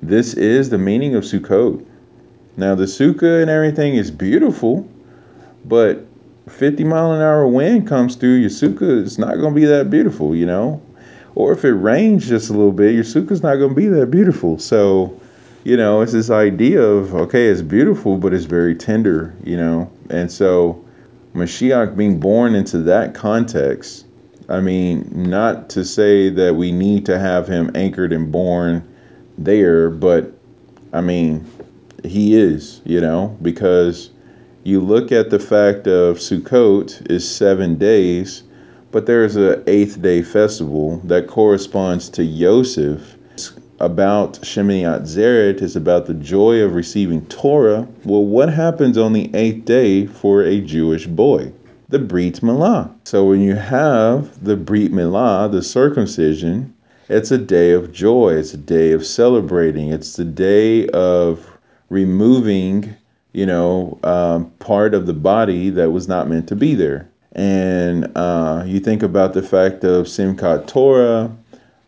This 0.01 0.33
is 0.33 0.69
the 0.69 0.77
meaning 0.77 1.15
of 1.15 1.23
Sukkot 1.23 1.85
now 2.57 2.73
the 2.73 2.85
Sukkah 2.85 3.41
and 3.43 3.51
everything 3.51 3.95
is 3.95 4.09
beautiful, 4.09 4.89
but 5.63 6.03
50 6.49 6.83
mile 6.83 7.13
an 7.13 7.21
hour 7.21 7.47
wind 7.47 7.87
comes 7.87 8.15
through, 8.15 8.35
your 8.35 8.49
Sukkah 8.49 9.03
is 9.03 9.19
not 9.19 9.35
going 9.35 9.53
to 9.53 9.59
be 9.59 9.65
that 9.65 9.91
beautiful, 9.91 10.35
you 10.35 10.47
know? 10.47 10.81
Or 11.35 11.53
if 11.53 11.63
it 11.63 11.73
rains 11.73 12.27
just 12.27 12.49
a 12.49 12.53
little 12.53 12.71
bit, 12.71 12.95
your 12.95 13.03
Sukkah's 13.03 13.43
not 13.43 13.57
going 13.57 13.69
to 13.69 13.75
be 13.75 13.85
that 13.89 14.09
beautiful. 14.09 14.57
So, 14.57 15.21
you 15.63 15.77
know, 15.77 16.01
it's 16.01 16.13
this 16.13 16.31
idea 16.31 16.81
of, 16.81 17.13
okay, 17.13 17.45
it's 17.45 17.61
beautiful, 17.61 18.17
but 18.17 18.33
it's 18.33 18.45
very 18.45 18.73
tender, 18.73 19.35
you 19.43 19.55
know? 19.55 19.91
And 20.09 20.31
so 20.31 20.83
Mashiach 21.35 21.95
being 21.95 22.19
born 22.19 22.55
into 22.55 22.79
that 22.79 23.13
context, 23.13 24.07
I 24.49 24.61
mean, 24.61 25.07
not 25.13 25.69
to 25.71 25.85
say 25.85 26.29
that 26.29 26.55
we 26.55 26.71
need 26.71 27.05
to 27.05 27.19
have 27.19 27.47
him 27.47 27.69
anchored 27.75 28.13
and 28.13 28.31
born 28.31 28.81
there, 29.37 29.89
but 29.89 30.33
I 30.93 31.01
mean, 31.01 31.45
he 32.03 32.35
is, 32.35 32.81
you 32.85 33.01
know, 33.01 33.37
because 33.41 34.11
you 34.63 34.81
look 34.81 35.11
at 35.11 35.29
the 35.29 35.39
fact 35.39 35.87
of 35.87 36.17
Sukkot 36.17 37.09
is 37.09 37.29
seven 37.29 37.77
days, 37.77 38.43
but 38.91 39.05
there's 39.05 39.35
an 39.35 39.63
eighth 39.67 40.01
day 40.01 40.21
festival 40.21 40.97
that 41.05 41.27
corresponds 41.27 42.09
to 42.09 42.23
Yosef. 42.23 43.15
about 43.79 44.33
Shemini 44.41 44.81
Atzeret 44.81 45.61
is 45.61 45.75
about 45.75 46.07
the 46.07 46.15
joy 46.15 46.61
of 46.61 46.73
receiving 46.73 47.25
Torah. 47.27 47.87
Well, 48.05 48.25
what 48.25 48.51
happens 48.51 48.97
on 48.97 49.13
the 49.13 49.29
eighth 49.35 49.65
day 49.65 50.07
for 50.07 50.41
a 50.43 50.59
Jewish 50.61 51.05
boy? 51.05 51.51
The 51.89 51.99
Brit 51.99 52.41
Milah. 52.41 52.91
So 53.05 53.25
when 53.25 53.41
you 53.41 53.55
have 53.55 54.43
the 54.43 54.57
Brit 54.57 54.91
Milah, 54.91 55.51
the 55.51 55.61
circumcision, 55.61 56.73
it's 57.09 57.31
a 57.31 57.37
day 57.37 57.71
of 57.71 57.91
joy. 57.91 58.35
It's 58.35 58.53
a 58.53 58.57
day 58.57 58.91
of 58.91 59.05
celebrating. 59.05 59.89
It's 59.89 60.15
the 60.15 60.25
day 60.25 60.87
of 60.89 61.57
removing, 61.89 62.95
you 63.33 63.45
know, 63.45 63.99
um, 64.03 64.51
part 64.59 64.93
of 64.93 65.05
the 65.05 65.13
body 65.13 65.69
that 65.71 65.91
was 65.91 66.07
not 66.07 66.27
meant 66.27 66.47
to 66.49 66.55
be 66.55 66.75
there. 66.75 67.09
And 67.33 68.11
uh, 68.15 68.63
you 68.65 68.79
think 68.79 69.03
about 69.03 69.33
the 69.33 69.43
fact 69.43 69.83
of 69.83 70.07
Simchat 70.07 70.67
Torah, 70.67 71.31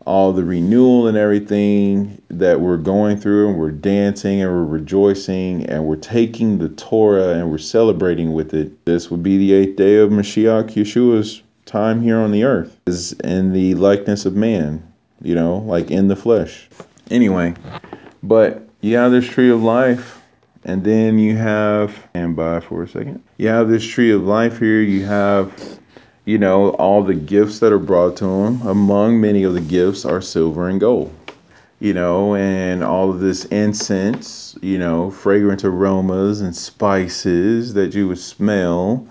all 0.06 0.32
the 0.32 0.44
renewal 0.44 1.06
and 1.06 1.16
everything 1.16 2.22
that 2.28 2.60
we're 2.60 2.76
going 2.76 3.18
through, 3.18 3.50
and 3.50 3.58
we're 3.58 3.70
dancing 3.70 4.40
and 4.40 4.50
we're 4.50 4.64
rejoicing 4.64 5.66
and 5.66 5.84
we're 5.84 5.96
taking 5.96 6.58
the 6.58 6.68
Torah 6.70 7.34
and 7.34 7.50
we're 7.50 7.58
celebrating 7.58 8.32
with 8.32 8.54
it. 8.54 8.84
This 8.86 9.10
would 9.10 9.22
be 9.22 9.36
the 9.36 9.52
eighth 9.52 9.76
day 9.76 9.96
of 9.96 10.10
Mashiach 10.10 10.70
Yeshua's 10.70 11.42
time 11.66 12.00
here 12.00 12.16
on 12.16 12.32
the 12.32 12.44
earth, 12.44 12.80
is 12.86 13.12
in 13.24 13.52
the 13.52 13.74
likeness 13.74 14.24
of 14.24 14.34
man, 14.34 14.89
you 15.22 15.34
know, 15.34 15.58
like 15.58 15.90
in 15.90 16.08
the 16.08 16.16
flesh. 16.16 16.68
Anyway, 17.10 17.54
but 18.22 18.68
you 18.80 18.96
have 18.96 19.12
this 19.12 19.26
tree 19.26 19.50
of 19.50 19.62
life, 19.62 20.22
and 20.64 20.84
then 20.84 21.18
you 21.18 21.36
have, 21.36 22.06
and 22.14 22.36
by 22.36 22.60
for 22.60 22.82
a 22.82 22.88
second, 22.88 23.22
you 23.36 23.48
have 23.48 23.68
this 23.68 23.84
tree 23.84 24.12
of 24.12 24.22
life 24.22 24.58
here. 24.58 24.80
You 24.80 25.04
have, 25.06 25.78
you 26.24 26.38
know, 26.38 26.70
all 26.70 27.02
the 27.02 27.14
gifts 27.14 27.58
that 27.60 27.72
are 27.72 27.78
brought 27.78 28.16
to 28.18 28.26
him. 28.26 28.62
Among 28.66 29.20
many 29.20 29.42
of 29.42 29.54
the 29.54 29.60
gifts 29.60 30.04
are 30.04 30.20
silver 30.20 30.68
and 30.68 30.78
gold, 30.78 31.12
you 31.80 31.92
know, 31.94 32.34
and 32.36 32.84
all 32.84 33.10
of 33.10 33.20
this 33.20 33.46
incense, 33.46 34.56
you 34.62 34.78
know, 34.78 35.10
fragrant 35.10 35.64
aromas 35.64 36.40
and 36.40 36.54
spices 36.54 37.74
that 37.74 37.94
you 37.94 38.08
would 38.08 38.18
smell. 38.18 39.06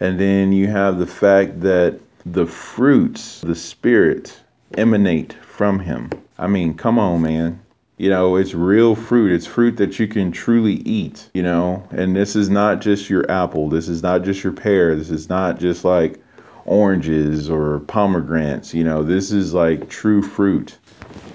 And 0.00 0.18
then 0.18 0.52
you 0.52 0.68
have 0.68 0.98
the 0.98 1.06
fact 1.06 1.60
that 1.60 1.98
the 2.24 2.46
fruits, 2.46 3.40
the 3.40 3.54
spirit, 3.54 4.38
emanate 4.76 5.34
from 5.60 5.78
him. 5.78 6.08
I 6.38 6.46
mean, 6.46 6.72
come 6.72 6.98
on, 6.98 7.20
man. 7.20 7.60
You 7.98 8.08
know 8.08 8.36
it's 8.36 8.54
real 8.54 8.94
fruit. 8.94 9.30
It's 9.30 9.44
fruit 9.44 9.76
that 9.76 9.98
you 9.98 10.08
can 10.08 10.32
truly 10.32 10.76
eat 10.86 11.28
you 11.34 11.42
know? 11.42 11.86
And 11.90 12.16
this 12.16 12.34
is 12.34 12.48
not 12.48 12.80
just 12.80 13.10
your 13.10 13.30
apple. 13.30 13.68
This 13.68 13.86
is 13.86 14.02
not 14.02 14.24
just 14.24 14.42
your 14.42 14.54
pear. 14.54 14.96
This 14.96 15.10
is 15.10 15.28
not 15.28 15.60
just 15.60 15.84
like 15.84 16.18
oranges 16.64 17.50
or 17.50 17.80
pomegranates 17.80 18.72
you 18.72 18.84
know? 18.84 19.02
This 19.02 19.32
is 19.32 19.52
like 19.52 19.90
true 19.90 20.22
fruit. 20.22 20.78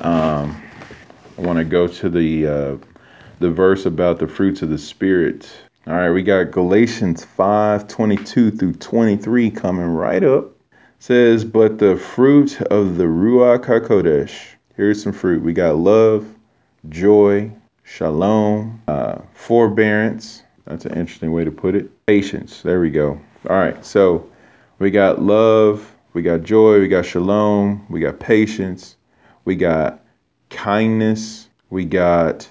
Um, 0.02 0.60
i 1.38 1.42
want 1.42 1.60
to 1.60 1.64
go 1.64 1.86
to 1.86 2.10
the 2.10 2.48
uh, 2.48 2.78
the 3.40 3.52
verse 3.52 3.86
about 3.86 4.18
the 4.18 4.28
fruits 4.28 4.64
of 4.64 4.70
the 4.70 4.80
spirit. 4.80 5.48
All 5.86 5.94
right 5.94 6.10
we 6.10 6.24
got 6.24 6.50
galatians 6.50 7.24
5 7.24 7.88
22 7.88 8.50
through 8.50 8.74
23 8.74 9.52
coming 9.52 9.86
right 9.86 10.24
up 10.24 10.55
says 11.00 11.46
but 11.46 11.78
the 11.80 11.96
fruit 11.98 12.62
of 12.64 12.98
the 12.98 13.04
ruach 13.04 13.66
hakodesh 13.66 14.34
here's 14.76 15.02
some 15.02 15.14
fruit 15.14 15.42
we 15.42 15.54
got 15.54 15.76
love 15.76 16.26
joy, 16.90 17.52
shalom, 17.84 18.82
uh, 18.88 19.20
forbearance. 19.34 20.44
That's 20.66 20.86
an 20.86 20.98
interesting 20.98 21.32
way 21.32 21.44
to 21.44 21.52
put 21.52 21.76
it. 21.76 22.06
Patience. 22.06 22.62
There 22.62 22.80
we 22.80 22.90
go. 22.90 23.20
All 23.50 23.56
right. 23.56 23.84
So 23.86 24.30
we 24.80 24.92
got 24.92 25.22
love, 25.22 25.96
we 26.14 26.22
got 26.22 26.44
joy, 26.44 26.80
we 26.80 26.88
got 26.88 27.06
shalom, 27.06 27.86
we 27.90 28.00
got 28.00 28.20
patience, 28.20 28.98
we 29.46 29.56
got 29.56 30.04
kindness, 30.50 31.50
we 31.70 31.86
got 31.86 32.48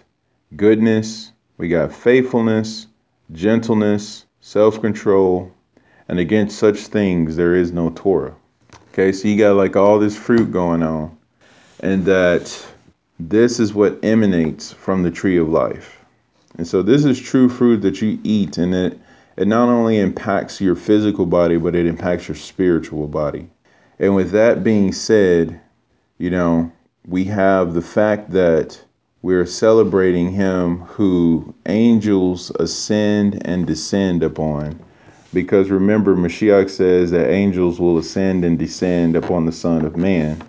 goodness, 0.56 1.32
we 1.58 1.68
got 1.68 1.92
faithfulness, 1.92 2.86
gentleness, 3.32 4.26
self 4.40 4.80
control, 4.80 5.52
and 6.08 6.18
against 6.18 6.58
such 6.58 6.78
things 6.86 7.36
there 7.36 7.54
is 7.54 7.72
no 7.72 7.90
Torah. 7.90 8.34
Okay, 8.92 9.12
so 9.12 9.28
you 9.28 9.38
got 9.38 9.56
like 9.56 9.76
all 9.76 9.98
this 9.98 10.16
fruit 10.16 10.52
going 10.52 10.82
on, 10.82 11.16
and 11.80 12.04
that 12.04 12.66
this 13.18 13.60
is 13.60 13.74
what 13.74 13.98
emanates 14.02 14.72
from 14.72 15.02
the 15.02 15.10
tree 15.10 15.36
of 15.36 15.48
life. 15.48 15.98
And 16.56 16.66
so 16.66 16.82
this 16.82 17.04
is 17.04 17.18
true 17.20 17.48
fruit 17.48 17.82
that 17.82 18.00
you 18.00 18.18
eat 18.22 18.58
and 18.58 18.74
it 18.74 18.98
it 19.36 19.48
not 19.48 19.68
only 19.68 19.98
impacts 19.98 20.60
your 20.60 20.76
physical 20.76 21.26
body 21.26 21.56
but 21.56 21.74
it 21.74 21.86
impacts 21.86 22.28
your 22.28 22.36
spiritual 22.36 23.08
body. 23.08 23.48
And 23.98 24.14
with 24.14 24.30
that 24.30 24.62
being 24.62 24.92
said, 24.92 25.60
you 26.18 26.30
know, 26.30 26.70
we 27.06 27.24
have 27.24 27.74
the 27.74 27.82
fact 27.82 28.30
that 28.30 28.80
we're 29.22 29.46
celebrating 29.46 30.30
him 30.30 30.80
who 30.80 31.54
angels 31.66 32.50
ascend 32.60 33.44
and 33.46 33.66
descend 33.66 34.22
upon. 34.22 34.78
Because 35.34 35.68
remember, 35.68 36.14
Mashiach 36.14 36.70
says 36.70 37.10
that 37.10 37.28
angels 37.28 37.80
will 37.80 37.98
ascend 37.98 38.44
and 38.44 38.56
descend 38.56 39.16
upon 39.16 39.46
the 39.46 39.52
Son 39.52 39.84
of 39.84 39.96
Man. 39.96 40.40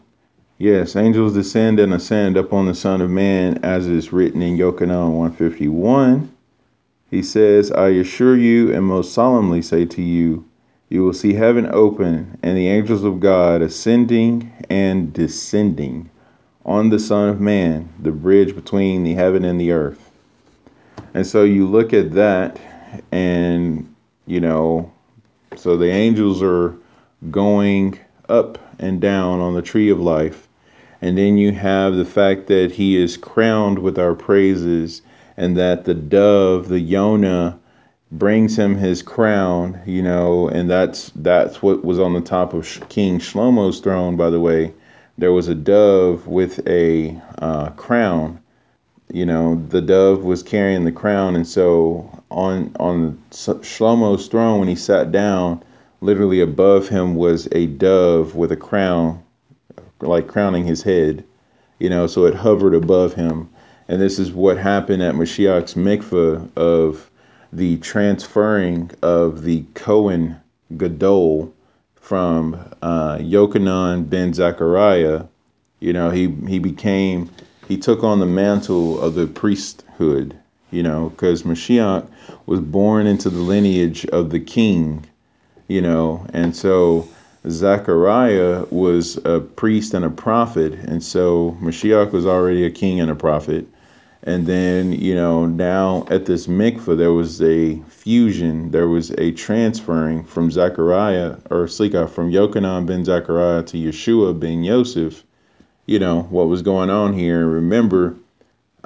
Yes, 0.59 0.95
angels 0.95 1.33
descend 1.33 1.79
and 1.79 1.91
ascend 1.91 2.37
upon 2.37 2.67
the 2.67 2.75
Son 2.75 3.01
of 3.01 3.09
Man, 3.09 3.57
as 3.63 3.87
is 3.87 4.13
written 4.13 4.43
in 4.43 4.57
Yochanan 4.57 5.11
151. 5.11 6.31
He 7.09 7.23
says, 7.23 7.71
I 7.71 7.89
assure 7.89 8.37
you 8.37 8.71
and 8.71 8.85
most 8.85 9.11
solemnly 9.11 9.63
say 9.63 9.85
to 9.85 10.03
you, 10.03 10.45
you 10.89 11.03
will 11.03 11.13
see 11.13 11.33
heaven 11.33 11.67
open 11.73 12.37
and 12.43 12.55
the 12.55 12.67
angels 12.67 13.03
of 13.03 13.19
God 13.19 13.63
ascending 13.63 14.53
and 14.69 15.11
descending 15.11 16.11
on 16.63 16.89
the 16.89 16.99
Son 16.99 17.29
of 17.29 17.41
Man, 17.41 17.89
the 17.99 18.11
bridge 18.11 18.53
between 18.53 19.03
the 19.03 19.15
heaven 19.15 19.43
and 19.45 19.59
the 19.59 19.71
earth. 19.71 20.11
And 21.15 21.25
so 21.25 21.43
you 21.43 21.67
look 21.67 21.91
at 21.91 22.11
that, 22.13 22.59
and, 23.11 23.94
you 24.25 24.39
know, 24.39 24.91
so 25.55 25.77
the 25.77 25.89
angels 25.89 26.41
are 26.41 26.75
going 27.31 27.99
up 28.29 28.57
and 28.79 28.99
down 28.99 29.39
on 29.39 29.53
the 29.53 29.61
tree 29.61 29.89
of 29.89 29.99
life. 29.99 30.47
And 31.01 31.17
then 31.17 31.37
you 31.37 31.51
have 31.51 31.95
the 31.95 32.05
fact 32.05 32.47
that 32.47 32.71
he 32.71 32.95
is 32.95 33.17
crowned 33.17 33.79
with 33.79 33.99
our 33.99 34.15
praises, 34.15 35.01
and 35.37 35.57
that 35.57 35.85
the 35.85 35.93
dove, 35.93 36.69
the 36.69 36.79
Yonah, 36.79 37.59
brings 38.11 38.57
him 38.57 38.75
his 38.75 39.01
crown, 39.01 39.79
you 39.85 40.01
know, 40.01 40.47
and 40.47 40.69
that's 40.69 41.11
that's 41.15 41.61
what 41.61 41.83
was 41.83 41.99
on 41.99 42.13
the 42.13 42.21
top 42.21 42.53
of 42.53 42.81
King 42.89 43.19
Shlomo's 43.19 43.79
throne, 43.79 44.15
by 44.15 44.29
the 44.29 44.39
way. 44.39 44.73
There 45.17 45.33
was 45.33 45.47
a 45.47 45.55
dove 45.55 46.27
with 46.27 46.65
a 46.67 47.19
uh, 47.39 47.69
crown. 47.71 48.39
You 49.11 49.25
know, 49.25 49.63
the 49.69 49.81
dove 49.81 50.23
was 50.23 50.43
carrying 50.43 50.85
the 50.85 50.91
crown, 50.91 51.35
and 51.35 51.47
so 51.47 52.14
on 52.31 52.75
on 52.79 53.21
Shlomo's 53.31 54.27
throne 54.27 54.59
when 54.59 54.67
he 54.67 54.75
sat 54.75 55.11
down, 55.11 55.63
literally 56.01 56.41
above 56.41 56.89
him 56.89 57.15
was 57.15 57.47
a 57.51 57.67
dove 57.67 58.35
with 58.35 58.51
a 58.51 58.57
crown, 58.57 59.23
like 60.01 60.27
crowning 60.27 60.65
his 60.65 60.83
head. 60.83 61.23
You 61.79 61.89
know, 61.89 62.07
so 62.07 62.25
it 62.25 62.35
hovered 62.35 62.73
above 62.73 63.13
him, 63.13 63.49
and 63.87 64.01
this 64.01 64.17
is 64.17 64.31
what 64.31 64.57
happened 64.57 65.03
at 65.03 65.15
Mashiach's 65.15 65.73
mikveh 65.75 66.49
of 66.57 67.09
the 67.51 67.77
transferring 67.77 68.91
of 69.01 69.43
the 69.43 69.63
Cohen 69.73 70.37
Gadol 70.77 71.53
from 71.95 72.55
uh, 72.81 73.17
Yochanan 73.17 74.09
ben 74.09 74.33
Zechariah. 74.33 75.23
You 75.79 75.93
know, 75.93 76.09
he, 76.09 76.27
he 76.47 76.59
became, 76.59 77.29
he 77.67 77.77
took 77.77 78.03
on 78.03 78.19
the 78.19 78.25
mantle 78.25 78.99
of 79.01 79.15
the 79.15 79.27
priesthood, 79.27 80.37
you 80.75 80.83
know, 80.83 81.09
because 81.09 81.43
Mashiach 81.43 82.05
was 82.45 82.59
born 82.59 83.07
into 83.07 83.29
the 83.29 83.39
lineage 83.39 84.05
of 84.07 84.29
the 84.29 84.41
king, 84.41 85.05
you 85.69 85.79
know, 85.79 86.27
and 86.33 86.53
so 86.53 87.07
Zechariah 87.47 88.65
was 88.69 89.17
a 89.23 89.39
priest 89.39 89.93
and 89.93 90.03
a 90.03 90.09
prophet, 90.09 90.73
and 90.73 91.01
so 91.01 91.57
Mashiach 91.61 92.11
was 92.11 92.25
already 92.25 92.65
a 92.65 92.71
king 92.71 92.99
and 92.99 93.09
a 93.09 93.15
prophet. 93.15 93.65
And 94.23 94.47
then, 94.47 94.91
you 94.91 95.13
know, 95.13 95.45
now 95.45 96.07
at 96.09 96.25
this 96.25 96.47
mikvah, 96.47 96.97
there 96.97 97.13
was 97.13 97.41
a 97.43 97.75
fusion, 97.87 98.71
there 98.71 98.87
was 98.87 99.11
a 99.11 99.31
transferring 99.31 100.25
from 100.25 100.49
Zechariah, 100.51 101.37
or 101.51 101.67
Slika, 101.67 102.09
from 102.09 102.31
Yochanan 102.31 102.87
ben 102.87 103.05
Zechariah 103.05 103.63
to 103.63 103.77
Yeshua 103.77 104.37
ben 104.37 104.63
Yosef. 104.63 105.23
You 105.85 105.99
know, 105.99 106.23
what 106.23 106.47
was 106.47 106.63
going 106.63 106.89
on 106.89 107.13
here. 107.13 107.45
Remember, 107.45 108.15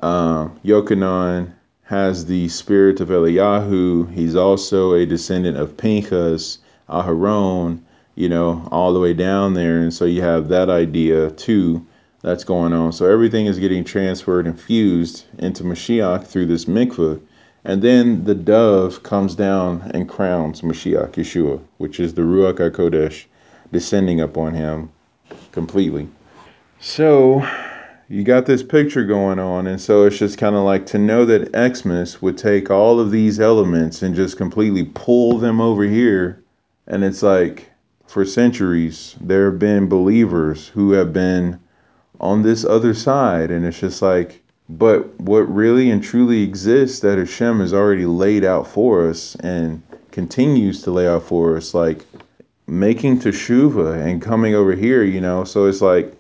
uh, 0.03 0.49
Yochanan 0.65 1.53
has 1.89 2.27
the 2.27 2.47
spirit 2.49 2.99
of 2.99 3.09
Eliyahu. 3.09 4.13
He's 4.13 4.35
also 4.35 4.93
a 4.93 5.07
descendant 5.07 5.57
of 5.57 5.75
Pinchas, 5.75 6.59
Aharon, 6.87 7.79
you 8.13 8.29
know, 8.29 8.67
all 8.69 8.93
the 8.93 8.99
way 8.99 9.15
down 9.15 9.55
there. 9.55 9.79
And 9.79 9.91
so 9.91 10.05
you 10.05 10.21
have 10.21 10.49
that 10.49 10.69
idea 10.69 11.31
too 11.31 11.83
that's 12.21 12.43
going 12.43 12.73
on. 12.73 12.93
So 12.93 13.11
everything 13.11 13.47
is 13.47 13.57
getting 13.57 13.83
transferred 13.83 14.45
and 14.45 14.61
fused 14.61 15.25
into 15.39 15.63
Mashiach 15.63 16.27
through 16.27 16.45
this 16.45 16.65
mikveh. 16.65 17.19
And 17.65 17.81
then 17.81 18.23
the 18.23 18.35
dove 18.35 19.01
comes 19.01 19.33
down 19.33 19.89
and 19.91 20.07
crowns 20.07 20.61
Mashiach, 20.61 21.13
Yeshua, 21.13 21.59
which 21.79 21.99
is 21.99 22.13
the 22.13 22.21
Ruach 22.21 22.59
HaKodesh 22.59 23.25
descending 23.71 24.21
upon 24.21 24.53
him 24.53 24.91
completely. 25.51 26.07
So 26.79 27.43
you 28.09 28.23
got 28.23 28.47
this 28.47 28.63
picture 28.63 29.05
going 29.05 29.37
on. 29.37 29.67
And 29.67 29.79
so 29.79 30.05
it's 30.05 30.17
just 30.17 30.39
kind 30.39 30.55
of 30.55 30.63
like 30.63 30.87
to 30.87 30.97
know 30.97 31.25
that 31.25 31.75
Xmas 31.75 32.21
would 32.21 32.39
take 32.39 32.71
all 32.71 32.99
of 32.99 33.11
these 33.11 33.39
elements 33.39 34.01
and 34.01 34.15
just 34.15 34.35
completely 34.35 34.83
pull 34.95 35.37
them 35.37 35.61
over 35.61 35.83
here. 35.83 36.43
And 36.87 37.03
it's 37.03 37.21
like 37.21 37.69
for 38.07 38.25
centuries, 38.25 39.15
there 39.21 39.51
have 39.51 39.59
been 39.59 39.87
believers 39.87 40.67
who 40.69 40.93
have 40.93 41.13
been 41.13 41.59
on 42.19 42.41
this 42.41 42.65
other 42.65 42.95
side. 42.95 43.51
And 43.51 43.63
it's 43.63 43.79
just 43.79 44.01
like, 44.01 44.41
but 44.69 45.19
what 45.19 45.41
really 45.41 45.91
and 45.91 46.03
truly 46.03 46.41
exists 46.41 47.01
that 47.01 47.19
Hashem 47.19 47.59
has 47.59 47.73
already 47.73 48.07
laid 48.07 48.43
out 48.43 48.67
for 48.67 49.07
us 49.07 49.35
and 49.35 49.83
continues 50.11 50.81
to 50.81 50.91
lay 50.91 51.07
out 51.07 51.23
for 51.23 51.57
us, 51.57 51.75
like 51.75 52.05
making 52.65 53.19
teshuva 53.19 54.03
and 54.03 54.19
coming 54.19 54.55
over 54.55 54.73
here, 54.73 55.03
you 55.03 55.21
know. 55.21 55.43
So 55.43 55.65
it's 55.65 55.81
like 55.81 56.18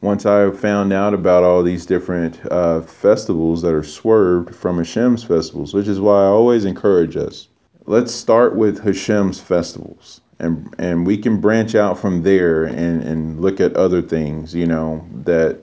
once 0.00 0.26
I 0.26 0.50
found 0.50 0.92
out 0.92 1.14
about 1.14 1.42
all 1.42 1.62
these 1.62 1.86
different 1.86 2.40
uh, 2.50 2.82
festivals 2.82 3.62
that 3.62 3.74
are 3.74 3.82
swerved 3.82 4.54
from 4.54 4.78
Hashem's 4.78 5.24
festivals, 5.24 5.74
which 5.74 5.88
is 5.88 6.00
why 6.00 6.22
I 6.22 6.26
always 6.26 6.64
encourage 6.64 7.16
us. 7.16 7.48
Let's 7.86 8.12
start 8.12 8.54
with 8.54 8.84
Hashem's 8.84 9.40
festivals 9.40 10.20
and 10.38 10.72
and 10.78 11.06
we 11.06 11.16
can 11.16 11.40
branch 11.40 11.74
out 11.74 11.98
from 11.98 12.22
there 12.22 12.64
and 12.64 13.02
and 13.02 13.40
look 13.40 13.60
at 13.60 13.74
other 13.76 14.00
things 14.02 14.54
you 14.54 14.66
know 14.66 15.04
that 15.24 15.58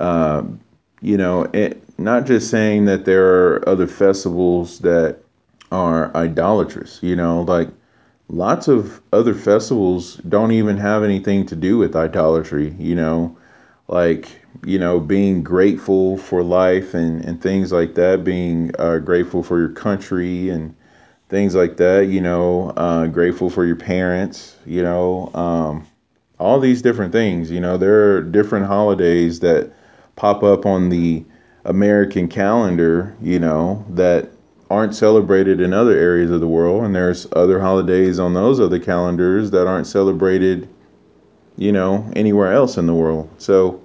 uh, 0.00 0.42
you 1.00 1.16
know 1.16 1.42
it, 1.52 1.82
not 1.98 2.26
just 2.26 2.50
saying 2.50 2.84
that 2.86 3.04
there 3.04 3.26
are 3.26 3.68
other 3.68 3.86
festivals 3.86 4.78
that 4.80 5.18
are 5.72 6.14
idolatrous 6.16 7.02
you 7.02 7.16
know 7.16 7.42
like 7.42 7.68
lots 8.28 8.68
of 8.68 9.00
other 9.12 9.34
festivals 9.34 10.16
don't 10.28 10.52
even 10.52 10.76
have 10.76 11.02
anything 11.04 11.44
to 11.46 11.56
do 11.56 11.78
with 11.78 11.94
idolatry 11.94 12.74
you 12.78 12.94
know 12.94 13.36
like 13.88 14.28
you 14.64 14.78
know 14.78 14.98
being 14.98 15.42
grateful 15.42 16.16
for 16.18 16.42
life 16.42 16.94
and 16.94 17.24
and 17.24 17.40
things 17.40 17.72
like 17.72 17.94
that 17.94 18.24
being 18.24 18.72
uh, 18.78 18.98
grateful 18.98 19.42
for 19.42 19.58
your 19.58 19.70
country 19.70 20.48
and 20.48 20.74
things 21.28 21.54
like 21.54 21.76
that. 21.78 22.06
You 22.08 22.20
know, 22.20 22.70
uh, 22.76 23.06
grateful 23.06 23.50
for 23.50 23.64
your 23.64 23.76
parents. 23.76 24.56
You 24.64 24.82
know, 24.82 25.30
um, 25.34 25.86
all 26.38 26.60
these 26.60 26.82
different 26.82 27.12
things. 27.12 27.50
You 27.50 27.60
know, 27.60 27.76
there 27.76 28.16
are 28.16 28.22
different 28.22 28.66
holidays 28.66 29.40
that 29.40 29.72
pop 30.16 30.42
up 30.42 30.66
on 30.66 30.88
the 30.88 31.24
American 31.64 32.28
calendar. 32.28 33.14
You 33.20 33.38
know 33.38 33.84
that 33.90 34.30
aren't 34.68 34.94
celebrated 34.96 35.60
in 35.60 35.72
other 35.72 35.96
areas 35.96 36.30
of 36.30 36.40
the 36.40 36.48
world, 36.48 36.84
and 36.84 36.94
there's 36.94 37.26
other 37.32 37.60
holidays 37.60 38.18
on 38.18 38.34
those 38.34 38.58
other 38.58 38.80
calendars 38.80 39.50
that 39.52 39.66
aren't 39.66 39.86
celebrated. 39.86 40.68
You 41.56 41.72
know, 41.72 42.10
anywhere 42.14 42.52
else 42.52 42.76
in 42.76 42.86
the 42.86 42.94
world. 42.94 43.28
So. 43.38 43.80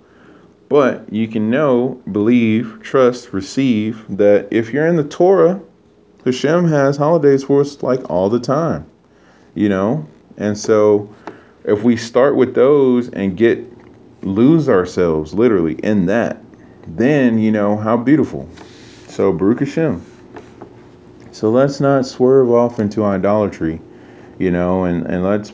But 0.70 1.12
you 1.12 1.28
can 1.28 1.50
know, 1.50 2.02
believe, 2.14 2.80
trust, 2.82 3.34
receive 3.34 4.06
that 4.08 4.48
if 4.52 4.72
you're 4.72 4.88
in 4.88 4.96
the 4.96 5.04
Torah, 5.04 5.60
Hashem 6.24 6.66
has 6.70 6.96
holidays 6.96 7.44
for 7.44 7.60
us 7.60 7.84
like 7.84 8.10
all 8.10 8.30
the 8.30 8.40
time, 8.40 8.90
you 9.54 9.68
know? 9.68 10.08
And 10.38 10.58
so 10.58 11.14
if 11.66 11.84
we 11.84 11.98
start 11.98 12.38
with 12.38 12.56
those 12.56 13.10
and 13.10 13.36
get 13.36 13.66
lose 14.24 14.70
ourselves 14.70 15.34
literally 15.34 15.74
in 15.84 16.06
that, 16.06 16.42
then 16.88 17.40
you 17.40 17.52
know 17.52 17.76
how 17.76 17.98
beautiful. 17.98 18.48
So 19.08 19.34
Baruch 19.34 19.60
Hashem. 19.60 20.06
So 21.32 21.50
let's 21.50 21.80
not 21.80 22.06
swerve 22.06 22.50
off 22.50 22.80
into 22.80 23.04
idolatry, 23.04 23.82
you 24.38 24.52
know, 24.52 24.84
and, 24.84 25.06
and 25.06 25.24
let's 25.24 25.52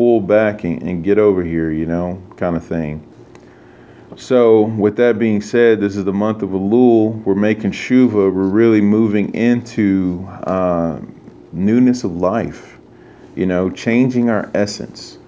pull 0.00 0.18
back 0.18 0.64
and, 0.64 0.82
and 0.82 1.04
get 1.04 1.18
over 1.18 1.44
here, 1.44 1.70
you 1.70 1.84
know, 1.84 2.18
kind 2.38 2.56
of 2.56 2.64
thing. 2.64 3.06
So, 4.16 4.62
with 4.62 4.96
that 4.96 5.18
being 5.18 5.42
said, 5.42 5.78
this 5.78 5.94
is 5.94 6.06
the 6.06 6.12
month 6.12 6.40
of 6.40 6.48
Elul. 6.50 7.22
We're 7.22 7.34
making 7.34 7.72
Shuva. 7.72 8.14
We're 8.14 8.30
really 8.30 8.80
moving 8.80 9.34
into 9.34 10.26
uh, 10.44 11.00
newness 11.52 12.02
of 12.02 12.16
life, 12.16 12.78
you 13.36 13.44
know, 13.44 13.68
changing 13.68 14.30
our 14.30 14.50
essence. 14.54 15.18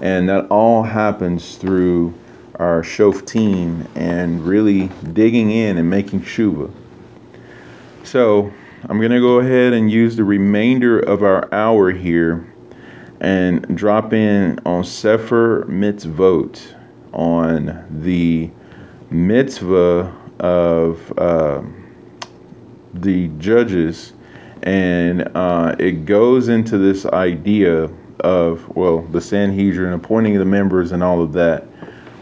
And 0.00 0.28
that 0.28 0.48
all 0.48 0.82
happens 0.82 1.54
through 1.54 2.12
our 2.56 2.82
Shoftim 2.82 3.86
and 3.94 4.44
really 4.44 4.88
digging 5.12 5.52
in 5.52 5.78
and 5.78 5.88
making 5.88 6.22
Shuva. 6.22 6.72
So, 8.02 8.52
I'm 8.82 8.98
going 8.98 9.12
to 9.12 9.20
go 9.20 9.38
ahead 9.38 9.74
and 9.74 9.88
use 9.88 10.16
the 10.16 10.24
remainder 10.24 10.98
of 10.98 11.22
our 11.22 11.48
hour 11.54 11.92
here 11.92 12.47
and 13.20 13.76
drop 13.76 14.12
in 14.12 14.58
on 14.64 14.84
Sefer 14.84 15.64
Mitzvot 15.68 16.74
on 17.12 17.84
the 18.02 18.50
mitzvah 19.10 20.14
of 20.38 21.18
uh, 21.18 21.62
the 22.94 23.28
judges, 23.38 24.12
and 24.62 25.30
uh, 25.34 25.74
it 25.78 26.04
goes 26.04 26.48
into 26.48 26.78
this 26.78 27.06
idea 27.06 27.90
of 28.20 28.68
well, 28.76 29.02
the 29.02 29.20
Sanhedrin 29.20 29.92
appointing 29.92 30.38
the 30.38 30.44
members 30.44 30.92
and 30.92 31.02
all 31.02 31.22
of 31.22 31.32
that. 31.32 31.66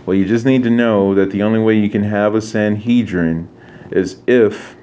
Well, 0.05 0.17
you 0.17 0.25
just 0.25 0.47
need 0.47 0.63
to 0.63 0.71
know 0.71 1.15
that 1.15 1.31
the 1.31 1.43
only 1.43 1.59
way 1.59 1.79
you 1.79 1.91
can 1.91 2.03
have 2.03 2.35
a 2.35 2.41
Sanhedrin 2.41 3.49
is 3.91 4.21
if 4.27 4.77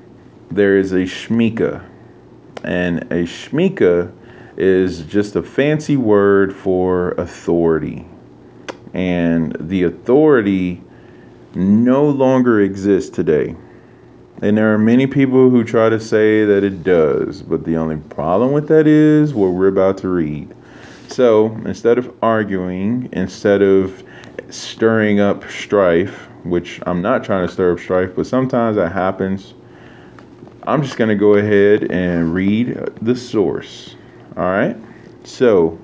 there 0.51 0.77
is 0.77 0.91
a 0.91 1.03
Semichah. 1.03 1.83
And 2.63 3.01
a 3.03 3.23
Semichah 3.23 4.11
is 4.57 5.01
just 5.01 5.35
a 5.35 5.43
fancy 5.43 5.97
word 5.97 6.55
for 6.55 7.11
authority. 7.11 8.05
And 8.93 9.55
the 9.59 9.83
authority 9.83 10.81
no 11.55 12.05
longer 12.05 12.61
exists 12.61 13.09
today. 13.09 13.55
And 14.41 14.57
there 14.57 14.73
are 14.73 14.77
many 14.77 15.07
people 15.07 15.49
who 15.49 15.63
try 15.63 15.89
to 15.89 15.99
say 15.99 16.43
that 16.45 16.63
it 16.63 16.83
does, 16.83 17.41
but 17.41 17.63
the 17.63 17.77
only 17.77 17.97
problem 17.97 18.51
with 18.51 18.67
that 18.67 18.87
is 18.87 19.33
what 19.33 19.49
we're 19.49 19.67
about 19.67 19.97
to 19.99 20.09
read. 20.09 20.53
So 21.07 21.55
instead 21.65 21.97
of 21.97 22.13
arguing, 22.21 23.09
instead 23.13 23.61
of 23.61 24.03
stirring 24.49 25.19
up 25.19 25.49
strife, 25.49 26.27
which 26.43 26.81
I'm 26.85 27.01
not 27.01 27.23
trying 27.23 27.47
to 27.47 27.53
stir 27.53 27.71
up 27.73 27.79
strife, 27.79 28.15
but 28.15 28.27
sometimes 28.27 28.75
that 28.75 28.91
happens, 28.91 29.53
I'm 30.63 30.81
just 30.81 30.97
going 30.97 31.09
to 31.09 31.15
go 31.15 31.35
ahead 31.35 31.91
and 31.91 32.33
read 32.33 32.75
the 33.01 33.15
source. 33.15 33.95
All 34.35 34.45
right. 34.45 34.75
So 35.23 35.77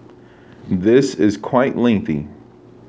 this 0.68 1.16
is 1.16 1.38
quite 1.38 1.78
lengthy, 1.78 2.28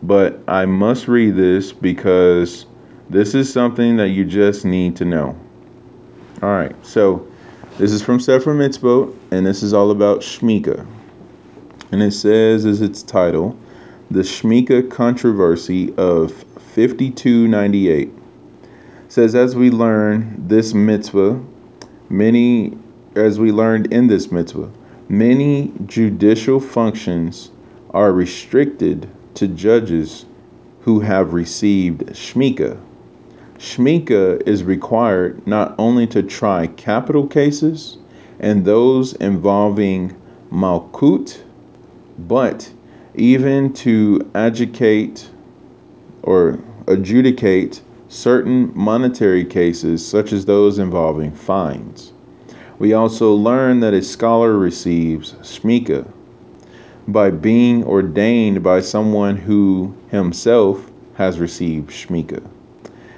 but 0.02 0.40
I 0.48 0.64
must 0.66 1.06
read 1.08 1.36
this 1.36 1.72
because 1.72 2.66
this 3.10 3.34
is 3.34 3.52
something 3.52 3.96
that 3.98 4.08
you 4.08 4.24
just 4.24 4.64
need 4.64 4.96
to 4.96 5.04
know. 5.04 5.38
All 6.42 6.50
right. 6.50 6.74
So 6.84 7.26
this 7.78 7.92
is 7.92 8.02
from 8.02 8.20
Sefer 8.20 8.54
Mitzvot, 8.54 9.14
and 9.30 9.46
this 9.46 9.62
is 9.62 9.74
all 9.74 9.90
about 9.90 10.20
Semichah. 10.20 10.86
And 11.92 12.02
it 12.02 12.12
says, 12.12 12.64
as 12.64 12.80
its 12.80 13.02
title, 13.02 13.58
The 14.10 14.20
Semichah 14.20 14.90
Controversy 14.90 15.92
of 15.96 16.32
5298. 16.74 18.12
says, 19.08 19.34
as 19.34 19.56
we 19.56 19.70
learn 19.70 20.46
this 20.46 20.72
mitzvah, 20.72 21.42
many, 22.08 22.78
as 23.16 23.40
we 23.40 23.50
learned 23.50 23.92
in 23.92 24.06
this 24.06 24.30
mitzvah, 24.30 24.70
many 25.10 25.72
judicial 25.86 26.60
functions 26.60 27.50
are 27.90 28.12
restricted 28.12 29.08
to 29.34 29.48
judges 29.48 30.24
who 30.82 31.00
have 31.00 31.34
received 31.34 32.06
Semichah. 32.14 32.78
Semichah 33.58 34.40
is 34.46 34.62
required 34.62 35.44
not 35.48 35.74
only 35.78 36.06
to 36.06 36.22
try 36.22 36.68
capital 36.68 37.26
cases 37.26 37.98
and 38.38 38.64
those 38.64 39.14
involving 39.14 40.14
Malkut 40.52 41.42
but 42.16 42.72
even 43.16 43.72
to 43.72 44.30
adjudicate 44.34 45.28
or 46.22 46.60
adjudicate 46.86 47.80
certain 48.08 48.70
monetary 48.76 49.44
cases, 49.44 50.06
such 50.06 50.32
as 50.32 50.44
those 50.44 50.78
involving 50.78 51.32
fines. 51.32 52.09
We 52.80 52.94
also 52.94 53.34
learn 53.34 53.80
that 53.80 53.92
a 53.92 54.00
scholar 54.00 54.56
receives 54.56 55.34
shmicha 55.42 56.06
by 57.06 57.30
being 57.30 57.84
ordained 57.84 58.62
by 58.62 58.80
someone 58.80 59.36
who 59.36 59.92
himself 60.10 60.90
has 61.12 61.38
received 61.38 61.90
shmicha, 61.90 62.42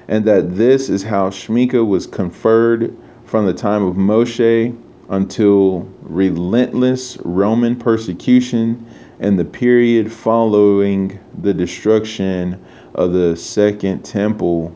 and 0.09 0.25
that 0.25 0.57
this 0.57 0.91
is 0.91 1.05
how 1.05 1.31
shmicha 1.31 1.87
was 1.87 2.09
conferred 2.09 2.93
from 3.25 3.47
the 3.47 3.55
time 3.55 3.85
of 3.85 3.95
Moshe 3.95 4.77
until 5.11 5.87
relentless 6.03 7.17
Roman 7.25 7.77
persecution 7.77 8.85
and 9.21 9.39
the 9.39 9.45
period 9.45 10.13
following 10.13 11.21
the 11.41 11.55
destruction 11.55 12.61
of 12.97 13.13
the 13.13 13.37
second 13.37 14.05
temple 14.05 14.75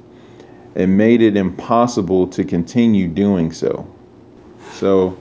and 0.77 0.97
made 0.97 1.23
it 1.23 1.37
impossible 1.37 2.29
to 2.29 2.45
continue 2.45 3.09
doing 3.09 3.51
so. 3.51 3.85
So, 4.79 5.17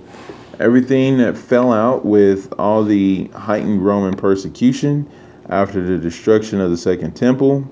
everything 0.59 1.17
that 1.19 1.37
fell 1.37 1.71
out 1.71 2.03
with 2.03 2.53
all 2.59 2.83
the 2.83 3.29
heightened 3.33 3.85
Roman 3.85 4.13
persecution 4.13 5.07
after 5.47 5.81
the 5.81 5.97
destruction 5.97 6.59
of 6.59 6.71
the 6.71 6.75
second 6.77 7.15
temple, 7.15 7.63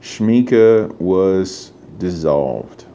Semichah 0.00 0.98
was 0.98 1.72
dissolved. 1.98 2.86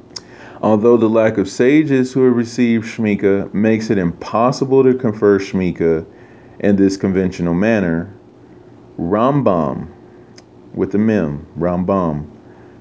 Although 0.64 0.98
the 0.98 1.08
lack 1.08 1.38
of 1.38 1.48
sages 1.48 2.14
who 2.14 2.26
have 2.26 2.36
received 2.36 2.86
Semichah 2.86 3.54
makes 3.54 3.92
it 3.92 4.00
impossible 4.00 4.82
to 4.86 4.96
confer 4.96 5.38
Semichah 5.38 6.04
in 6.62 6.78
this 6.78 6.98
conventional 6.98 7.54
manner, 7.54 8.12
Rambam, 8.98 9.88
with 10.74 10.92
the 10.94 10.98
mem, 10.98 11.46
Rambam, 11.60 12.26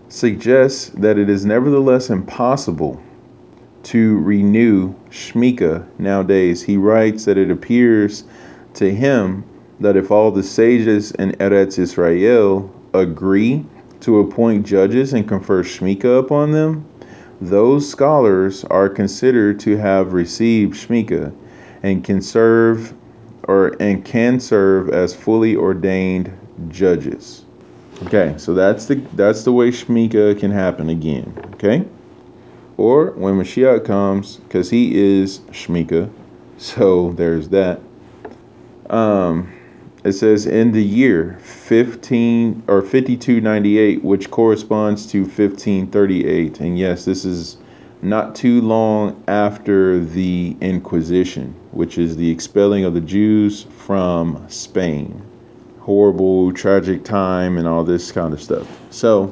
suggests 0.09 0.89
that 0.95 1.19
it 1.19 1.29
is 1.29 1.45
nevertheless 1.45 2.09
impossible 2.09 2.99
to 3.83 4.19
renew 4.19 4.95
Semichah 5.11 5.87
nowadays. 5.99 6.63
He 6.63 6.77
writes 6.77 7.25
that 7.25 7.39
it 7.39 7.51
appears 7.51 8.25
to 8.75 8.95
him 8.95 9.45
that 9.81 9.97
if 9.97 10.11
all 10.11 10.31
the 10.31 10.43
sages 10.43 11.13
in 11.13 11.33
Eretz 11.33 11.79
Israel 11.79 12.71
agree 12.93 13.65
to 14.01 14.19
appoint 14.21 14.67
judges 14.67 15.13
and 15.13 15.27
confer 15.27 15.63
Semichah 15.63 16.19
upon 16.19 16.53
them, 16.53 16.85
those 17.41 17.89
scholars 17.89 18.65
are 18.65 18.89
considered 18.89 19.59
to 19.61 19.77
have 19.77 20.13
received 20.13 20.75
Semichah 20.75 21.33
and 21.83 22.05
can 22.05 22.21
serve 22.21 22.93
or 23.45 23.75
and 23.81 24.05
can 24.05 24.39
serve 24.39 24.91
as 24.91 25.15
fully 25.15 25.57
ordained 25.57 26.31
judges. 26.69 27.45
Okay, 28.05 28.35
so 28.37 28.55
that's 28.55 28.87
the 28.87 28.97
that's 29.15 29.45
the 29.45 29.53
way 29.53 29.71
Semichah 29.71 30.39
can 30.39 30.51
happen 30.51 30.91
again. 30.91 31.33
Okay, 31.55 31.85
or 32.81 33.11
when 33.11 33.35
Mashiach 33.35 33.85
comes, 33.85 34.37
because 34.37 34.71
he 34.71 34.99
is 34.99 35.41
Semichah, 35.51 36.11
so 36.57 37.13
there's 37.13 37.51
that. 37.51 37.79
Um, 38.89 39.53
it 40.03 40.13
says 40.13 40.47
in 40.47 40.73
the 40.73 40.83
year 40.83 41.39
15 41.43 42.63
or 42.69 42.81
5298 42.81 44.03
which 44.03 44.31
corresponds 44.31 45.05
to 45.13 45.21
1538 45.21 46.61
and 46.61 46.79
yes 46.79 47.05
this 47.05 47.27
is 47.27 47.59
not 48.01 48.35
too 48.35 48.63
long 48.63 49.23
after 49.29 50.03
the 50.03 50.57
inquisition 50.63 51.55
which 51.73 51.99
is 51.99 52.17
the 52.17 52.31
expelling 52.31 52.85
of 52.85 52.95
the 52.95 53.01
jews 53.03 53.65
from 53.77 54.43
spain. 54.49 55.23
Horrible 55.81 56.51
tragic 56.55 57.05
time 57.05 57.59
and 57.59 57.69
all 57.69 57.85
this 57.85 58.11
kind 58.11 58.33
of 58.33 58.43
stuff. 58.43 58.67
So 58.89 59.25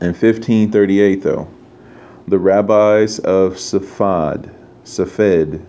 in 0.00 0.14
1538 0.14 1.22
though 1.22 1.46
the 2.28 2.38
rabbis 2.38 3.18
of 3.20 3.54
Safad, 3.54 4.50
Safed, 4.84 5.60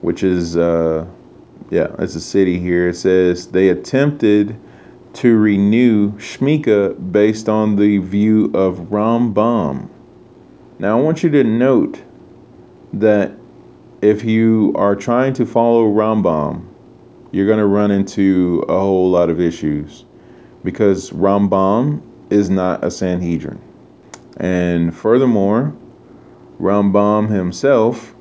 which 0.00 0.22
is 0.22 0.56
uh, 0.56 1.06
yeah, 1.70 1.88
it's 1.98 2.14
a 2.14 2.20
city 2.20 2.58
here. 2.58 2.90
It 2.90 2.96
says 2.96 3.48
they 3.48 3.68
attempted 3.70 4.56
to 5.14 5.38
renew 5.38 6.12
Semichah 6.12 7.12
based 7.12 7.48
on 7.48 7.76
the 7.76 7.98
view 7.98 8.50
of 8.54 8.78
Rambam. 8.90 9.88
Now, 10.78 10.98
I 10.98 11.00
want 11.00 11.22
you 11.22 11.30
to 11.30 11.44
note 11.44 12.02
that 12.92 13.32
if 14.00 14.24
you 14.24 14.72
are 14.76 14.96
trying 14.96 15.32
to 15.34 15.46
follow 15.46 15.84
Rambam, 15.84 16.66
you're 17.30 17.46
going 17.46 17.58
to 17.58 17.66
run 17.66 17.90
into 17.90 18.64
a 18.68 18.78
whole 18.78 19.10
lot 19.10 19.30
of 19.30 19.40
issues 19.40 20.04
because 20.64 21.10
Rambam 21.10 22.02
is 22.30 22.50
not 22.50 22.84
a 22.84 22.90
Sanhedrin. 22.90 23.60
And 24.38 24.94
furthermore, 24.94 25.74
Rambam 26.62 27.28
himself 27.28 28.14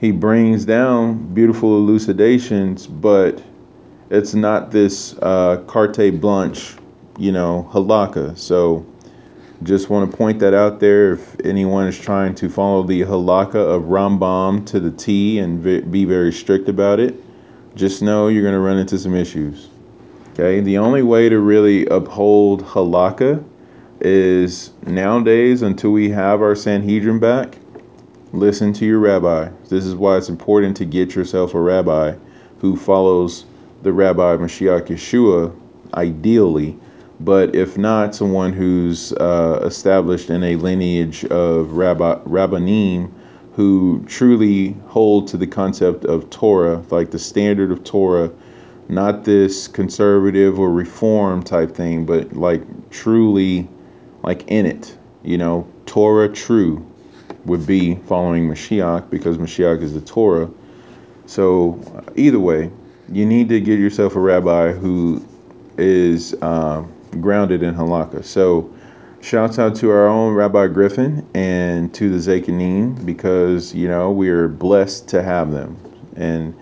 he 0.00 0.12
brings 0.12 0.64
down 0.64 1.34
beautiful 1.34 1.76
elucidations, 1.76 2.86
but 2.86 3.42
it's 4.08 4.32
not 4.32 4.70
this 4.70 5.14
uh, 5.20 5.58
carte 5.66 6.18
blanche, 6.18 6.74
you 7.18 7.32
know, 7.32 7.68
halakha. 7.70 8.36
So 8.38 8.86
just 9.62 9.90
want 9.90 10.10
to 10.10 10.16
point 10.16 10.38
that 10.38 10.54
out 10.54 10.80
there. 10.80 11.12
If 11.12 11.36
anyone 11.44 11.86
is 11.86 11.98
trying 11.98 12.34
to 12.36 12.48
follow 12.48 12.82
the 12.82 13.02
halakha 13.02 13.56
of 13.56 13.82
Rambam 13.84 14.64
to 14.68 14.80
the 14.80 14.90
T 14.90 15.38
and 15.38 15.62
be 15.62 16.06
very 16.06 16.32
strict 16.32 16.70
about 16.70 16.98
it, 16.98 17.22
just 17.74 18.00
know 18.00 18.28
you're 18.28 18.42
going 18.42 18.54
to 18.54 18.60
run 18.60 18.78
into 18.78 18.98
some 18.98 19.14
issues. 19.14 19.68
Okay, 20.32 20.60
the 20.60 20.78
only 20.78 21.02
way 21.02 21.28
to 21.28 21.38
really 21.38 21.84
uphold 21.88 22.64
halakha 22.64 23.44
is 24.00 24.70
nowadays 24.86 25.60
until 25.60 25.90
we 25.90 26.08
have 26.08 26.40
our 26.40 26.54
Sanhedrin 26.54 27.18
back 27.18 27.58
Listen 28.32 28.72
to 28.74 28.86
your 28.86 29.00
rabbi. 29.00 29.48
This 29.70 29.84
is 29.84 29.96
why 29.96 30.16
it's 30.16 30.28
important 30.28 30.76
to 30.76 30.84
get 30.84 31.16
yourself 31.16 31.52
a 31.52 31.60
rabbi 31.60 32.14
who 32.60 32.76
follows 32.76 33.44
the 33.82 33.92
rabbi 33.92 34.36
Mashiach 34.36 34.86
Yeshua, 34.86 35.52
ideally, 35.94 36.78
but 37.18 37.56
if 37.56 37.76
not, 37.76 38.14
someone 38.14 38.52
who's 38.52 39.12
uh, 39.14 39.60
established 39.64 40.30
in 40.30 40.44
a 40.44 40.54
lineage 40.54 41.24
of 41.24 41.72
rabbi, 41.72 42.14
rabbanim 42.20 43.10
who 43.54 44.04
truly 44.06 44.76
hold 44.86 45.26
to 45.26 45.36
the 45.36 45.46
concept 45.48 46.04
of 46.04 46.30
Torah, 46.30 46.84
like 46.90 47.10
the 47.10 47.18
standard 47.18 47.72
of 47.72 47.82
Torah, 47.82 48.30
not 48.88 49.24
this 49.24 49.66
conservative 49.66 50.56
or 50.56 50.70
reform 50.70 51.42
type 51.42 51.74
thing, 51.74 52.06
but 52.06 52.32
like 52.32 52.62
truly 52.90 53.68
like 54.22 54.44
in 54.46 54.66
it, 54.66 54.96
you 55.24 55.36
know, 55.36 55.66
Torah 55.84 56.28
true 56.28 56.86
would 57.44 57.66
be 57.66 57.96
following 58.06 58.48
Mashiach 58.48 59.10
because 59.10 59.38
Mashiach 59.38 59.82
is 59.82 59.94
the 59.94 60.00
Torah. 60.00 60.50
So 61.26 61.78
either 62.16 62.38
way, 62.38 62.70
you 63.10 63.26
need 63.26 63.48
to 63.48 63.60
get 63.60 63.78
yourself 63.78 64.16
a 64.16 64.20
rabbi 64.20 64.72
who 64.72 65.24
is 65.78 66.34
um, 66.42 66.92
grounded 67.20 67.62
in 67.62 67.74
halakha. 67.74 68.24
So 68.24 68.72
shouts 69.20 69.58
out 69.58 69.76
to 69.76 69.90
our 69.90 70.08
own 70.08 70.34
Rabbi 70.34 70.68
Griffin 70.68 71.26
and 71.34 71.92
to 71.94 72.10
the 72.10 72.16
Zakanim 72.16 73.04
because 73.04 73.74
you 73.74 73.88
know 73.88 74.10
we 74.10 74.28
are 74.28 74.48
blessed 74.48 75.08
to 75.08 75.22
have 75.22 75.50
them, 75.50 75.76
and 76.16 76.54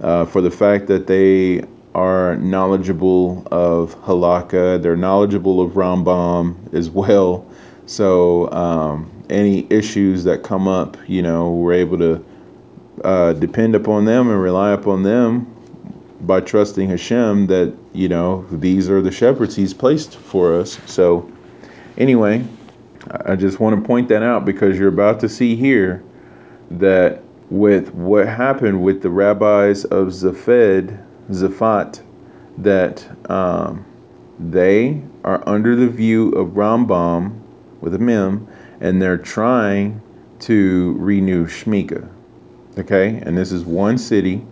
uh, 0.00 0.24
for 0.26 0.40
the 0.40 0.50
fact 0.50 0.86
that 0.88 1.06
they 1.06 1.64
are 1.94 2.36
knowledgeable 2.36 3.46
of 3.50 3.96
halakha, 4.02 4.80
they're 4.80 4.96
knowledgeable 4.96 5.60
of 5.60 5.72
Rambam 5.72 6.72
as 6.72 6.88
well. 6.88 7.44
So 7.86 8.50
um, 8.52 9.09
any 9.30 9.66
issues 9.70 10.24
that 10.24 10.42
come 10.42 10.68
up, 10.68 10.96
you 11.06 11.22
know, 11.22 11.50
we're 11.50 11.74
able 11.74 11.98
to 11.98 12.24
uh, 13.04 13.32
depend 13.34 13.74
upon 13.74 14.04
them 14.04 14.28
and 14.28 14.40
rely 14.40 14.72
upon 14.72 15.02
them 15.02 15.46
by 16.20 16.40
trusting 16.40 16.88
Hashem 16.88 17.46
that 17.46 17.74
you 17.92 18.08
know 18.08 18.44
these 18.50 18.90
are 18.90 19.00
the 19.00 19.10
shepherds 19.10 19.56
He's 19.56 19.72
placed 19.72 20.16
for 20.16 20.54
us. 20.54 20.78
So 20.86 21.30
anyway, 21.96 22.44
I 23.24 23.36
just 23.36 23.60
want 23.60 23.80
to 23.80 23.86
point 23.86 24.08
that 24.08 24.22
out 24.22 24.44
because 24.44 24.78
you're 24.78 24.88
about 24.88 25.20
to 25.20 25.28
see 25.28 25.56
here 25.56 26.02
that 26.72 27.22
with 27.50 27.92
what 27.94 28.28
happened 28.28 28.82
with 28.82 29.02
the 29.02 29.10
rabbis 29.10 29.84
of 29.86 30.08
Zafed, 30.08 31.04
Zafat, 31.30 32.02
that 32.58 33.08
um, 33.30 33.84
they 34.38 35.02
are 35.24 35.42
under 35.48 35.74
the 35.74 35.88
view 35.88 36.30
of 36.32 36.50
Rambam 36.50 37.40
with 37.80 37.94
a 37.94 37.98
mem, 37.98 38.46
and 38.80 39.00
they're 39.00 39.18
trying 39.18 40.00
to 40.40 40.96
renew 40.98 41.46
Shmicha. 41.46 42.08
Okay, 42.78 43.20
and 43.24 43.36
this 43.36 43.52
is 43.52 43.64
one 43.64 43.98
city 43.98 44.44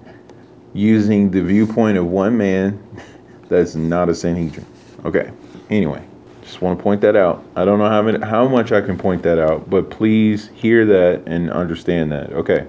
using 0.74 1.31
the 1.31 1.43
viewpoint 1.43 1.97
of 1.97 2.07
one 2.07 2.37
man 2.37 2.83
that's 3.49 3.74
not 3.74 4.09
a 4.09 4.14
Sanhedrin. 4.14 4.66
Okay, 5.05 5.31
anyway, 5.70 6.05
just 6.43 6.61
want 6.61 6.79
to 6.79 6.83
point 6.83 7.01
that 7.01 7.16
out. 7.16 7.45
I 7.57 7.64
don't 7.64 7.79
know 7.79 7.89
how, 7.89 8.03
many, 8.03 8.24
how 8.24 8.47
much 8.47 8.72
I 8.72 8.81
can 8.81 8.99
point 8.99 9.22
that 9.22 9.39
out, 9.39 9.70
but 9.70 9.91
please 9.91 10.49
hear 10.55 10.85
that 10.87 11.22
and 11.26 11.51
understand 11.51 12.12
that. 12.12 12.33
Okay, 12.33 12.66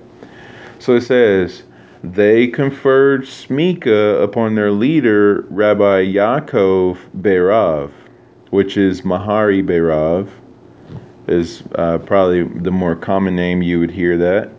so 0.79 0.95
it 0.95 1.01
says, 1.01 1.63
they 2.03 2.47
conferred 2.47 3.23
Shmicha 3.23 4.23
upon 4.23 4.55
their 4.55 4.71
leader, 4.71 5.45
Rabbi 5.49 6.05
Yaakov 6.05 6.97
Beirav, 7.17 7.91
which 8.51 8.77
is 8.77 9.01
Mahari 9.01 9.61
Beirav, 9.61 10.29
is 11.29 11.63
uh, 11.75 11.99
probably 11.99 12.43
the 12.43 12.71
more 12.71 12.95
common 12.95 13.35
name 13.35 13.61
you 13.61 13.79
would 13.79 13.91
hear 13.91 14.17
that. 14.17 14.49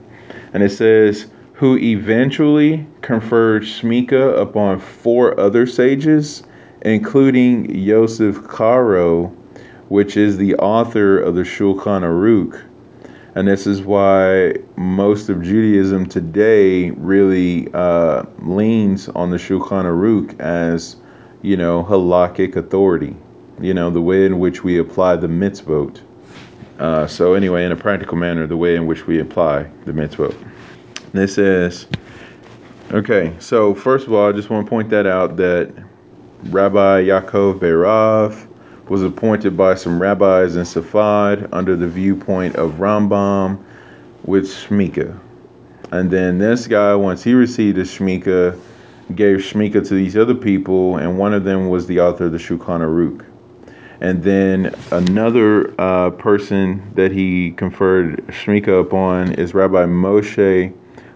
And 0.52 0.62
it 0.62 0.70
says, 0.70 1.26
who 1.60 1.76
eventually 1.76 2.86
conferred 3.02 3.62
Shmicha 3.62 4.40
upon 4.40 4.80
four 4.80 5.38
other 5.38 5.66
sages, 5.66 6.42
including 6.82 7.74
Yosef 7.74 8.42
Karo, 8.48 9.26
which 9.88 10.16
is 10.16 10.38
the 10.38 10.54
author 10.54 11.18
of 11.18 11.34
the 11.34 11.42
Shulchan 11.42 12.02
Aruch. 12.02 12.62
And 13.34 13.46
this 13.46 13.66
is 13.66 13.82
why 13.82 14.54
most 14.76 15.28
of 15.28 15.42
Judaism 15.42 16.06
today 16.06 16.90
really 16.92 17.68
uh, 17.74 18.24
leans 18.38 19.08
on 19.10 19.30
the 19.30 19.36
Shulchan 19.36 19.84
Aruch 19.84 20.40
as, 20.40 20.96
you 21.42 21.56
know, 21.56 21.84
halakhic 21.84 22.56
authority, 22.56 23.14
you 23.60 23.74
know, 23.74 23.90
the 23.90 24.00
way 24.00 24.24
in 24.24 24.38
which 24.38 24.64
we 24.64 24.78
apply 24.78 25.16
the 25.16 25.28
mitzvot. 25.28 26.00
Uh, 26.80 27.06
so 27.06 27.34
anyway, 27.34 27.66
in 27.66 27.72
a 27.72 27.76
practical 27.76 28.16
manner, 28.16 28.46
the 28.46 28.56
way 28.56 28.74
in 28.74 28.86
which 28.86 29.06
we 29.06 29.20
apply 29.20 29.64
the 29.84 29.92
mitzvot. 29.92 30.34
This 31.12 31.36
is 31.36 31.86
okay. 32.90 33.34
So 33.38 33.74
first 33.74 34.06
of 34.06 34.14
all, 34.14 34.30
I 34.30 34.32
just 34.32 34.48
want 34.48 34.66
to 34.66 34.70
point 34.70 34.88
that 34.88 35.06
out 35.06 35.36
that 35.36 35.70
Rabbi 36.44 37.02
Yaakov 37.02 37.58
Beirav 37.58 38.46
was 38.88 39.02
appointed 39.02 39.58
by 39.58 39.74
some 39.74 40.00
rabbis 40.00 40.56
in 40.56 40.64
Safad 40.64 41.50
under 41.52 41.76
the 41.76 41.86
viewpoint 41.86 42.56
of 42.56 42.72
Rambam 42.72 43.62
with 44.24 44.46
Shmicha. 44.46 45.18
And 45.92 46.10
then 46.10 46.38
this 46.38 46.66
guy, 46.66 46.94
once 46.94 47.22
he 47.22 47.34
received 47.34 47.76
the 47.76 47.82
Shmicha, 47.82 48.58
gave 49.14 49.40
Shmicha 49.40 49.86
to 49.86 49.94
these 49.94 50.16
other 50.16 50.34
people, 50.34 50.96
and 50.96 51.18
one 51.18 51.34
of 51.34 51.44
them 51.44 51.68
was 51.68 51.86
the 51.86 52.00
author 52.00 52.24
of 52.24 52.32
the 52.32 52.38
Shulchan 52.38 52.80
Aruch. 52.80 53.24
And 54.00 54.22
then 54.22 54.74
another 54.92 55.74
uh, 55.78 56.10
person 56.10 56.92
that 56.94 57.12
he 57.12 57.50
conferred 57.52 58.26
Shmicha 58.28 58.80
upon 58.80 59.32
is 59.34 59.52
Rabbi 59.52 59.84
Moshe 59.84 60.72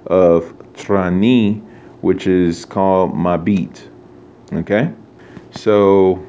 of 0.07 0.45
Trani, 0.75 1.63
which 2.03 2.27
is 2.27 2.67
called 2.67 3.15
Mabit. 3.15 3.89
Okay? 4.53 4.93
So 5.53 6.25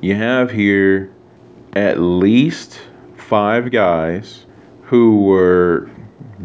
you 0.00 0.14
have 0.14 0.50
here 0.50 1.12
at 1.72 1.98
least 1.98 2.80
five 3.16 3.72
guys 3.72 4.46
who 4.82 5.22
were 5.22 5.90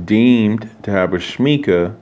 deemed 0.05 0.69
to 0.83 0.91
have 0.91 1.13
a 1.13 1.17
Shmicha, 1.17 1.95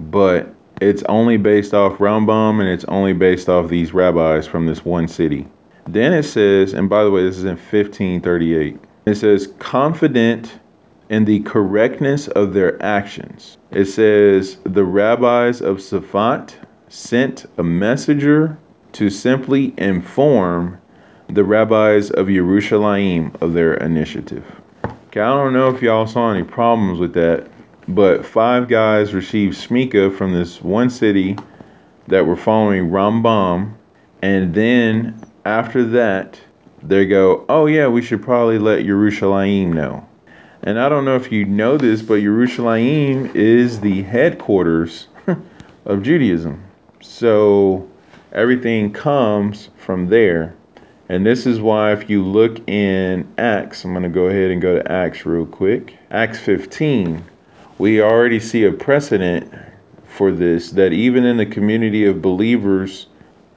but 0.00 0.54
it's 0.80 1.02
only 1.04 1.36
based 1.36 1.74
off 1.74 1.98
Rambam 1.98 2.60
and 2.60 2.68
it's 2.68 2.84
only 2.84 3.12
based 3.12 3.48
off 3.48 3.68
these 3.68 3.92
rabbis 3.92 4.46
from 4.46 4.66
this 4.66 4.84
one 4.84 5.08
city. 5.08 5.46
Then 5.88 6.12
it 6.12 6.24
says, 6.24 6.72
and 6.72 6.88
by 6.88 7.04
the 7.04 7.10
way, 7.10 7.22
this 7.22 7.38
is 7.38 7.44
in 7.44 7.50
1538. 7.50 8.78
It 9.06 9.14
says, 9.14 9.48
confident 9.58 10.58
in 11.08 11.24
the 11.24 11.40
correctness 11.40 12.26
of 12.28 12.54
their 12.54 12.82
actions. 12.82 13.56
It 13.70 13.84
says, 13.84 14.58
the 14.64 14.84
rabbis 14.84 15.60
of 15.60 15.76
Safat 15.76 16.54
sent 16.88 17.46
a 17.58 17.62
messenger 17.62 18.58
to 18.92 19.10
simply 19.10 19.74
inform 19.78 20.78
the 21.28 21.44
rabbis 21.44 22.10
of 22.10 22.26
Yerushalayim 22.26 23.40
of 23.40 23.52
their 23.52 23.74
initiative. 23.74 24.44
Okay, 25.08 25.20
I 25.20 25.28
don't 25.28 25.52
know 25.52 25.74
if 25.74 25.82
y'all 25.82 26.06
saw 26.06 26.32
any 26.32 26.44
problems 26.44 26.98
with 26.98 27.12
that, 27.14 27.46
but 27.88 28.26
five 28.26 28.68
guys 28.68 29.14
received 29.14 29.56
Shmicha 29.56 30.16
from 30.16 30.32
this 30.32 30.62
one 30.62 30.90
city 30.90 31.36
that 32.08 32.26
were 32.26 32.36
following 32.36 32.90
Rambam, 32.90 33.74
and 34.22 34.54
then 34.54 35.20
after 35.46 35.84
that, 35.84 36.40
they 36.82 37.06
go, 37.06 37.44
oh 37.48 37.66
yeah, 37.66 37.86
we 37.86 38.02
should 38.02 38.20
probably 38.20 38.58
let 38.58 38.84
Yerushalayim 38.84 39.72
know. 39.72 40.04
And 40.64 40.80
I 40.80 40.88
don't 40.88 41.04
know 41.04 41.14
if 41.14 41.30
you 41.30 41.44
know 41.44 41.78
this, 41.78 42.02
but 42.02 42.14
Yerushalayim 42.14 43.32
is 43.36 43.78
the 43.78 44.02
headquarters 44.02 45.06
of 45.84 46.02
Judaism. 46.02 46.64
So 47.00 47.88
everything 48.32 48.92
comes 48.92 49.68
from 49.76 50.08
there. 50.08 50.56
And 51.08 51.24
this 51.24 51.46
is 51.46 51.60
why, 51.60 51.92
if 51.92 52.10
you 52.10 52.24
look 52.24 52.68
in 52.68 53.32
Acts, 53.38 53.84
I'm 53.84 53.92
going 53.92 54.02
to 54.02 54.08
go 54.08 54.24
ahead 54.24 54.50
and 54.50 54.60
go 54.60 54.74
to 54.74 54.90
Acts 54.92 55.24
real 55.24 55.46
quick. 55.46 55.96
Acts 56.10 56.40
15, 56.40 57.24
we 57.78 58.02
already 58.02 58.40
see 58.40 58.64
a 58.64 58.72
precedent 58.72 59.54
for 60.08 60.32
this 60.32 60.72
that 60.72 60.92
even 60.92 61.24
in 61.24 61.36
the 61.36 61.46
community 61.46 62.04
of 62.04 62.20
believers 62.20 63.06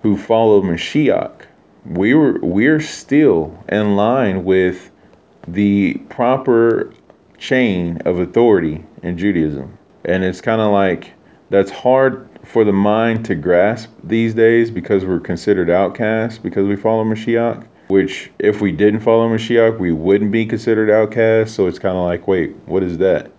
who 0.04 0.16
follow 0.16 0.62
Mashiach, 0.62 1.48
we 1.86 2.14
were 2.14 2.40
we're 2.42 2.80
still 2.80 3.58
in 3.70 3.96
line 3.96 4.44
with 4.44 4.92
the 5.48 5.96
proper 6.10 6.94
chain 7.38 7.98
of 8.06 8.20
authority 8.20 8.84
in 9.02 9.18
Judaism. 9.18 9.78
And 10.06 10.24
it's 10.24 10.42
kind 10.42 10.62
of 10.62 10.72
like 10.72 11.14
that's 11.50 11.72
hard 11.72 12.30
for 12.44 12.64
the 12.64 12.74
mind 12.74 13.26
to 13.26 13.36
grasp 13.36 13.90
these 14.04 14.34
days 14.34 14.72
because 14.72 15.06
we're 15.06 15.20
considered 15.20 15.70
outcasts 15.70 16.38
because 16.38 16.68
we 16.68 16.76
follow 16.76 17.04
Mashiach. 17.04 17.66
Which, 17.88 18.30
if 18.38 18.62
we 18.62 18.72
didn't 18.72 19.00
follow 19.00 19.28
Mashiach, 19.28 19.80
we 19.80 19.92
wouldn't 19.92 20.32
be 20.32 20.46
considered 20.46 20.92
outcasts. 20.92 21.56
So 21.56 21.66
it's 21.66 21.80
kind 21.80 21.98
of 21.98 22.04
like, 22.04 22.28
wait, 22.28 22.56
what 22.68 22.84
is 22.84 23.00
that? 23.00 23.32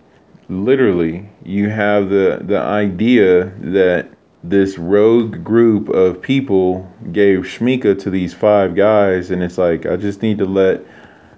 Literally, 0.49 1.28
you 1.45 1.70
have 1.70 2.11
the 2.11 2.41
the 2.43 2.59
idea 2.59 3.53
that 3.61 4.11
this 4.43 4.78
rogue 4.78 5.45
group 5.45 5.88
of 5.88 6.22
people 6.22 6.91
gave 7.12 7.41
Shmicha 7.41 7.99
to 8.01 8.11
these 8.11 8.32
five 8.32 8.74
guys, 8.74 9.30
and 9.30 9.43
it's 9.43 9.59
like 9.59 9.86
I 9.86 9.97
just 9.97 10.22
need 10.22 10.38
to 10.38 10.47
let 10.47 10.82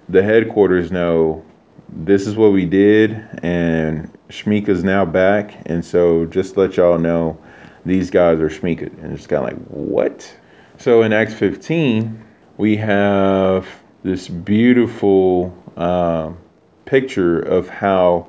the 0.09 0.23
headquarters 0.23 0.91
know 0.91 1.43
this 1.89 2.27
is 2.27 2.35
what 2.35 2.53
we 2.53 2.65
did, 2.65 3.11
and 3.43 4.11
Shmicha's 4.29 4.83
now 4.83 5.05
back, 5.05 5.53
and 5.65 5.83
so 5.83 6.25
just 6.25 6.57
let 6.57 6.77
y'all 6.77 6.97
know 6.97 7.37
these 7.85 8.09
guys 8.09 8.39
are 8.39 8.49
Shmicha. 8.49 8.87
And 9.03 9.13
it's 9.13 9.27
kind 9.27 9.45
of 9.45 9.51
like, 9.51 9.67
what? 9.67 10.35
So 10.77 11.03
in 11.03 11.13
Acts 11.13 11.33
15, 11.33 12.23
we 12.57 12.77
have 12.77 13.67
this 14.03 14.27
beautiful 14.27 15.55
uh, 15.77 16.31
picture 16.85 17.39
of 17.39 17.69
how 17.69 18.27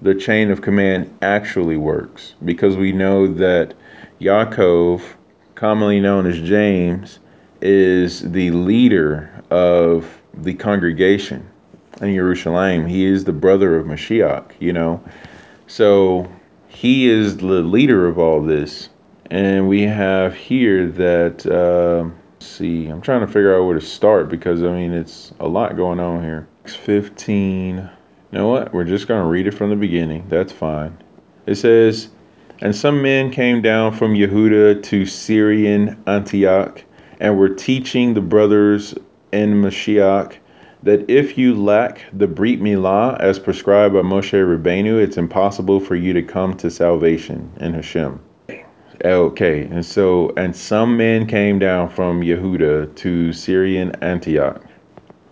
the 0.00 0.14
chain 0.14 0.50
of 0.50 0.62
command 0.62 1.16
actually 1.22 1.76
works 1.76 2.34
because 2.44 2.76
we 2.76 2.92
know 2.92 3.26
that 3.26 3.74
Yaakov, 4.22 5.02
commonly 5.56 6.00
known 6.00 6.26
as 6.26 6.40
James, 6.40 7.18
is 7.60 8.20
the 8.32 8.50
leader 8.52 9.42
of 9.50 10.22
the 10.34 10.54
congregation 10.54 11.48
in 12.00 12.14
Jerusalem. 12.14 12.86
He 12.86 13.04
is 13.04 13.24
the 13.24 13.32
brother 13.32 13.76
of 13.76 13.86
Mashiach, 13.86 14.52
you 14.60 14.72
know. 14.72 15.02
So 15.66 16.30
he 16.68 17.08
is 17.08 17.36
the 17.38 17.62
leader 17.62 18.06
of 18.06 18.18
all 18.18 18.40
this. 18.42 18.88
And 19.30 19.68
we 19.68 19.82
have 19.82 20.34
here 20.34 20.86
that, 20.88 21.46
uh, 21.46 22.10
see, 22.38 22.86
I'm 22.86 23.00
trying 23.00 23.20
to 23.20 23.26
figure 23.26 23.56
out 23.56 23.64
where 23.64 23.78
to 23.78 23.84
start 23.84 24.28
because, 24.28 24.62
I 24.62 24.72
mean, 24.72 24.92
it's 24.92 25.32
a 25.40 25.48
lot 25.48 25.76
going 25.76 26.00
on 26.00 26.22
here. 26.22 26.46
15. 26.64 27.76
You 27.76 27.88
know 28.30 28.48
what? 28.48 28.72
We're 28.72 28.84
just 28.84 29.08
going 29.08 29.20
to 29.22 29.26
read 29.26 29.46
it 29.46 29.52
from 29.52 29.70
the 29.70 29.76
beginning. 29.76 30.26
That's 30.28 30.52
fine. 30.52 30.96
It 31.46 31.56
says, 31.56 32.08
And 32.62 32.76
some 32.76 33.02
men 33.02 33.32
came 33.32 33.60
down 33.60 33.92
from 33.92 34.14
Yehuda 34.14 34.84
to 34.84 35.04
Syrian 35.04 36.00
Antioch 36.06 36.84
and 37.18 37.36
were 37.36 37.48
teaching 37.48 38.14
the 38.14 38.20
brothers 38.20 38.94
in 39.32 39.60
Mashiach 39.60 40.36
that 40.84 41.10
if 41.10 41.36
you 41.36 41.60
lack 41.60 42.02
the 42.12 42.28
Brit 42.28 42.60
Milah 42.60 43.18
as 43.18 43.40
prescribed 43.40 43.94
by 43.94 44.02
Moshe 44.02 44.32
Rabbeinu, 44.32 45.02
it's 45.02 45.16
impossible 45.16 45.80
for 45.80 45.96
you 45.96 46.12
to 46.12 46.22
come 46.22 46.54
to 46.58 46.70
salvation 46.70 47.50
in 47.58 47.74
Hashem. 47.74 48.20
Okay, 49.04 49.62
and 49.62 49.84
so, 49.84 50.32
and 50.36 50.54
some 50.54 50.96
men 50.96 51.26
came 51.26 51.58
down 51.58 51.88
from 51.88 52.20
Yehuda 52.20 52.94
to 52.94 53.32
Syrian 53.32 53.90
Antioch. 54.02 54.62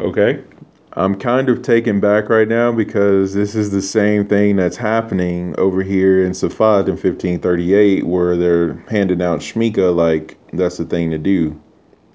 Okay, 0.01 0.43
I'm 0.95 1.14
kind 1.14 1.49
of 1.49 1.62
taken 1.62 2.01
back 2.01 2.28
right 2.28 2.49
now 2.49 2.72
because 2.72 3.32
this 3.32 3.55
is 3.55 3.70
the 3.70 3.82
same 3.82 4.26
thing 4.26 4.57
that's 4.57 4.76
happening 4.76 5.55
over 5.57 5.82
here 5.82 6.24
in 6.24 6.32
Safad 6.32 6.86
in 6.86 6.95
1538, 6.95 8.05
where 8.07 8.36
they're 8.36 8.74
handing 8.88 9.22
out 9.22 9.38
Shmicha 9.38 9.95
like 9.95 10.36
that's 10.53 10.78
the 10.78 10.84
thing 10.84 11.11
to 11.12 11.18
do. 11.18 11.61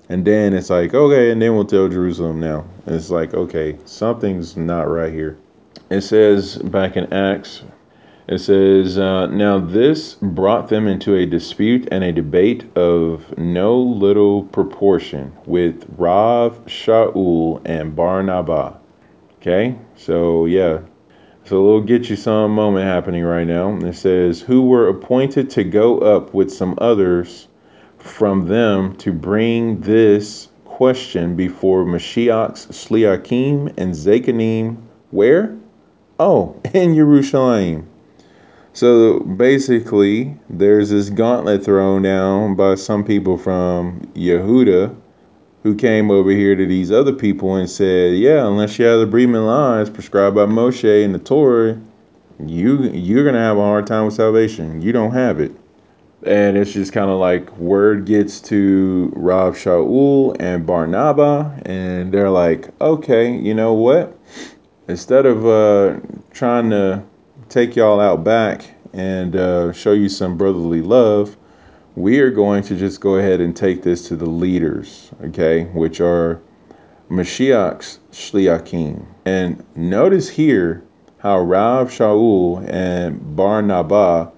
And 0.09 0.26
then 0.26 0.53
it's 0.53 0.69
like, 0.69 0.93
okay, 0.93 1.32
and 1.32 1.41
then 1.41 1.55
we'll 1.55 1.65
tell 1.65 1.88
Jerusalem 1.88 2.39
now. 2.41 2.65
And 2.86 2.95
it's 2.95 3.09
like, 3.09 3.34
okay, 3.34 3.78
something's 3.86 4.57
not 4.57 4.89
right 4.89 5.11
here. 5.11 5.38
It 5.89 6.01
says 6.01 6.57
back 6.57 6.97
in 6.97 7.11
Acts, 7.13 7.63
it 8.28 8.39
says, 8.39 8.97
uh, 8.97 9.28
Now 9.28 9.59
this 9.59 10.15
brought 10.15 10.69
them 10.69 10.88
into 10.88 11.15
a 11.15 11.26
dispute 11.26 11.88
and 11.91 12.03
a 12.03 12.11
debate 12.11 12.65
of 12.76 13.38
no 13.38 13.78
little 13.80 14.43
proportion 14.43 15.32
with 15.45 15.86
Rav, 15.97 16.65
Shaul, 16.65 17.61
and 17.65 17.95
Barnabas. 17.95 18.76
Okay, 19.41 19.76
so 19.95 20.45
yeah, 20.45 20.80
so 21.43 21.63
we'll 21.63 21.82
get 21.82 22.09
you 22.09 22.15
some 22.15 22.51
moment 22.51 22.86
happening 22.86 23.23
right 23.23 23.45
now. 23.45 23.78
It 23.78 23.93
says, 23.93 24.41
Who 24.41 24.63
were 24.63 24.88
appointed 24.88 25.51
to 25.51 25.63
go 25.63 25.99
up 25.99 26.34
with 26.34 26.51
some 26.51 26.76
others 26.80 27.47
from 27.99 28.47
them 28.47 28.95
to 28.97 29.11
bring 29.11 29.82
this 29.82 30.47
question 30.76 31.36
before 31.36 31.86
Mashiach's 31.86 32.67
Shliakim 32.67 33.73
and 33.78 33.93
Zekanim. 33.93 34.78
Where? 35.11 35.55
Oh, 36.19 36.59
in 36.73 36.95
Jerusalem. 36.95 37.88
So 38.76 39.21
basically, 39.21 40.38
there's 40.49 40.89
this 40.89 41.09
gauntlet 41.09 41.63
thrown 41.63 42.01
down 42.01 42.55
by 42.55 42.76
some 42.76 43.05
people 43.05 43.38
from 43.38 44.01
Yehuda 44.15 44.93
who 45.63 45.76
came 45.76 46.11
over 46.11 46.30
here 46.30 46.57
to 46.57 46.65
these 46.65 46.91
other 46.91 47.13
people 47.13 47.55
and 47.55 47.69
said, 47.69 48.17
"Yeah, 48.17 48.45
unless 48.45 48.78
you 48.78 48.84
have 48.84 48.99
the 48.99 49.05
Brit 49.05 49.30
Milah 49.30 49.93
prescribed 49.93 50.36
by 50.36 50.45
Moshe 50.45 51.03
in 51.05 51.13
the 51.13 51.19
Torah, 51.19 51.78
you 52.45 52.84
you're 52.89 53.23
gonna 53.23 53.39
have 53.39 53.55
a 53.55 53.61
hard 53.61 53.88
time 53.88 54.07
with 54.07 54.15
salvation. 54.15 54.82
You 54.82 54.91
don't 54.91 55.13
have 55.13 55.39
it." 55.39 55.53
and 56.26 56.57
it's 56.57 56.73
just 56.73 56.91
kind 56.91 57.09
of 57.09 57.19
like 57.19 57.55
word 57.57 58.05
gets 58.05 58.41
to 58.41 59.13
Rav 59.15 59.55
Shaul 59.55 60.36
and 60.39 60.65
Barnaba, 60.65 61.61
and 61.65 62.11
they're 62.11 62.32
like, 62.32 62.69
okay, 62.82 63.32
you 63.32 63.53
know 63.53 63.73
what? 63.73 64.17
Instead 64.88 65.28
of 65.28 65.45
uh, 65.45 65.99
trying 66.34 66.71
to 66.71 67.03
take 67.49 67.75
y'all 67.75 67.99
out 67.99 68.23
back 68.23 68.73
and 68.93 69.35
uh, 69.35 69.71
show 69.73 69.91
you 69.91 70.09
some 70.09 70.37
brotherly 70.37 70.81
love, 70.81 71.37
we 71.95 72.19
are 72.19 72.31
going 72.31 72.63
to 72.63 72.75
just 72.75 72.99
go 73.01 73.15
ahead 73.15 73.39
and 73.39 73.55
take 73.55 73.83
this 73.83 74.07
to 74.07 74.15
the 74.15 74.29
leaders, 74.29 75.11
okay, 75.23 75.65
which 75.73 76.01
are 76.01 76.41
Mashiach's 77.09 77.99
Shliakim. 78.11 79.05
And 79.25 79.63
notice 79.75 80.29
here 80.29 80.83
how 81.17 81.39
Rav 81.39 81.89
Shaul 81.89 82.67
and 82.69 83.35
Barnabas 83.35 84.29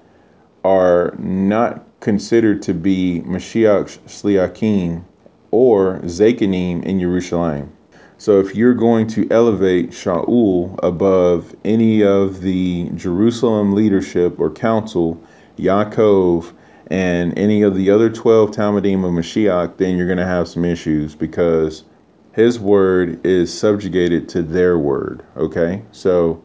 are 0.63 1.15
not 1.17 1.85
considered 1.99 2.61
to 2.63 2.73
be 2.73 3.21
Mashiach's 3.21 3.97
Shliakim 4.07 5.03
or 5.51 5.99
Zekanim 5.99 6.83
in 6.83 6.99
Jerusalem. 6.99 7.71
So 8.19 8.39
if 8.39 8.55
you're 8.55 8.73
going 8.73 9.05
to 9.09 9.27
elevate 9.29 9.91
Shaul 9.91 10.79
above 10.81 11.55
any 11.63 12.03
of 12.03 12.41
the 12.41 12.89
Jerusalem 12.95 13.75
leadership 13.75 14.39
or 14.39 14.49
council, 14.49 15.21
Yaakov, 15.59 16.51
and 16.89 17.37
any 17.37 17.61
of 17.61 17.75
the 17.75 17.91
other 17.91 18.09
12 18.09 18.51
Talmidim 18.51 19.05
of 19.05 19.11
Mashiach, 19.11 19.77
then 19.77 19.97
you're 19.97 20.07
going 20.07 20.17
to 20.17 20.25
have 20.25 20.47
some 20.47 20.65
issues 20.65 21.13
because 21.13 21.83
his 22.31 22.59
word 22.59 23.23
is 23.23 23.53
subjugated 23.53 24.27
to 24.29 24.41
their 24.41 24.79
word. 24.79 25.23
Okay? 25.35 25.83
So 25.91 26.43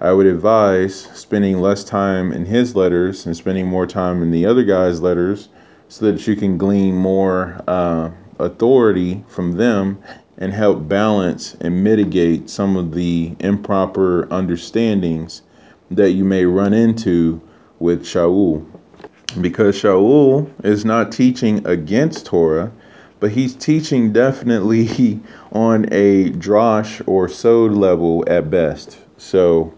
I 0.00 0.12
would 0.12 0.26
advise 0.26 0.94
spending 1.14 1.60
less 1.60 1.82
time 1.82 2.30
in 2.30 2.44
his 2.44 2.76
letters 2.76 3.24
and 3.24 3.34
spending 3.34 3.66
more 3.66 3.86
time 3.86 4.22
in 4.22 4.32
the 4.32 4.44
other 4.44 4.64
guy's 4.64 5.00
letters 5.00 5.48
so 5.88 6.10
that 6.10 6.26
you 6.26 6.36
can 6.36 6.58
glean 6.58 6.94
more 6.94 7.58
uh, 7.66 8.10
authority 8.38 9.24
from 9.28 9.52
them 9.52 9.98
and 10.38 10.52
help 10.52 10.86
balance 10.88 11.56
and 11.60 11.82
mitigate 11.82 12.50
some 12.50 12.76
of 12.76 12.92
the 12.92 13.34
improper 13.40 14.26
understandings 14.30 15.42
that 15.90 16.12
you 16.12 16.24
may 16.24 16.44
run 16.44 16.72
into 16.72 17.40
with 17.78 18.04
Shaul. 18.04 18.64
Because 19.40 19.76
Shaul 19.76 20.50
is 20.64 20.84
not 20.84 21.12
teaching 21.12 21.66
against 21.66 22.26
Torah, 22.26 22.72
but 23.20 23.30
he's 23.30 23.54
teaching 23.54 24.12
definitely 24.12 25.20
on 25.52 25.86
a 25.92 26.30
drosh 26.30 27.02
or 27.06 27.28
sod 27.28 27.72
level 27.72 28.24
at 28.26 28.50
best. 28.50 28.98
So 29.16 29.72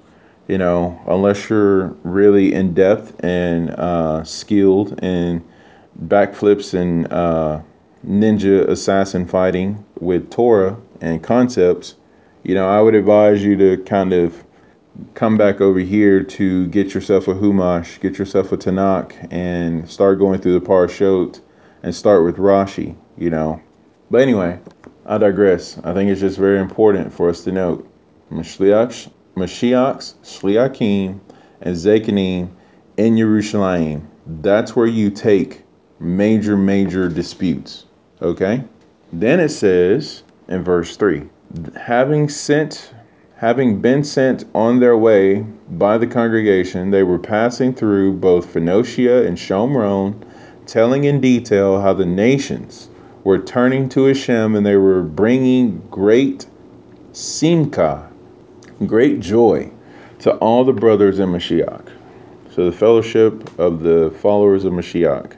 you 0.48 0.56
know, 0.56 0.98
unless 1.06 1.50
you're 1.50 1.88
really 2.02 2.54
in 2.54 2.72
depth 2.72 3.22
and 3.22 3.70
uh, 3.70 4.24
skilled 4.24 4.98
in 5.04 5.44
backflips 6.06 6.72
and 6.72 7.12
uh, 7.12 7.60
ninja 8.06 8.66
assassin 8.66 9.26
fighting 9.26 9.84
with 10.00 10.30
Torah 10.30 10.76
and 11.00 11.22
concepts, 11.22 11.94
you 12.42 12.54
know, 12.54 12.68
I 12.68 12.80
would 12.80 12.94
advise 12.94 13.42
you 13.42 13.56
to 13.56 13.82
kind 13.84 14.12
of 14.12 14.44
come 15.14 15.36
back 15.36 15.60
over 15.60 15.78
here 15.78 16.22
to 16.22 16.66
get 16.68 16.94
yourself 16.94 17.28
a 17.28 17.34
Humash, 17.34 18.00
get 18.00 18.18
yourself 18.18 18.52
a 18.52 18.56
Tanakh, 18.56 19.28
and 19.30 19.88
start 19.88 20.18
going 20.18 20.40
through 20.40 20.58
the 20.58 20.66
Parashot 20.66 21.40
and 21.82 21.94
start 21.94 22.24
with 22.24 22.36
Rashi, 22.36 22.96
you 23.16 23.30
know. 23.30 23.60
But 24.10 24.22
anyway, 24.22 24.58
I 25.06 25.18
digress. 25.18 25.78
I 25.84 25.94
think 25.94 26.10
it's 26.10 26.20
just 26.20 26.38
very 26.38 26.58
important 26.58 27.12
for 27.12 27.28
us 27.28 27.44
to 27.44 27.52
note. 27.52 27.88
Mashliach 28.32 29.10
Mashiach's, 29.36 30.14
Shliakim, 30.24 31.20
and 31.60 31.76
Zekanim 31.76 32.50
in 32.96 33.14
Yerushalayim. 33.14 34.02
That's 34.26 34.74
where 34.74 34.86
you 34.86 35.10
take 35.10 35.62
major, 36.00 36.56
major 36.56 37.08
disputes. 37.08 37.84
Okay? 38.20 38.64
Then 39.12 39.40
it 39.40 39.50
says 39.50 40.22
in 40.48 40.62
verse 40.62 40.96
3 40.96 41.28
having 41.76 42.28
sent 42.28 42.92
having 43.36 43.80
been 43.80 44.04
sent 44.04 44.44
on 44.54 44.80
their 44.80 44.96
way 44.96 45.40
by 45.70 45.96
the 45.96 46.06
congregation, 46.06 46.90
they 46.90 47.02
were 47.02 47.18
passing 47.18 47.72
through 47.72 48.12
both 48.14 48.50
Phoenicia 48.50 49.26
and 49.26 49.38
Shomron, 49.38 50.14
telling 50.66 51.04
in 51.04 51.20
detail 51.20 51.80
how 51.80 51.94
the 51.94 52.04
nations 52.04 52.90
were 53.24 53.38
turning 53.38 53.88
to 53.90 54.04
Hashem 54.04 54.56
and 54.56 54.66
they 54.66 54.76
were 54.76 55.02
bringing 55.02 55.78
great 55.90 56.46
simcha, 57.12 58.10
great 58.86 59.20
joy 59.20 59.70
to 60.18 60.32
all 60.36 60.64
the 60.64 60.72
brothers 60.72 61.18
in 61.18 61.30
Mashiach. 61.30 61.88
So 62.50 62.64
the 62.64 62.76
fellowship 62.76 63.58
of 63.58 63.80
the 63.80 64.10
followers 64.20 64.64
of 64.64 64.72
Mashiach. 64.72 65.37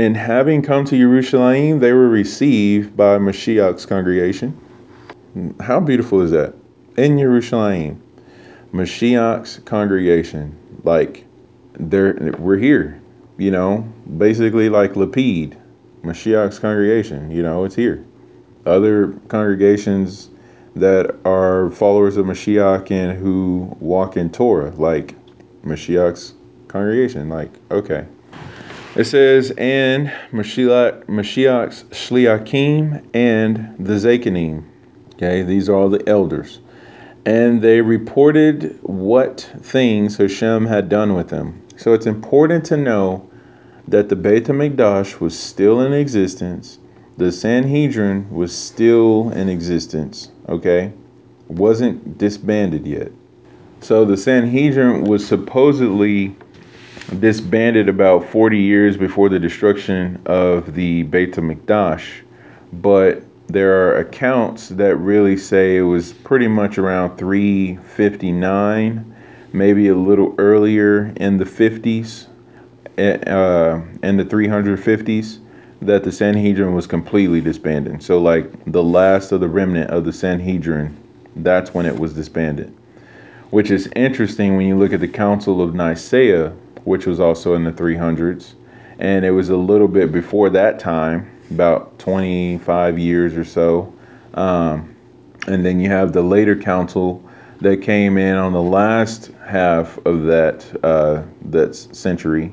And 0.00 0.16
having 0.16 0.62
come 0.62 0.86
to 0.86 0.96
Jerusalem, 0.96 1.80
they 1.80 1.92
were 1.92 2.08
received 2.08 2.96
by 2.96 3.18
Mashiach's 3.18 3.84
congregation. 3.84 4.58
How 5.60 5.78
beautiful 5.78 6.22
is 6.22 6.30
that? 6.30 6.54
In 6.96 7.18
Jerusalem, 7.18 8.02
Mashiach's 8.72 9.58
congregation, 9.66 10.56
like 10.84 11.26
they're 11.74 12.34
we're 12.38 12.56
here, 12.56 12.98
you 13.36 13.50
know, 13.50 13.86
basically 14.16 14.70
like 14.70 14.94
Lapid, 14.94 15.58
Mashiach's 16.02 16.58
congregation, 16.58 17.30
you 17.30 17.42
know, 17.42 17.64
it's 17.66 17.74
here. 17.74 18.02
other 18.66 19.12
congregations 19.28 20.30
that 20.76 21.16
are 21.24 21.70
followers 21.70 22.16
of 22.16 22.26
Mashiach 22.26 22.90
and 22.90 23.18
who 23.18 23.76
walk 23.80 24.16
in 24.16 24.30
Torah, 24.30 24.70
like 24.70 25.14
Mashiach's 25.64 26.34
congregation. 26.68 27.28
Like, 27.28 27.50
okay. 27.70 28.06
It 28.96 29.04
says, 29.04 29.52
and 29.52 30.08
Mashiach, 30.32 31.04
Mashiach's 31.04 31.84
Shliakim 31.90 33.04
and 33.14 33.76
the 33.78 33.92
Zakanim. 33.92 34.64
Okay, 35.14 35.42
these 35.42 35.68
are 35.68 35.76
all 35.76 35.88
the 35.88 36.02
elders. 36.08 36.58
And 37.24 37.62
they 37.62 37.82
reported 37.82 38.78
what 38.82 39.48
things 39.60 40.16
Hashem 40.16 40.66
had 40.66 40.88
done 40.88 41.14
with 41.14 41.28
them. 41.28 41.62
So 41.76 41.92
it's 41.92 42.06
important 42.06 42.64
to 42.66 42.76
know 42.76 43.30
that 43.86 44.08
the 44.08 44.16
Beit 44.16 44.46
HaMikdash 44.46 45.20
was 45.20 45.38
still 45.38 45.80
in 45.82 45.92
existence. 45.92 46.78
The 47.16 47.30
Sanhedrin 47.30 48.28
was 48.30 48.52
still 48.52 49.30
in 49.30 49.48
existence, 49.48 50.32
okay? 50.48 50.92
Wasn't 51.46 52.18
disbanded 52.18 52.86
yet. 52.86 53.12
So 53.82 54.04
the 54.04 54.16
Sanhedrin 54.16 55.04
was 55.04 55.24
supposedly 55.26 56.34
disbanded 57.18 57.88
about 57.88 58.28
40 58.28 58.58
years 58.58 58.96
before 58.96 59.28
the 59.28 59.38
destruction 59.38 60.20
of 60.26 60.74
the 60.74 61.02
Beit 61.04 61.32
HaMikdash, 61.32 62.06
but 62.72 63.24
there 63.48 63.88
are 63.88 63.96
accounts 63.98 64.68
that 64.68 64.94
really 64.96 65.36
say 65.36 65.76
it 65.76 65.82
was 65.82 66.12
pretty 66.12 66.46
much 66.46 66.78
around 66.78 67.18
359, 67.18 69.16
maybe 69.52 69.88
a 69.88 69.94
little 69.96 70.36
earlier 70.38 71.12
in 71.16 71.36
the 71.36 71.44
50s, 71.44 72.28
eh, 72.96 73.18
uh, 73.26 73.82
in 74.04 74.16
the 74.16 74.24
350s, 74.24 75.38
that 75.82 76.04
the 76.04 76.12
Sanhedrin 76.12 76.74
was 76.74 76.86
completely 76.86 77.40
disbanded. 77.40 78.00
So, 78.02 78.20
like 78.20 78.48
the 78.66 78.84
last 78.84 79.32
of 79.32 79.40
the 79.40 79.48
remnant 79.48 79.90
of 79.90 80.04
the 80.04 80.12
Sanhedrin, 80.12 80.96
that's 81.36 81.74
when 81.74 81.86
it 81.86 81.98
was 81.98 82.12
disbanded. 82.12 82.72
Which 83.50 83.72
is 83.72 83.88
interesting 83.96 84.56
when 84.56 84.66
you 84.66 84.78
look 84.78 84.92
at 84.92 85.00
the 85.00 85.08
Council 85.08 85.60
of 85.60 85.74
Nicaea, 85.74 86.52
which 86.90 87.06
was 87.06 87.20
also 87.20 87.54
in 87.54 87.62
the 87.62 87.70
300s, 87.70 88.54
and 88.98 89.24
it 89.24 89.30
was 89.30 89.48
a 89.48 89.56
little 89.56 89.86
bit 89.86 90.10
before 90.10 90.50
that 90.50 90.80
time 90.80 91.30
about 91.52 91.96
25 92.00 92.98
years 92.98 93.36
or 93.36 93.44
so. 93.44 93.94
Um, 94.34 94.96
and 95.46 95.64
then 95.64 95.78
you 95.78 95.88
have 95.88 96.12
the 96.12 96.22
later 96.22 96.56
council 96.56 97.22
that 97.60 97.82
came 97.82 98.18
in 98.18 98.34
on 98.34 98.52
the 98.52 98.60
last 98.60 99.30
half 99.46 100.04
of 100.04 100.24
that 100.24 100.66
uh, 100.82 101.22
that 101.50 101.76
century. 101.76 102.52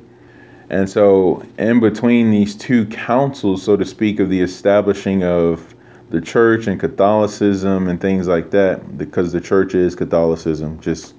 And 0.69 0.87
so, 0.87 1.43
in 1.57 1.79
between 1.79 2.29
these 2.29 2.53
two 2.53 2.85
councils, 2.85 3.63
so 3.63 3.75
to 3.75 3.85
speak, 3.85 4.19
of 4.19 4.29
the 4.29 4.41
establishing 4.41 5.23
of 5.23 5.73
the 6.11 6.21
church 6.21 6.67
and 6.67 6.79
Catholicism 6.79 7.87
and 7.87 7.99
things 7.99 8.27
like 8.27 8.51
that, 8.51 8.99
because 8.99 9.31
the 9.33 9.41
church 9.41 9.73
is 9.73 9.95
Catholicism. 9.95 10.79
Just 10.79 11.15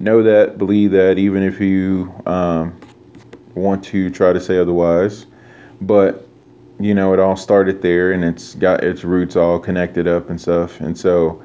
know 0.00 0.22
that, 0.22 0.58
believe 0.58 0.90
that, 0.92 1.18
even 1.18 1.42
if 1.42 1.60
you 1.60 2.12
um, 2.26 2.78
want 3.54 3.84
to 3.84 4.10
try 4.10 4.32
to 4.32 4.40
say 4.40 4.58
otherwise. 4.58 5.26
But 5.80 6.26
you 6.80 6.94
know, 6.94 7.12
it 7.12 7.20
all 7.20 7.36
started 7.36 7.82
there 7.82 8.12
and 8.12 8.24
it's 8.24 8.54
got 8.54 8.82
its 8.82 9.04
roots 9.04 9.36
all 9.36 9.58
connected 9.58 10.08
up 10.08 10.30
and 10.30 10.40
stuff. 10.40 10.80
And 10.80 10.96
so 10.96 11.42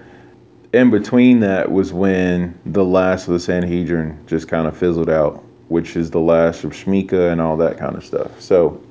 in 0.72 0.90
between 0.90 1.41
that 1.41 1.72
was 1.72 1.91
when 1.91 2.57
the 2.65 2.86
last 2.86 3.27
of 3.27 3.34
the 3.34 3.40
Sanhedrin 3.40 4.18
just 4.27 4.48
kind 4.48 4.65
of 4.65 4.77
fizzled 4.77 5.10
out, 5.10 5.44
which 5.68 5.98
is 5.98 6.10
the 6.10 6.22
last 6.22 6.64
of 6.64 6.72
Shemitah 6.72 7.34
and 7.34 7.41
all 7.41 7.57
that 7.57 7.77
kind 7.77 7.98
of 7.98 8.06
stuff. 8.06 8.40
So 8.40 8.82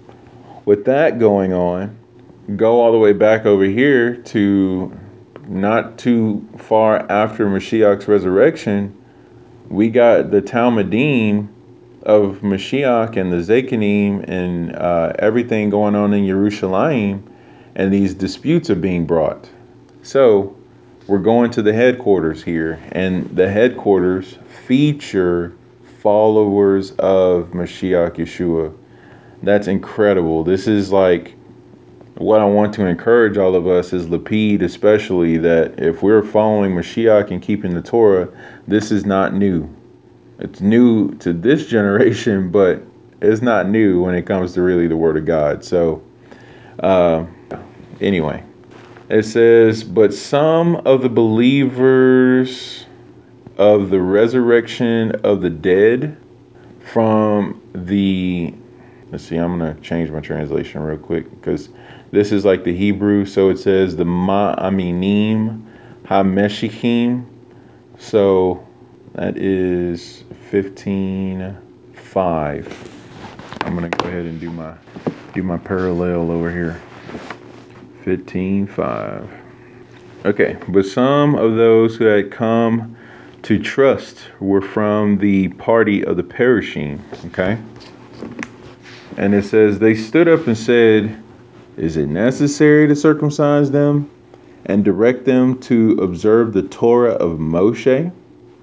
with 0.67 0.85
that 0.85 1.19
going 1.19 1.55
on, 1.55 1.97
go 2.57 2.81
all 2.81 2.93
the 2.93 2.99
way 2.99 3.15
back 3.15 3.47
over 3.47 3.65
here 3.65 4.17
to 4.17 4.99
not 5.49 5.97
too 5.97 6.47
far 6.59 7.11
after 7.11 7.47
Mashiach's 7.47 8.07
resurrection, 8.07 8.95
we 9.75 9.91
got 9.91 10.31
the 10.31 10.41
Talmidim 10.41 11.49
of 12.05 12.39
Mashiach 12.43 13.17
and 13.17 13.33
the 13.33 13.39
Zakanim 13.39 14.25
and 14.29 14.77
uh, 14.77 15.13
everything 15.19 15.69
going 15.69 15.97
on 15.97 16.15
in 16.15 16.27
Jerusalem, 16.27 17.29
and 17.75 17.93
these 17.93 18.15
disputes 18.15 18.71
are 18.71 18.77
being 18.77 19.05
brought. 19.05 19.51
So 20.03 20.57
we're 21.09 21.19
going 21.19 21.51
to 21.53 21.63
the 21.63 21.73
headquarters 21.73 22.43
here, 22.43 22.79
and 22.93 23.29
the 23.37 23.51
headquarters 23.51 24.39
feature 24.67 25.57
followers 26.01 26.93
of 26.93 27.49
Mashiach 27.49 28.17
Yeshua. 28.17 28.73
That's 29.43 29.67
incredible. 29.67 30.45
This 30.45 30.69
is 30.69 30.93
like 30.93 31.35
what 32.17 32.41
I 32.41 32.45
want 32.45 32.73
to 32.75 32.87
encourage 32.87 33.37
all 33.39 33.57
of 33.57 33.67
us 33.67 33.93
is 33.93 34.07
Lapid, 34.07 34.63
especially 34.63 35.37
that 35.39 35.81
if 35.81 36.03
we're 36.03 36.23
following 36.23 36.73
Mashiach 36.73 37.33
and 37.33 37.43
keeping 37.43 37.75
the 37.75 37.83
Torah, 37.83 38.29
this 38.67 38.91
is 38.91 39.05
not 39.05 39.35
new 39.35 39.69
it's 40.39 40.61
new 40.61 41.15
to 41.17 41.33
this 41.33 41.67
generation, 41.69 42.51
but 42.51 42.83
it's 43.21 43.43
not 43.43 43.69
new 43.69 44.03
when 44.03 44.15
it 44.15 44.27
comes 44.27 44.53
to 44.55 44.63
really 44.63 44.87
the 44.87 44.97
Word 44.97 45.17
of 45.17 45.25
God. 45.25 45.65
So, 45.65 46.03
uh, 46.81 47.25
anyway, 48.01 48.43
it 49.09 49.25
says, 49.25 49.85
But 49.85 50.13
some 50.13 50.77
of 50.77 51.03
the 51.03 51.09
believers 51.09 52.87
of 53.57 53.91
the 53.91 54.01
resurrection 54.01 55.13
of 55.25 55.41
the 55.41 55.51
dead 55.51 56.17
from 56.93 57.61
the. 57.73 58.55
Let's 59.13 59.25
see, 59.25 59.37
I'm 59.37 59.59
going 59.59 59.77
to 59.77 59.81
change 59.81 60.11
my 60.11 60.19
translation 60.19 60.83
real 60.83 60.99
quick 60.99 61.31
because 61.31 61.69
this 62.11 62.33
is 62.33 62.45
like 62.45 62.65
the 62.65 62.75
Hebrew. 62.75 63.25
So 63.27 63.49
it 63.49 63.59
says 63.59 63.95
the 63.95 64.05
Ma'aminim 64.05 65.63
HaMeshichim. 66.05 67.25
So 68.05 68.65
that 69.15 69.39
is 69.39 70.25
15 70.51 71.57
5. 71.95 72.91
I'm 73.63 73.75
going 73.75 73.91
to 73.91 73.97
go 73.97 74.09
ahead 74.09 74.27
and 74.27 74.39
do 74.39 74.51
my 74.51 74.75
do 75.33 75.43
my 75.43 75.57
parallel 75.57 76.31
over 76.31 76.51
here. 76.51 76.81
15 78.05 78.67
5. 78.67 79.31
Okay, 80.27 80.57
but 80.69 80.85
some 80.85 81.35
of 81.35 81.57
those 81.57 81.97
who 81.97 82.05
had 82.05 82.31
come 82.31 82.95
to 83.43 83.59
trust 83.59 84.19
were 84.39 84.61
from 84.61 85.17
the 85.17 85.49
party 85.49 86.05
of 86.05 86.19
the 86.19 86.23
perishing, 86.23 87.03
okay? 87.27 87.59
And 89.17 89.35
it 89.35 89.47
says 89.47 89.79
they 89.79 89.95
stood 89.95 90.29
up 90.29 90.47
and 90.47 90.57
said, 90.57 91.23
"Is 91.79 91.97
it 91.97 92.09
necessary 92.09 92.87
to 92.87 92.95
circumcise 92.95 93.71
them 93.71 94.11
and 94.67 94.85
direct 94.85 95.25
them 95.25 95.59
to 95.61 95.99
observe 96.01 96.53
the 96.53 96.63
Torah 96.63 97.13
of 97.13 97.39
Moshe?" 97.39 98.11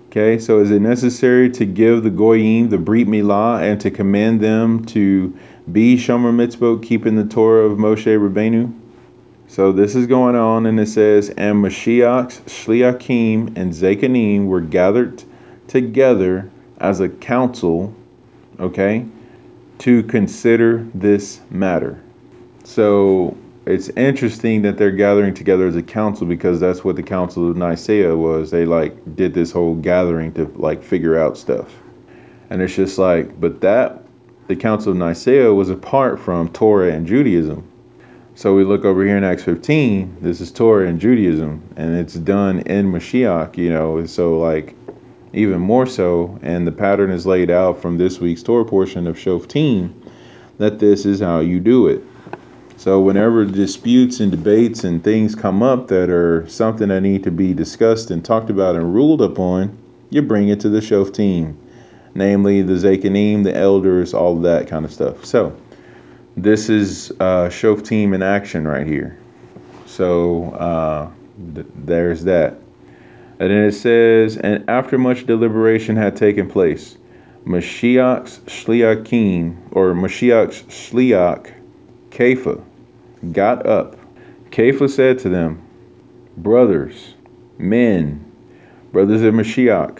Okay, 0.10 0.40
so 0.40 0.60
is 0.60 0.72
it 0.72 0.82
necessary 0.82 1.50
to 1.52 1.66
give 1.66 2.04
the 2.04 2.10
Goyim 2.10 2.70
the 2.70 2.78
Brit 2.78 3.08
Milah 3.08 3.62
and 3.62 3.80
to 3.80 3.90
command 3.90 4.42
them 4.42 4.84
to 4.88 5.34
be 5.72 5.96
Shomer 5.96 6.34
Mitzvot, 6.34 6.84
keeping 6.84 7.16
the 7.16 7.24
Torah 7.24 7.66
of 7.66 7.78
Moshe 7.78 8.06
Rabbeinu? 8.06 8.74
So 9.48 9.72
this 9.72 9.96
is 9.96 10.08
going 10.08 10.36
on, 10.36 10.66
and 10.66 10.80
it 10.80 10.88
says, 10.88 11.30
And 11.30 11.64
Mashiach's 11.64 12.40
Shliakim 12.42 13.58
and 13.58 13.74
Zekanim 13.74 14.48
were 14.48 14.62
gathered 14.62 15.24
together 15.68 16.50
as 16.78 17.00
a 17.00 17.08
council, 17.10 17.94
okay, 18.60 19.06
to 19.80 20.04
consider 20.04 20.88
this 20.94 21.40
matter. 21.50 22.02
So 22.64 23.36
it's 23.66 23.90
interesting 23.90 24.64
that 24.64 24.78
they're 24.78 24.92
gathering 24.92 25.34
together 25.34 25.68
as 25.68 25.76
a 25.76 25.84
council 25.84 26.26
because 26.26 26.60
that's 26.60 26.84
what 26.84 26.96
the 26.96 27.04
council 27.04 27.50
of 27.50 27.58
Nicaea 27.58 28.16
was. 28.16 28.50
They 28.50 28.66
like 28.66 29.16
did 29.16 29.34
this 29.34 29.52
whole 29.52 29.76
gathering 29.76 30.34
to 30.34 30.46
like 30.56 30.84
figure 30.84 31.18
out 31.18 31.38
stuff. 31.38 31.72
And 32.50 32.62
it's 32.62 32.76
just 32.76 32.98
like, 32.98 33.40
but 33.40 33.62
that 33.62 34.04
the 34.48 34.56
council 34.56 34.92
of 34.92 34.98
Nicaea 34.98 35.54
was 35.54 35.70
apart 35.70 36.20
from 36.20 36.50
Torah 36.50 36.92
and 36.92 37.06
Judaism. 37.06 37.68
So 38.34 38.56
we 38.56 38.64
look 38.64 38.86
over 38.86 39.06
here 39.06 39.18
in 39.18 39.24
Acts 39.24 39.44
15, 39.44 40.18
this 40.22 40.42
is 40.42 40.52
Torah 40.52 40.88
and 40.88 41.00
Judaism, 41.00 41.62
and 41.76 41.96
it's 41.96 42.16
done 42.16 42.60
in 42.62 42.92
Mashiach, 42.92 43.58
you 43.58 43.70
know, 43.70 44.06
so 44.06 44.40
like 44.40 44.76
even 45.34 45.60
more 45.60 45.86
so, 45.86 46.40
and 46.42 46.66
the 46.66 46.72
pattern 46.72 47.12
is 47.12 47.26
laid 47.26 47.52
out 47.52 47.82
from 47.82 47.98
this 47.98 48.20
week's 48.20 48.42
Torah 48.42 48.66
portion 48.66 49.06
of 49.06 49.18
Shoftim 49.18 49.94
that 50.58 50.80
this 50.80 51.06
is 51.06 51.20
how 51.20 51.40
you 51.42 51.60
do 51.60 51.88
it. 51.88 52.02
So 52.82 53.00
whenever 53.00 53.46
disputes 53.46 54.20
and 54.22 54.32
debates 54.32 54.84
and 54.84 55.04
things 55.04 55.36
come 55.36 55.62
up 55.62 55.88
that 55.90 56.10
are 56.10 56.48
something 56.50 56.88
that 56.88 57.02
need 57.02 57.24
to 57.26 57.30
be 57.30 57.54
discussed 57.54 58.10
and 58.10 58.26
talked 58.26 58.50
about 58.50 58.76
and 58.76 58.92
ruled 58.92 59.22
upon, 59.22 59.78
you 60.10 60.24
bring 60.24 60.48
it 60.48 60.60
to 60.62 60.70
the 60.70 60.80
Shoftim, 60.80 61.56
namely 62.16 62.64
the 62.64 62.74
Zakanim, 62.74 63.44
the 63.44 63.56
elders, 63.56 64.16
all 64.16 64.36
of 64.36 64.42
that 64.42 64.68
kind 64.68 64.84
of 64.84 64.92
stuff. 64.92 65.24
So 65.24 65.56
this 66.36 66.70
is 66.70 67.12
uh, 67.20 67.50
Shoftim 67.50 68.16
in 68.16 68.24
action 68.24 68.68
right 68.68 68.88
here. 68.88 69.16
So 69.86 70.46
uh, 70.46 71.12
th- 71.54 71.68
there's 71.76 72.24
that. 72.24 72.56
And 73.40 73.52
then 73.52 73.66
it 73.66 73.74
says, 73.74 74.38
and 74.38 74.68
after 74.68 74.98
much 74.98 75.28
deliberation 75.28 75.96
had 75.96 76.16
taken 76.16 76.50
place, 76.50 76.98
Mashiach's 77.46 78.40
Shliakim, 78.48 79.56
or 79.70 79.94
Mashiach's 79.94 80.64
Shliach, 80.64 81.54
Kepha, 82.10 82.60
got 83.32 83.66
up, 83.66 83.96
Kepha 84.52 84.90
said 84.90 85.20
to 85.20 85.30
them, 85.30 85.62
Brothers, 86.38 87.16
men, 87.58 88.26
brothers 88.92 89.22
of 89.22 89.34
Mashiach, 89.34 90.00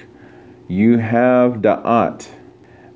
you 0.68 0.98
have 0.98 1.62
da'at 1.62 2.28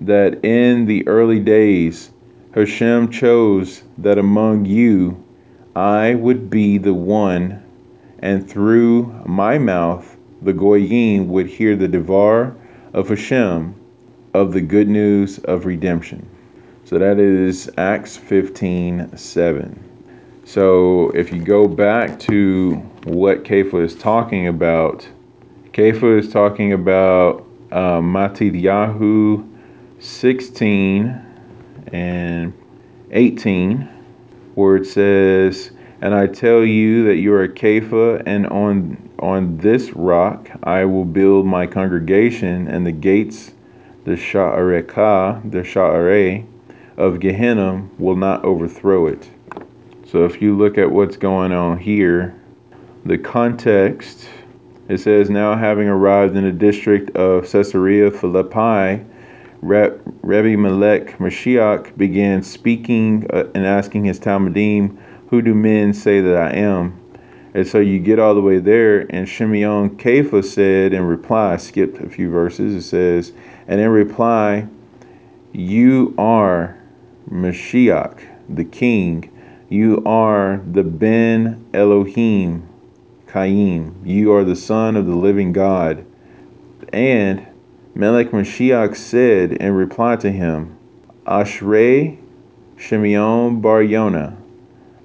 that 0.01 0.43
in 0.43 0.85
the 0.85 1.07
early 1.07 1.39
days 1.39 2.11
Hashem 2.53 3.11
chose 3.11 3.83
that 3.97 4.17
among 4.17 4.65
you 4.65 5.23
I 5.75 6.15
would 6.15 6.49
be 6.49 6.77
the 6.77 6.93
one, 6.93 7.61
and 8.19 8.49
through 8.49 9.13
my 9.25 9.57
mouth 9.57 10.15
the 10.41 10.53
Goyim 10.53 11.27
would 11.29 11.47
hear 11.47 11.75
the 11.75 11.87
Devar 11.87 12.55
of 12.93 13.09
Hashem 13.09 13.75
of 14.33 14.53
the 14.53 14.61
good 14.61 14.87
news 14.87 15.39
of 15.39 15.65
redemption. 15.65 16.25
So 16.85 16.97
that 16.99 17.19
is 17.19 17.69
Acts 17.77 18.15
15 18.15 19.17
7. 19.17 19.84
So 20.47 21.09
if 21.15 21.33
you 21.33 21.41
go 21.41 21.67
back 21.67 22.19
to 22.19 22.75
what 23.05 23.43
Kepha 23.43 23.83
is 23.83 23.95
talking 23.95 24.47
about, 24.47 25.09
Kepha 25.73 26.19
is 26.19 26.31
talking 26.31 26.71
about 26.71 27.47
uh, 27.71 27.99
Mattityahu 27.99 29.49
16 29.97 31.25
and 31.91 32.53
18, 33.09 33.89
where 34.53 34.75
it 34.75 34.85
says, 34.85 35.71
And 36.01 36.13
I 36.13 36.27
tell 36.27 36.63
you 36.63 37.05
that 37.05 37.15
you 37.15 37.33
are 37.33 37.43
a 37.43 37.49
Kepha, 37.49 38.21
and 38.27 38.45
on 38.45 39.09
on 39.17 39.57
this 39.57 39.93
rock 39.93 40.51
I 40.61 40.85
will 40.85 41.05
build 41.05 41.47
my 41.47 41.65
congregation, 41.65 42.67
and 42.67 42.85
the 42.85 42.91
gates, 42.91 43.51
the 44.03 44.11
Sha'areka, 44.11 45.51
the 45.51 45.63
Sha'are 45.63 46.45
of 46.97 47.19
Gehenna 47.19 47.89
will 47.97 48.15
not 48.15 48.45
overthrow 48.45 49.07
it. 49.07 49.27
So 50.15 50.23
if 50.23 50.41
you 50.41 50.55
look 50.55 50.77
at 50.77 50.89
what's 50.89 51.17
going 51.17 51.51
on 51.51 51.77
here, 51.77 52.33
the 53.03 53.17
context, 53.17 54.29
it 54.87 54.99
says, 54.99 55.29
Now 55.29 55.57
having 55.57 55.89
arrived 55.89 56.37
in 56.37 56.45
the 56.45 56.53
district 56.53 57.13
of 57.17 57.51
Caesarea 57.51 58.09
Philippi, 58.11 59.03
Rabbi 59.61 60.55
Melech 60.55 61.17
Mashiach 61.17 61.97
began 61.97 62.43
speaking 62.43 63.27
uh, 63.33 63.49
and 63.53 63.65
asking 63.65 64.05
his 64.05 64.17
Talmidim, 64.17 64.97
Who 65.31 65.41
do 65.41 65.53
men 65.53 65.93
say 65.93 66.21
that 66.21 66.37
I 66.37 66.51
am? 66.51 66.97
And 67.53 67.67
so 67.67 67.79
you 67.79 67.99
get 67.99 68.17
all 68.17 68.35
the 68.35 68.41
way 68.41 68.59
there, 68.59 69.01
and 69.13 69.27
Shimeon 69.27 69.97
Kepha 69.97 70.45
said 70.45 70.93
in 70.93 71.03
reply, 71.03 71.57
skipped 71.57 71.99
a 71.99 72.09
few 72.09 72.29
verses, 72.31 72.73
it 72.73 72.87
says, 72.87 73.33
And 73.67 73.81
in 73.81 73.89
reply, 73.89 74.65
You 75.51 76.15
are 76.17 76.79
Mashiach, 77.29 78.21
the 78.47 78.63
king. 78.63 79.29
You 79.75 80.01
are 80.05 80.61
the 80.71 80.83
Ben 80.83 81.65
Elohim, 81.73 82.65
Kaim. 83.27 83.93
You 84.05 84.31
are 84.31 84.45
the 84.45 84.55
son 84.55 84.95
of 84.95 85.05
the 85.05 85.15
living 85.15 85.51
God. 85.51 86.05
And 86.93 87.45
Melech 87.93 88.31
Mashiach 88.31 88.95
said 88.95 89.51
in 89.51 89.73
reply 89.73 90.15
to 90.15 90.31
him, 90.31 90.77
Ashrei 91.27 92.17
Shimeon 92.77 93.61
Bar 93.61 93.81
Yona, 93.81 94.37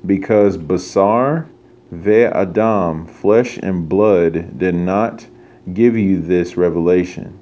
because 0.07 0.57
Basar 0.57 1.49
ve 1.91 2.27
Adam, 2.27 3.09
flesh 3.09 3.59
and 3.61 3.89
blood, 3.89 4.57
did 4.57 4.77
not 4.77 5.27
give 5.75 5.97
you 5.97 6.21
this 6.21 6.57
revelation, 6.57 7.37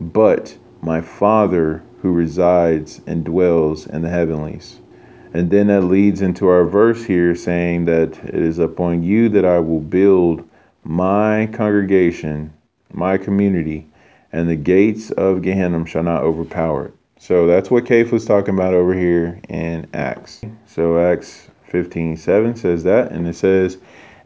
but 0.00 0.58
my 0.80 1.00
Father 1.00 1.80
who 2.00 2.10
resides 2.10 3.00
and 3.06 3.24
dwells 3.24 3.86
in 3.86 4.02
the 4.02 4.08
heavenlies. 4.08 4.81
And 5.34 5.50
then 5.50 5.68
that 5.68 5.82
leads 5.82 6.20
into 6.20 6.48
our 6.48 6.64
verse 6.64 7.04
here 7.04 7.34
saying 7.34 7.86
that 7.86 8.18
it 8.24 8.34
is 8.34 8.58
upon 8.58 9.02
you 9.02 9.28
that 9.30 9.44
I 9.44 9.58
will 9.58 9.80
build 9.80 10.46
my 10.84 11.48
congregation, 11.52 12.52
my 12.92 13.16
community, 13.16 13.86
and 14.32 14.48
the 14.48 14.56
gates 14.56 15.10
of 15.12 15.42
Gehenna 15.42 15.86
shall 15.86 16.02
not 16.02 16.22
overpower 16.22 16.86
it. 16.86 16.94
So 17.18 17.46
that's 17.46 17.70
what 17.70 17.84
Kepha 17.84 18.12
was 18.12 18.24
talking 18.24 18.54
about 18.54 18.74
over 18.74 18.92
here 18.92 19.40
in 19.48 19.86
Acts. 19.94 20.42
So 20.66 20.98
Acts 20.98 21.48
15 21.68 22.16
7 22.16 22.56
says 22.56 22.82
that, 22.82 23.12
and 23.12 23.26
it 23.26 23.36
says, 23.36 23.78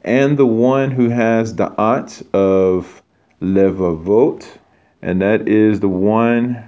And 0.03 0.37
the 0.37 0.47
one 0.47 0.91
who 0.91 1.11
has 1.11 1.55
the 1.55 1.73
ot 1.79 2.23
of 2.33 3.03
Levavot, 3.41 4.47
and 5.03 5.21
that 5.21 5.47
is 5.47 5.81
the 5.81 5.89
one 5.89 6.65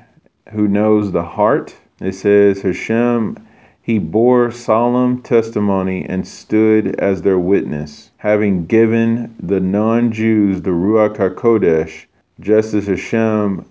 who 0.51 0.69
knows 0.69 1.11
the 1.11 1.25
heart. 1.25 1.75
It 2.01 2.15
says, 2.15 2.63
Hashem, 2.63 3.48
he 3.89 3.99
bore 3.99 4.51
solemn 4.51 5.23
testimony 5.23 6.05
and 6.11 6.29
stood 6.29 6.95
as 7.01 7.23
their 7.23 7.39
witness, 7.39 8.11
having 8.19 8.67
given 8.67 9.35
the 9.43 9.61
non 9.61 10.13
Jews 10.13 10.61
the 10.61 10.73
Ruach 10.73 11.17
HaKodesh 11.17 12.05
just 12.39 12.75
as 12.75 12.87
Hashem 12.87 13.65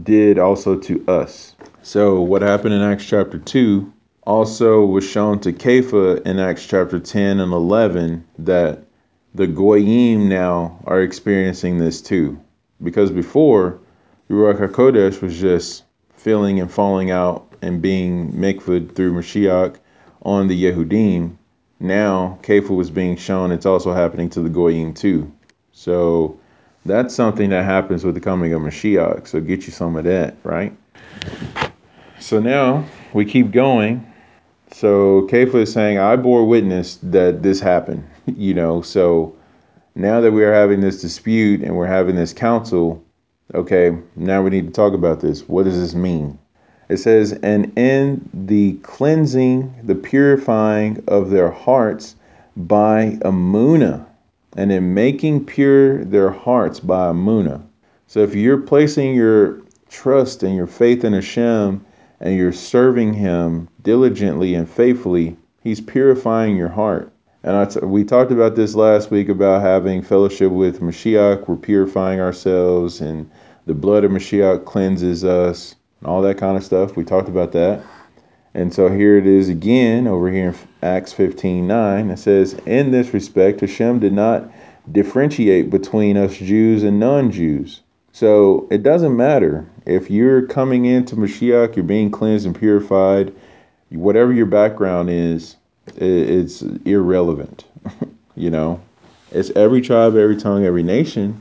did 0.00 0.38
also 0.38 0.78
to 0.78 1.04
us. 1.08 1.56
So, 1.82 2.20
what 2.20 2.40
happened 2.40 2.74
in 2.74 2.82
Acts 2.82 3.04
chapter 3.04 3.36
2 3.36 3.92
also 4.22 4.84
was 4.84 5.02
shown 5.02 5.40
to 5.40 5.52
Kepha 5.52 6.24
in 6.24 6.38
Acts 6.38 6.68
chapter 6.68 7.00
10 7.00 7.40
and 7.40 7.52
11 7.52 8.24
that 8.38 8.84
the 9.34 9.48
Goyim 9.48 10.28
now 10.28 10.78
are 10.84 11.02
experiencing 11.02 11.78
this 11.78 12.00
too. 12.00 12.38
Because 12.80 13.10
before, 13.10 13.80
Ruach 14.30 14.64
HaKodesh 14.68 15.20
was 15.20 15.40
just 15.40 15.82
filling 16.12 16.60
and 16.60 16.70
falling 16.70 17.10
out 17.10 17.43
and 17.64 17.82
being 17.82 18.32
mikvud 18.32 18.94
through 18.94 19.14
Mashiach 19.14 19.76
on 20.22 20.48
the 20.48 20.64
Yehudim. 20.64 21.36
Now, 21.80 22.38
Kepha 22.42 22.70
was 22.70 22.90
being 22.90 23.16
shown 23.16 23.50
it's 23.52 23.66
also 23.66 23.92
happening 23.92 24.30
to 24.30 24.40
the 24.40 24.48
Goyim 24.48 24.94
too. 24.94 25.32
So, 25.72 26.38
that's 26.86 27.14
something 27.14 27.50
that 27.50 27.64
happens 27.64 28.04
with 28.04 28.14
the 28.14 28.20
coming 28.20 28.52
of 28.52 28.60
Mashiach. 28.60 29.26
So 29.26 29.40
get 29.40 29.66
you 29.66 29.72
some 29.72 29.96
of 29.96 30.04
that, 30.04 30.36
right? 30.44 30.76
So 32.20 32.40
now 32.40 32.84
we 33.12 33.24
keep 33.24 33.50
going. 33.50 34.06
So 34.72 35.26
Kepha 35.30 35.54
is 35.56 35.72
saying, 35.72 35.98
I 35.98 36.16
bore 36.16 36.46
witness 36.46 36.96
that 37.02 37.42
this 37.42 37.60
happened, 37.60 38.06
you 38.26 38.54
know. 38.54 38.82
So 38.82 39.34
now 39.94 40.20
that 40.20 40.32
we 40.32 40.44
are 40.44 40.52
having 40.52 40.80
this 40.80 41.00
dispute 41.00 41.62
and 41.62 41.76
we're 41.76 41.86
having 41.86 42.16
this 42.16 42.32
council, 42.32 43.02
okay, 43.54 43.96
now 44.16 44.42
we 44.42 44.50
need 44.50 44.66
to 44.66 44.72
talk 44.72 44.92
about 44.92 45.20
this. 45.20 45.48
What 45.48 45.64
does 45.64 45.78
this 45.78 45.94
mean? 45.94 46.38
It 46.88 46.98
says, 46.98 47.32
and 47.42 47.72
in 47.78 48.28
the 48.32 48.74
cleansing, 48.82 49.74
the 49.82 49.94
purifying 49.94 51.02
of 51.08 51.30
their 51.30 51.50
hearts 51.50 52.16
by 52.56 53.18
Amuna 53.22 54.06
and 54.56 54.70
in 54.70 54.94
making 54.94 55.46
pure 55.46 56.04
their 56.04 56.30
hearts 56.30 56.80
by 56.80 57.08
Amuna. 57.08 57.62
So 58.06 58.20
if 58.20 58.34
you're 58.34 58.58
placing 58.58 59.14
your 59.14 59.62
trust 59.88 60.42
and 60.42 60.54
your 60.54 60.66
faith 60.66 61.04
in 61.04 61.12
Hashem 61.12 61.84
and 62.20 62.36
you're 62.36 62.52
serving 62.52 63.14
Him 63.14 63.68
diligently 63.82 64.54
and 64.54 64.68
faithfully, 64.68 65.36
He's 65.62 65.80
purifying 65.80 66.56
your 66.56 66.68
heart. 66.68 67.10
And 67.42 67.74
we 67.82 68.04
talked 68.04 68.32
about 68.32 68.56
this 68.56 68.74
last 68.74 69.10
week 69.10 69.28
about 69.28 69.62
having 69.62 70.02
fellowship 70.02 70.50
with 70.50 70.80
Mashiach. 70.80 71.46
We're 71.46 71.56
purifying 71.56 72.20
ourselves, 72.20 73.02
and 73.02 73.30
the 73.66 73.74
blood 73.74 74.04
of 74.04 74.10
Mashiach 74.10 74.64
cleanses 74.64 75.24
us, 75.24 75.74
and 76.00 76.08
all 76.08 76.22
that 76.22 76.38
kind 76.38 76.56
of 76.56 76.64
stuff. 76.64 76.96
We 76.96 77.04
talked 77.04 77.28
about 77.28 77.52
that. 77.52 77.82
And 78.54 78.72
so 78.72 78.88
here 78.88 79.18
it 79.18 79.26
is 79.26 79.48
again 79.48 80.06
over 80.06 80.30
here 80.30 80.50
in 80.50 80.56
Acts 80.82 81.12
15 81.12 81.66
9. 81.66 82.10
It 82.10 82.18
says, 82.18 82.54
In 82.66 82.90
this 82.90 83.12
respect, 83.12 83.60
Hashem 83.60 83.98
did 83.98 84.12
not 84.12 84.48
differentiate 84.90 85.70
between 85.70 86.16
us 86.16 86.36
Jews 86.36 86.82
and 86.82 87.00
non 87.00 87.30
Jews. 87.30 87.80
So 88.12 88.68
it 88.70 88.84
doesn't 88.84 89.16
matter 89.16 89.66
if 89.86 90.10
you're 90.10 90.46
coming 90.46 90.84
into 90.84 91.16
Mashiach, 91.16 91.74
you're 91.74 91.84
being 91.84 92.10
cleansed 92.10 92.46
and 92.46 92.56
purified, 92.56 93.34
whatever 93.90 94.32
your 94.32 94.46
background 94.46 95.10
is, 95.10 95.56
it's 95.96 96.62
irrelevant. 96.62 97.64
you 98.36 98.50
know, 98.50 98.80
it's 99.30 99.50
every 99.50 99.80
tribe, 99.80 100.16
every 100.16 100.36
tongue, 100.36 100.64
every 100.64 100.82
nation. 100.82 101.40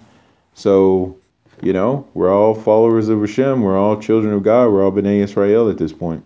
So, 0.56 1.18
you 1.64 1.74
know, 1.74 2.08
we're 2.14 2.34
all 2.34 2.54
followers 2.54 3.10
of 3.10 3.22
Hashem. 3.22 3.62
We're 3.62 3.78
all 3.78 4.00
children 4.00 4.34
of 4.34 4.44
God. 4.44 4.72
We're 4.72 4.84
all 4.84 4.92
B'nai 4.92 5.24
Israel 5.24 5.70
at 5.70 5.78
this 5.78 5.94
point. 5.94 6.24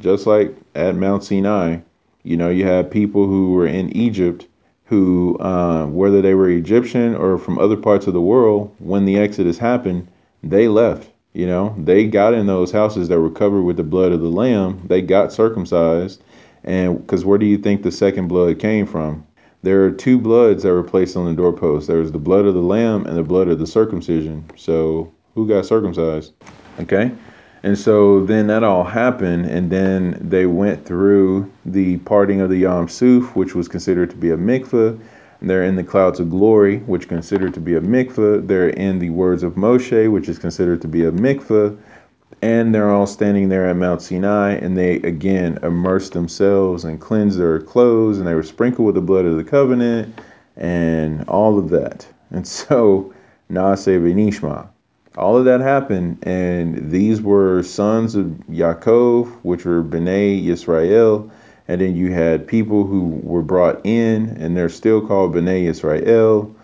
Just 0.00 0.26
like 0.26 0.56
at 0.74 0.96
Mount 0.96 1.22
Sinai, 1.22 1.78
you 2.24 2.36
know, 2.36 2.48
you 2.48 2.64
had 2.64 2.90
people 2.90 3.26
who 3.26 3.52
were 3.52 3.66
in 3.66 3.96
Egypt 3.96 4.46
who, 4.86 5.38
uh, 5.38 5.86
whether 5.86 6.20
they 6.20 6.34
were 6.34 6.50
Egyptian 6.50 7.14
or 7.14 7.38
from 7.38 7.58
other 7.58 7.76
parts 7.76 8.06
of 8.06 8.12
the 8.12 8.20
world, 8.20 8.74
when 8.78 9.04
the 9.04 9.16
Exodus 9.16 9.56
happened, 9.56 10.08
they 10.42 10.68
left. 10.68 11.08
You 11.32 11.46
know, 11.46 11.74
they 11.78 12.06
got 12.06 12.34
in 12.34 12.46
those 12.46 12.72
houses 12.72 13.08
that 13.08 13.20
were 13.20 13.30
covered 13.30 13.62
with 13.62 13.78
the 13.78 13.84
blood 13.84 14.12
of 14.12 14.20
the 14.20 14.28
Lamb. 14.28 14.82
They 14.86 15.00
got 15.00 15.32
circumcised. 15.32 16.22
And 16.64 16.98
because 16.98 17.24
where 17.24 17.38
do 17.38 17.46
you 17.46 17.56
think 17.56 17.82
the 17.82 17.90
second 17.90 18.28
blood 18.28 18.58
came 18.58 18.86
from? 18.86 19.26
There 19.62 19.84
are 19.84 19.92
two 19.92 20.18
bloods 20.18 20.64
that 20.64 20.72
were 20.72 20.82
placed 20.82 21.16
on 21.16 21.26
the 21.26 21.34
doorpost. 21.34 21.86
There 21.86 21.98
was 21.98 22.10
the 22.10 22.18
blood 22.18 22.46
of 22.46 22.54
the 22.54 22.60
Lamb 22.60 23.06
and 23.06 23.16
the 23.16 23.22
blood 23.22 23.46
of 23.46 23.60
the 23.60 23.66
circumcision. 23.66 24.44
So 24.56 25.12
who 25.36 25.46
got 25.46 25.66
circumcised? 25.66 26.32
Okay. 26.80 27.12
And 27.62 27.78
so 27.78 28.26
then 28.26 28.48
that 28.48 28.64
all 28.64 28.82
happened, 28.82 29.46
and 29.46 29.70
then 29.70 30.18
they 30.20 30.46
went 30.46 30.84
through 30.84 31.48
the 31.64 31.98
parting 31.98 32.40
of 32.40 32.50
the 32.50 32.56
Yam 32.56 32.88
Suf, 32.88 33.36
which 33.36 33.54
was 33.54 33.68
considered 33.68 34.10
to 34.10 34.16
be 34.16 34.30
a 34.30 34.36
mikveh. 34.36 34.98
They're 35.40 35.64
in 35.64 35.76
the 35.76 35.84
clouds 35.84 36.18
of 36.18 36.28
glory, 36.28 36.78
which 36.78 37.08
considered 37.08 37.54
to 37.54 37.60
be 37.60 37.76
a 37.76 37.80
mikveh. 37.80 38.46
They're 38.48 38.70
in 38.70 38.98
the 38.98 39.10
words 39.10 39.44
of 39.44 39.54
Moshe, 39.54 40.10
which 40.10 40.28
is 40.28 40.40
considered 40.40 40.82
to 40.82 40.88
be 40.88 41.04
a 41.04 41.12
mikveh. 41.12 41.78
And 42.40 42.74
they're 42.74 42.90
all 42.90 43.06
standing 43.06 43.48
there 43.48 43.68
at 43.68 43.76
Mount 43.76 44.02
Sinai, 44.02 44.52
and 44.52 44.76
they 44.76 44.96
again 44.96 45.58
immersed 45.62 46.12
themselves 46.12 46.84
and 46.84 47.00
cleansed 47.00 47.38
their 47.38 47.60
clothes, 47.60 48.18
and 48.18 48.26
they 48.26 48.34
were 48.34 48.42
sprinkled 48.42 48.86
with 48.86 48.94
the 48.94 49.00
blood 49.00 49.24
of 49.24 49.36
the 49.36 49.44
covenant, 49.44 50.18
and 50.56 51.24
all 51.28 51.58
of 51.58 51.70
that. 51.70 52.06
And 52.30 52.46
so, 52.48 53.12
Naaseh 53.50 54.00
Benishma, 54.00 54.68
all 55.16 55.36
of 55.36 55.44
that 55.44 55.60
happened, 55.60 56.18
and 56.22 56.90
these 56.90 57.20
were 57.20 57.62
sons 57.62 58.14
of 58.14 58.26
Yaakov, 58.50 59.26
which 59.42 59.64
were 59.64 59.82
Bnei 59.82 60.42
Yisrael, 60.42 61.30
and 61.68 61.80
then 61.80 61.94
you 61.96 62.12
had 62.12 62.46
people 62.46 62.86
who 62.86 63.20
were 63.22 63.42
brought 63.42 63.84
in, 63.84 64.30
and 64.40 64.56
they're 64.56 64.68
still 64.68 65.06
called 65.06 65.34
Bnei 65.34 65.64
Yisrael, 65.64 66.54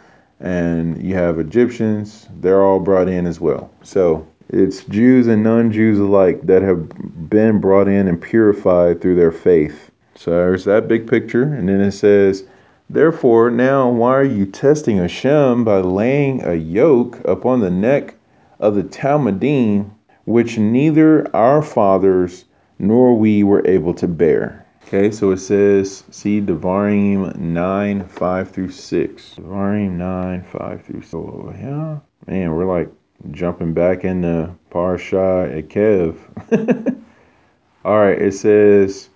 and 0.41 1.03
you 1.03 1.15
have 1.15 1.39
Egyptians, 1.39 2.29
they're 2.41 2.63
all 2.63 2.81
brought 2.81 3.09
in 3.09 3.27
as 3.27 3.41
well. 3.41 3.71
So 3.83 4.27
it's 4.49 4.85
Jews 4.85 5.27
and 5.27 5.43
non-Jews 5.43 5.99
alike 5.99 6.43
that 6.43 6.63
have 6.63 6.89
been 7.29 7.61
brought 7.61 7.89
in 7.89 8.09
and 8.09 8.21
purified 8.21 9.01
through 9.01 9.17
their 9.17 9.33
faith. 9.33 9.91
So 10.15 10.31
there's 10.31 10.65
that 10.65 10.89
big 10.89 11.09
picture, 11.09 11.43
and 11.43 11.69
then 11.69 11.81
it 11.81 11.93
says, 11.93 12.45
Therefore, 12.91 13.51
now 13.51 13.91
why 13.91 14.15
are 14.17 14.25
you 14.25 14.47
testing 14.47 14.97
Hashem 14.97 15.65
by 15.65 15.79
laying 15.81 16.43
a 16.43 16.55
yoke 16.55 17.21
upon 17.25 17.61
the 17.61 17.71
neck 17.71 18.15
of 18.59 18.75
the 18.75 18.83
Talmidim, 18.83 19.91
which 20.25 20.59
neither 20.59 21.35
our 21.37 21.63
fathers 21.63 22.45
nor 22.79 23.17
we 23.17 23.43
were 23.43 23.67
able 23.67 23.95
to 23.95 24.09
bear. 24.09 24.65
Okay, 24.87 25.11
so 25.11 25.33
it 25.33 25.39
says, 25.39 26.05
see 26.11 26.41
Devarim 26.41 27.37
9, 27.37 28.09
5 28.09 28.51
through 28.51 28.71
6. 28.71 29.35
Devarim 29.35 29.93
9, 29.93 30.43
5 30.45 30.83
through 30.83 31.03
6. 31.03 31.15
Oh, 31.15 31.53
yeah. 31.55 31.99
Man, 32.27 32.53
we're 32.53 32.65
like 32.65 32.91
jumping 33.31 33.73
back 33.75 34.05
into 34.05 34.55
Parsha 34.71 35.63
Ekev. 35.63 36.17
All 37.85 37.99
right, 37.99 38.21
it 38.21 38.35
says, 38.35 39.09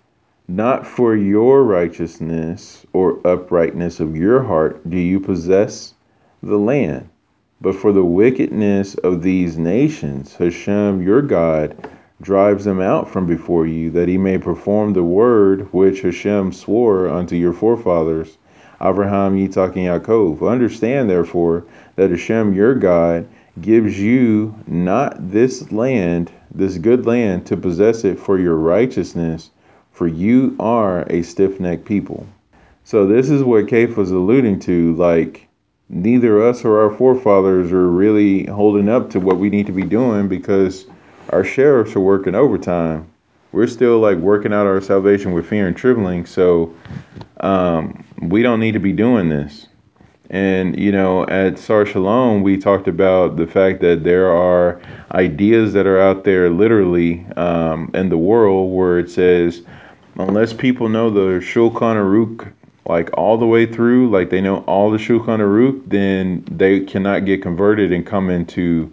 Not 0.48 0.86
for 0.86 1.16
your 1.16 1.64
righteousness 1.64 2.86
or 2.92 3.26
uprightness 3.26 4.00
of 4.00 4.16
your 4.16 4.42
heart 4.42 4.88
do 4.88 4.98
you 4.98 5.20
possess 5.20 5.94
the 6.42 6.58
land 6.58 7.08
but 7.62 7.76
for 7.76 7.92
the 7.92 8.04
wickedness 8.04 8.96
of 8.96 9.22
these 9.22 9.56
nations, 9.56 10.34
Hashem 10.34 11.00
your 11.00 11.22
God 11.22 11.76
drives 12.20 12.64
them 12.64 12.80
out 12.80 13.08
from 13.08 13.24
before 13.24 13.68
you, 13.68 13.88
that 13.90 14.08
he 14.08 14.18
may 14.18 14.36
perform 14.36 14.92
the 14.92 15.04
word 15.04 15.72
which 15.72 16.00
Hashem 16.00 16.52
swore 16.52 17.08
unto 17.08 17.36
your 17.36 17.52
forefathers, 17.52 18.36
Abraham, 18.80 19.36
Yitzhak, 19.36 19.76
and 19.76 20.04
Yaakov. 20.04 20.44
Understand, 20.44 21.08
therefore, 21.08 21.64
that 21.94 22.10
Hashem 22.10 22.52
your 22.52 22.74
God 22.74 23.28
gives 23.60 23.98
you 23.98 24.54
not 24.66 25.30
this 25.30 25.70
land, 25.70 26.32
this 26.54 26.78
good 26.78 27.06
land, 27.06 27.46
to 27.46 27.56
possess 27.56 28.04
it 28.04 28.18
for 28.18 28.38
your 28.38 28.56
righteousness, 28.56 29.50
for 29.92 30.06
you 30.06 30.56
are 30.58 31.02
a 31.10 31.22
stiff 31.22 31.60
necked 31.60 31.84
people. 31.84 32.26
So, 32.84 33.06
this 33.06 33.30
is 33.30 33.42
what 33.42 33.66
Kepha 33.66 33.96
was 33.96 34.10
alluding 34.10 34.60
to. 34.60 34.94
Like, 34.96 35.48
neither 35.88 36.42
us 36.42 36.64
or 36.64 36.80
our 36.80 36.96
forefathers 36.96 37.70
are 37.70 37.88
really 37.88 38.46
holding 38.46 38.88
up 38.88 39.10
to 39.10 39.20
what 39.20 39.36
we 39.36 39.50
need 39.50 39.66
to 39.66 39.72
be 39.72 39.82
doing 39.82 40.26
because 40.26 40.86
our 41.30 41.44
sheriffs 41.44 41.94
are 41.94 42.00
working 42.00 42.34
overtime. 42.34 43.08
We're 43.52 43.66
still 43.66 43.98
like 44.00 44.16
working 44.16 44.52
out 44.52 44.66
our 44.66 44.80
salvation 44.80 45.32
with 45.32 45.46
fear 45.46 45.68
and 45.68 45.76
trembling. 45.76 46.24
So 46.24 46.74
um, 47.40 48.04
we 48.22 48.42
don't 48.42 48.60
need 48.60 48.72
to 48.72 48.80
be 48.80 48.92
doing 48.92 49.28
this. 49.28 49.66
And, 50.32 50.80
you 50.80 50.90
know, 50.90 51.26
at 51.26 51.59
Sar 51.59 51.84
Shalom, 51.84 52.42
we 52.42 52.56
talked 52.56 52.88
about 52.88 53.36
the 53.36 53.46
fact 53.46 53.82
that 53.82 54.02
there 54.02 54.32
are 54.32 54.80
ideas 55.12 55.74
that 55.74 55.86
are 55.86 56.00
out 56.00 56.24
there 56.24 56.48
literally 56.48 57.26
um, 57.36 57.90
in 57.92 58.09
the 58.09 58.16
world 58.16 58.72
where 58.74 58.98
it 58.98 59.10
says, 59.10 59.60
unless 60.16 60.54
people 60.54 60.88
know 60.88 61.10
the 61.10 61.38
Shulchan 61.40 61.96
Aruch 61.96 62.50
like 62.86 63.10
all 63.14 63.36
the 63.38 63.46
way 63.46 63.66
through, 63.66 64.10
like 64.10 64.30
they 64.30 64.40
know 64.40 64.59
all 64.60 64.90
the 64.90 64.98
Shulchan 64.98 65.38
Aruch, 65.38 65.82
then 65.86 66.44
they 66.50 66.80
cannot 66.80 67.26
get 67.26 67.42
converted 67.42 67.92
and 67.92 68.04
come 68.04 68.30
into 68.30 68.92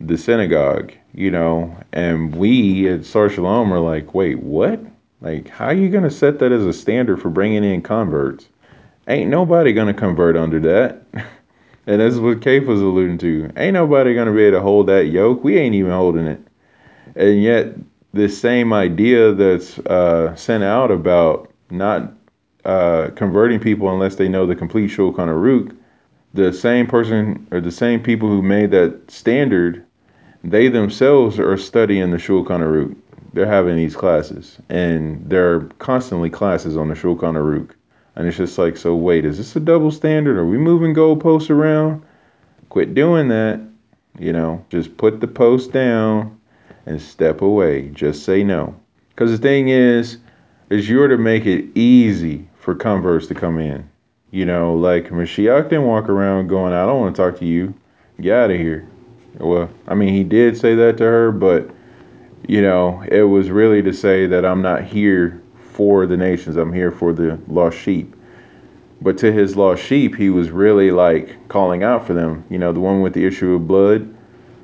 the 0.00 0.18
synagogue, 0.18 0.92
you 1.14 1.30
know. 1.30 1.76
And 1.92 2.34
we 2.34 2.88
at 2.88 3.04
Sar 3.04 3.30
Shalom 3.30 3.72
are 3.72 3.80
like, 3.80 4.12
wait, 4.12 4.40
what? 4.40 4.80
Like, 5.20 5.48
how 5.48 5.66
are 5.66 5.74
you 5.74 5.88
going 5.88 6.04
to 6.04 6.10
set 6.10 6.40
that 6.40 6.52
as 6.52 6.66
a 6.66 6.72
standard 6.72 7.22
for 7.22 7.30
bringing 7.30 7.64
in 7.64 7.80
converts? 7.80 8.48
Ain't 9.06 9.30
nobody 9.30 9.72
to 9.88 9.94
convert 9.94 10.36
under 10.36 10.60
that. 10.60 11.02
and 11.86 12.00
that's 12.00 12.16
what 12.16 12.40
Kepha 12.40 12.66
was 12.66 12.80
alluding 12.80 13.18
to. 13.18 13.50
Ain't 13.56 13.74
nobody 13.74 14.14
to 14.26 14.32
be 14.32 14.44
able 14.44 14.58
to 14.58 14.62
hold 14.62 14.86
that 14.88 15.06
yoke. 15.06 15.44
We 15.44 15.58
ain't 15.58 15.74
even 15.74 15.92
holding 15.92 16.26
it. 16.26 16.40
And 17.16 17.42
yet, 17.42 17.74
this 18.12 18.40
same 18.40 18.72
idea 18.72 19.32
that's 19.32 19.78
uh, 19.80 20.34
sent 20.36 20.64
out 20.64 20.90
about 20.90 21.50
not 21.70 22.12
uh, 22.64 23.10
converting 23.16 23.60
people 23.60 23.92
unless 23.92 24.16
they 24.16 24.28
know 24.28 24.46
the 24.46 24.54
complete 24.54 24.90
Shulchan 24.90 25.28
the 26.32 26.52
same 26.52 26.86
person 26.86 27.46
or 27.50 27.60
the 27.60 27.70
same 27.70 28.02
people 28.02 28.28
who 28.28 28.42
made 28.42 28.70
that 28.72 29.10
standard, 29.10 29.84
they 30.42 30.68
themselves 30.68 31.38
are 31.38 31.56
studying 31.56 32.10
the 32.10 32.16
Shulchan 32.16 32.60
Aruch. 32.60 32.96
They're 33.32 33.46
having 33.46 33.76
these 33.76 33.96
classes, 33.96 34.58
and 34.68 35.28
there 35.28 35.54
are 35.54 35.60
constantly 35.78 36.30
classes 36.30 36.76
on 36.76 36.88
the 36.88 36.94
Shulchan 36.94 37.34
Aruch. 37.34 37.70
And 38.16 38.26
it's 38.26 38.36
just 38.36 38.58
like, 38.58 38.76
so 38.76 38.94
wait, 38.94 39.24
is 39.24 39.38
this 39.38 39.56
a 39.56 39.60
double 39.60 39.90
standard? 39.90 40.38
Are 40.38 40.46
we 40.46 40.58
moving 40.58 40.94
goalposts 40.94 41.50
around? 41.50 42.04
Quit 42.68 42.94
doing 42.94 43.28
that. 43.28 43.60
You 44.18 44.32
know, 44.32 44.64
just 44.70 44.96
put 44.96 45.20
the 45.20 45.26
post 45.26 45.72
down 45.72 46.38
and 46.86 47.00
step 47.00 47.42
away. 47.42 47.88
Just 47.88 48.24
say 48.24 48.44
no. 48.44 48.76
Because 49.10 49.30
the 49.30 49.38
thing 49.38 49.68
is, 49.68 50.18
is 50.70 50.88
you're 50.88 51.08
to 51.08 51.18
make 51.18 51.46
it 51.46 51.76
easy 51.76 52.48
for 52.56 52.74
converts 52.74 53.26
to 53.28 53.34
come 53.34 53.58
in. 53.58 53.88
You 54.30 54.44
know, 54.44 54.74
like 54.74 55.10
Mashiach 55.10 55.64
didn't 55.64 55.86
walk 55.86 56.08
around 56.08 56.48
going, 56.48 56.72
I 56.72 56.86
don't 56.86 57.00
want 57.00 57.14
to 57.14 57.22
talk 57.22 57.38
to 57.40 57.46
you. 57.46 57.74
Get 58.20 58.36
out 58.36 58.50
of 58.50 58.56
here. 58.58 58.88
Well, 59.38 59.68
I 59.88 59.94
mean, 59.94 60.14
he 60.14 60.24
did 60.24 60.56
say 60.56 60.74
that 60.76 60.96
to 60.98 61.04
her, 61.04 61.32
but, 61.32 61.70
you 62.48 62.62
know, 62.62 63.04
it 63.08 63.22
was 63.22 63.50
really 63.50 63.82
to 63.82 63.92
say 63.92 64.26
that 64.26 64.44
I'm 64.44 64.62
not 64.62 64.84
here 64.84 65.42
for 65.74 66.06
the 66.06 66.16
nations, 66.16 66.56
I'm 66.56 66.72
here 66.72 66.90
for 66.90 67.12
the 67.12 67.38
lost 67.48 67.78
sheep. 67.78 68.14
But 69.02 69.18
to 69.18 69.32
his 69.32 69.56
lost 69.56 69.82
sheep, 69.82 70.14
he 70.16 70.30
was 70.30 70.50
really 70.50 70.90
like 70.90 71.48
calling 71.48 71.82
out 71.82 72.06
for 72.06 72.14
them. 72.14 72.44
You 72.48 72.58
know, 72.58 72.72
the 72.72 72.80
one 72.80 73.02
with 73.02 73.12
the 73.12 73.26
issue 73.26 73.54
of 73.54 73.68
blood, 73.68 74.14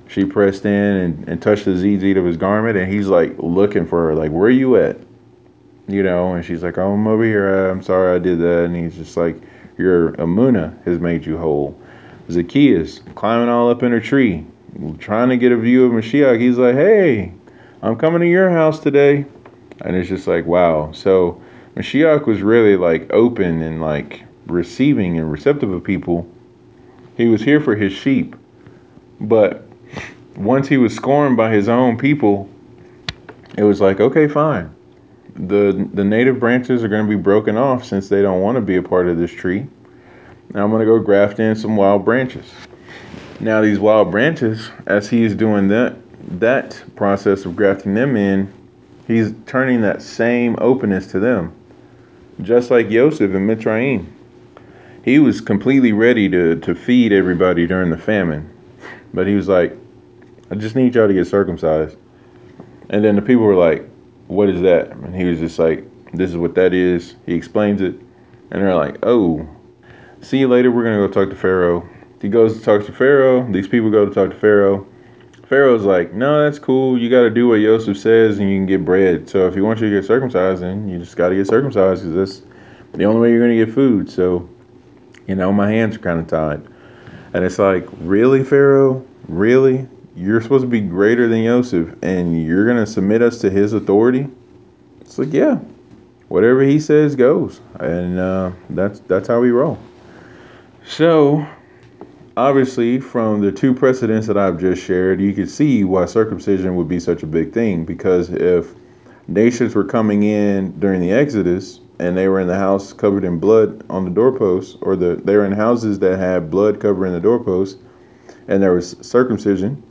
she 0.08 0.24
pressed 0.24 0.64
in 0.64 0.72
and, 0.72 1.28
and 1.28 1.42
touched 1.42 1.66
the 1.66 1.72
tzitzit 1.72 2.16
of 2.16 2.24
his 2.24 2.36
garment, 2.36 2.78
and 2.78 2.90
he's 2.90 3.08
like 3.08 3.34
looking 3.38 3.86
for 3.86 4.06
her, 4.06 4.14
like, 4.14 4.30
where 4.30 4.46
are 4.46 4.50
you 4.50 4.76
at? 4.76 4.96
you 5.92 6.02
know, 6.02 6.34
and 6.34 6.44
she's 6.44 6.62
like, 6.62 6.78
oh, 6.78 6.92
I'm 6.92 7.06
over 7.06 7.24
here. 7.24 7.68
I'm 7.68 7.82
sorry 7.82 8.14
I 8.14 8.18
did 8.18 8.38
that. 8.40 8.64
And 8.64 8.76
he's 8.76 8.94
just 8.94 9.16
like, 9.16 9.36
your 9.76 10.12
Amuna 10.12 10.82
has 10.84 10.98
made 10.98 11.26
you 11.26 11.38
whole. 11.38 11.78
Zacchaeus 12.30 13.00
climbing 13.16 13.48
all 13.48 13.70
up 13.70 13.82
in 13.82 13.92
a 13.92 14.00
tree, 14.00 14.46
trying 14.98 15.30
to 15.30 15.36
get 15.36 15.50
a 15.50 15.56
view 15.56 15.86
of 15.86 15.92
Mashiach. 15.92 16.40
He's 16.40 16.58
like, 16.58 16.76
hey, 16.76 17.32
I'm 17.82 17.96
coming 17.96 18.20
to 18.20 18.28
your 18.28 18.50
house 18.50 18.78
today. 18.78 19.26
And 19.80 19.96
it's 19.96 20.08
just 20.08 20.26
like, 20.26 20.46
wow. 20.46 20.92
So 20.92 21.40
Mashiach 21.76 22.26
was 22.26 22.42
really 22.42 22.76
like 22.76 23.12
open 23.12 23.62
and 23.62 23.80
like 23.80 24.22
receiving 24.46 25.18
and 25.18 25.30
receptive 25.30 25.70
of 25.70 25.82
people. 25.84 26.28
He 27.16 27.26
was 27.26 27.42
here 27.42 27.60
for 27.60 27.74
his 27.74 27.92
sheep. 27.92 28.36
But 29.20 29.66
once 30.36 30.68
he 30.68 30.76
was 30.76 30.94
scorned 30.94 31.36
by 31.36 31.52
his 31.52 31.68
own 31.68 31.98
people, 31.98 32.48
it 33.56 33.64
was 33.64 33.80
like, 33.80 34.00
okay, 34.00 34.28
fine 34.28 34.74
the 35.48 35.88
the 35.94 36.04
native 36.04 36.38
branches 36.38 36.84
are 36.84 36.88
going 36.88 37.04
to 37.04 37.08
be 37.08 37.20
broken 37.20 37.56
off 37.56 37.84
since 37.84 38.08
they 38.08 38.22
don't 38.22 38.40
want 38.40 38.56
to 38.56 38.60
be 38.60 38.76
a 38.76 38.82
part 38.82 39.08
of 39.08 39.18
this 39.18 39.30
tree. 39.30 39.66
Now 40.52 40.64
I'm 40.64 40.70
going 40.70 40.80
to 40.80 40.86
go 40.86 40.98
graft 40.98 41.38
in 41.38 41.54
some 41.56 41.76
wild 41.76 42.04
branches. 42.04 42.44
Now 43.38 43.60
these 43.60 43.78
wild 43.78 44.10
branches, 44.10 44.70
as 44.86 45.08
he's 45.08 45.34
doing 45.34 45.68
that 45.68 45.96
that 46.38 46.82
process 46.96 47.44
of 47.44 47.56
grafting 47.56 47.94
them 47.94 48.16
in, 48.16 48.52
he's 49.10 49.32
turning 49.46 49.80
that 49.82 50.02
same 50.02 50.56
openness 50.60 51.06
to 51.08 51.20
them. 51.20 51.54
Just 52.42 52.70
like 52.70 52.88
Joseph 52.88 53.34
and 53.34 53.48
Mitzrayim. 53.48 54.06
He 55.04 55.18
was 55.18 55.40
completely 55.40 55.92
ready 55.92 56.28
to, 56.28 56.56
to 56.60 56.74
feed 56.74 57.12
everybody 57.12 57.66
during 57.66 57.90
the 57.90 57.98
famine. 57.98 58.48
But 59.12 59.26
he 59.26 59.34
was 59.34 59.48
like, 59.48 59.76
I 60.50 60.54
just 60.54 60.76
need 60.76 60.94
y'all 60.94 61.08
to 61.08 61.14
get 61.14 61.26
circumcised. 61.26 61.96
And 62.90 63.04
then 63.04 63.16
the 63.16 63.22
people 63.22 63.44
were 63.44 63.54
like, 63.54 63.88
what 64.26 64.48
is 64.48 64.60
that? 64.62 64.90
And 64.90 65.14
he 65.14 65.24
was 65.24 65.38
just 65.38 65.58
like, 65.58 65.84
this 66.12 66.30
is 66.30 66.36
what 66.36 66.54
that 66.56 66.74
is. 66.74 67.14
He 67.26 67.34
explains 67.34 67.80
it. 67.80 67.94
And 68.50 68.62
they're 68.62 68.74
like, 68.74 68.98
oh, 69.04 69.48
see 70.20 70.38
you 70.38 70.48
later. 70.48 70.70
We're 70.70 70.84
going 70.84 71.00
to 71.00 71.06
go 71.06 71.12
talk 71.12 71.30
to 71.30 71.40
Pharaoh. 71.40 71.88
He 72.20 72.28
goes 72.28 72.58
to 72.58 72.64
talk 72.64 72.84
to 72.86 72.92
Pharaoh. 72.92 73.50
These 73.50 73.68
people 73.68 73.90
go 73.90 74.04
to 74.04 74.12
talk 74.12 74.30
to 74.30 74.36
Pharaoh. 74.36 74.86
Pharaoh's 75.50 75.82
like, 75.82 76.14
no, 76.14 76.44
that's 76.44 76.60
cool. 76.60 76.96
You 76.96 77.10
got 77.10 77.22
to 77.22 77.30
do 77.30 77.48
what 77.48 77.60
Joseph 77.60 77.98
says 77.98 78.38
and 78.38 78.48
you 78.48 78.56
can 78.56 78.66
get 78.66 78.84
bread. 78.84 79.28
So 79.28 79.48
if 79.48 79.56
you 79.56 79.64
want 79.64 79.80
you 79.80 79.90
to 79.90 79.96
get 80.00 80.06
circumcised, 80.06 80.62
then 80.62 80.88
you 80.88 81.00
just 81.00 81.16
got 81.16 81.30
to 81.30 81.34
get 81.34 81.48
circumcised 81.48 82.04
because 82.04 82.14
that's 82.14 82.46
the 82.92 83.04
only 83.04 83.20
way 83.20 83.30
you're 83.32 83.44
going 83.44 83.58
to 83.58 83.66
get 83.66 83.74
food. 83.74 84.08
So 84.08 84.48
You 85.26 85.36
know, 85.36 85.52
my 85.52 85.70
hands 85.70 85.94
are 85.94 86.00
kind 86.00 86.18
of 86.18 86.26
tied. 86.26 86.60
And 87.34 87.44
it's 87.44 87.58
like, 87.58 87.86
really, 88.00 88.42
Pharaoh? 88.42 89.06
Really? 89.28 89.86
You're 90.16 90.40
supposed 90.40 90.62
to 90.62 90.68
be 90.68 90.80
greater 90.80 91.28
than 91.28 91.44
Joseph 91.44 91.96
and 92.02 92.44
you're 92.44 92.64
going 92.64 92.78
to 92.78 92.86
submit 92.86 93.22
us 93.22 93.40
to 93.42 93.50
his 93.50 93.72
authority? 93.72 94.26
It's 95.00 95.18
like, 95.18 95.32
yeah, 95.32 95.60
whatever 96.28 96.62
he 96.62 96.80
says 96.80 97.14
goes. 97.14 97.60
And 97.78 98.18
uh, 98.18 98.50
that's, 98.70 98.98
that's 99.00 99.28
how 99.28 99.40
we 99.40 99.50
roll. 99.50 99.78
So, 100.84 101.46
obviously, 102.40 102.98
from 103.00 103.40
the 103.40 103.52
two 103.52 103.74
precedents 103.74 104.26
that 104.26 104.38
I've 104.38 104.58
just 104.58 104.82
shared, 104.82 105.20
you 105.20 105.32
can 105.34 105.46
see 105.46 105.84
why 105.84 106.06
circumcision 106.06 106.74
would 106.76 106.88
be 106.88 106.98
such 106.98 107.22
a 107.22 107.26
big 107.26 107.52
thing. 107.52 107.84
Because 107.84 108.30
if 108.30 108.74
nations 109.28 109.74
were 109.74 109.84
coming 109.84 110.22
in 110.22 110.78
during 110.80 111.00
the 111.00 111.12
Exodus, 111.12 111.80
and 111.98 112.16
they 112.16 112.28
were 112.28 112.40
in 112.40 112.48
the 112.48 112.56
house 112.56 112.94
covered 112.94 113.24
in 113.24 113.38
blood 113.38 113.84
on 113.90 114.04
the 114.04 114.10
doorposts, 114.10 114.78
or 114.80 114.96
the 114.96 115.16
they 115.16 115.36
were 115.36 115.44
in 115.44 115.52
houses 115.52 115.98
that 115.98 116.18
had 116.18 116.50
blood 116.50 116.80
covering 116.80 117.12
the 117.12 117.20
doorposts, 117.20 117.78
and 118.48 118.62
there 118.62 118.72
was 118.72 118.96
circumcision, 119.02 119.82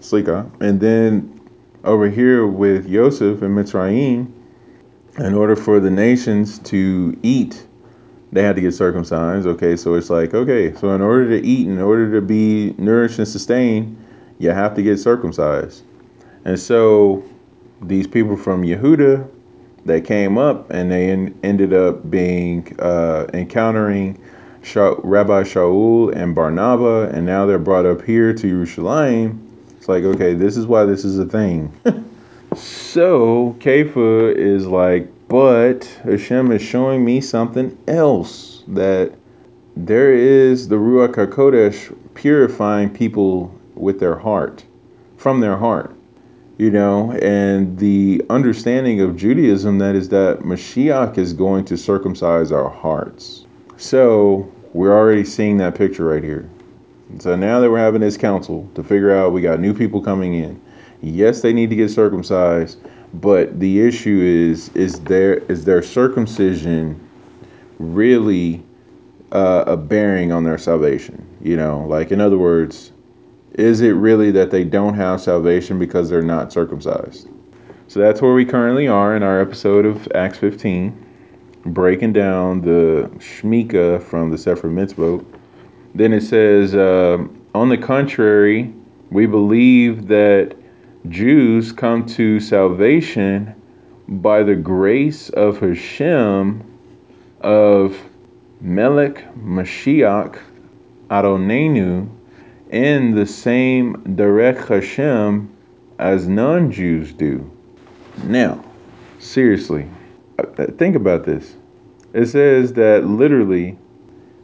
slika, 0.00 0.50
and 0.60 0.80
then 0.80 1.40
over 1.84 2.10
here 2.10 2.48
with 2.48 2.90
Joseph 2.90 3.42
and 3.42 3.56
Mitzrayim, 3.56 4.32
in 5.18 5.34
order 5.34 5.54
for 5.54 5.78
the 5.78 5.90
nations 5.90 6.58
to 6.58 7.16
eat, 7.22 7.64
they 8.32 8.42
had 8.42 8.56
to 8.56 8.60
get 8.60 8.74
circumcised. 8.74 9.46
Okay, 9.46 9.76
so 9.76 9.94
it's 9.94 10.10
like 10.10 10.34
okay, 10.34 10.74
so 10.74 10.94
in 10.94 11.00
order 11.00 11.28
to 11.30 11.46
eat, 11.46 11.66
in 11.66 11.78
order 11.78 12.12
to 12.12 12.20
be 12.20 12.74
nourished 12.78 13.18
and 13.18 13.28
sustained, 13.28 13.96
you 14.38 14.50
have 14.50 14.74
to 14.74 14.82
get 14.82 14.98
circumcised, 14.98 15.82
and 16.44 16.58
so 16.58 17.24
these 17.82 18.06
people 18.06 18.36
from 18.36 18.62
Yehuda 18.62 19.28
they 19.86 20.00
came 20.00 20.36
up 20.36 20.68
and 20.70 20.90
they 20.90 21.10
en- 21.10 21.38
ended 21.42 21.72
up 21.72 22.10
being 22.10 22.76
uh, 22.80 23.26
encountering 23.32 24.20
Sha- 24.62 24.96
Rabbi 25.02 25.42
Shaul 25.42 26.14
and 26.14 26.34
Barnabas, 26.34 27.14
and 27.14 27.24
now 27.24 27.46
they're 27.46 27.58
brought 27.58 27.86
up 27.86 28.02
here 28.02 28.32
to 28.32 28.48
Jerusalem. 28.48 29.42
It's 29.76 29.88
like, 29.88 30.02
okay, 30.02 30.34
this 30.34 30.56
is 30.56 30.66
why 30.66 30.84
this 30.84 31.04
is 31.04 31.18
a 31.18 31.24
thing. 31.24 31.72
so 32.56 33.56
Kepha 33.60 34.34
is 34.34 34.66
like, 34.66 35.08
but 35.28 35.84
Hashem 36.04 36.52
is 36.52 36.62
showing 36.62 37.04
me 37.04 37.20
something 37.20 37.76
else 37.88 38.62
that 38.68 39.12
there 39.76 40.14
is 40.14 40.68
the 40.68 40.76
Ruach 40.76 41.14
HaKodesh 41.14 41.96
purifying 42.14 42.90
people 42.90 43.54
with 43.74 44.00
their 44.00 44.16
heart, 44.16 44.64
from 45.16 45.40
their 45.40 45.56
heart 45.56 45.96
you 46.58 46.70
know, 46.70 47.12
and 47.12 47.78
the 47.78 48.24
understanding 48.30 49.00
of 49.00 49.16
Judaism 49.16 49.78
that 49.78 49.94
is 49.94 50.08
that 50.08 50.40
Mashiach 50.40 51.18
is 51.18 51.32
going 51.32 51.64
to 51.66 51.76
circumcise 51.76 52.50
our 52.50 52.70
hearts. 52.70 53.44
So 53.76 54.50
we're 54.72 54.96
already 54.96 55.24
seeing 55.24 55.58
that 55.58 55.74
picture 55.74 56.06
right 56.06 56.24
here. 56.24 56.48
So 57.18 57.36
now 57.36 57.60
that 57.60 57.70
we're 57.70 57.78
having 57.78 58.00
this 58.00 58.16
council 58.16 58.68
to 58.74 58.82
figure 58.82 59.12
out 59.14 59.32
we 59.32 59.42
got 59.42 59.60
new 59.60 59.74
people 59.74 60.00
coming 60.00 60.34
in. 60.34 60.60
Yes, 61.02 61.42
they 61.42 61.52
need 61.52 61.70
to 61.70 61.76
get 61.76 61.90
circumcised, 61.90 62.78
but 63.20 63.58
the 63.60 63.80
issue 63.80 64.20
is 64.20 64.68
is 64.70 65.00
there 65.00 65.34
is 65.50 65.64
their 65.64 65.82
circumcision 65.82 67.00
really 67.78 68.62
uh, 69.32 69.64
a 69.66 69.76
bearing 69.76 70.32
on 70.32 70.44
their 70.44 70.58
salvation? 70.58 71.26
You 71.40 71.56
know, 71.56 71.86
like 71.86 72.10
in 72.10 72.20
other 72.20 72.38
words, 72.38 72.92
is 73.52 73.80
it 73.80 73.90
really 73.90 74.30
that 74.32 74.50
they 74.50 74.64
don't 74.64 74.94
have 74.94 75.20
salvation 75.20 75.78
because 75.78 76.10
they're 76.10 76.22
not 76.22 76.52
circumcised? 76.52 77.28
So 77.88 78.00
that's 78.00 78.20
where 78.20 78.34
we 78.34 78.44
currently 78.44 78.88
are 78.88 79.16
in 79.16 79.22
our 79.22 79.40
episode 79.40 79.86
of 79.86 80.08
Acts 80.14 80.38
15, 80.38 81.06
breaking 81.66 82.12
down 82.12 82.60
the 82.60 83.08
Shmicha 83.18 84.02
from 84.02 84.30
the 84.30 84.38
Sefer 84.38 84.68
Mitzvot. 84.68 85.24
Then 85.94 86.12
it 86.12 86.22
says, 86.22 86.74
uh, 86.74 87.24
on 87.54 87.68
the 87.68 87.78
contrary, 87.78 88.74
we 89.10 89.26
believe 89.26 90.08
that 90.08 90.56
Jews 91.08 91.72
come 91.72 92.06
to 92.06 92.40
salvation 92.40 93.54
by 94.08 94.42
the 94.42 94.56
grace 94.56 95.28
of 95.30 95.60
Hashem, 95.60 96.64
of 97.40 97.98
Melech 98.60 99.24
Mashiach 99.34 100.38
Adonenu, 101.10 102.08
in 102.70 103.14
the 103.14 103.26
same 103.26 103.96
Derech 104.16 104.68
Hashem 104.68 105.50
as 105.98 106.26
non 106.26 106.72
Jews 106.72 107.12
do. 107.12 107.50
Now, 108.24 108.64
seriously, 109.18 109.86
uh, 110.38 110.66
think 110.78 110.96
about 110.96 111.24
this. 111.24 111.56
It 112.12 112.26
says 112.26 112.72
that 112.74 113.04
literally, 113.04 113.78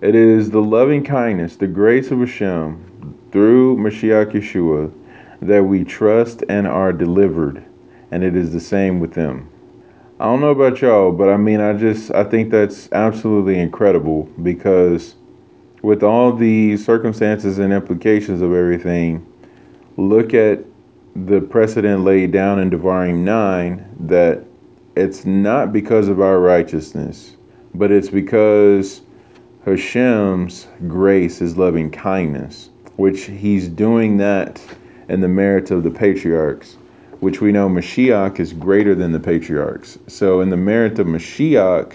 it 0.01 0.15
is 0.15 0.51
the 0.51 0.63
loving 0.63 1.05
kindness, 1.05 1.57
the 1.57 1.67
grace 1.67 2.11
of 2.11 2.19
Hashem 2.19 3.17
through 3.31 3.79
Mashiach 3.79 4.33
Yeshua 4.33 4.93
that 5.43 5.65
we 5.65 5.85
trust 5.85 6.45
and 6.49 6.67
are 6.67 6.93
delivered. 6.93 7.65
And 8.11 8.23
it 8.23 8.37
is 8.37 8.53
the 8.53 8.61
same 8.61 9.01
with 9.01 9.15
them. 9.15 9.49
I 10.21 10.27
don't 10.27 10.41
know 10.41 10.51
about 10.51 10.81
y'all, 10.81 11.11
but 11.11 11.29
I 11.29 11.37
mean, 11.37 11.61
I 11.61 11.73
just, 11.73 12.13
I 12.13 12.23
think 12.23 12.51
that's 12.51 12.89
absolutely 12.93 13.59
incredible 13.59 14.25
because 14.43 15.17
with 15.83 16.05
all 16.05 16.33
the 16.33 16.77
circumstances 16.77 17.59
and 17.59 17.73
implications 17.73 18.41
of 18.41 18.53
everything, 18.53 19.27
look 19.97 20.33
at 20.33 20.61
the 21.17 21.41
precedent 21.41 22.05
laid 22.05 22.31
down 22.31 22.61
in 22.61 22.71
Devarim 22.71 23.19
9 23.19 23.97
that 24.07 24.45
it's 24.95 25.25
not 25.25 25.73
because 25.73 26.07
of 26.07 26.21
our 26.21 26.39
righteousness, 26.39 27.37
but 27.75 27.91
it's 27.91 28.09
because 28.09 29.01
Hashem's 29.65 30.69
grace, 30.87 31.41
is 31.41 31.57
loving 31.57 31.91
kindness, 31.91 32.71
which 32.97 33.25
he's 33.25 33.69
doing 33.69 34.19
that 34.19 34.61
in 35.13 35.21
the 35.21 35.29
merit 35.29 35.71
of 35.71 35.83
the 35.83 35.91
patriarchs, 35.91 36.79
which 37.21 37.43
we 37.43 37.53
know 37.53 37.69
Mashiach 37.69 38.41
is 38.41 38.55
greater 38.55 38.95
than 38.95 39.13
the 39.13 39.21
patriarchs. 39.21 39.99
So, 40.07 40.41
in 40.41 40.49
the 40.49 40.57
merit 40.57 40.99
of 40.99 41.07
Mashiach, 41.07 41.93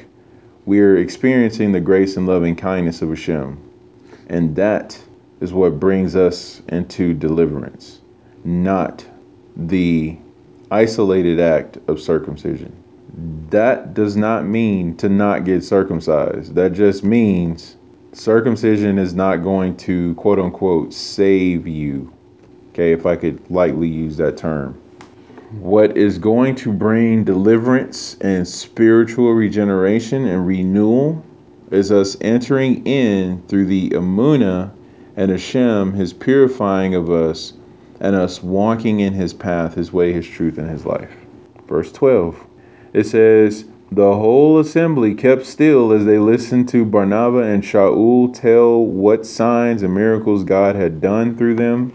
we're 0.68 0.98
experiencing 0.98 1.72
the 1.72 1.82
grace 1.82 2.16
and 2.16 2.28
loving 2.28 2.56
kindness 2.56 3.02
of 3.02 3.10
Hashem. 3.10 3.58
And 4.28 4.56
that 4.56 5.02
is 5.42 5.52
what 5.52 5.80
brings 5.80 6.16
us 6.16 6.62
into 6.70 7.16
deliverance, 7.16 8.02
not 8.44 9.04
the 9.56 10.16
isolated 10.70 11.40
act 11.40 11.80
of 11.88 12.00
circumcision. 12.00 12.72
That 13.50 13.96
does 13.96 14.16
not 14.16 14.46
mean 14.46 14.96
to 14.98 15.10
not 15.10 15.44
get 15.44 15.64
circumcised. 15.64 16.54
That 16.54 16.74
just 16.74 17.04
means 17.04 17.78
circumcision 18.14 19.00
is 19.00 19.16
not 19.16 19.38
going 19.38 19.76
to 19.78 20.14
quote 20.16 20.38
unquote 20.38 20.94
save 20.94 21.68
you. 21.68 22.14
Okay, 22.78 22.92
if 22.92 23.08
I 23.08 23.16
could 23.16 23.42
lightly 23.50 23.88
use 23.88 24.18
that 24.18 24.38
term. 24.38 24.80
What 25.62 25.98
is 25.98 26.20
going 26.20 26.54
to 26.58 26.72
bring 26.72 27.24
deliverance 27.24 28.16
and 28.22 28.48
spiritual 28.48 29.34
regeneration 29.34 30.28
and 30.28 30.46
renewal 30.46 31.26
is 31.72 31.92
us 31.92 32.18
entering 32.22 32.86
in 32.86 33.42
through 33.48 33.66
the 33.66 33.90
Amuna 33.96 34.74
and 35.16 35.32
Hashem, 35.32 35.94
his 35.94 36.14
purifying 36.14 36.94
of 36.94 37.10
us, 37.10 37.54
and 38.00 38.16
us 38.16 38.44
walking 38.44 39.00
in 39.00 39.14
his 39.14 39.34
path, 39.34 39.74
his 39.74 39.92
way, 39.92 40.14
his 40.14 40.28
truth, 40.28 40.60
and 40.60 40.70
his 40.70 40.86
life. 40.86 41.10
Verse 41.68 41.92
12. 41.92 42.46
It 42.94 43.08
says, 43.08 43.66
The 43.92 44.14
whole 44.14 44.60
assembly 44.60 45.16
kept 45.16 45.48
still 45.48 45.92
as 45.92 46.06
they 46.06 46.20
listened 46.20 46.70
to 46.70 46.86
Barnabas 46.86 47.48
and 47.48 47.64
Shaul 47.64 48.32
tell 48.40 48.86
what 48.86 49.26
signs 49.26 49.82
and 49.82 49.96
miracles 49.96 50.44
God 50.44 50.76
had 50.76 51.02
done 51.02 51.36
through 51.36 51.56
them 51.56 51.92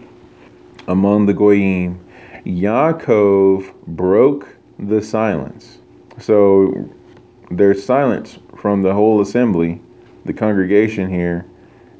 among 0.87 1.25
the 1.25 1.33
Goyim. 1.33 1.99
Yaakov 2.45 3.73
broke 3.87 4.47
the 4.79 5.01
silence. 5.01 5.79
So 6.19 6.89
there's 7.51 7.83
silence 7.83 8.39
from 8.57 8.81
the 8.81 8.93
whole 8.93 9.21
assembly, 9.21 9.81
the 10.25 10.33
congregation 10.33 11.09
here, 11.09 11.45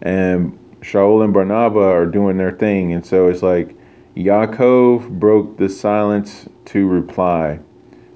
and 0.01 0.57
Shaul 0.81 1.23
and 1.23 1.33
Barnabas 1.33 1.81
are 1.81 2.05
doing 2.05 2.37
their 2.37 2.51
thing. 2.51 2.93
And 2.93 3.05
so 3.05 3.27
it's 3.27 3.41
like 3.41 3.75
Yaakov 4.15 5.19
broke 5.19 5.57
the 5.57 5.69
silence 5.69 6.47
to 6.65 6.87
reply. 6.87 7.59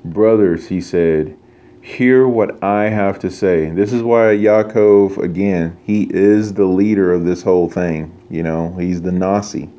Brothers, 0.03 0.67
he 0.67 0.81
said, 0.81 1.37
hear 1.81 2.27
what 2.27 2.61
I 2.61 2.89
have 2.89 3.19
to 3.19 3.31
say. 3.31 3.69
This 3.69 3.93
is 3.93 4.03
why 4.03 4.35
Yaakov, 4.35 5.17
again, 5.17 5.77
he 5.85 6.09
is 6.11 6.53
the 6.53 6.65
leader 6.65 7.13
of 7.13 7.23
this 7.23 7.41
whole 7.41 7.69
thing. 7.69 8.11
You 8.29 8.43
know, 8.43 8.75
he's 8.77 9.01
the 9.01 9.11
Nasi. 9.11 9.69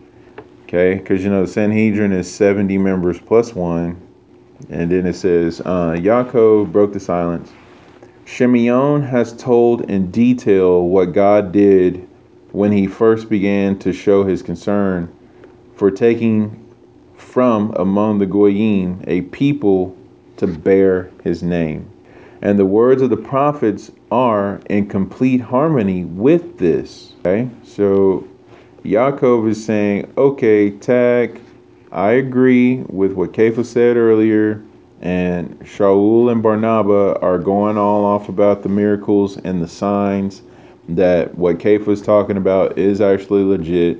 Okay, 0.68 0.96
because 0.96 1.24
you 1.24 1.30
know 1.30 1.46
the 1.46 1.50
Sanhedrin 1.50 2.12
is 2.12 2.30
70 2.30 2.76
members 2.76 3.18
plus 3.18 3.54
one. 3.54 3.98
And 4.68 4.92
then 4.92 5.06
it 5.06 5.14
says, 5.14 5.62
uh, 5.62 5.96
Yaakov 5.96 6.70
broke 6.70 6.92
the 6.92 7.00
silence. 7.00 7.50
Shimeon 8.26 9.08
has 9.08 9.34
told 9.34 9.90
in 9.90 10.10
detail 10.10 10.82
what 10.82 11.14
God 11.14 11.52
did 11.52 12.06
when 12.52 12.70
he 12.70 12.86
first 12.86 13.30
began 13.30 13.78
to 13.78 13.94
show 13.94 14.24
his 14.24 14.42
concern 14.42 15.10
for 15.76 15.90
taking 15.90 16.66
from 17.16 17.72
among 17.76 18.18
the 18.18 18.26
Goyim 18.26 19.02
a 19.06 19.22
people 19.22 19.96
to 20.36 20.46
bear 20.46 21.10
his 21.24 21.42
name. 21.42 21.90
And 22.42 22.58
the 22.58 22.66
words 22.66 23.00
of 23.00 23.08
the 23.08 23.16
prophets 23.16 23.90
are 24.10 24.60
in 24.68 24.86
complete 24.86 25.40
harmony 25.40 26.04
with 26.04 26.58
this. 26.58 27.14
Okay, 27.20 27.48
so 27.64 28.28
Yaakov 28.84 29.48
is 29.48 29.64
saying, 29.64 30.12
okay, 30.16 30.70
Tag, 30.70 31.40
I 31.90 32.12
agree 32.12 32.84
with 32.88 33.12
what 33.12 33.32
Kepha 33.32 33.64
said 33.64 33.96
earlier, 33.96 34.62
and 35.00 35.58
Shaul 35.60 36.30
and 36.30 36.42
Barnabas 36.42 37.18
are 37.20 37.38
going 37.38 37.76
all 37.76 38.04
off 38.04 38.28
about 38.28 38.62
the 38.62 38.68
miracles 38.68 39.36
and 39.38 39.60
the 39.60 39.68
signs 39.68 40.42
that 40.88 41.36
what 41.36 41.58
Kepha 41.58 41.86
was 41.86 42.02
talking 42.02 42.36
about 42.36 42.78
is 42.78 43.00
actually 43.00 43.42
legit. 43.42 43.98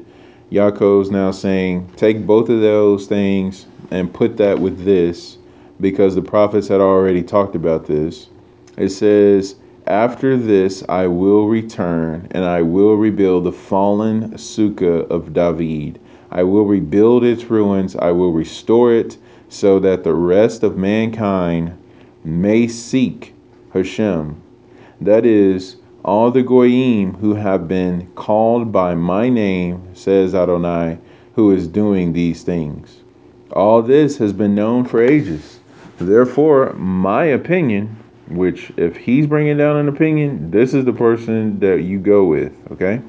Yaakov's 0.50 1.10
now 1.10 1.30
saying, 1.32 1.90
take 1.96 2.24
both 2.24 2.48
of 2.48 2.60
those 2.60 3.06
things 3.06 3.66
and 3.90 4.12
put 4.12 4.36
that 4.36 4.58
with 4.58 4.84
this 4.84 5.38
because 5.80 6.14
the 6.14 6.22
prophets 6.22 6.68
had 6.68 6.80
already 6.80 7.22
talked 7.22 7.54
about 7.54 7.86
this. 7.86 8.28
It 8.76 8.90
says, 8.90 9.56
After 9.88 10.36
this 10.36 10.84
I 10.86 11.06
will 11.06 11.48
return 11.48 12.28
and 12.32 12.44
I 12.44 12.60
will 12.60 12.96
rebuild 12.96 13.44
the 13.44 13.52
fallen 13.52 14.32
sukkah 14.32 15.08
of 15.08 15.32
David. 15.32 15.98
I 16.30 16.42
will 16.42 16.66
rebuild 16.66 17.24
its 17.24 17.44
ruins, 17.48 17.96
I 17.96 18.10
will 18.10 18.34
restore 18.34 18.92
it, 18.92 19.16
so 19.48 19.78
that 19.78 20.04
the 20.04 20.12
rest 20.12 20.62
of 20.62 20.76
mankind 20.76 21.72
may 22.22 22.68
seek 22.68 23.34
Hashem. 23.72 24.36
That 25.00 25.24
is, 25.24 25.76
all 26.04 26.30
the 26.30 26.42
Goyim 26.42 27.14
who 27.14 27.32
have 27.32 27.66
been 27.66 28.08
called 28.14 28.70
by 28.70 28.94
my 28.94 29.30
name, 29.30 29.82
says 29.94 30.34
Adonai, 30.34 30.98
who 31.34 31.50
is 31.50 31.66
doing 31.66 32.12
these 32.12 32.42
things. 32.42 33.04
All 33.52 33.80
this 33.80 34.18
has 34.18 34.34
been 34.34 34.54
known 34.54 34.84
for 34.84 35.02
ages. 35.02 35.60
Therefore, 35.96 36.74
my 36.74 37.24
opinion, 37.24 37.96
which 38.30 38.72
if 38.76 38.96
he's 38.96 39.26
bringing 39.26 39.56
down 39.56 39.76
an 39.76 39.88
opinion, 39.88 40.50
this 40.50 40.74
is 40.74 40.84
the 40.84 40.92
person 40.92 41.58
that 41.60 41.82
you 41.82 41.98
go 41.98 42.24
with, 42.24 42.52
okay? 42.70 43.00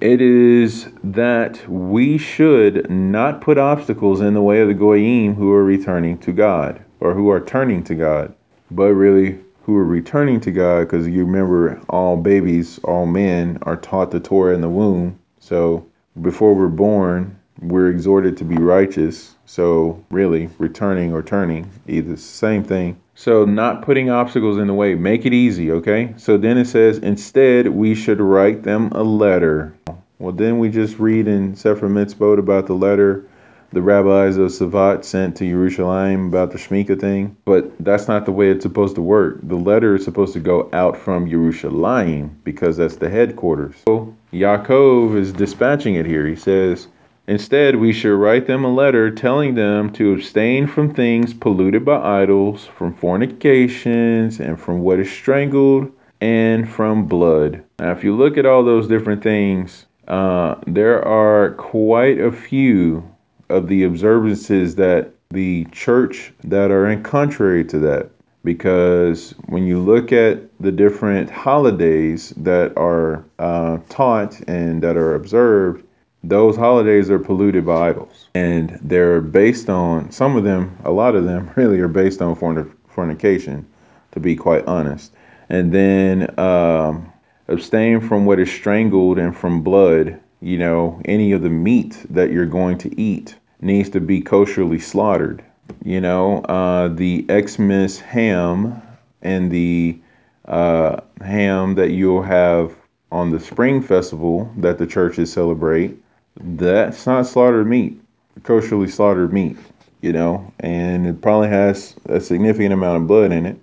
It 0.00 0.20
is 0.20 0.88
that 1.04 1.66
we 1.68 2.16
should 2.16 2.90
not 2.90 3.40
put 3.40 3.58
obstacles 3.58 4.20
in 4.20 4.34
the 4.34 4.42
way 4.42 4.60
of 4.60 4.68
the 4.68 4.74
Goyim 4.74 5.34
who 5.34 5.52
are 5.52 5.64
returning 5.64 6.18
to 6.18 6.32
God 6.32 6.82
or 7.00 7.14
who 7.14 7.30
are 7.30 7.40
turning 7.40 7.84
to 7.84 7.94
God, 7.94 8.34
but 8.70 8.94
really 8.94 9.38
who 9.62 9.76
are 9.76 9.84
returning 9.84 10.40
to 10.40 10.50
God 10.50 10.80
because 10.80 11.06
you 11.06 11.24
remember 11.24 11.80
all 11.88 12.16
babies, 12.16 12.80
all 12.84 13.06
men 13.06 13.58
are 13.62 13.76
taught 13.76 14.10
the 14.10 14.20
Torah 14.20 14.54
in 14.54 14.62
the 14.62 14.68
womb. 14.68 15.18
So 15.38 15.86
before 16.22 16.54
we're 16.54 16.68
born, 16.68 17.38
we're 17.60 17.90
exhorted 17.90 18.36
to 18.38 18.44
be 18.44 18.56
righteous. 18.56 19.34
So 19.46 20.04
really, 20.10 20.48
returning 20.58 21.12
or 21.12 21.22
turning, 21.22 21.70
either 21.86 22.16
same 22.16 22.64
thing. 22.64 23.00
So 23.14 23.44
not 23.44 23.82
putting 23.82 24.10
obstacles 24.10 24.58
in 24.58 24.66
the 24.66 24.74
way, 24.74 24.94
make 24.94 25.26
it 25.26 25.32
easy, 25.32 25.72
okay? 25.72 26.14
So 26.16 26.38
then 26.38 26.56
it 26.56 26.66
says, 26.66 26.98
instead, 26.98 27.68
we 27.68 27.94
should 27.94 28.20
write 28.20 28.62
them 28.62 28.88
a 28.92 29.02
letter. 29.02 29.74
Well, 30.18 30.32
then 30.32 30.58
we 30.58 30.70
just 30.70 30.98
read 30.98 31.28
in 31.28 31.56
Sefer 31.56 31.88
Mitzvot 31.88 32.38
about 32.38 32.66
the 32.66 32.74
letter 32.74 33.24
the 33.72 33.82
rabbis 33.82 34.36
of 34.36 34.50
Savat 34.50 35.04
sent 35.04 35.36
to 35.36 35.48
Jerusalem 35.48 36.28
about 36.28 36.50
the 36.50 36.58
Shemitah 36.58 37.00
thing, 37.00 37.36
but 37.44 37.72
that's 37.78 38.08
not 38.08 38.24
the 38.24 38.32
way 38.32 38.50
it's 38.50 38.64
supposed 38.64 38.96
to 38.96 39.02
work. 39.02 39.38
The 39.42 39.56
letter 39.56 39.94
is 39.94 40.04
supposed 40.04 40.32
to 40.32 40.40
go 40.40 40.68
out 40.72 40.96
from 40.96 41.30
Jerusalem 41.30 42.36
because 42.42 42.76
that's 42.78 42.96
the 42.96 43.08
headquarters. 43.08 43.76
So 43.86 44.16
Yaakov 44.32 45.16
is 45.16 45.32
dispatching 45.32 45.94
it 45.94 46.06
here. 46.06 46.26
He 46.26 46.36
says, 46.36 46.88
Instead, 47.30 47.76
we 47.76 47.92
should 47.92 48.16
write 48.16 48.48
them 48.48 48.64
a 48.64 48.74
letter 48.74 49.08
telling 49.08 49.54
them 49.54 49.88
to 49.92 50.12
abstain 50.12 50.66
from 50.66 50.92
things 50.92 51.32
polluted 51.32 51.84
by 51.84 52.22
idols, 52.22 52.66
from 52.76 52.92
fornications, 52.92 54.40
and 54.40 54.60
from 54.60 54.80
what 54.80 54.98
is 54.98 55.08
strangled, 55.08 55.88
and 56.20 56.68
from 56.68 57.06
blood. 57.06 57.62
Now, 57.78 57.92
if 57.92 58.02
you 58.02 58.16
look 58.16 58.36
at 58.36 58.46
all 58.46 58.64
those 58.64 58.88
different 58.88 59.22
things, 59.22 59.86
uh, 60.08 60.56
there 60.66 61.06
are 61.06 61.52
quite 61.52 62.18
a 62.18 62.32
few 62.32 63.08
of 63.48 63.68
the 63.68 63.84
observances 63.84 64.74
that 64.74 65.12
the 65.30 65.66
church 65.66 66.32
that 66.42 66.72
are 66.72 66.90
in 66.90 67.04
contrary 67.04 67.64
to 67.66 67.78
that. 67.78 68.10
Because 68.42 69.36
when 69.46 69.68
you 69.68 69.78
look 69.78 70.10
at 70.10 70.40
the 70.58 70.72
different 70.72 71.30
holidays 71.30 72.30
that 72.38 72.76
are 72.76 73.24
uh, 73.38 73.78
taught 73.88 74.40
and 74.48 74.82
that 74.82 74.96
are 74.96 75.14
observed, 75.14 75.84
those 76.22 76.56
holidays 76.56 77.10
are 77.10 77.18
polluted 77.18 77.64
by 77.64 77.90
idols. 77.90 78.28
And 78.34 78.78
they're 78.82 79.20
based 79.20 79.68
on 79.68 80.10
some 80.10 80.36
of 80.36 80.44
them 80.44 80.76
a 80.84 80.90
lot 80.90 81.14
of 81.14 81.24
them 81.24 81.50
really 81.56 81.80
are 81.80 81.88
based 81.88 82.20
on 82.22 82.34
fornication 82.34 83.66
to 84.12 84.20
be 84.20 84.36
quite 84.36 84.66
honest. 84.66 85.12
And 85.48 85.72
then 85.72 86.38
um, 86.38 87.12
abstain 87.48 88.00
from 88.00 88.24
what 88.26 88.38
is 88.38 88.50
strangled 88.50 89.18
and 89.18 89.36
from 89.36 89.62
blood 89.62 90.20
you 90.40 90.56
know 90.56 91.00
any 91.04 91.32
of 91.32 91.42
the 91.42 91.50
meat 91.50 91.98
that 92.08 92.30
you're 92.30 92.46
going 92.46 92.78
to 92.78 93.00
eat 93.00 93.34
needs 93.60 93.90
to 93.90 94.00
be 94.00 94.22
kosherly 94.22 94.80
slaughtered 94.80 95.44
you 95.84 96.00
know? 96.00 96.38
Uh, 96.42 96.88
the 96.88 97.24
xmas 97.28 98.00
ham 98.00 98.80
and 99.22 99.50
the 99.50 99.98
uh, 100.46 101.00
ham 101.20 101.74
that 101.74 101.90
you'll 101.90 102.22
have 102.22 102.74
on 103.12 103.30
the 103.30 103.40
spring 103.40 103.82
festival 103.82 104.50
that 104.56 104.78
the 104.78 104.86
churches 104.86 105.32
celebrate 105.32 105.98
that's 106.36 107.06
not 107.06 107.26
slaughtered 107.26 107.66
meat, 107.66 108.00
kosherly 108.42 108.88
slaughtered 108.88 109.32
meat, 109.32 109.56
you 110.00 110.12
know, 110.12 110.52
and 110.60 111.06
it 111.06 111.20
probably 111.20 111.48
has 111.48 111.94
a 112.06 112.20
significant 112.20 112.72
amount 112.72 113.02
of 113.02 113.06
blood 113.06 113.32
in 113.32 113.46
it. 113.46 113.58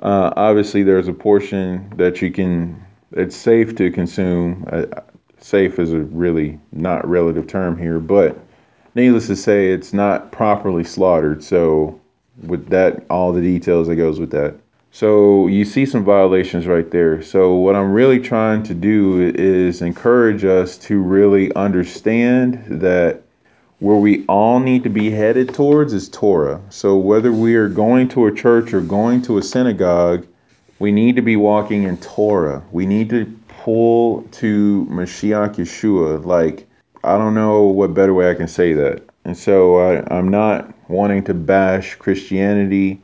Uh, 0.00 0.32
obviously, 0.36 0.82
there's 0.82 1.08
a 1.08 1.12
portion 1.12 1.92
that 1.96 2.22
you 2.22 2.30
can, 2.30 2.82
it's 3.12 3.36
safe 3.36 3.74
to 3.76 3.90
consume. 3.90 4.66
Uh, 4.70 4.86
safe 5.38 5.78
is 5.78 5.92
a 5.92 6.00
really 6.00 6.58
not 6.72 7.06
relative 7.06 7.46
term 7.46 7.76
here, 7.76 7.98
but 7.98 8.38
needless 8.94 9.26
to 9.26 9.36
say, 9.36 9.70
it's 9.70 9.92
not 9.92 10.32
properly 10.32 10.84
slaughtered. 10.84 11.42
So, 11.44 12.00
with 12.42 12.68
that, 12.68 13.04
all 13.10 13.32
the 13.32 13.42
details 13.42 13.88
that 13.88 13.96
goes 13.96 14.18
with 14.18 14.30
that. 14.30 14.54
So 14.92 15.46
you 15.46 15.64
see 15.64 15.86
some 15.86 16.04
violations 16.04 16.66
right 16.66 16.90
there. 16.90 17.22
So 17.22 17.54
what 17.54 17.76
I'm 17.76 17.92
really 17.92 18.18
trying 18.18 18.62
to 18.64 18.74
do 18.74 19.32
is 19.36 19.82
encourage 19.82 20.44
us 20.44 20.76
to 20.78 21.00
really 21.00 21.54
understand 21.54 22.64
that 22.66 23.22
where 23.78 23.96
we 23.96 24.26
all 24.26 24.58
need 24.58 24.82
to 24.82 24.90
be 24.90 25.10
headed 25.10 25.54
towards 25.54 25.92
is 25.92 26.08
Torah. 26.08 26.60
So 26.70 26.96
whether 26.96 27.32
we 27.32 27.54
are 27.54 27.68
going 27.68 28.08
to 28.10 28.26
a 28.26 28.34
church 28.34 28.74
or 28.74 28.80
going 28.80 29.22
to 29.22 29.38
a 29.38 29.42
synagogue, 29.42 30.26
we 30.80 30.92
need 30.92 31.16
to 31.16 31.22
be 31.22 31.36
walking 31.36 31.84
in 31.84 31.96
Torah. 31.98 32.62
We 32.72 32.84
need 32.84 33.10
to 33.10 33.26
pull 33.48 34.22
to 34.32 34.86
Mashiach 34.90 35.54
Yeshua. 35.54 36.24
Like, 36.24 36.66
I 37.04 37.16
don't 37.16 37.34
know 37.34 37.62
what 37.62 37.94
better 37.94 38.12
way 38.12 38.30
I 38.30 38.34
can 38.34 38.48
say 38.48 38.72
that. 38.74 39.02
And 39.24 39.36
so 39.36 39.78
I, 39.78 40.14
I'm 40.14 40.28
not 40.28 40.74
wanting 40.90 41.24
to 41.24 41.34
bash 41.34 41.94
Christianity 41.94 43.00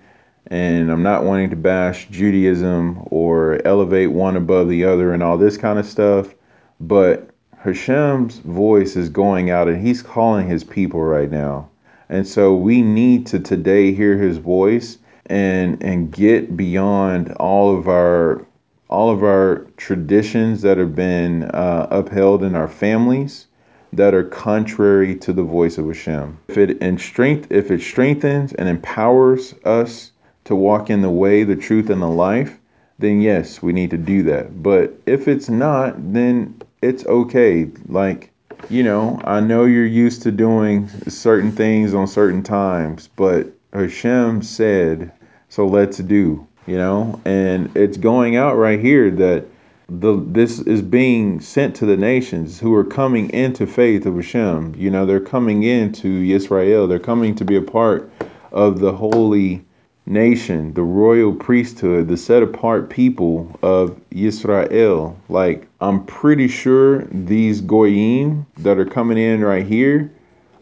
and 0.49 0.91
I'm 0.91 1.03
not 1.03 1.25
wanting 1.25 1.51
to 1.51 1.57
bash 1.57 2.09
Judaism 2.11 3.07
or 3.11 3.61
elevate 3.67 4.13
one 4.13 4.37
above 4.37 4.69
the 4.69 4.85
other 4.85 5.13
and 5.13 5.23
all 5.23 5.39
this 5.39 5.57
kind 5.57 5.79
of 5.79 5.87
stuff, 5.87 6.35
but 6.81 7.31
Hashem's 7.59 8.39
voice 8.39 8.95
is 8.97 9.09
going 9.09 9.51
out 9.51 9.69
and 9.69 9.85
he's 9.85 10.03
calling 10.03 10.49
his 10.49 10.63
people 10.63 11.03
right 11.03 11.31
now. 11.31 11.69
And 12.09 12.27
so 12.27 12.55
we 12.55 12.83
need 12.83 13.27
to 13.29 13.41
today 13.41 13.93
hear 13.93 14.17
his 14.17 14.39
voice 14.39 14.99
and 15.29 15.83
and 15.83 16.13
get 16.13 16.57
beyond 16.57 17.33
all 17.33 17.77
of 17.77 17.89
our 17.89 18.47
all 18.89 19.11
of 19.11 19.25
our 19.25 19.67
traditions 19.77 20.63
that 20.63 20.79
have 20.79 20.95
been 20.95 21.43
uh, 21.45 21.89
upheld 21.91 22.45
in 22.45 22.55
our 22.55 22.69
families 22.69 23.47
that 23.93 24.15
are 24.15 24.23
contrary 24.23 25.17
to 25.17 25.33
the 25.33 25.43
voice 25.43 25.79
of 25.79 25.87
Hashem. 25.87 26.39
If 26.47 26.59
it 26.59 26.79
and 26.81 27.01
strength 27.01 27.51
if 27.51 27.73
it 27.73 27.81
strengthens 27.81 28.53
and 28.53 28.69
empowers 28.69 29.55
us 29.65 30.13
to 30.47 30.57
walk 30.57 30.91
in 30.91 31.03
the 31.03 31.11
way, 31.11 31.45
the 31.45 31.57
truth, 31.57 31.91
and 31.91 32.03
the 32.03 32.09
life, 32.09 32.59
then 32.99 33.21
yes, 33.21 33.63
we 33.63 33.73
need 33.73 33.91
to 33.91 33.99
do 33.99 34.23
that. 34.25 34.63
But 34.63 34.95
if 35.07 35.29
it's 35.29 35.49
not, 35.49 35.95
then 36.13 36.63
it's 36.83 37.05
okay. 37.05 37.71
Like, 37.87 38.33
you 38.71 38.83
know, 38.83 39.21
I 39.25 39.41
know 39.41 39.65
you're 39.65 39.85
used 39.85 40.23
to 40.23 40.33
doing 40.33 40.89
certain 41.09 41.53
things 41.53 41.95
on 41.95 42.07
certain 42.07 42.43
times, 42.43 43.09
but 43.17 43.53
Hashem 43.73 44.43
said, 44.43 45.13
so 45.49 45.67
let's 45.67 45.99
do, 45.99 46.47
you 46.67 46.77
know, 46.77 47.21
and 47.25 47.77
it's 47.77 47.99
going 47.99 48.37
out 48.37 48.57
right 48.57 48.81
here 48.81 49.11
that 49.11 49.47
the 49.89 50.21
this 50.27 50.59
is 50.59 50.83
being 50.83 51.41
sent 51.41 51.77
to 51.77 51.87
the 51.87 51.97
nations 51.97 52.59
who 52.59 52.75
are 52.75 52.85
coming 52.85 53.31
into 53.31 53.67
faith 53.67 54.05
of 54.05 54.17
Hashem. 54.17 54.75
You 54.77 54.91
know, 54.91 55.07
they're 55.07 55.21
coming 55.21 55.63
into 55.63 56.09
Israel. 56.09 56.89
They're 56.89 56.99
coming 56.99 57.37
to 57.37 57.45
be 57.45 57.57
a 57.57 57.63
part 57.63 58.11
of 58.51 58.81
the 58.81 58.93
holy 58.93 59.66
nation, 60.07 60.73
the 60.75 60.83
royal 60.83 61.35
priesthood, 61.35 62.09
the 62.09 62.17
set 62.17 62.43
apart 62.43 62.89
people 62.89 63.59
of 63.63 64.01
Israel. 64.13 65.17
Like, 65.29 65.67
I'm 65.81 66.05
pretty 66.07 66.49
sure 66.49 67.05
these 67.07 67.61
Goyim 67.61 68.47
that 68.59 68.79
are 68.79 68.87
coming 68.87 69.19
in 69.19 69.45
right 69.45 69.67
here, 69.67 70.11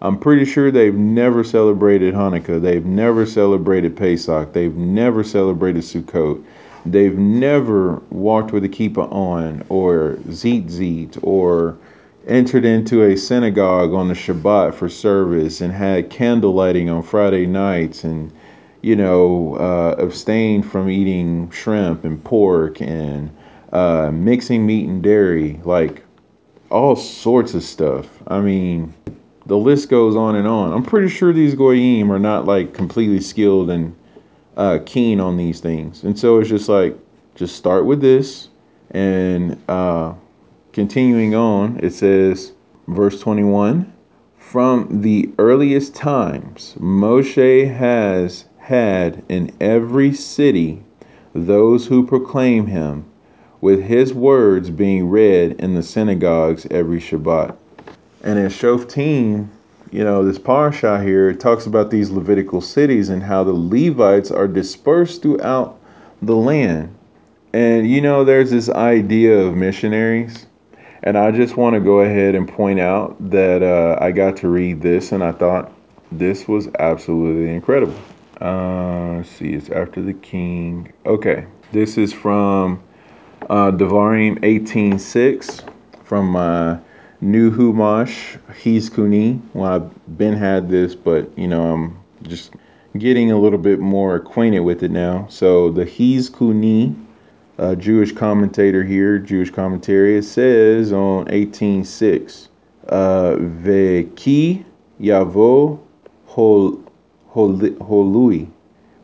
I'm 0.00 0.18
pretty 0.18 0.44
sure 0.44 0.70
they've 0.70 0.94
never 0.94 1.44
celebrated 1.44 2.14
Hanukkah. 2.14 2.60
They've 2.60 2.84
never 2.84 3.24
celebrated 3.24 3.96
Pesach. 3.96 4.52
They've 4.52 4.74
never 4.74 5.24
celebrated 5.24 5.82
Sukkot. 5.82 6.44
They've 6.84 7.16
never 7.16 8.02
walked 8.10 8.52
with 8.52 8.64
a 8.64 8.68
kippah 8.68 9.10
on, 9.10 9.64
or 9.70 10.18
zit 10.30 11.16
or 11.22 11.78
entered 12.26 12.66
into 12.66 13.02
a 13.02 13.16
synagogue 13.16 13.94
on 13.94 14.08
the 14.08 14.14
Shabbat 14.14 14.74
for 14.74 14.90
service 14.90 15.62
and 15.62 15.72
had 15.72 16.10
candle 16.10 16.52
lighting 16.52 16.90
on 16.90 17.02
Friday 17.02 17.46
nights 17.46 18.04
and, 18.04 18.30
you 18.84 18.96
know, 18.96 19.56
uh, 19.56 19.96
abstained 19.98 20.70
from 20.70 20.90
eating 20.90 21.50
shrimp 21.50 22.04
and 22.04 22.22
pork 22.22 22.80
and 22.80 23.34
uh, 23.72 24.10
mixing 24.12 24.66
meat 24.66 24.88
and 24.88 25.02
dairy, 25.02 25.60
like 25.64 26.04
all 26.70 26.94
sorts 26.94 27.54
of 27.54 27.62
stuff. 27.62 28.08
I 28.26 28.40
mean, 28.40 28.92
the 29.46 29.56
list 29.56 29.88
goes 29.88 30.16
on 30.16 30.36
and 30.36 30.46
on. 30.46 30.72
I'm 30.72 30.84
pretty 30.84 31.08
sure 31.08 31.32
these 31.32 31.54
goyim 31.54 32.12
are 32.12 32.18
not 32.18 32.44
like 32.44 32.74
completely 32.74 33.20
skilled 33.20 33.70
and 33.70 33.94
uh, 34.56 34.78
keen 34.84 35.20
on 35.20 35.36
these 35.36 35.60
things, 35.60 36.04
and 36.04 36.18
so 36.18 36.38
it's 36.38 36.48
just 36.48 36.68
like 36.68 36.96
just 37.34 37.56
start 37.56 37.86
with 37.86 38.00
this 38.00 38.48
and 38.92 39.60
uh, 39.68 40.14
Continuing 40.74 41.36
on, 41.36 41.78
it 41.84 41.92
says, 41.92 42.50
verse 42.88 43.20
21 43.20 43.92
From 44.36 45.02
the 45.02 45.30
earliest 45.38 45.94
times, 45.94 46.74
Moshe 46.80 47.72
has 47.72 48.46
had 48.64 49.22
in 49.28 49.54
every 49.60 50.14
city 50.14 50.82
those 51.34 51.86
who 51.86 52.06
proclaim 52.06 52.66
him, 52.66 53.04
with 53.60 53.82
his 53.82 54.14
words 54.14 54.70
being 54.70 55.08
read 55.08 55.52
in 55.60 55.74
the 55.74 55.82
synagogues 55.82 56.66
every 56.70 56.98
Shabbat. 56.98 57.56
And 58.22 58.38
in 58.38 58.46
Shoftim, 58.46 59.48
you 59.90 60.02
know, 60.02 60.24
this 60.24 60.38
parsha 60.38 61.02
here, 61.02 61.32
talks 61.34 61.66
about 61.66 61.90
these 61.90 62.10
Levitical 62.10 62.60
cities 62.60 63.10
and 63.10 63.22
how 63.22 63.44
the 63.44 63.52
Levites 63.52 64.30
are 64.30 64.48
dispersed 64.48 65.22
throughout 65.22 65.78
the 66.22 66.36
land. 66.36 66.94
And 67.52 67.88
you 67.88 68.00
know, 68.00 68.24
there's 68.24 68.50
this 68.50 68.68
idea 68.70 69.38
of 69.38 69.54
missionaries 69.54 70.46
and 71.04 71.18
I 71.18 71.30
just 71.32 71.58
want 71.58 71.74
to 71.74 71.80
go 71.80 72.00
ahead 72.00 72.34
and 72.34 72.48
point 72.48 72.80
out 72.80 73.16
that 73.30 73.62
uh, 73.62 73.98
I 74.02 74.10
got 74.10 74.38
to 74.38 74.48
read 74.48 74.80
this 74.80 75.12
and 75.12 75.22
I 75.22 75.32
thought 75.32 75.70
this 76.10 76.48
was 76.48 76.68
absolutely 76.78 77.52
incredible. 77.54 77.94
Uh, 78.44 79.16
let's 79.16 79.30
see, 79.30 79.54
it's 79.54 79.70
after 79.70 80.02
the 80.02 80.12
king. 80.12 80.92
Okay, 81.06 81.46
this 81.72 81.96
is 81.96 82.12
from 82.12 82.82
uh, 83.48 83.70
Devarim 83.70 84.38
18.6 84.40 85.66
from 86.04 86.28
my 86.28 86.78
new 87.22 87.50
Chumash, 87.50 88.38
Chizkuni. 88.62 89.40
Well, 89.54 89.72
I've 89.72 90.18
been 90.18 90.34
had 90.34 90.68
this, 90.68 90.94
but 90.94 91.30
you 91.38 91.48
know, 91.48 91.72
I'm 91.72 91.98
just 92.22 92.52
getting 92.98 93.32
a 93.32 93.40
little 93.40 93.58
bit 93.58 93.80
more 93.80 94.14
acquainted 94.16 94.60
with 94.60 94.82
it 94.82 94.90
now. 94.90 95.26
So 95.30 95.70
the 95.70 95.86
Chizkuni 95.86 96.94
a 97.56 97.76
Jewish 97.76 98.12
commentator 98.12 98.84
here, 98.84 99.18
Jewish 99.18 99.50
commentary, 99.50 100.18
it 100.18 100.24
says 100.24 100.92
on 100.92 101.26
18.6, 101.26 102.48
uh, 102.88 103.36
Veki 103.36 104.64
Yavo 105.00 105.80
hol, 106.26 106.83
Holui, 107.34 108.46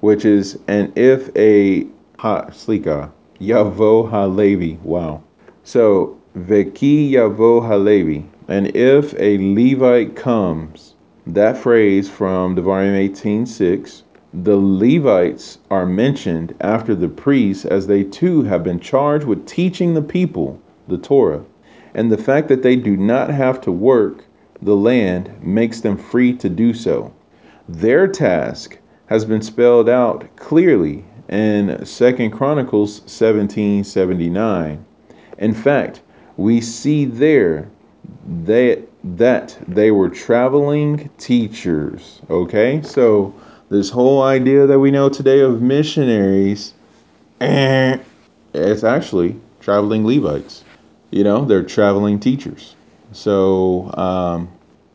which 0.01 0.25
is, 0.25 0.57
and 0.69 0.97
if 0.97 1.35
a, 1.37 1.87
ha, 2.19 2.47
slika, 2.53 3.11
Yavo 3.41 4.09
Halevi, 4.09 4.79
wow. 4.85 5.21
So, 5.65 6.17
Veki 6.39 7.11
Yavo 7.11 7.67
Halevi, 7.67 8.25
and 8.47 8.69
if 8.77 9.15
a 9.19 9.39
Levite 9.39 10.15
comes, 10.15 10.95
that 11.27 11.57
phrase 11.57 12.09
from 12.09 12.55
Devarim 12.55 13.11
18.6, 13.11 14.03
the 14.33 14.57
Levites 14.57 15.59
are 15.69 15.87
mentioned 15.87 16.55
after 16.61 16.95
the 16.95 17.09
priests 17.09 17.65
as 17.65 17.89
they 17.89 18.05
too 18.05 18.45
have 18.45 18.63
been 18.63 18.79
charged 18.79 19.27
with 19.27 19.45
teaching 19.45 19.95
the 19.95 20.03
people 20.03 20.57
the 20.87 20.99
Torah. 20.99 21.43
And 21.95 22.13
the 22.13 22.17
fact 22.17 22.47
that 22.47 22.63
they 22.63 22.77
do 22.77 22.97
not 22.97 23.31
have 23.31 23.61
to 23.63 23.73
work 23.73 24.25
the 24.63 24.77
land 24.77 25.31
makes 25.43 25.81
them 25.81 25.97
free 25.97 26.33
to 26.35 26.49
do 26.49 26.73
so. 26.73 27.13
Their 27.73 28.09
task 28.09 28.79
has 29.07 29.25
been 29.25 29.43
spelled 29.43 29.89
out 29.89 30.25
clearly 30.35 31.05
in 31.29 31.87
Second 31.87 32.33
Chronicles 32.33 32.99
1779. 33.03 34.85
In 35.39 35.55
fact, 35.55 36.01
we 36.37 36.61
see 36.61 37.05
there 37.05 37.69
that 38.43 38.83
that 39.05 39.57
they 39.69 39.93
were 39.93 40.09
traveling 40.09 41.11
teachers. 41.17 42.21
Okay, 42.29 42.83
so 42.83 43.33
this 43.69 43.89
whole 43.89 44.21
idea 44.23 44.67
that 44.67 44.81
we 44.81 44.91
know 44.91 45.09
today 45.09 45.39
of 45.39 45.63
missionaries, 45.63 46.75
eh, 47.41 47.99
it's 48.53 48.83
actually 48.83 49.41
traveling 49.61 50.05
Levites. 50.05 50.65
You 51.13 51.23
know, 51.23 51.45
they're 51.45 51.63
traveling 51.63 52.19
teachers. 52.19 52.75
So, 53.13 53.95
um, 53.95 54.49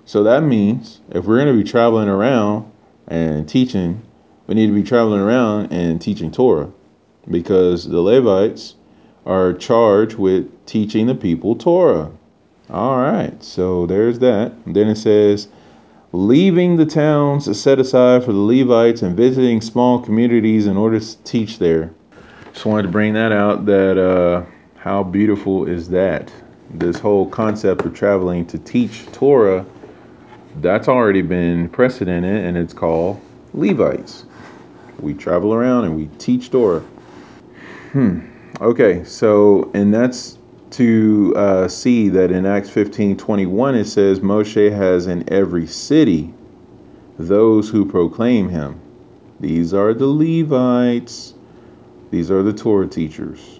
so 0.06 0.24
that 0.24 0.44
means 0.44 1.02
if 1.10 1.26
we're 1.26 1.38
going 1.38 1.56
to 1.56 1.64
be 1.64 1.70
traveling 1.70 2.10
around 2.10 2.72
and 3.08 3.48
teaching, 3.48 4.02
we 4.48 4.56
need 4.56 4.68
to 4.68 4.74
be 4.74 4.84
traveling 4.84 5.22
around 5.22 5.72
and 5.72 6.02
teaching 6.02 6.32
Torah, 6.32 6.72
because 7.30 7.88
the 7.88 8.00
Levites 8.00 8.76
are 9.26 9.54
charged 9.54 10.16
with 10.16 10.66
teaching 10.66 11.08
the 11.08 11.16
people 11.16 11.56
Torah. 11.56 12.12
All 12.70 12.98
right, 12.98 13.44
so 13.44 13.86
there's 13.86 14.20
that. 14.20 14.54
Then 14.66 14.88
it 14.88 14.98
says 14.98 15.48
leaving 16.12 16.78
the 16.78 16.86
towns 16.86 17.60
set 17.60 17.80
aside 17.80 18.24
for 18.24 18.32
the 18.32 18.40
Levites 18.40 19.02
and 19.02 19.18
visiting 19.18 19.62
small 19.62 20.00
communities 20.00 20.66
in 20.66 20.78
order 20.78 21.00
to 21.00 21.18
teach 21.24 21.60
there. 21.60 21.94
Just 22.54 22.66
wanted 22.66 22.84
to 22.84 22.90
bring 22.90 23.14
that 23.14 23.32
out 23.32 23.66
that 23.66 23.98
uh, 23.98 24.46
how 24.78 25.04
beautiful 25.04 25.68
is 25.68 25.90
that? 25.90 26.32
This 26.70 26.98
whole 26.98 27.30
concept 27.30 27.86
of 27.86 27.94
traveling 27.94 28.46
to 28.48 28.58
teach 28.58 29.06
Torah, 29.12 29.66
that's 30.62 30.88
already 30.88 31.22
been 31.22 31.70
precedented 31.70 32.46
and 32.46 32.58
it's 32.58 32.74
called 32.74 33.20
Levites. 33.54 34.26
We 35.00 35.14
travel 35.14 35.54
around 35.54 35.86
and 35.86 35.96
we 35.96 36.08
teach 36.18 36.52
Torah. 36.52 36.84
Hmm. 37.92 38.22
Okay, 38.62 39.04
so, 39.04 39.70
and 39.74 39.94
that's 39.94 40.38
to 40.72 41.34
uh, 41.36 41.68
see 41.68 42.10
that 42.10 42.32
in 42.32 42.46
Acts 42.46 42.70
15 42.70 43.18
21, 43.18 43.76
it 43.76 43.86
says, 43.86 44.20
Moshe 44.20 44.72
has 44.72 45.08
in 45.08 45.32
every 45.32 45.68
city 45.68 46.34
those 47.18 47.70
who 47.70 47.86
proclaim 47.86 48.50
him. 48.50 48.80
These 49.40 49.74
are 49.74 49.94
the 49.94 50.08
Levites, 50.08 51.34
these 52.12 52.32
are 52.32 52.44
the 52.44 52.54
Torah 52.54 52.88
teachers. 52.88 53.55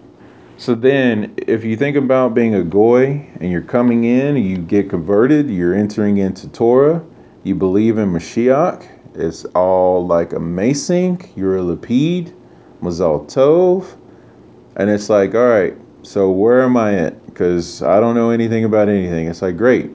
So 0.58 0.74
then, 0.74 1.34
if 1.48 1.66
you 1.66 1.76
think 1.76 1.98
about 1.98 2.34
being 2.34 2.56
a 2.56 2.64
goy 2.64 3.28
and 3.42 3.52
you're 3.52 3.62
coming 3.62 4.06
in, 4.06 4.38
you 4.38 4.58
get 4.58 4.90
converted, 4.90 5.50
you're 5.50 5.76
entering 5.76 6.18
into 6.18 6.48
Torah, 6.48 7.04
you 7.44 7.56
believe 7.56 7.98
in 7.98 8.10
Mashiach, 8.10 8.88
it's 9.16 9.44
all 9.54 10.06
like 10.08 10.32
amazing. 10.32 11.30
You're 11.36 11.58
a 11.58 11.62
Lapid, 11.62 12.34
Mazal 12.82 13.26
Tov, 13.28 13.98
and 14.78 14.90
it's 14.90 15.10
like, 15.10 15.36
all 15.36 15.48
right, 15.48 15.76
so 16.04 16.32
where 16.32 16.64
am 16.64 16.78
I 16.78 16.96
at? 16.96 17.26
Because 17.26 17.82
I 17.82 18.00
don't 18.00 18.16
know 18.16 18.30
anything 18.30 18.64
about 18.64 18.88
anything. 18.88 19.28
It's 19.28 19.42
like, 19.42 19.58
great. 19.58 19.92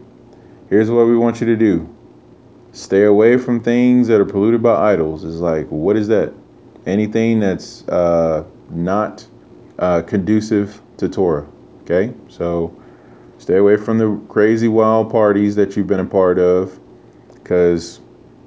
Here's 0.69 0.91
what 0.91 1.07
we 1.07 1.17
want 1.17 1.41
you 1.41 1.47
to 1.47 1.57
do. 1.57 1.89
Stay 2.73 3.05
away 3.05 3.39
from 3.39 3.63
things 3.63 4.09
that 4.09 4.21
are 4.21 4.27
polluted 4.27 4.63
by 4.63 4.93
idols. 4.93 5.25
It's 5.25 5.37
like, 5.37 5.67
what 5.69 5.97
is 5.97 6.09
that? 6.09 6.35
Anything 6.87 7.41
that's 7.41 7.87
uh, 7.89 8.45
not 8.71 9.27
uh, 9.81 10.03
conducive 10.03 10.81
to 10.99 11.09
Torah. 11.09 11.47
Okay, 11.83 12.15
so 12.29 12.75
stay 13.39 13.57
away 13.57 13.77
from 13.77 13.99
the 13.99 14.21
crazy 14.29 14.69
wild 14.69 15.11
parties 15.11 15.57
that 15.57 15.77
you've 15.77 15.89
been 15.89 16.01
a 16.01 16.05
part 16.05 16.39
of, 16.39 16.79
because 17.35 18.01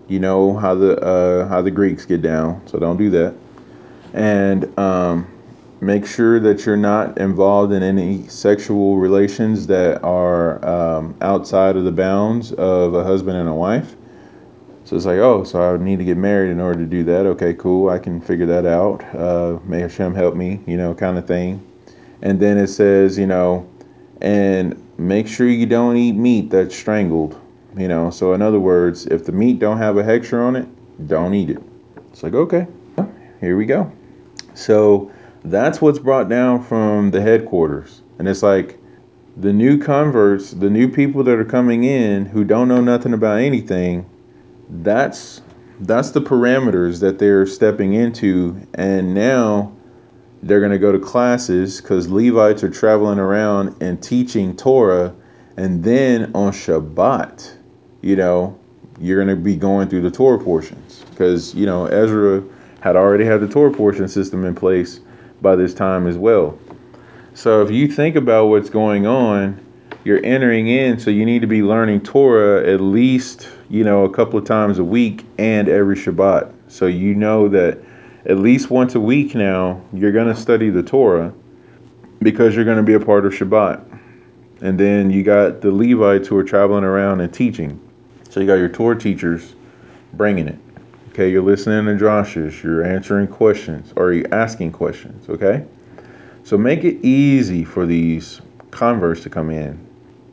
you 0.08 0.20
know 0.20 0.56
how 0.56 0.74
the 0.74 0.98
uh, 1.02 1.48
how 1.48 1.62
the 1.62 1.72
Greeks 1.72 2.06
get 2.06 2.22
down. 2.22 2.62
So 2.68 2.80
don't 2.80 2.98
do 2.98 3.10
that. 3.10 3.36
And 4.14 4.80
um, 4.80 5.28
Make 5.84 6.06
sure 6.06 6.40
that 6.40 6.66
you're 6.66 6.78
not 6.78 7.18
involved 7.18 7.74
in 7.74 7.84
any 7.84 8.26
sexual 8.30 9.00
relations 9.00 9.68
that 9.68 10.02
are 10.02 10.66
um, 10.66 11.14
outside 11.20 11.76
of 11.76 11.84
the 11.84 11.92
bounds 11.92 12.54
of 12.54 12.94
a 12.94 13.04
husband 13.04 13.36
and 13.36 13.50
a 13.50 13.54
wife. 13.54 13.94
So 14.94 14.98
it's 14.98 15.06
like, 15.08 15.18
oh, 15.18 15.44
so 15.44 15.60
I 15.60 15.72
would 15.72 15.82
need 15.82 15.98
to 15.98 16.06
get 16.06 16.18
married 16.18 16.52
in 16.52 16.60
order 16.60 16.78
to 16.78 16.86
do 16.86 17.04
that. 17.06 17.26
Okay, 17.26 17.56
cool. 17.56 17.90
I 17.90 17.98
can 17.98 18.22
figure 18.22 18.46
that 18.46 18.68
out. 18.68 19.04
Uh, 19.16 19.58
may 19.66 19.80
Hashem 19.80 20.14
help 20.14 20.36
me, 20.36 20.62
you 20.68 20.78
know, 20.78 20.94
kind 20.94 21.18
of 21.18 21.26
thing. 21.26 21.66
And 22.22 22.40
then 22.40 22.60
it 22.60 22.68
says, 22.68 23.18
you 23.18 23.26
know, 23.26 23.68
and 24.22 24.80
make 25.00 25.28
sure 25.28 25.48
you 25.48 25.66
don't 25.66 25.98
eat 25.98 26.12
meat 26.12 26.52
that's 26.52 26.76
strangled. 26.76 27.42
You 27.76 27.88
know, 27.88 28.12
so 28.12 28.34
in 28.34 28.44
other 28.44 28.60
words, 28.60 29.08
if 29.08 29.26
the 29.26 29.32
meat 29.32 29.58
don't 29.58 29.80
have 29.80 29.98
a 29.98 30.04
hechsher 30.04 30.46
on 30.46 30.56
it, 30.56 30.68
don't 31.08 31.34
eat 31.34 31.50
it. 31.50 31.64
It's 32.12 32.22
like, 32.22 32.36
okay, 32.36 32.68
here 33.42 33.58
we 33.58 33.66
go. 33.66 33.92
So 34.54 35.12
that's 35.44 35.82
what's 35.82 35.98
brought 35.98 36.30
down 36.30 36.64
from 36.64 37.10
the 37.10 37.20
headquarters. 37.20 38.04
And 38.20 38.28
it's 38.28 38.44
like 38.44 38.78
the 39.38 39.54
new 39.54 39.80
converts, 39.80 40.52
the 40.52 40.70
new 40.70 40.88
people 40.88 41.24
that 41.24 41.40
are 41.40 41.46
coming 41.46 41.84
in 41.84 42.28
who 42.28 42.44
don't 42.44 42.68
know 42.68 42.80
nothing 42.82 43.16
about 43.16 43.40
anything, 43.40 44.08
that's 44.82 45.42
that's 45.82 46.12
the 46.12 46.22
parameters 46.22 47.00
that 47.02 47.20
they're 47.20 47.46
stepping 47.46 47.94
into 47.94 48.56
and 48.76 49.14
now 49.14 49.72
they're 50.44 50.60
going 50.60 50.72
to 50.72 50.78
go 50.78 50.92
to 50.92 51.00
classes 51.00 51.80
because 51.80 52.10
Levites 52.10 52.64
are 52.64 52.70
traveling 52.70 53.18
around 53.18 53.82
and 53.82 54.02
teaching 54.04 54.56
Torah. 54.56 55.16
And 55.56 55.84
then 55.84 56.32
on 56.36 56.52
Shabbat, 56.52 57.56
you 58.02 58.16
know, 58.16 58.58
you're 59.00 59.24
going 59.24 59.36
to 59.36 59.42
be 59.42 59.56
going 59.56 59.88
through 59.88 60.02
the 60.02 60.12
Torah 60.12 60.44
portions 60.44 61.06
because, 61.12 61.56
you 61.56 61.66
know, 61.66 61.86
Ezra 61.86 62.44
had 62.82 62.96
already 62.96 63.24
had 63.24 63.40
the 63.40 63.48
Torah 63.48 63.72
portion 63.72 64.08
system 64.08 64.44
in 64.44 64.54
place 64.54 65.00
by 65.42 65.56
this 65.56 65.74
time 65.74 66.08
as 66.08 66.18
well. 66.18 66.58
So 67.34 67.62
if 67.62 67.72
you 67.72 67.88
think 67.88 68.16
about 68.16 68.48
what's 68.48 68.70
going 68.70 69.08
on, 69.08 69.63
you're 70.04 70.24
entering 70.26 70.68
in, 70.68 71.00
so 71.00 71.10
you 71.10 71.26
need 71.26 71.42
to 71.42 71.48
be 71.48 71.64
learning 71.64 72.02
Torah 72.02 72.68
at 72.68 72.82
least, 72.82 73.50
you 73.70 73.84
know, 73.84 74.04
a 74.04 74.10
couple 74.10 74.38
of 74.38 74.46
times 74.46 74.80
a 74.80 74.84
week 74.84 75.26
and 75.38 75.70
every 75.70 75.96
Shabbat. 75.96 76.52
So 76.68 76.88
you 76.88 77.16
know 77.16 77.48
that 77.50 77.80
at 78.26 78.38
least 78.38 78.70
once 78.70 78.96
a 78.96 79.00
week 79.00 79.36
now, 79.36 79.82
you're 79.94 80.12
going 80.12 80.34
to 80.34 80.40
study 80.40 80.70
the 80.70 80.84
Torah 80.84 81.34
because 82.22 82.56
you're 82.56 82.66
going 82.66 82.78
to 82.78 82.84
be 82.84 82.94
a 82.94 83.00
part 83.00 83.26
of 83.26 83.34
Shabbat. 83.34 84.00
And 84.62 84.80
then 84.80 85.10
you 85.10 85.24
got 85.24 85.62
the 85.62 85.72
Levites 85.72 86.28
who 86.28 86.38
are 86.38 86.44
traveling 86.44 86.84
around 86.84 87.22
and 87.22 87.34
teaching. 87.34 87.80
So 88.30 88.40
you 88.40 88.48
got 88.48 88.56
your 88.56 88.70
Torah 88.70 88.98
teachers 88.98 89.56
bringing 90.14 90.48
it. 90.48 90.58
Okay, 91.10 91.30
you're 91.30 91.44
listening 91.44 91.86
to 91.86 92.04
Drashas, 92.04 92.64
you're 92.64 92.84
answering 92.84 93.28
questions, 93.28 93.94
or 93.96 94.14
you're 94.14 94.34
asking 94.34 94.72
questions, 94.72 95.30
okay? 95.30 95.64
So 96.44 96.58
make 96.58 96.84
it 96.84 97.06
easy 97.06 97.64
for 97.64 97.86
these 97.86 98.42
converts 98.72 99.22
to 99.22 99.30
come 99.30 99.52
in. 99.52 99.80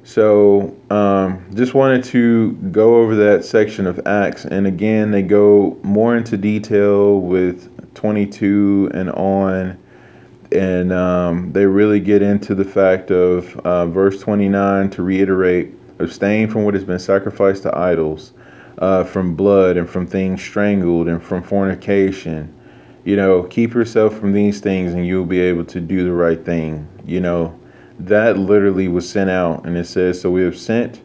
So 0.03 0.77
um, 0.91 1.45
just 1.55 1.75
wanted 1.75 2.05
to 2.05 2.53
go 2.53 2.97
over 2.97 3.15
that 3.17 3.45
section 3.45 3.87
of 3.87 4.01
Acts. 4.07 4.45
And 4.45 4.67
again, 4.67 5.11
they 5.11 5.23
go 5.23 5.79
more 5.83 6.17
into 6.17 6.37
detail 6.37 7.21
with 7.21 7.95
22 7.95 8.91
and 8.95 9.11
on. 9.11 9.79
And 10.53 10.93
um, 10.93 11.53
they 11.53 11.67
really 11.67 12.01
get 12.01 12.23
into 12.23 12.55
the 12.55 12.65
fact 12.65 13.11
of 13.11 13.57
uh, 13.59 13.87
verse 13.87 14.21
29 14.21 14.91
to 14.91 15.03
reiterate 15.03 15.73
abstain 16.01 16.49
from 16.49 16.65
what 16.65 16.75
has 16.75 16.83
been 16.83 16.99
sacrificed 16.99 17.63
to 17.65 17.79
idols 17.79 18.33
uh, 18.79 19.05
from 19.05 19.37
blood 19.37 19.77
and 19.77 19.89
from 19.89 20.07
things 20.07 20.43
strangled 20.43 21.09
and 21.09 21.23
from 21.23 21.43
fornication. 21.43 22.53
You 23.05 23.17
know, 23.17 23.45
keep 23.45 23.75
yourself 23.75 24.19
from 24.19 24.33
these 24.33 24.61
things 24.61 24.95
and 24.95 25.07
you'll 25.07 25.25
be 25.25 25.41
able 25.41 25.65
to 25.67 25.81
do 25.81 26.05
the 26.05 26.13
right 26.13 26.43
thing. 26.45 26.89
You 27.05 27.21
know, 27.21 27.60
that 28.07 28.39
literally 28.39 28.89
was 28.89 29.09
sent 29.09 29.31
out. 29.31 29.67
And 29.67 29.77
it 29.77 29.87
says, 29.87 30.21
So 30.21 30.31
we 30.31 30.43
have 30.43 30.59
sent 30.59 31.01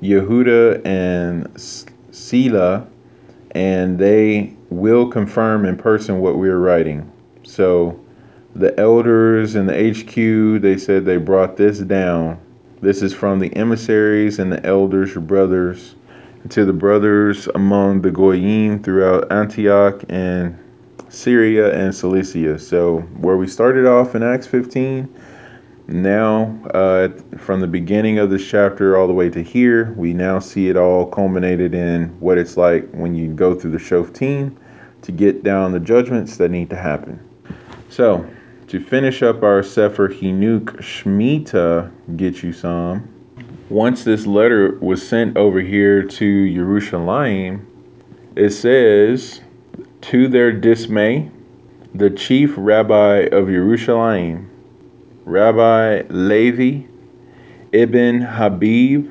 Yehuda 0.00 0.84
and 0.84 1.48
Sila, 2.10 2.86
and 3.52 3.98
they 3.98 4.54
will 4.70 5.08
confirm 5.08 5.64
in 5.64 5.76
person 5.76 6.20
what 6.20 6.38
we're 6.38 6.58
writing. 6.58 7.10
So 7.42 7.98
the 8.54 8.78
elders 8.78 9.54
and 9.54 9.68
the 9.68 9.90
HQ, 9.90 10.62
they 10.62 10.76
said 10.76 11.04
they 11.04 11.18
brought 11.18 11.56
this 11.56 11.78
down. 11.78 12.38
This 12.80 13.02
is 13.02 13.14
from 13.14 13.38
the 13.38 13.54
emissaries 13.56 14.38
and 14.38 14.52
the 14.52 14.64
elders, 14.66 15.14
your 15.14 15.22
brothers 15.22 15.94
to 16.48 16.64
the 16.64 16.72
brothers 16.72 17.48
among 17.54 18.02
the 18.02 18.10
Goyim 18.10 18.82
throughout 18.82 19.30
Antioch 19.30 20.02
and 20.08 20.58
Syria 21.08 21.72
and 21.74 21.94
Cilicia. 21.94 22.58
So, 22.58 23.00
where 23.18 23.36
we 23.36 23.46
started 23.46 23.86
off 23.86 24.14
in 24.14 24.22
Acts 24.22 24.46
15, 24.46 25.08
now 25.88 26.58
uh, 26.74 27.08
from 27.38 27.60
the 27.60 27.66
beginning 27.66 28.18
of 28.18 28.30
this 28.30 28.46
chapter 28.46 28.96
all 28.96 29.06
the 29.06 29.12
way 29.12 29.28
to 29.30 29.42
here, 29.42 29.92
we 29.96 30.12
now 30.14 30.38
see 30.38 30.68
it 30.68 30.76
all 30.76 31.06
culminated 31.06 31.74
in 31.74 32.08
what 32.20 32.38
it's 32.38 32.56
like 32.56 32.88
when 32.92 33.14
you 33.14 33.28
go 33.28 33.54
through 33.54 33.72
the 33.72 33.78
Shoftim 33.78 34.56
to 35.02 35.12
get 35.12 35.42
down 35.42 35.72
the 35.72 35.80
judgments 35.80 36.36
that 36.36 36.50
need 36.50 36.70
to 36.70 36.76
happen. 36.76 37.18
So, 37.88 38.28
to 38.68 38.80
finish 38.80 39.22
up 39.22 39.42
our 39.42 39.62
Sefer 39.62 40.08
Hinuk 40.08 40.76
Shmita, 40.80 41.90
get 42.16 42.42
you 42.42 42.52
some 42.52 43.12
once 43.72 44.04
this 44.04 44.26
letter 44.26 44.78
was 44.80 45.06
sent 45.06 45.36
over 45.36 45.60
here 45.60 46.02
to 46.02 46.24
Yerushalayim, 46.24 47.64
it 48.36 48.50
says, 48.50 49.40
to 50.02 50.28
their 50.28 50.52
dismay, 50.52 51.30
the 51.94 52.10
chief 52.10 52.52
rabbi 52.56 53.28
of 53.32 53.46
Jerusalem, 53.46 54.50
Rabbi 55.24 56.02
Levi 56.08 56.84
ibn 57.70 58.22
Habib, 58.22 59.08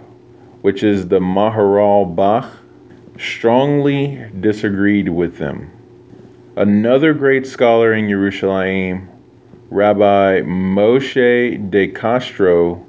which 0.62 0.84
is 0.84 1.08
the 1.08 1.20
Maharal 1.20 2.14
Bach, 2.14 2.52
strongly 3.18 4.30
disagreed 4.42 5.08
with 5.08 5.38
them. 5.38 5.72
Another 6.58 7.14
great 7.14 7.48
scholar 7.48 7.94
in 7.94 8.10
Jerusalem, 8.10 9.08
Rabbi 9.70 10.42
Moshe 10.42 11.72
de 11.72 11.88
Castro, 11.88 12.86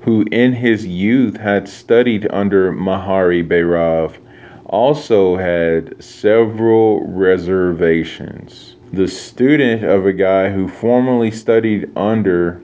who 0.00 0.26
in 0.30 0.52
his 0.52 0.86
youth 0.86 1.38
had 1.38 1.66
studied 1.66 2.28
under 2.30 2.72
Mahari 2.72 3.42
Beirav, 3.42 4.18
also 4.66 5.36
had 5.36 6.02
several 6.04 7.06
reservations. 7.06 8.76
The 8.92 9.08
student 9.08 9.82
of 9.82 10.04
a 10.04 10.12
guy 10.12 10.50
who 10.50 10.68
formerly 10.68 11.30
studied 11.30 11.90
under 11.96 12.60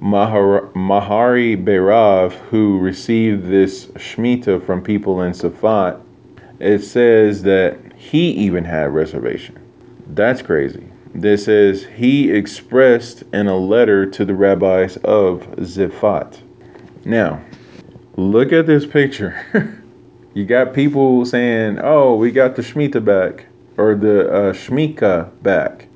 Mahar- 0.00 0.72
Mahari 0.72 1.62
Beirav, 1.62 2.32
who 2.32 2.78
received 2.78 3.48
this 3.48 3.86
Shemitah 3.96 4.64
from 4.64 4.82
people 4.82 5.20
in 5.20 5.32
Safat, 5.32 6.00
it 6.58 6.80
says 6.80 7.42
that 7.42 7.78
he 7.96 8.30
even 8.30 8.64
had 8.64 8.94
reservation. 8.94 9.58
That's 10.08 10.40
crazy. 10.40 10.86
This 11.14 11.44
says 11.44 11.84
he 11.84 12.30
expressed 12.30 13.24
in 13.32 13.46
a 13.46 13.56
letter 13.56 14.06
to 14.06 14.24
the 14.24 14.34
rabbis 14.34 14.96
of 14.98 15.42
Zifat. 15.56 16.38
Now, 17.04 17.42
look 18.16 18.52
at 18.52 18.66
this 18.66 18.86
picture. 18.86 19.36
you 20.34 20.44
got 20.44 20.72
people 20.72 21.24
saying, 21.26 21.78
"Oh, 21.82 22.14
we 22.14 22.30
got 22.30 22.56
the 22.56 22.62
Shemitah 22.62 23.04
back," 23.04 23.46
or 23.76 23.94
the 23.94 24.32
uh, 24.32 24.52
Shmicha 24.52 25.30
back, 25.42 25.88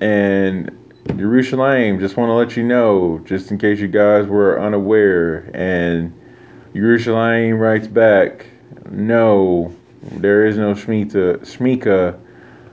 and 0.00 0.75
Jerusalem. 1.14 1.98
Just 2.00 2.16
want 2.16 2.30
to 2.30 2.34
let 2.34 2.56
you 2.56 2.62
know, 2.62 3.20
just 3.24 3.50
in 3.50 3.58
case 3.58 3.80
you 3.80 3.88
guys 3.88 4.26
were 4.26 4.60
unaware. 4.60 5.50
And 5.54 6.12
Jerusalem 6.74 7.54
writes 7.58 7.86
back, 7.86 8.46
"No, 8.90 9.74
there 10.12 10.46
is 10.46 10.56
no 10.56 10.74
Shemitah, 10.74 11.40
Shmicha 11.40 12.18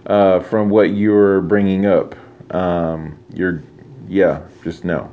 uh, 0.05 0.39
from 0.41 0.69
what 0.69 0.91
you're 0.93 1.41
bringing 1.41 1.85
up. 1.85 2.15
Um, 2.53 3.17
you're, 3.33 3.63
yeah, 4.07 4.41
just 4.63 4.83
no." 4.83 5.11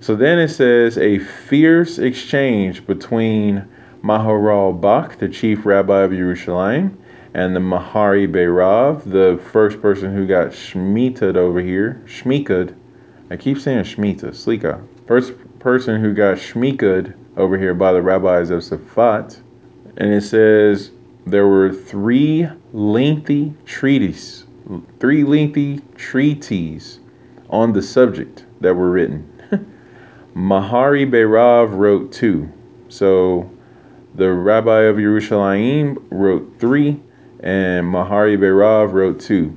So 0.00 0.14
then 0.14 0.38
it 0.38 0.48
says 0.48 0.96
a 0.96 1.18
fierce 1.18 1.98
exchange 1.98 2.86
between 2.86 3.66
Maharal 4.02 4.80
Bach, 4.80 5.18
the 5.18 5.28
chief 5.28 5.66
rabbi 5.66 6.02
of 6.02 6.12
Jerusalem, 6.12 6.96
and 7.34 7.54
the 7.54 7.60
Mahari 7.60 8.30
Beirav, 8.30 9.04
the 9.04 9.40
first 9.50 9.80
person 9.82 10.14
who 10.14 10.26
got 10.26 10.48
shmitad 10.48 11.36
over 11.36 11.60
here, 11.60 12.02
shmikad. 12.06 12.74
I 13.30 13.36
keep 13.36 13.58
saying 13.58 13.84
shmita, 13.84 14.34
slika. 14.34 14.82
First 15.06 15.34
person 15.58 16.00
who 16.00 16.14
got 16.14 16.38
shmikad 16.38 17.14
over 17.36 17.58
here 17.58 17.74
by 17.74 17.92
the 17.92 18.02
rabbis 18.02 18.50
of 18.50 18.62
Safat. 18.62 19.38
And 19.98 20.12
it 20.12 20.22
says 20.22 20.90
there 21.26 21.46
were 21.46 21.72
three 21.72 22.48
lengthy 22.72 23.52
treatises, 23.66 24.46
three 24.98 25.24
lengthy 25.24 25.80
treatises 25.96 27.00
on 27.50 27.72
the 27.72 27.82
subject 27.82 28.44
that 28.60 28.74
were 28.74 28.90
written. 28.90 29.30
Mahari 30.34 31.10
Beirav 31.10 31.76
wrote 31.76 32.12
two. 32.12 32.50
So 32.88 33.50
the 34.14 34.32
rabbi 34.32 34.82
of 34.82 34.96
Yerushalayim 34.96 36.02
wrote 36.10 36.54
three, 36.58 37.00
and 37.40 37.86
Mahari 37.86 38.36
Beirav 38.36 38.92
wrote 38.92 39.20
two, 39.20 39.56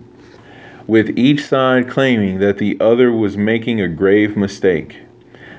with 0.87 1.17
each 1.17 1.45
side 1.45 1.89
claiming 1.89 2.39
that 2.39 2.57
the 2.57 2.77
other 2.79 3.11
was 3.11 3.37
making 3.37 3.81
a 3.81 3.87
grave 3.87 4.35
mistake. 4.35 4.99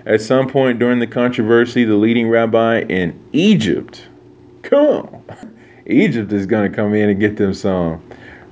At 0.04 0.20
some 0.20 0.48
point 0.48 0.78
during 0.78 0.98
the 0.98 1.06
controversy, 1.06 1.84
the 1.84 1.96
leading 1.96 2.28
rabbi 2.28 2.80
in 2.80 3.18
Egypt, 3.32 4.08
come 4.62 5.22
Egypt 5.86 6.32
is 6.32 6.46
going 6.46 6.70
to 6.70 6.76
come 6.76 6.94
in 6.94 7.08
and 7.08 7.20
get 7.20 7.36
them 7.36 7.54
some. 7.54 8.02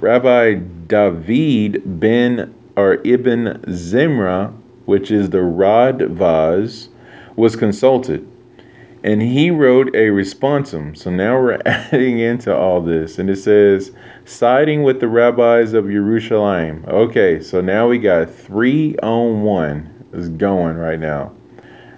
Rabbi 0.01 0.55
David 0.87 1.83
ben 2.01 2.55
or 2.77 2.95
Ibn 3.05 3.65
Zimra 3.69 4.53
which 4.91 5.13
is 5.13 5.31
the 5.31 5.39
Radvaz, 5.39 6.89
was 7.37 7.55
consulted. 7.55 8.27
And 9.03 9.23
he 9.23 9.51
wrote 9.51 9.89
a 9.89 10.09
responsum. 10.09 10.97
So 10.97 11.11
now 11.11 11.41
we're 11.41 11.61
adding 11.67 12.19
into 12.19 12.55
all 12.55 12.81
this. 12.81 13.19
And 13.19 13.31
it 13.31 13.37
says, 13.37 13.93
siding 14.25 14.83
with 14.83 15.01
the 15.01 15.09
rabbis 15.09 15.73
of 15.73 15.91
Jerusalem. 15.91 16.85
Okay, 16.87 17.41
so 17.41 17.61
now 17.61 17.89
we 17.89 17.99
got 17.99 18.33
three 18.33 18.97
on 18.99 19.43
one 19.43 19.93
is 20.13 20.29
going 20.29 20.77
right 20.77 20.99
now. 20.99 21.33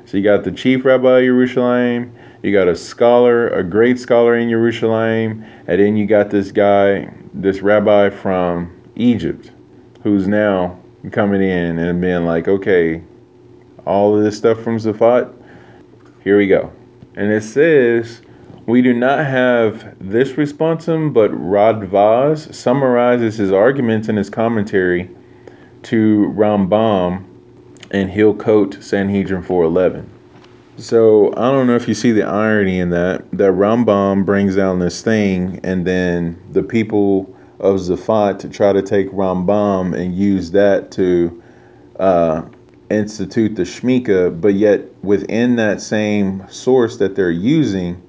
So 0.05 0.17
you 0.17 0.23
got 0.23 0.45
the 0.45 0.53
chief 0.53 0.85
rabbi 0.85 1.21
of 1.21 1.25
Jerusalem, 1.25 2.13
you 2.43 2.53
got 2.53 2.69
a 2.69 2.77
scholar, 2.77 3.49
a 3.49 3.63
great 3.63 3.99
scholar 3.99 4.37
in 4.37 4.51
Jerusalem, 4.51 5.45
and 5.67 5.81
then 5.81 5.97
you 5.97 6.07
got 6.07 6.31
this 6.31 6.51
guy, 6.51 7.13
this 7.33 7.63
rabbi 7.63 8.11
from 8.11 8.71
Egypt, 8.97 9.53
who's 10.03 10.27
now 10.27 10.79
coming 11.13 11.41
in 11.41 11.79
and 11.79 12.01
being 12.01 12.25
like, 12.25 12.49
okay, 12.49 13.03
all 13.87 14.17
of 14.17 14.23
this 14.23 14.37
stuff 14.37 14.61
from 14.61 14.77
Zafat, 14.77 15.33
here 16.23 16.37
we 16.37 16.47
go. 16.47 16.71
And 17.17 17.31
it 17.31 17.43
says, 17.43 18.23
we 18.67 18.81
do 18.81 18.93
not 18.93 19.27
have 19.27 19.97
this 20.01 20.33
responsum, 20.33 21.13
but 21.13 21.31
Radvaz 21.33 22.55
summarizes 22.55 23.37
his 23.37 23.53
arguments 23.53 24.09
in 24.09 24.17
his 24.17 24.31
commentary 24.31 25.11
to 25.85 26.33
Rambam, 26.37 27.25
and 27.91 28.11
he'll 28.11 28.35
quote 28.35 28.83
Sanhedrin 28.83 29.43
411. 29.43 30.09
So 30.79 31.33
I 31.37 31.51
don't 31.51 31.67
know 31.67 31.77
if 31.77 31.87
you 31.87 31.95
see 31.95 32.13
the 32.13 32.23
irony 32.23 32.79
in 32.79 32.91
that. 32.91 33.25
That 33.33 33.53
Rambam 33.53 34.25
brings 34.25 34.57
down 34.57 34.79
this 34.79 35.03
thing, 35.03 35.61
and 35.63 35.87
then 35.87 36.41
the 36.53 36.63
people 36.63 37.37
of 37.59 37.77
Zafat 37.77 38.51
try 38.53 38.73
to 38.73 38.83
take 38.83 39.11
Rambam 39.11 39.95
and 39.95 40.15
use 40.15 40.51
that 40.53 40.91
to 40.93 41.43
uh, 41.99 42.43
institute 42.93 43.57
the 43.57 43.63
Shmicha, 43.63 44.41
but 44.41 44.55
yet 44.55 44.83
within 45.03 45.57
that 45.57 45.81
same 45.81 46.45
source 46.49 46.99
that 46.99 47.17
they're 47.17 47.31
using, 47.31 48.01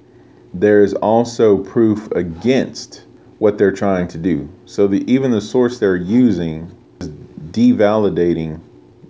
there's 0.52 0.94
also 0.94 1.58
proof 1.58 2.10
against 2.12 3.04
what 3.38 3.58
they're 3.58 3.72
trying 3.72 4.08
to 4.08 4.18
do. 4.18 4.48
So 4.66 4.86
the 4.86 5.10
even 5.10 5.30
the 5.30 5.40
source 5.40 5.78
they're 5.78 5.96
using 5.96 6.70
is 7.00 7.08
devalidating 7.50 8.60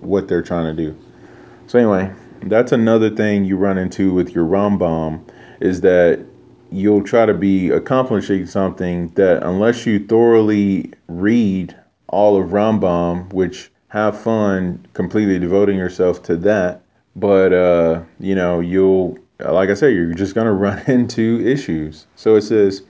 what 0.01 0.28
they're 0.28 0.42
trying 0.42 0.74
to 0.74 0.82
do. 0.82 0.96
So 1.66 1.78
anyway, 1.78 2.12
that's 2.42 2.72
another 2.72 3.10
thing 3.10 3.44
you 3.44 3.56
run 3.56 3.78
into 3.78 4.12
with 4.12 4.34
your 4.34 4.46
Rambam 4.46 5.20
is 5.60 5.80
that 5.82 6.24
you'll 6.70 7.02
try 7.02 7.26
to 7.26 7.34
be 7.34 7.70
accomplishing 7.70 8.46
something 8.46 9.09
that 9.10 9.42
unless 9.42 9.86
you 9.86 10.05
thoroughly 10.06 10.92
read 11.09 11.74
all 12.09 12.40
of 12.40 12.51
Rambam, 12.51 13.32
which 13.32 13.70
have 13.95 14.21
fun 14.21 14.85
completely 14.93 15.39
devoting 15.39 15.79
yourself 15.79 16.21
to 16.25 16.37
that, 16.37 16.83
but 17.15 17.53
uh, 17.53 18.03
you 18.19 18.35
know, 18.35 18.59
you'll 18.59 19.16
like 19.39 19.71
I 19.71 19.75
said, 19.75 19.95
you're 19.95 20.12
just 20.15 20.35
going 20.35 20.47
to 20.49 20.53
run 20.53 20.83
into 20.89 21.41
issues. 21.47 22.09
So 22.16 22.35
it 22.35 22.43
says, 22.43 22.83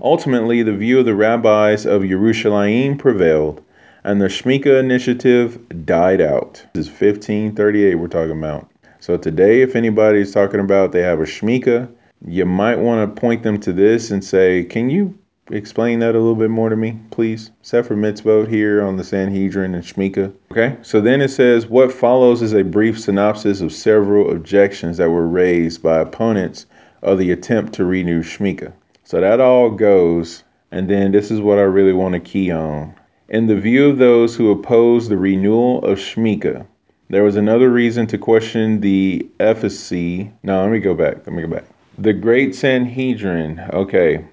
ultimately, 0.00 0.62
the 0.62 0.72
view 0.72 1.00
of 1.00 1.04
the 1.04 1.16
rabbis 1.16 1.84
of 1.84 2.02
Yerushalayim 2.02 2.96
prevailed, 2.96 3.60
and 4.04 4.20
the 4.20 4.26
Shmicha 4.26 4.78
initiative 4.78 5.58
died 5.84 6.20
out. 6.20 6.64
This 6.74 6.86
is 6.86 6.92
1538 6.92 7.96
we're 7.96 8.06
talking 8.06 8.38
about. 8.38 8.70
So 9.00 9.16
today, 9.16 9.62
if 9.62 9.74
anybody's 9.74 10.32
talking 10.32 10.60
about 10.60 10.92
they 10.92 11.02
have 11.02 11.18
a 11.18 11.24
Shmicha, 11.24 11.92
you 12.24 12.46
might 12.46 12.78
want 12.78 13.12
to 13.12 13.20
point 13.20 13.42
them 13.42 13.58
to 13.60 13.72
this 13.72 14.12
and 14.12 14.24
say, 14.24 14.62
can 14.62 14.90
you 14.90 15.18
explain 15.52 16.00
that 16.00 16.14
a 16.14 16.18
little 16.18 16.34
bit 16.34 16.50
more 16.50 16.68
to 16.68 16.76
me, 16.76 16.98
please? 17.10 17.50
Sefer 17.62 17.94
Mitzvot 17.94 18.48
here 18.48 18.82
on 18.82 18.96
the 18.96 19.04
Sanhedrin 19.04 19.74
and 19.74 19.84
Shmicha. 19.84 20.32
Okay, 20.50 20.76
so 20.82 21.00
then 21.00 21.20
it 21.20 21.28
says, 21.28 21.66
what 21.66 21.92
follows 21.92 22.42
is 22.42 22.52
a 22.52 22.64
brief 22.64 22.98
synopsis 22.98 23.60
of 23.60 23.72
several 23.72 24.30
objections 24.30 24.96
that 24.96 25.10
were 25.10 25.26
raised 25.26 25.82
by 25.82 25.98
opponents 26.00 26.66
of 27.02 27.18
the 27.18 27.30
attempt 27.32 27.72
to 27.74 27.84
renew 27.84 28.22
Shmicha. 28.22 28.72
So 29.04 29.20
that 29.20 29.40
all 29.40 29.70
goes, 29.70 30.42
and 30.70 30.88
then 30.88 31.12
this 31.12 31.30
is 31.30 31.40
what 31.40 31.58
I 31.58 31.62
really 31.62 31.92
want 31.92 32.14
to 32.14 32.20
key 32.20 32.50
on. 32.50 32.94
In 33.28 33.46
the 33.46 33.60
view 33.60 33.88
of 33.88 33.98
those 33.98 34.36
who 34.36 34.50
oppose 34.50 35.08
the 35.08 35.16
renewal 35.16 35.84
of 35.84 35.98
Shmicha, 35.98 36.66
there 37.08 37.24
was 37.24 37.36
another 37.36 37.68
reason 37.70 38.06
to 38.06 38.18
question 38.18 38.80
the 38.80 39.28
efficacy. 39.38 40.32
No, 40.42 40.62
let 40.62 40.70
me 40.70 40.78
go 40.78 40.94
back. 40.94 41.18
Let 41.26 41.32
me 41.32 41.42
go 41.42 41.48
back. 41.48 41.64
The 41.98 42.14
Great 42.14 42.54
Sanhedrin. 42.54 43.60
Okay, 43.72 44.24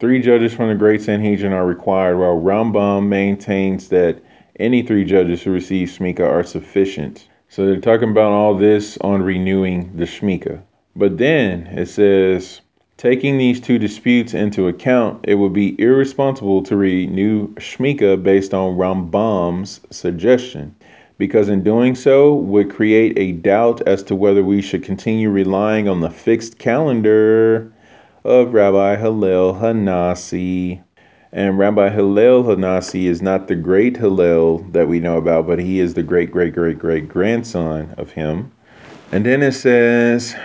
Three 0.00 0.22
judges 0.22 0.54
from 0.54 0.68
the 0.68 0.76
Great 0.76 1.02
Sanhedrin 1.02 1.52
are 1.52 1.66
required, 1.66 2.18
while 2.18 2.40
Rambam 2.40 3.08
maintains 3.08 3.88
that 3.88 4.22
any 4.60 4.80
three 4.80 5.04
judges 5.04 5.42
who 5.42 5.50
receive 5.50 5.88
Shmicha 5.88 6.20
are 6.20 6.44
sufficient. 6.44 7.26
So 7.48 7.66
they're 7.66 7.80
talking 7.80 8.10
about 8.10 8.30
all 8.30 8.54
this 8.54 8.96
on 8.98 9.24
renewing 9.24 9.96
the 9.96 10.04
Shmicha. 10.04 10.62
But 10.94 11.18
then 11.18 11.66
it 11.66 11.88
says, 11.88 12.60
taking 12.96 13.38
these 13.38 13.60
two 13.60 13.76
disputes 13.76 14.34
into 14.34 14.68
account, 14.68 15.24
it 15.26 15.34
would 15.34 15.52
be 15.52 15.74
irresponsible 15.80 16.62
to 16.62 16.76
renew 16.76 17.48
Shmicha 17.54 18.22
based 18.22 18.54
on 18.54 18.76
Rambam's 18.76 19.80
suggestion, 19.90 20.76
because 21.16 21.48
in 21.48 21.64
doing 21.64 21.96
so 21.96 22.34
would 22.34 22.70
create 22.70 23.18
a 23.18 23.32
doubt 23.32 23.82
as 23.88 24.04
to 24.04 24.14
whether 24.14 24.44
we 24.44 24.62
should 24.62 24.84
continue 24.84 25.28
relying 25.28 25.88
on 25.88 25.98
the 25.98 26.10
fixed 26.10 26.58
calendar 26.58 27.72
of 28.28 28.52
Rabbi 28.52 28.96
Hillel 28.96 29.54
Hanassi. 29.54 30.82
And 31.32 31.58
Rabbi 31.58 31.88
Hillel 31.88 32.44
Hanassi 32.44 33.04
is 33.04 33.22
not 33.22 33.48
the 33.48 33.54
great 33.54 33.96
Hillel 33.96 34.58
that 34.72 34.86
we 34.86 35.00
know 35.00 35.16
about, 35.16 35.46
but 35.46 35.58
he 35.58 35.80
is 35.80 35.94
the 35.94 36.02
great, 36.02 36.30
great, 36.30 36.52
great, 36.54 36.78
great 36.78 37.08
grandson 37.08 37.94
of 37.96 38.10
him. 38.10 38.52
And 39.12 39.24
then 39.24 39.42
it 39.42 39.52
says, 39.52 40.36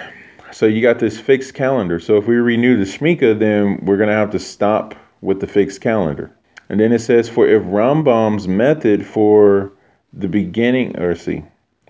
so 0.53 0.65
you 0.65 0.81
got 0.81 0.99
this 0.99 1.19
fixed 1.19 1.55
calendar. 1.55 1.99
So 1.99 2.15
if 2.15 2.25
we 2.25 2.35
renew 2.35 2.77
the 2.77 2.89
Shemitah, 2.89 3.37
then 3.37 3.79
we're 3.83 3.97
going 3.97 4.07
to 4.07 4.15
have 4.15 4.31
to 4.31 4.39
stop 4.39 4.95
with 5.19 5.41
the 5.41 5.47
fixed 5.47 5.81
calendar. 5.81 6.33
And 6.69 6.79
then 6.79 6.93
it 6.93 6.99
says, 6.99 7.27
for 7.27 7.45
if 7.45 7.63
Rambam's 7.63 8.47
method 8.47 9.05
for 9.05 9.73
the 10.13 10.29
beginning, 10.29 10.97
or 10.97 11.15
see, 11.15 11.43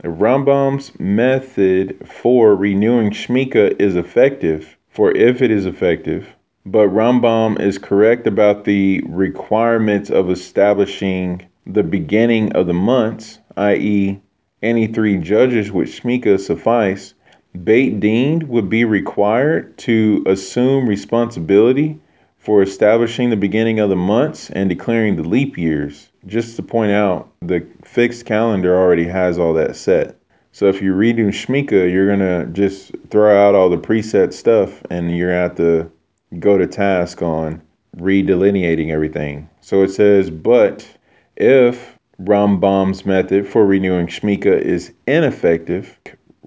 if 0.03 0.11
Rambam's 0.11 0.99
method 0.99 2.07
for 2.07 2.55
renewing 2.55 3.11
Shemitah 3.11 3.79
is 3.79 3.95
effective, 3.95 4.75
for 4.93 5.11
if 5.11 5.41
it 5.41 5.49
is 5.49 5.65
effective. 5.65 6.27
But 6.65 6.89
Rambam 6.89 7.59
is 7.59 7.77
correct 7.77 8.27
about 8.27 8.63
the 8.63 9.01
requirements 9.07 10.09
of 10.09 10.29
establishing 10.29 11.41
the 11.65 11.83
beginning 11.83 12.53
of 12.53 12.67
the 12.67 12.73
months, 12.73 13.39
i.e., 13.57 14.21
any 14.61 14.87
three 14.87 15.17
judges 15.17 15.71
which 15.71 16.01
Shmicha 16.01 16.39
suffice. 16.39 17.15
Beit 17.63 17.99
Din 17.99 18.47
would 18.47 18.69
be 18.69 18.85
required 18.85 19.77
to 19.79 20.23
assume 20.25 20.87
responsibility 20.87 21.99
for 22.37 22.61
establishing 22.61 23.29
the 23.29 23.35
beginning 23.35 23.79
of 23.79 23.89
the 23.89 23.95
months 23.95 24.49
and 24.49 24.69
declaring 24.69 25.15
the 25.15 25.23
leap 25.23 25.57
years. 25.57 26.09
Just 26.25 26.55
to 26.55 26.63
point 26.63 26.91
out, 26.91 27.29
the 27.41 27.65
fixed 27.83 28.25
calendar 28.25 28.77
already 28.77 29.05
has 29.05 29.37
all 29.39 29.53
that 29.53 29.75
set. 29.75 30.17
So 30.55 30.67
if 30.67 30.83
you're 30.83 30.93
reading 30.93 31.31
Shmicha, 31.31 31.91
you're 31.91 32.07
gonna 32.07 32.45
just 32.45 32.91
throw 33.09 33.35
out 33.35 33.55
all 33.55 33.71
the 33.71 33.77
preset 33.77 34.33
stuff, 34.33 34.83
and 34.91 35.17
you're 35.17 35.31
have 35.31 35.55
to 35.55 35.91
go 36.37 36.59
to 36.59 36.67
task 36.67 37.23
on 37.23 37.59
redelineating 37.97 38.91
everything. 38.91 39.49
So 39.61 39.81
it 39.81 39.89
says, 39.89 40.29
but 40.29 40.87
if 41.35 41.97
Rambam's 42.21 43.03
method 43.03 43.47
for 43.47 43.65
renewing 43.65 44.05
Shmicha 44.05 44.61
is 44.61 44.93
ineffective, 45.07 45.97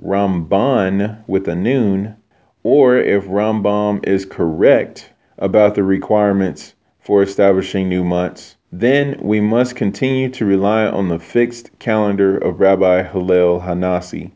Ramban 0.01 1.25
with 1.27 1.49
a 1.49 1.57
noon, 1.57 2.17
or 2.63 2.97
if 2.99 3.25
Rambam 3.25 4.07
is 4.07 4.25
correct 4.25 5.11
about 5.39 5.75
the 5.75 5.83
requirements 5.83 6.75
for 7.01 7.25
establishing 7.25 7.89
new 7.89 8.05
months, 8.05 8.56
then 8.81 9.19
we 9.21 9.41
must 9.41 9.75
continue 9.75 10.29
to 10.29 10.45
rely 10.45 10.87
on 10.87 11.09
the 11.09 11.19
fixed 11.19 11.71
calendar 11.79 12.37
of 12.37 12.61
Rabbi 12.61 13.03
Hillel 13.05 13.61
Hanassi, 13.61 14.31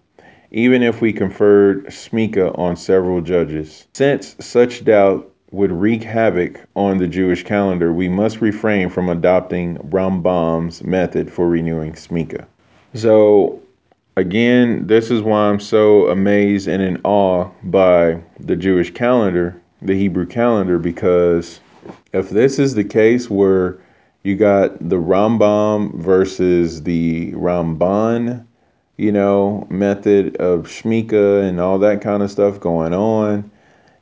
even 0.50 0.82
if 0.82 1.00
we 1.00 1.12
conferred 1.12 1.86
Shmicha 1.86 2.58
on 2.58 2.76
several 2.76 3.20
judges. 3.20 3.86
Since 3.92 4.36
such 4.40 4.84
doubt 4.84 5.30
would 5.50 5.72
wreak 5.72 6.02
havoc 6.02 6.60
on 6.74 6.98
the 6.98 7.06
Jewish 7.06 7.44
calendar, 7.44 7.92
we 7.92 8.08
must 8.08 8.40
refrain 8.40 8.88
from 8.88 9.10
adopting 9.10 9.76
Rambam's 9.78 10.82
method 10.84 11.30
for 11.30 11.48
renewing 11.48 11.92
Shmicha. 11.92 12.46
So, 12.94 13.60
again, 14.16 14.86
this 14.86 15.10
is 15.10 15.22
why 15.22 15.48
I'm 15.48 15.60
so 15.60 16.08
amazed 16.08 16.66
and 16.66 16.82
in 16.82 17.00
awe 17.04 17.50
by 17.64 18.22
the 18.38 18.56
Jewish 18.56 18.92
calendar, 18.94 19.60
the 19.82 19.94
Hebrew 19.94 20.26
calendar, 20.26 20.78
because 20.78 21.60
if 22.12 22.30
this 22.30 22.58
is 22.58 22.74
the 22.74 22.84
case 22.84 23.28
where 23.28 23.78
you 24.22 24.36
got 24.36 24.78
the 24.86 24.96
Rambam 24.96 25.94
versus 25.94 26.82
the 26.82 27.32
Ramban, 27.32 28.46
you 28.96 29.12
know, 29.12 29.66
method 29.70 30.36
of 30.36 30.66
Shmicha 30.66 31.48
and 31.48 31.58
all 31.58 31.78
that 31.78 32.02
kind 32.02 32.22
of 32.22 32.30
stuff 32.30 32.60
going 32.60 32.92
on. 32.92 33.50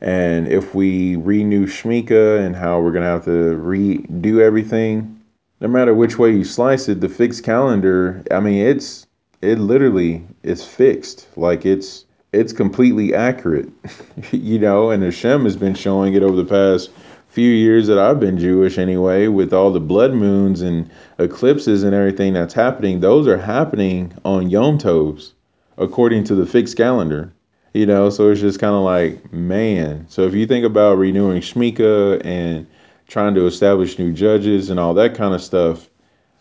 And 0.01 0.49
if 0.49 0.75
we 0.75 1.17
renew 1.17 1.67
Shmicha 1.67 2.45
and 2.45 2.55
how 2.55 2.81
we're 2.81 2.93
going 2.93 3.05
to 3.05 3.09
have 3.09 3.25
to 3.25 3.57
redo 3.57 4.41
everything, 4.41 5.21
no 5.61 5.69
matter 5.69 5.95
which 5.95 6.19
way 6.19 6.33
you 6.33 6.45
slice 6.45 6.89
it, 6.89 7.01
the 7.01 7.09
fixed 7.09 7.45
calendar, 7.45 8.23
I 8.31 8.41
mean, 8.41 8.65
it's, 8.65 9.07
it 9.41 9.59
literally 9.59 10.25
is 10.43 10.65
fixed. 10.65 11.29
Like 11.37 11.65
it's, 11.65 12.05
it's 12.33 12.53
completely 12.53 13.15
accurate, 13.15 13.69
you 14.33 14.59
know, 14.59 14.91
and 14.91 15.03
Hashem 15.03 15.45
has 15.45 15.57
been 15.57 15.75
showing 15.75 16.15
it 16.15 16.23
over 16.23 16.37
the 16.37 16.45
past 16.45 16.91
few 17.39 17.53
years 17.53 17.87
that 17.87 18.01
I've 18.01 18.19
been 18.19 18.37
Jewish 18.37 18.79
anyway, 18.79 19.29
with 19.29 19.53
all 19.53 19.71
the 19.71 19.79
blood 19.79 20.13
moons 20.13 20.61
and 20.61 20.91
eclipses 21.21 21.85
and 21.85 21.95
everything 21.95 22.33
that's 22.33 22.53
happening, 22.53 22.99
those 22.99 23.29
are 23.29 23.39
happening 23.39 24.13
on 24.25 24.51
Yom 24.51 24.77
Tovs, 24.77 25.35
according 25.77 26.25
to 26.25 26.35
the 26.35 26.45
fixed 26.45 26.77
calendar. 26.77 27.33
You 27.75 27.87
know, 27.87 28.11
so 28.11 28.29
it's 28.29 28.41
just 28.41 28.59
kind 28.59 28.75
of 28.75 28.83
like, 28.83 29.33
man. 29.33 30.05
So 30.09 30.23
if 30.23 30.35
you 30.35 30.49
think 30.49 30.67
about 30.67 30.99
renewing 30.99 31.41
Shmicha 31.41 32.23
and 32.25 32.67
trying 33.07 33.37
to 33.37 33.47
establish 33.47 34.01
new 34.01 34.13
judges 34.13 34.69
and 34.69 34.81
all 34.81 34.95
that 34.95 35.15
kind 35.15 35.33
of 35.33 35.41
stuff, 35.41 35.89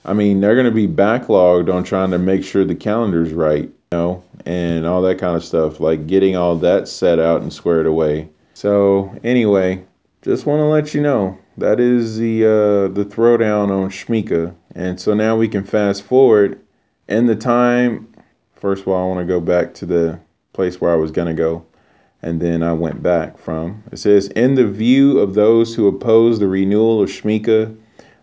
I 0.03 0.14
mean, 0.14 0.41
they're 0.41 0.56
going 0.56 0.65
to 0.65 0.72
be 0.72 0.88
backlogged 0.88 1.72
on 1.72 1.84
trying 1.84 2.10
to 2.10 2.18
make 2.18 2.44
sure 2.44 2.65
the 2.65 2.74
calendar's 2.74 3.34
right, 3.34 3.65
you 3.65 3.72
know, 3.91 4.24
and 4.48 4.88
all 4.88 5.03
that 5.03 5.19
kind 5.19 5.36
of 5.36 5.45
stuff, 5.45 5.80
like 5.80 6.07
getting 6.07 6.36
all 6.36 6.56
that 6.56 6.88
set 6.88 7.19
out 7.19 7.44
and 7.44 7.53
squared 7.53 7.86
away. 7.86 8.30
So, 8.56 9.15
anyway, 9.24 9.86
just 10.28 10.45
want 10.45 10.60
to 10.60 10.66
let 10.66 10.94
you 10.94 11.02
know 11.02 11.38
that 11.58 11.80
is 11.80 12.18
the 12.18 12.45
uh, 12.45 12.94
the 12.94 13.06
throwdown 13.06 13.70
on 13.70 13.90
Shemitah, 13.90 14.54
and 14.76 14.99
so 14.99 15.14
now 15.14 15.36
we 15.36 15.48
can 15.48 15.64
fast 15.64 16.04
forward 16.04 16.62
in 17.08 17.26
the 17.26 17.36
time. 17.36 18.08
First 18.54 18.84
of 18.84 18.90
all, 18.90 19.04
I 19.04 19.16
want 19.16 19.28
to 19.28 19.34
go 19.34 19.40
back 19.40 19.74
to 19.76 19.86
the 19.86 20.20
place 20.54 20.82
where 20.82 20.91
I 20.91 20.95
was 20.95 21.12
to 21.12 21.34
go 21.34 21.66
and 22.22 22.41
then 22.41 22.64
I 22.64 22.74
went 22.74 23.04
back 23.04 23.38
from. 23.38 23.84
It 23.91 23.98
says, 23.98 24.28
In 24.30 24.56
the 24.56 24.68
view 24.68 25.20
of 25.20 25.34
those 25.34 25.76
who 25.76 25.88
oppose 25.88 26.40
the 26.40 26.48
renewal 26.48 27.02
of 27.02 27.10
Shemitah, 27.10 27.76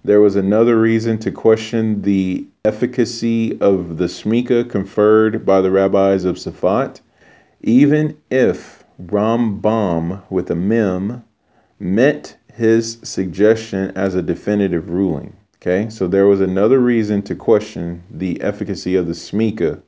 there 0.05 0.21
was 0.21 0.37
another 0.37 0.79
reason 0.79 1.19
to 1.19 1.31
question 1.31 2.03
the 2.03 2.47
efficacy 2.65 3.59
of 3.61 3.97
the 3.97 4.07
Shemitah 4.07 4.69
conferred 4.69 5.47
by 5.47 5.61
the 5.61 5.71
rabbis 5.71 6.25
of 6.25 6.37
Safat, 6.37 7.01
even 7.63 8.19
if 8.31 8.85
Rambam 9.01 10.23
with 10.31 10.51
a 10.51 10.55
mem 10.55 11.24
met 11.85 12.35
his 12.55 12.99
suggestion 13.03 13.93
as 13.95 14.15
a 14.15 14.23
definitive 14.23 14.89
ruling. 14.89 15.37
Okay, 15.57 15.91
so 15.91 16.07
there 16.07 16.27
was 16.27 16.41
another 16.41 16.79
reason 16.79 17.21
to 17.23 17.35
question 17.35 18.03
the 18.11 18.41
efficacy 18.41 18.97
of 18.97 19.07
the 19.07 19.13
Shemitah 19.13 19.83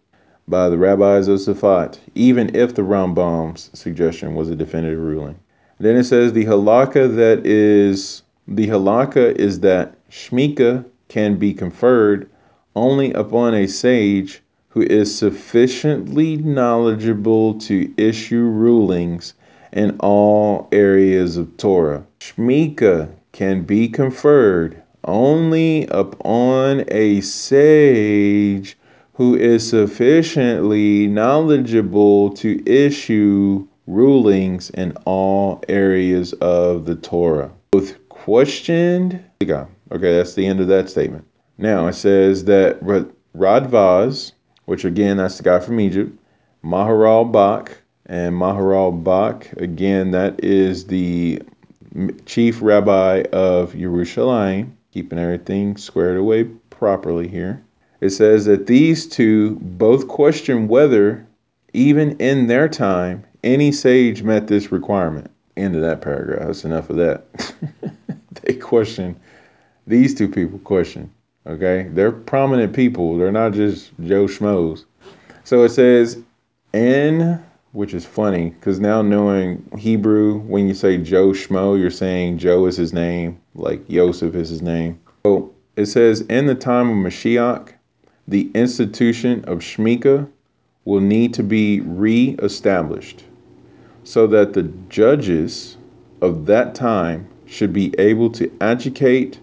by 0.47 0.69
the 0.69 0.77
rabbis 0.77 1.27
of 1.27 1.39
Safat, 1.39 1.99
even 2.15 2.55
if 2.55 2.75
the 2.75 2.83
Rambam's 2.83 3.71
suggestion 3.73 4.35
was 4.35 4.51
a 4.51 4.57
definitive 4.57 5.01
ruling. 5.01 5.39
Then 5.79 5.97
it 5.97 6.05
says 6.05 6.33
the 6.33 6.45
halakha 6.45 7.17
that 7.17 7.47
is 7.47 8.23
the 8.47 8.69
halakha 8.69 9.35
is 9.37 9.61
that 9.61 9.95
shmicha 10.11 10.85
can 11.09 11.37
be 11.37 11.55
conferred 11.55 12.29
only 12.75 13.11
upon 13.15 13.55
a 13.55 13.67
sage 13.67 14.43
who 14.69 14.83
is 14.83 15.17
sufficiently 15.17 16.37
knowledgeable 16.37 17.55
to 17.61 17.93
issue 17.97 18.43
rulings 18.43 19.33
in 19.73 19.97
all 20.01 20.69
areas 20.73 21.37
of 21.37 21.57
Torah. 21.57 22.05
Shmicha 22.21 23.11
can 23.33 23.63
be 23.63 23.89
conferred 23.89 24.83
only 25.05 25.87
upon 25.89 26.85
a 26.89 27.21
sage 27.21 28.77
who 29.15 29.35
is 29.35 29.69
sufficiently 29.69 31.07
knowledgeable 31.07 32.31
to 32.31 32.63
issue 32.71 33.67
rulings 33.87 34.71
in 34.71 34.93
all 35.05 35.63
areas 35.69 36.33
of 36.35 36.85
the 36.85 36.97
Torah. 36.97 37.51
Both 37.71 38.09
questioned. 38.09 39.23
Okay, 39.43 40.17
that's 40.17 40.35
the 40.35 40.47
end 40.47 40.61
of 40.61 40.69
that 40.69 40.91
statement. 40.91 41.25
Now 41.59 41.87
it 41.87 41.95
says 41.95 42.45
that 42.45 42.83
Rad 42.83 43.11
Radvaz, 43.35 44.33
which 44.65 44.85
again, 44.85 45.19
that's 45.19 45.39
the 45.39 45.45
guy 45.45 45.61
from 45.61 45.81
Egypt, 45.81 46.19
Maharal 46.65 47.31
Bach, 47.31 47.81
and 48.07 48.35
Maharal 48.35 49.03
Bach, 49.03 49.51
again, 49.57 50.13
that 50.13 50.45
is 50.45 50.87
the 50.87 51.43
chief 52.25 52.63
rabbi 52.63 53.23
of 53.33 53.73
Yerushalayim, 53.73 54.71
keeping 54.93 55.19
everything 55.19 55.77
squared 55.77 56.17
away 56.17 56.45
properly 56.71 57.29
here 57.29 57.63
it 58.01 58.11
says 58.11 58.45
that 58.45 58.67
these 58.67 59.07
two 59.07 59.57
both 59.61 60.09
question 60.09 60.69
whether, 60.69 61.27
even 61.73 62.17
in 62.19 62.47
their 62.47 62.69
time, 62.69 63.25
any 63.43 63.73
sage 63.73 64.23
met 64.23 64.47
this 64.47 64.71
requirement. 64.73 65.31
End 65.57 65.75
of 65.75 65.83
that 65.83 66.03
paragraph. 66.03 66.47
That's 66.47 66.65
enough 66.65 66.91
of 66.91 66.97
that. 66.97 67.25
they 68.43 68.55
question, 68.55 69.19
these 69.87 70.15
two 70.15 70.29
people 70.29 70.59
question. 70.61 71.11
Okay? 71.47 71.89
They're 71.91 72.13
prominent 72.13 72.75
people. 72.75 73.17
They're 73.17 73.33
not 73.33 73.53
just 73.53 73.93
Joe 74.05 74.27
Schmoes. 74.27 74.85
So 75.45 75.63
it 75.63 75.71
says, 75.71 76.19
in, 76.73 77.43
which 77.73 77.93
is 77.95 78.07
funny, 78.07 78.51
because 78.51 78.81
now 78.81 79.03
knowing 79.03 79.69
Hebrew, 79.77 80.39
when 80.41 80.67
you 80.69 80.75
say 80.75 80.97
Joe 80.97 81.29
Schmo, 81.29 81.79
you're 81.79 81.91
saying 81.91 82.39
Joe 82.39 82.67
is 82.67 82.77
his 82.77 82.93
name, 82.93 83.41
like 83.55 83.89
Yosef 83.89 84.35
is 84.35 84.49
his 84.49 84.63
name. 84.63 84.99
So 85.25 85.55
it 85.77 85.87
says, 85.87 86.23
in 86.23 86.47
the 86.47 86.55
time 86.55 86.89
of 86.89 87.13
Mashiach, 87.13 87.73
the 88.29 88.51
institution 88.55 89.45
of 89.45 89.59
Shemitah 89.59 90.29
will 90.85 91.01
need 91.01 91.35
to 91.35 91.43
be 91.43 91.81
re-established 91.81 93.25
so 94.05 94.27
that 94.29 94.53
the 94.53 94.63
judges 94.89 95.77
of 96.23 96.47
that 96.47 96.75
time 96.75 97.29
should 97.45 97.73
be 97.73 97.95
able 97.99 98.31
to 98.31 98.51
educate 98.61 99.41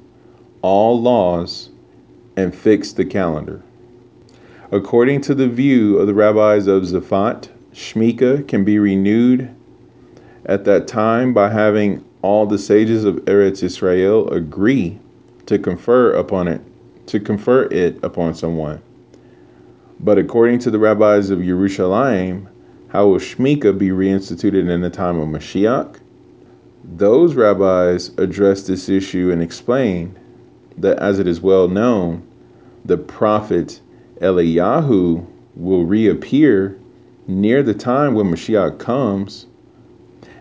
all 0.62 1.00
laws 1.02 1.70
and 2.36 2.56
fix 2.56 2.94
the 2.94 3.06
calendar. 3.06 3.62
According 4.72 5.22
to 5.22 5.36
the 5.36 5.48
view 5.48 6.00
of 6.00 6.08
the 6.08 6.14
rabbis 6.14 6.68
of 6.68 6.84
Safat, 6.84 7.50
Shemitah 7.74 8.48
can 8.48 8.64
be 8.64 8.80
renewed 8.80 9.50
at 10.46 10.66
that 10.66 10.88
time 10.88 11.34
by 11.34 11.50
having 11.50 12.04
all 12.22 12.46
the 12.46 12.58
sages 12.58 13.04
of 13.04 13.16
Eretz 13.26 13.64
Israel 13.64 14.30
agree 14.30 15.00
to 15.46 15.60
confer 15.60 16.12
upon 16.14 16.48
it 16.48 16.62
to 17.08 17.20
confer 17.20 17.64
it 17.64 18.02
upon 18.04 18.34
someone. 18.34 18.82
But 20.00 20.18
according 20.18 20.60
to 20.60 20.72
the 20.72 20.80
rabbis 20.80 21.30
of 21.30 21.40
Yerushalayim, 21.40 22.48
how 22.88 23.08
will 23.08 23.20
Shemitah 23.20 23.78
be 23.78 23.90
reinstituted 23.90 24.70
in 24.70 24.82
the 24.82 24.90
time 24.90 25.20
of 25.20 25.28
Mashiach? 25.28 25.98
Those 26.84 27.36
rabbis 27.36 28.12
address 28.18 28.68
this 28.68 28.88
issue 28.88 29.32
and 29.32 29.42
explain 29.42 30.16
that, 30.78 30.98
as 31.00 31.20
it 31.20 31.28
is 31.28 31.42
well 31.42 31.68
known, 31.68 32.26
the 32.86 32.98
prophet 32.98 33.82
Eliyahu 34.22 35.26
will 35.56 35.86
reappear 35.86 36.78
near 37.28 37.64
the 37.64 37.74
time 37.74 38.14
when 38.14 38.28
Mashiach 38.28 38.78
comes. 38.80 39.48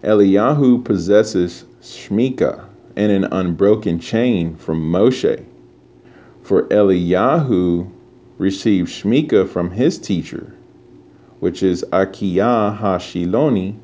Eliyahu 0.03 0.85
possesses 0.85 1.65
Shemitah 1.81 2.65
and 2.97 3.13
an 3.13 3.25
unbroken 3.25 3.99
chain 3.99 4.57
from 4.57 4.91
Moshe. 4.91 5.45
For 6.43 6.65
Eliyahu 6.65 7.89
received 8.39 8.91
Shemitah 8.91 9.49
from 9.49 9.71
his 9.71 9.99
teacher, 9.99 10.55
which 11.41 11.63
is 11.63 11.85
Achiyah 11.93 12.79
Hashiloni, 12.79 13.77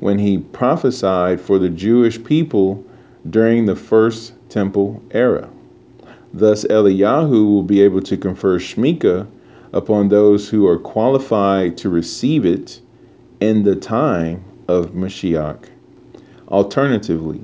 when 0.00 0.18
he 0.18 0.38
prophesied 0.38 1.40
for 1.40 1.58
the 1.58 1.70
Jewish 1.70 2.22
people 2.22 2.84
during 3.30 3.64
the 3.64 3.76
first 3.76 4.32
temple 4.48 5.00
era. 5.12 5.48
Thus, 6.32 6.64
Eliyahu 6.64 7.48
will 7.48 7.62
be 7.62 7.80
able 7.80 8.02
to 8.02 8.16
confer 8.16 8.58
Shemitah 8.58 9.28
upon 9.74 10.08
those 10.08 10.48
who 10.48 10.66
are 10.68 10.78
qualified 10.78 11.76
to 11.76 11.88
receive 11.88 12.46
it 12.46 12.80
in 13.40 13.64
the 13.64 13.74
time 13.74 14.42
of 14.68 14.92
Mashiach. 14.92 15.68
Alternatively, 16.48 17.42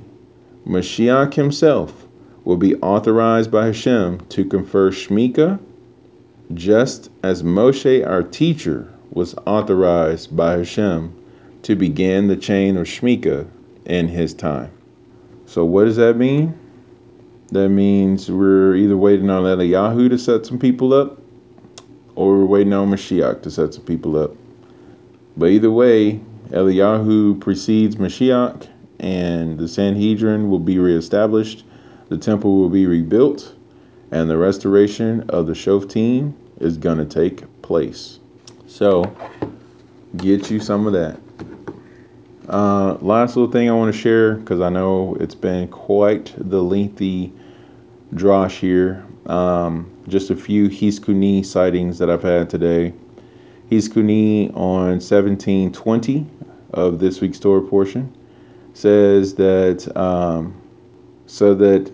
Mashiach 0.65 1.33
himself 1.33 2.07
will 2.45 2.55
be 2.55 2.75
authorized 2.77 3.51
by 3.51 3.65
Hashem 3.65 4.21
to 4.29 4.45
confer 4.45 4.91
Shemitah, 4.91 5.59
just 6.53 7.09
as 7.21 7.43
Moshe, 7.43 8.07
our 8.07 8.23
teacher, 8.23 8.87
was 9.11 9.35
authorized 9.45 10.35
by 10.35 10.53
Hashem 10.53 11.13
to 11.63 11.75
begin 11.75 12.27
the 12.27 12.37
chain 12.37 12.77
of 12.77 12.87
Shemitah 12.87 13.45
in 13.85 14.07
his 14.07 14.33
time. 14.33 14.71
So, 15.45 15.65
what 15.65 15.83
does 15.83 15.97
that 15.97 16.15
mean? 16.15 16.57
That 17.51 17.67
means 17.67 18.31
we're 18.31 18.75
either 18.75 18.95
waiting 18.95 19.29
on 19.29 19.43
Eliyahu 19.43 20.09
to 20.09 20.17
set 20.17 20.45
some 20.45 20.57
people 20.57 20.93
up, 20.93 21.20
or 22.15 22.39
we're 22.39 22.45
waiting 22.45 22.73
on 22.73 22.89
Mashiach 22.89 23.41
to 23.43 23.51
set 23.51 23.73
some 23.73 23.83
people 23.83 24.17
up. 24.17 24.35
But 25.37 25.47
either 25.47 25.71
way, 25.71 26.19
Eliyahu 26.49 27.39
precedes 27.39 27.95
Mashiach, 27.95 28.67
and 28.99 29.57
the 29.57 29.67
Sanhedrin 29.67 30.49
will 30.49 30.59
be 30.59 30.77
reestablished 30.77 31.63
the 32.11 32.17
temple 32.17 32.57
will 32.57 32.69
be 32.69 32.87
rebuilt, 32.87 33.55
and 34.11 34.29
the 34.29 34.35
restoration 34.35 35.21
of 35.29 35.47
the 35.47 35.53
Shoftim 35.53 36.33
is 36.59 36.77
going 36.77 36.97
to 36.97 37.05
take 37.05 37.45
place. 37.61 38.19
So, 38.67 39.15
get 40.17 40.51
you 40.51 40.59
some 40.59 40.87
of 40.87 40.91
that. 40.91 41.17
Uh, 42.49 42.95
last 42.95 43.37
little 43.37 43.49
thing 43.49 43.69
I 43.69 43.71
want 43.71 43.95
to 43.95 43.97
share, 43.97 44.35
because 44.35 44.59
I 44.59 44.67
know 44.67 45.15
it's 45.21 45.35
been 45.35 45.69
quite 45.69 46.33
the 46.35 46.61
lengthy 46.61 47.31
drosh 48.13 48.59
here. 48.59 49.05
Um, 49.25 49.89
just 50.07 50.29
a 50.29 50.35
few 50.35 50.69
Chizkuni 50.69 51.45
sightings 51.45 51.99
that 51.99 52.09
I've 52.09 52.23
had 52.23 52.49
today. 52.49 52.93
Chizkuni 53.69 54.49
on 54.55 54.99
1720 54.99 56.25
of 56.73 56.99
this 56.99 57.21
week's 57.21 57.39
Torah 57.39 57.61
portion 57.61 58.13
says 58.73 59.35
that 59.35 59.95
um, 59.97 60.59
so 61.25 61.53
that 61.55 61.91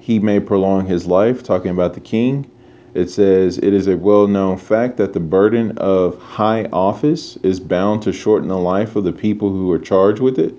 he 0.00 0.18
may 0.18 0.40
prolong 0.40 0.86
his 0.86 1.06
life, 1.06 1.42
talking 1.42 1.70
about 1.70 1.94
the 1.94 2.00
king. 2.00 2.50
It 2.92 3.08
says, 3.08 3.58
It 3.58 3.72
is 3.72 3.86
a 3.86 3.96
well 3.96 4.26
known 4.26 4.58
fact 4.58 4.98
that 4.98 5.14
the 5.14 5.20
burden 5.20 5.78
of 5.78 6.20
high 6.20 6.64
office 6.72 7.36
is 7.38 7.58
bound 7.58 8.02
to 8.02 8.12
shorten 8.12 8.48
the 8.48 8.58
life 8.58 8.96
of 8.96 9.04
the 9.04 9.12
people 9.12 9.50
who 9.50 9.70
are 9.72 9.78
charged 9.78 10.20
with 10.20 10.38
it. 10.38 10.54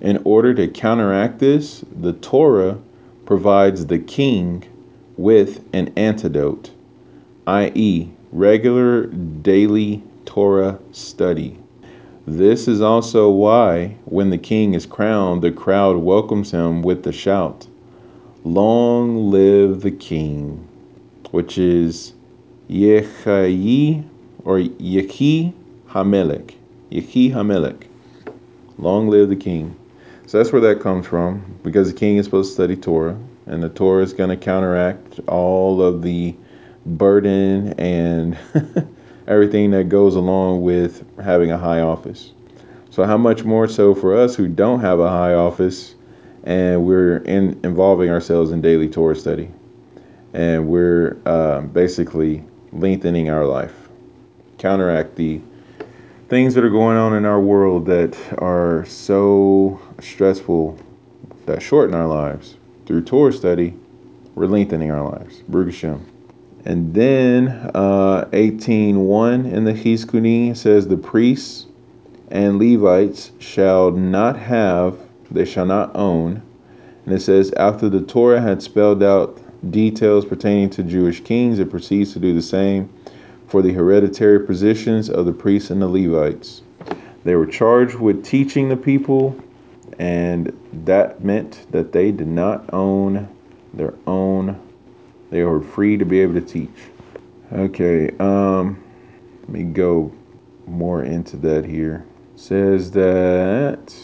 In 0.00 0.20
order 0.24 0.52
to 0.54 0.68
counteract 0.68 1.38
this, 1.38 1.84
the 2.00 2.12
Torah 2.12 2.78
provides 3.24 3.86
the 3.86 3.98
king 3.98 4.64
with 5.16 5.64
an 5.72 5.92
antidote, 5.96 6.70
i.e., 7.46 8.08
regular 8.32 9.06
daily 9.06 10.02
Torah 10.24 10.78
study. 10.92 11.58
This 12.26 12.68
is 12.68 12.80
also 12.80 13.30
why, 13.30 13.96
when 14.04 14.30
the 14.30 14.38
king 14.38 14.74
is 14.74 14.86
crowned, 14.86 15.42
the 15.42 15.50
crowd 15.50 15.96
welcomes 15.96 16.52
him 16.52 16.82
with 16.82 17.02
the 17.02 17.12
shout, 17.12 17.66
Long 18.44 19.30
live 19.30 19.82
the 19.82 19.92
king, 19.92 20.66
which 21.30 21.58
is 21.58 22.12
Yechayi 22.68 24.04
or 24.44 24.58
Yechi 24.58 25.52
Hamelech. 25.88 26.54
Yechi 26.90 27.32
Hamelech. 27.32 27.84
Long 28.78 29.08
live 29.08 29.28
the 29.28 29.36
king. 29.36 29.76
So 30.26 30.38
that's 30.38 30.52
where 30.52 30.62
that 30.62 30.80
comes 30.80 31.06
from, 31.06 31.58
because 31.62 31.92
the 31.92 31.98
king 31.98 32.16
is 32.16 32.24
supposed 32.24 32.50
to 32.50 32.54
study 32.54 32.76
Torah, 32.76 33.16
and 33.46 33.62
the 33.62 33.68
Torah 33.68 34.02
is 34.02 34.12
going 34.12 34.30
to 34.30 34.36
counteract 34.36 35.20
all 35.28 35.82
of 35.82 36.02
the 36.02 36.34
burden 36.86 37.72
and 37.74 38.38
everything 39.26 39.70
that 39.72 39.88
goes 39.88 40.16
along 40.16 40.62
with 40.62 41.04
having 41.20 41.50
a 41.50 41.58
high 41.58 41.80
office. 41.80 42.32
So, 42.90 43.04
how 43.04 43.16
much 43.16 43.44
more 43.44 43.68
so 43.68 43.94
for 43.94 44.16
us 44.16 44.36
who 44.36 44.48
don't 44.48 44.80
have 44.80 45.00
a 45.00 45.08
high 45.08 45.34
office 45.34 45.94
and 46.44 46.84
we're 46.84 47.18
in, 47.18 47.58
involving 47.62 48.10
ourselves 48.10 48.50
in 48.50 48.60
daily 48.60 48.88
Torah 48.88 49.16
study. 49.16 49.48
And 50.32 50.68
we're 50.68 51.18
uh, 51.26 51.60
basically 51.60 52.44
lengthening 52.72 53.30
our 53.30 53.44
life, 53.44 53.74
counteract 54.58 55.16
the 55.16 55.40
things 56.28 56.54
that 56.54 56.64
are 56.64 56.70
going 56.70 56.96
on 56.96 57.14
in 57.14 57.26
our 57.26 57.40
world 57.40 57.86
that 57.86 58.16
are 58.38 58.84
so 58.86 59.80
stressful 60.00 60.78
that 61.44 61.62
shorten 61.62 61.94
our 61.94 62.06
lives 62.06 62.56
through 62.86 63.02
Torah 63.02 63.32
study, 63.32 63.74
we're 64.34 64.46
lengthening 64.46 64.90
our 64.90 65.10
lives. 65.10 65.42
Baruch 65.48 65.74
and 66.64 66.94
then 66.94 67.48
uh, 67.74 68.26
18.1 68.32 69.52
in 69.52 69.64
the 69.64 69.72
Chizkuni 69.72 70.56
says, 70.56 70.86
The 70.86 70.96
priests 70.96 71.66
and 72.30 72.58
Levites 72.58 73.32
shall 73.40 73.90
not 73.90 74.38
have, 74.38 74.96
they 75.30 75.44
shall 75.44 75.66
not 75.66 75.94
own. 75.96 76.40
And 77.04 77.14
it 77.14 77.20
says, 77.20 77.52
After 77.56 77.88
the 77.88 78.00
Torah 78.00 78.40
had 78.40 78.62
spelled 78.62 79.02
out 79.02 79.40
details 79.72 80.24
pertaining 80.24 80.70
to 80.70 80.84
Jewish 80.84 81.20
kings, 81.20 81.58
it 81.58 81.70
proceeds 81.70 82.12
to 82.12 82.20
do 82.20 82.32
the 82.32 82.42
same 82.42 82.88
for 83.48 83.60
the 83.60 83.72
hereditary 83.72 84.46
positions 84.46 85.10
of 85.10 85.26
the 85.26 85.32
priests 85.32 85.70
and 85.70 85.82
the 85.82 85.88
Levites. 85.88 86.62
They 87.24 87.34
were 87.34 87.46
charged 87.46 87.96
with 87.96 88.24
teaching 88.24 88.68
the 88.68 88.76
people, 88.76 89.36
and 89.98 90.52
that 90.84 91.24
meant 91.24 91.66
that 91.70 91.92
they 91.92 92.10
did 92.10 92.28
not 92.28 92.72
own 92.72 93.28
their 93.74 93.94
own 94.06 94.60
they 95.32 95.44
were 95.44 95.62
free 95.62 95.96
to 95.96 96.04
be 96.04 96.20
able 96.20 96.34
to 96.34 96.42
teach. 96.42 96.68
Okay, 97.50 98.10
um, 98.18 98.84
let 99.40 99.48
me 99.48 99.62
go 99.62 100.12
more 100.66 101.02
into 101.02 101.38
that 101.38 101.64
here. 101.64 102.04
It 102.34 102.40
says 102.40 102.90
that 102.90 103.94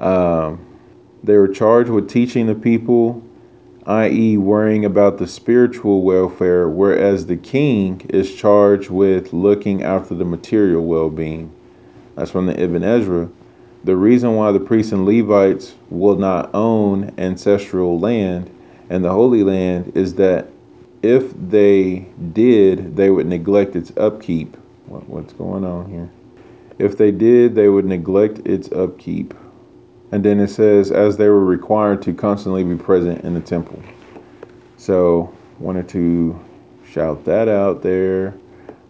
um, 0.00 0.66
they 1.22 1.36
were 1.36 1.46
charged 1.46 1.90
with 1.90 2.10
teaching 2.10 2.48
the 2.48 2.56
people, 2.56 3.22
i.e., 3.86 4.36
worrying 4.36 4.84
about 4.84 5.18
the 5.18 5.28
spiritual 5.28 6.02
welfare, 6.02 6.68
whereas 6.68 7.26
the 7.26 7.36
king 7.36 8.00
is 8.08 8.34
charged 8.34 8.90
with 8.90 9.32
looking 9.32 9.84
after 9.84 10.16
the 10.16 10.24
material 10.24 10.84
well 10.84 11.08
being. 11.08 11.52
That's 12.16 12.32
from 12.32 12.46
the 12.46 12.60
Ibn 12.60 12.82
Ezra. 12.82 13.28
The 13.88 13.96
reason 13.96 14.34
why 14.34 14.52
the 14.52 14.60
priests 14.60 14.92
and 14.92 15.06
Levites 15.06 15.74
will 15.88 16.16
not 16.16 16.50
own 16.52 17.10
ancestral 17.16 17.98
land 17.98 18.54
and 18.90 19.02
the 19.02 19.10
Holy 19.10 19.42
Land 19.42 19.92
is 19.94 20.16
that 20.16 20.48
if 21.02 21.32
they 21.48 22.06
did, 22.34 22.96
they 22.96 23.08
would 23.08 23.24
neglect 23.24 23.76
its 23.76 23.90
upkeep. 23.96 24.58
What, 24.88 25.08
what's 25.08 25.32
going 25.32 25.64
on 25.64 25.90
here? 25.90 26.10
If 26.78 26.98
they 26.98 27.10
did, 27.10 27.54
they 27.54 27.70
would 27.70 27.86
neglect 27.86 28.46
its 28.46 28.70
upkeep. 28.72 29.32
And 30.12 30.22
then 30.22 30.38
it 30.38 30.48
says, 30.48 30.90
as 30.90 31.16
they 31.16 31.30
were 31.30 31.46
required 31.46 32.02
to 32.02 32.12
constantly 32.12 32.64
be 32.64 32.76
present 32.76 33.24
in 33.24 33.32
the 33.32 33.40
temple. 33.40 33.82
So, 34.76 35.34
wanted 35.60 35.88
to 35.88 36.38
shout 36.86 37.24
that 37.24 37.48
out 37.48 37.80
there. 37.80 38.34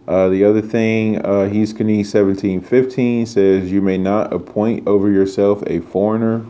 Uh, 0.09 0.27
the 0.29 0.43
other 0.43 0.61
thing, 0.61 1.17
uh, 1.19 1.47
Chizkuni 1.51 1.99
1715 1.99 3.25
says, 3.25 3.71
You 3.71 3.81
may 3.81 3.97
not 3.97 4.33
appoint 4.33 4.87
over 4.87 5.09
yourself 5.11 5.63
a 5.67 5.79
foreigner, 5.79 6.43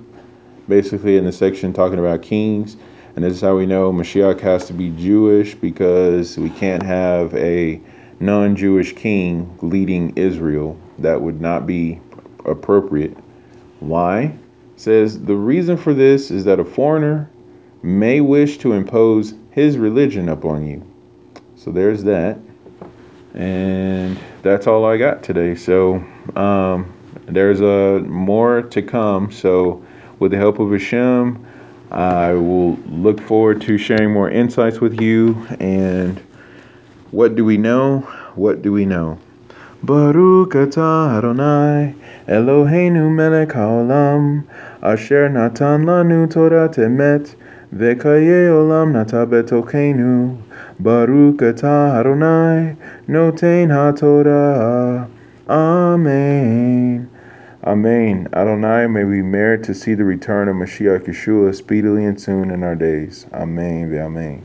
basically 0.67 1.17
in 1.17 1.25
the 1.25 1.31
section 1.31 1.73
talking 1.73 1.99
about 1.99 2.21
kings 2.21 2.77
and 3.19 3.25
this 3.25 3.33
is 3.33 3.41
how 3.41 3.57
we 3.57 3.65
know 3.65 3.91
Mashiach 3.91 4.39
has 4.39 4.65
to 4.67 4.73
be 4.73 4.91
Jewish 4.91 5.53
because 5.53 6.37
we 6.37 6.49
can't 6.51 6.81
have 6.83 7.35
a 7.35 7.81
non 8.21 8.55
Jewish 8.55 8.95
king 8.95 9.57
leading 9.61 10.13
Israel. 10.15 10.77
That 10.99 11.21
would 11.21 11.41
not 11.41 11.67
be 11.67 11.99
appropriate. 12.45 13.17
Why? 13.81 14.37
Says 14.77 15.21
the 15.21 15.35
reason 15.35 15.75
for 15.75 15.93
this 15.93 16.31
is 16.31 16.45
that 16.45 16.61
a 16.61 16.63
foreigner 16.63 17.29
may 17.81 18.21
wish 18.21 18.57
to 18.59 18.71
impose 18.71 19.33
his 19.51 19.77
religion 19.77 20.29
upon 20.29 20.65
you. 20.65 20.85
So 21.57 21.71
there's 21.71 22.03
that. 22.05 22.39
And 23.33 24.19
that's 24.41 24.67
all 24.67 24.85
I 24.85 24.97
got 24.97 25.23
today. 25.23 25.55
So 25.55 26.03
um, 26.35 26.91
there's 27.25 27.61
a 27.61 27.97
uh, 27.97 27.99
more 27.99 28.63
to 28.63 28.81
come. 28.81 29.31
So 29.31 29.83
with 30.19 30.31
the 30.31 30.37
help 30.37 30.59
of 30.59 30.71
Hashem, 30.71 31.45
I 31.91 32.33
will 32.33 32.75
look 32.87 33.19
forward 33.21 33.61
to 33.61 33.77
sharing 33.77 34.11
more 34.11 34.29
insights 34.29 34.79
with 34.79 34.99
you. 35.01 35.47
And 35.59 36.19
what 37.11 37.35
do 37.35 37.45
we 37.45 37.57
know? 37.57 37.99
What 38.35 38.61
do 38.61 38.71
we 38.71 38.85
know? 38.85 39.19
Baruch 39.81 40.51
atah 40.51 41.17
Adonai 41.17 41.95
Eloheinu 42.27 43.09
melech 43.09 43.49
haolam 43.49 44.43
asher 44.83 45.29
natan 45.29 45.85
lanu 45.85 46.29
Torah 46.29 46.67
temet 46.67 47.33
vekaye 47.73 48.49
olam 48.49 48.91
nata 48.91 49.25
betokenu 49.25 50.37
Baruch 50.79 51.37
atah 51.37 51.99
Adonai 51.99 52.75
noten 53.07 53.69
ha-Torah 53.69 55.09
Amen. 55.49 57.09
Amen. 57.65 58.27
Adonai, 58.33 58.87
may 58.87 59.03
we 59.03 59.21
merit 59.21 59.63
to 59.63 59.73
see 59.73 59.95
the 59.95 60.05
return 60.05 60.47
of 60.47 60.55
Mashiach 60.55 61.05
Yeshua 61.05 61.55
speedily 61.55 62.05
and 62.05 62.21
soon 62.21 62.51
in 62.51 62.63
our 62.63 62.75
days. 62.75 63.25
Amen. 63.33 63.93
Amen. 63.93 64.43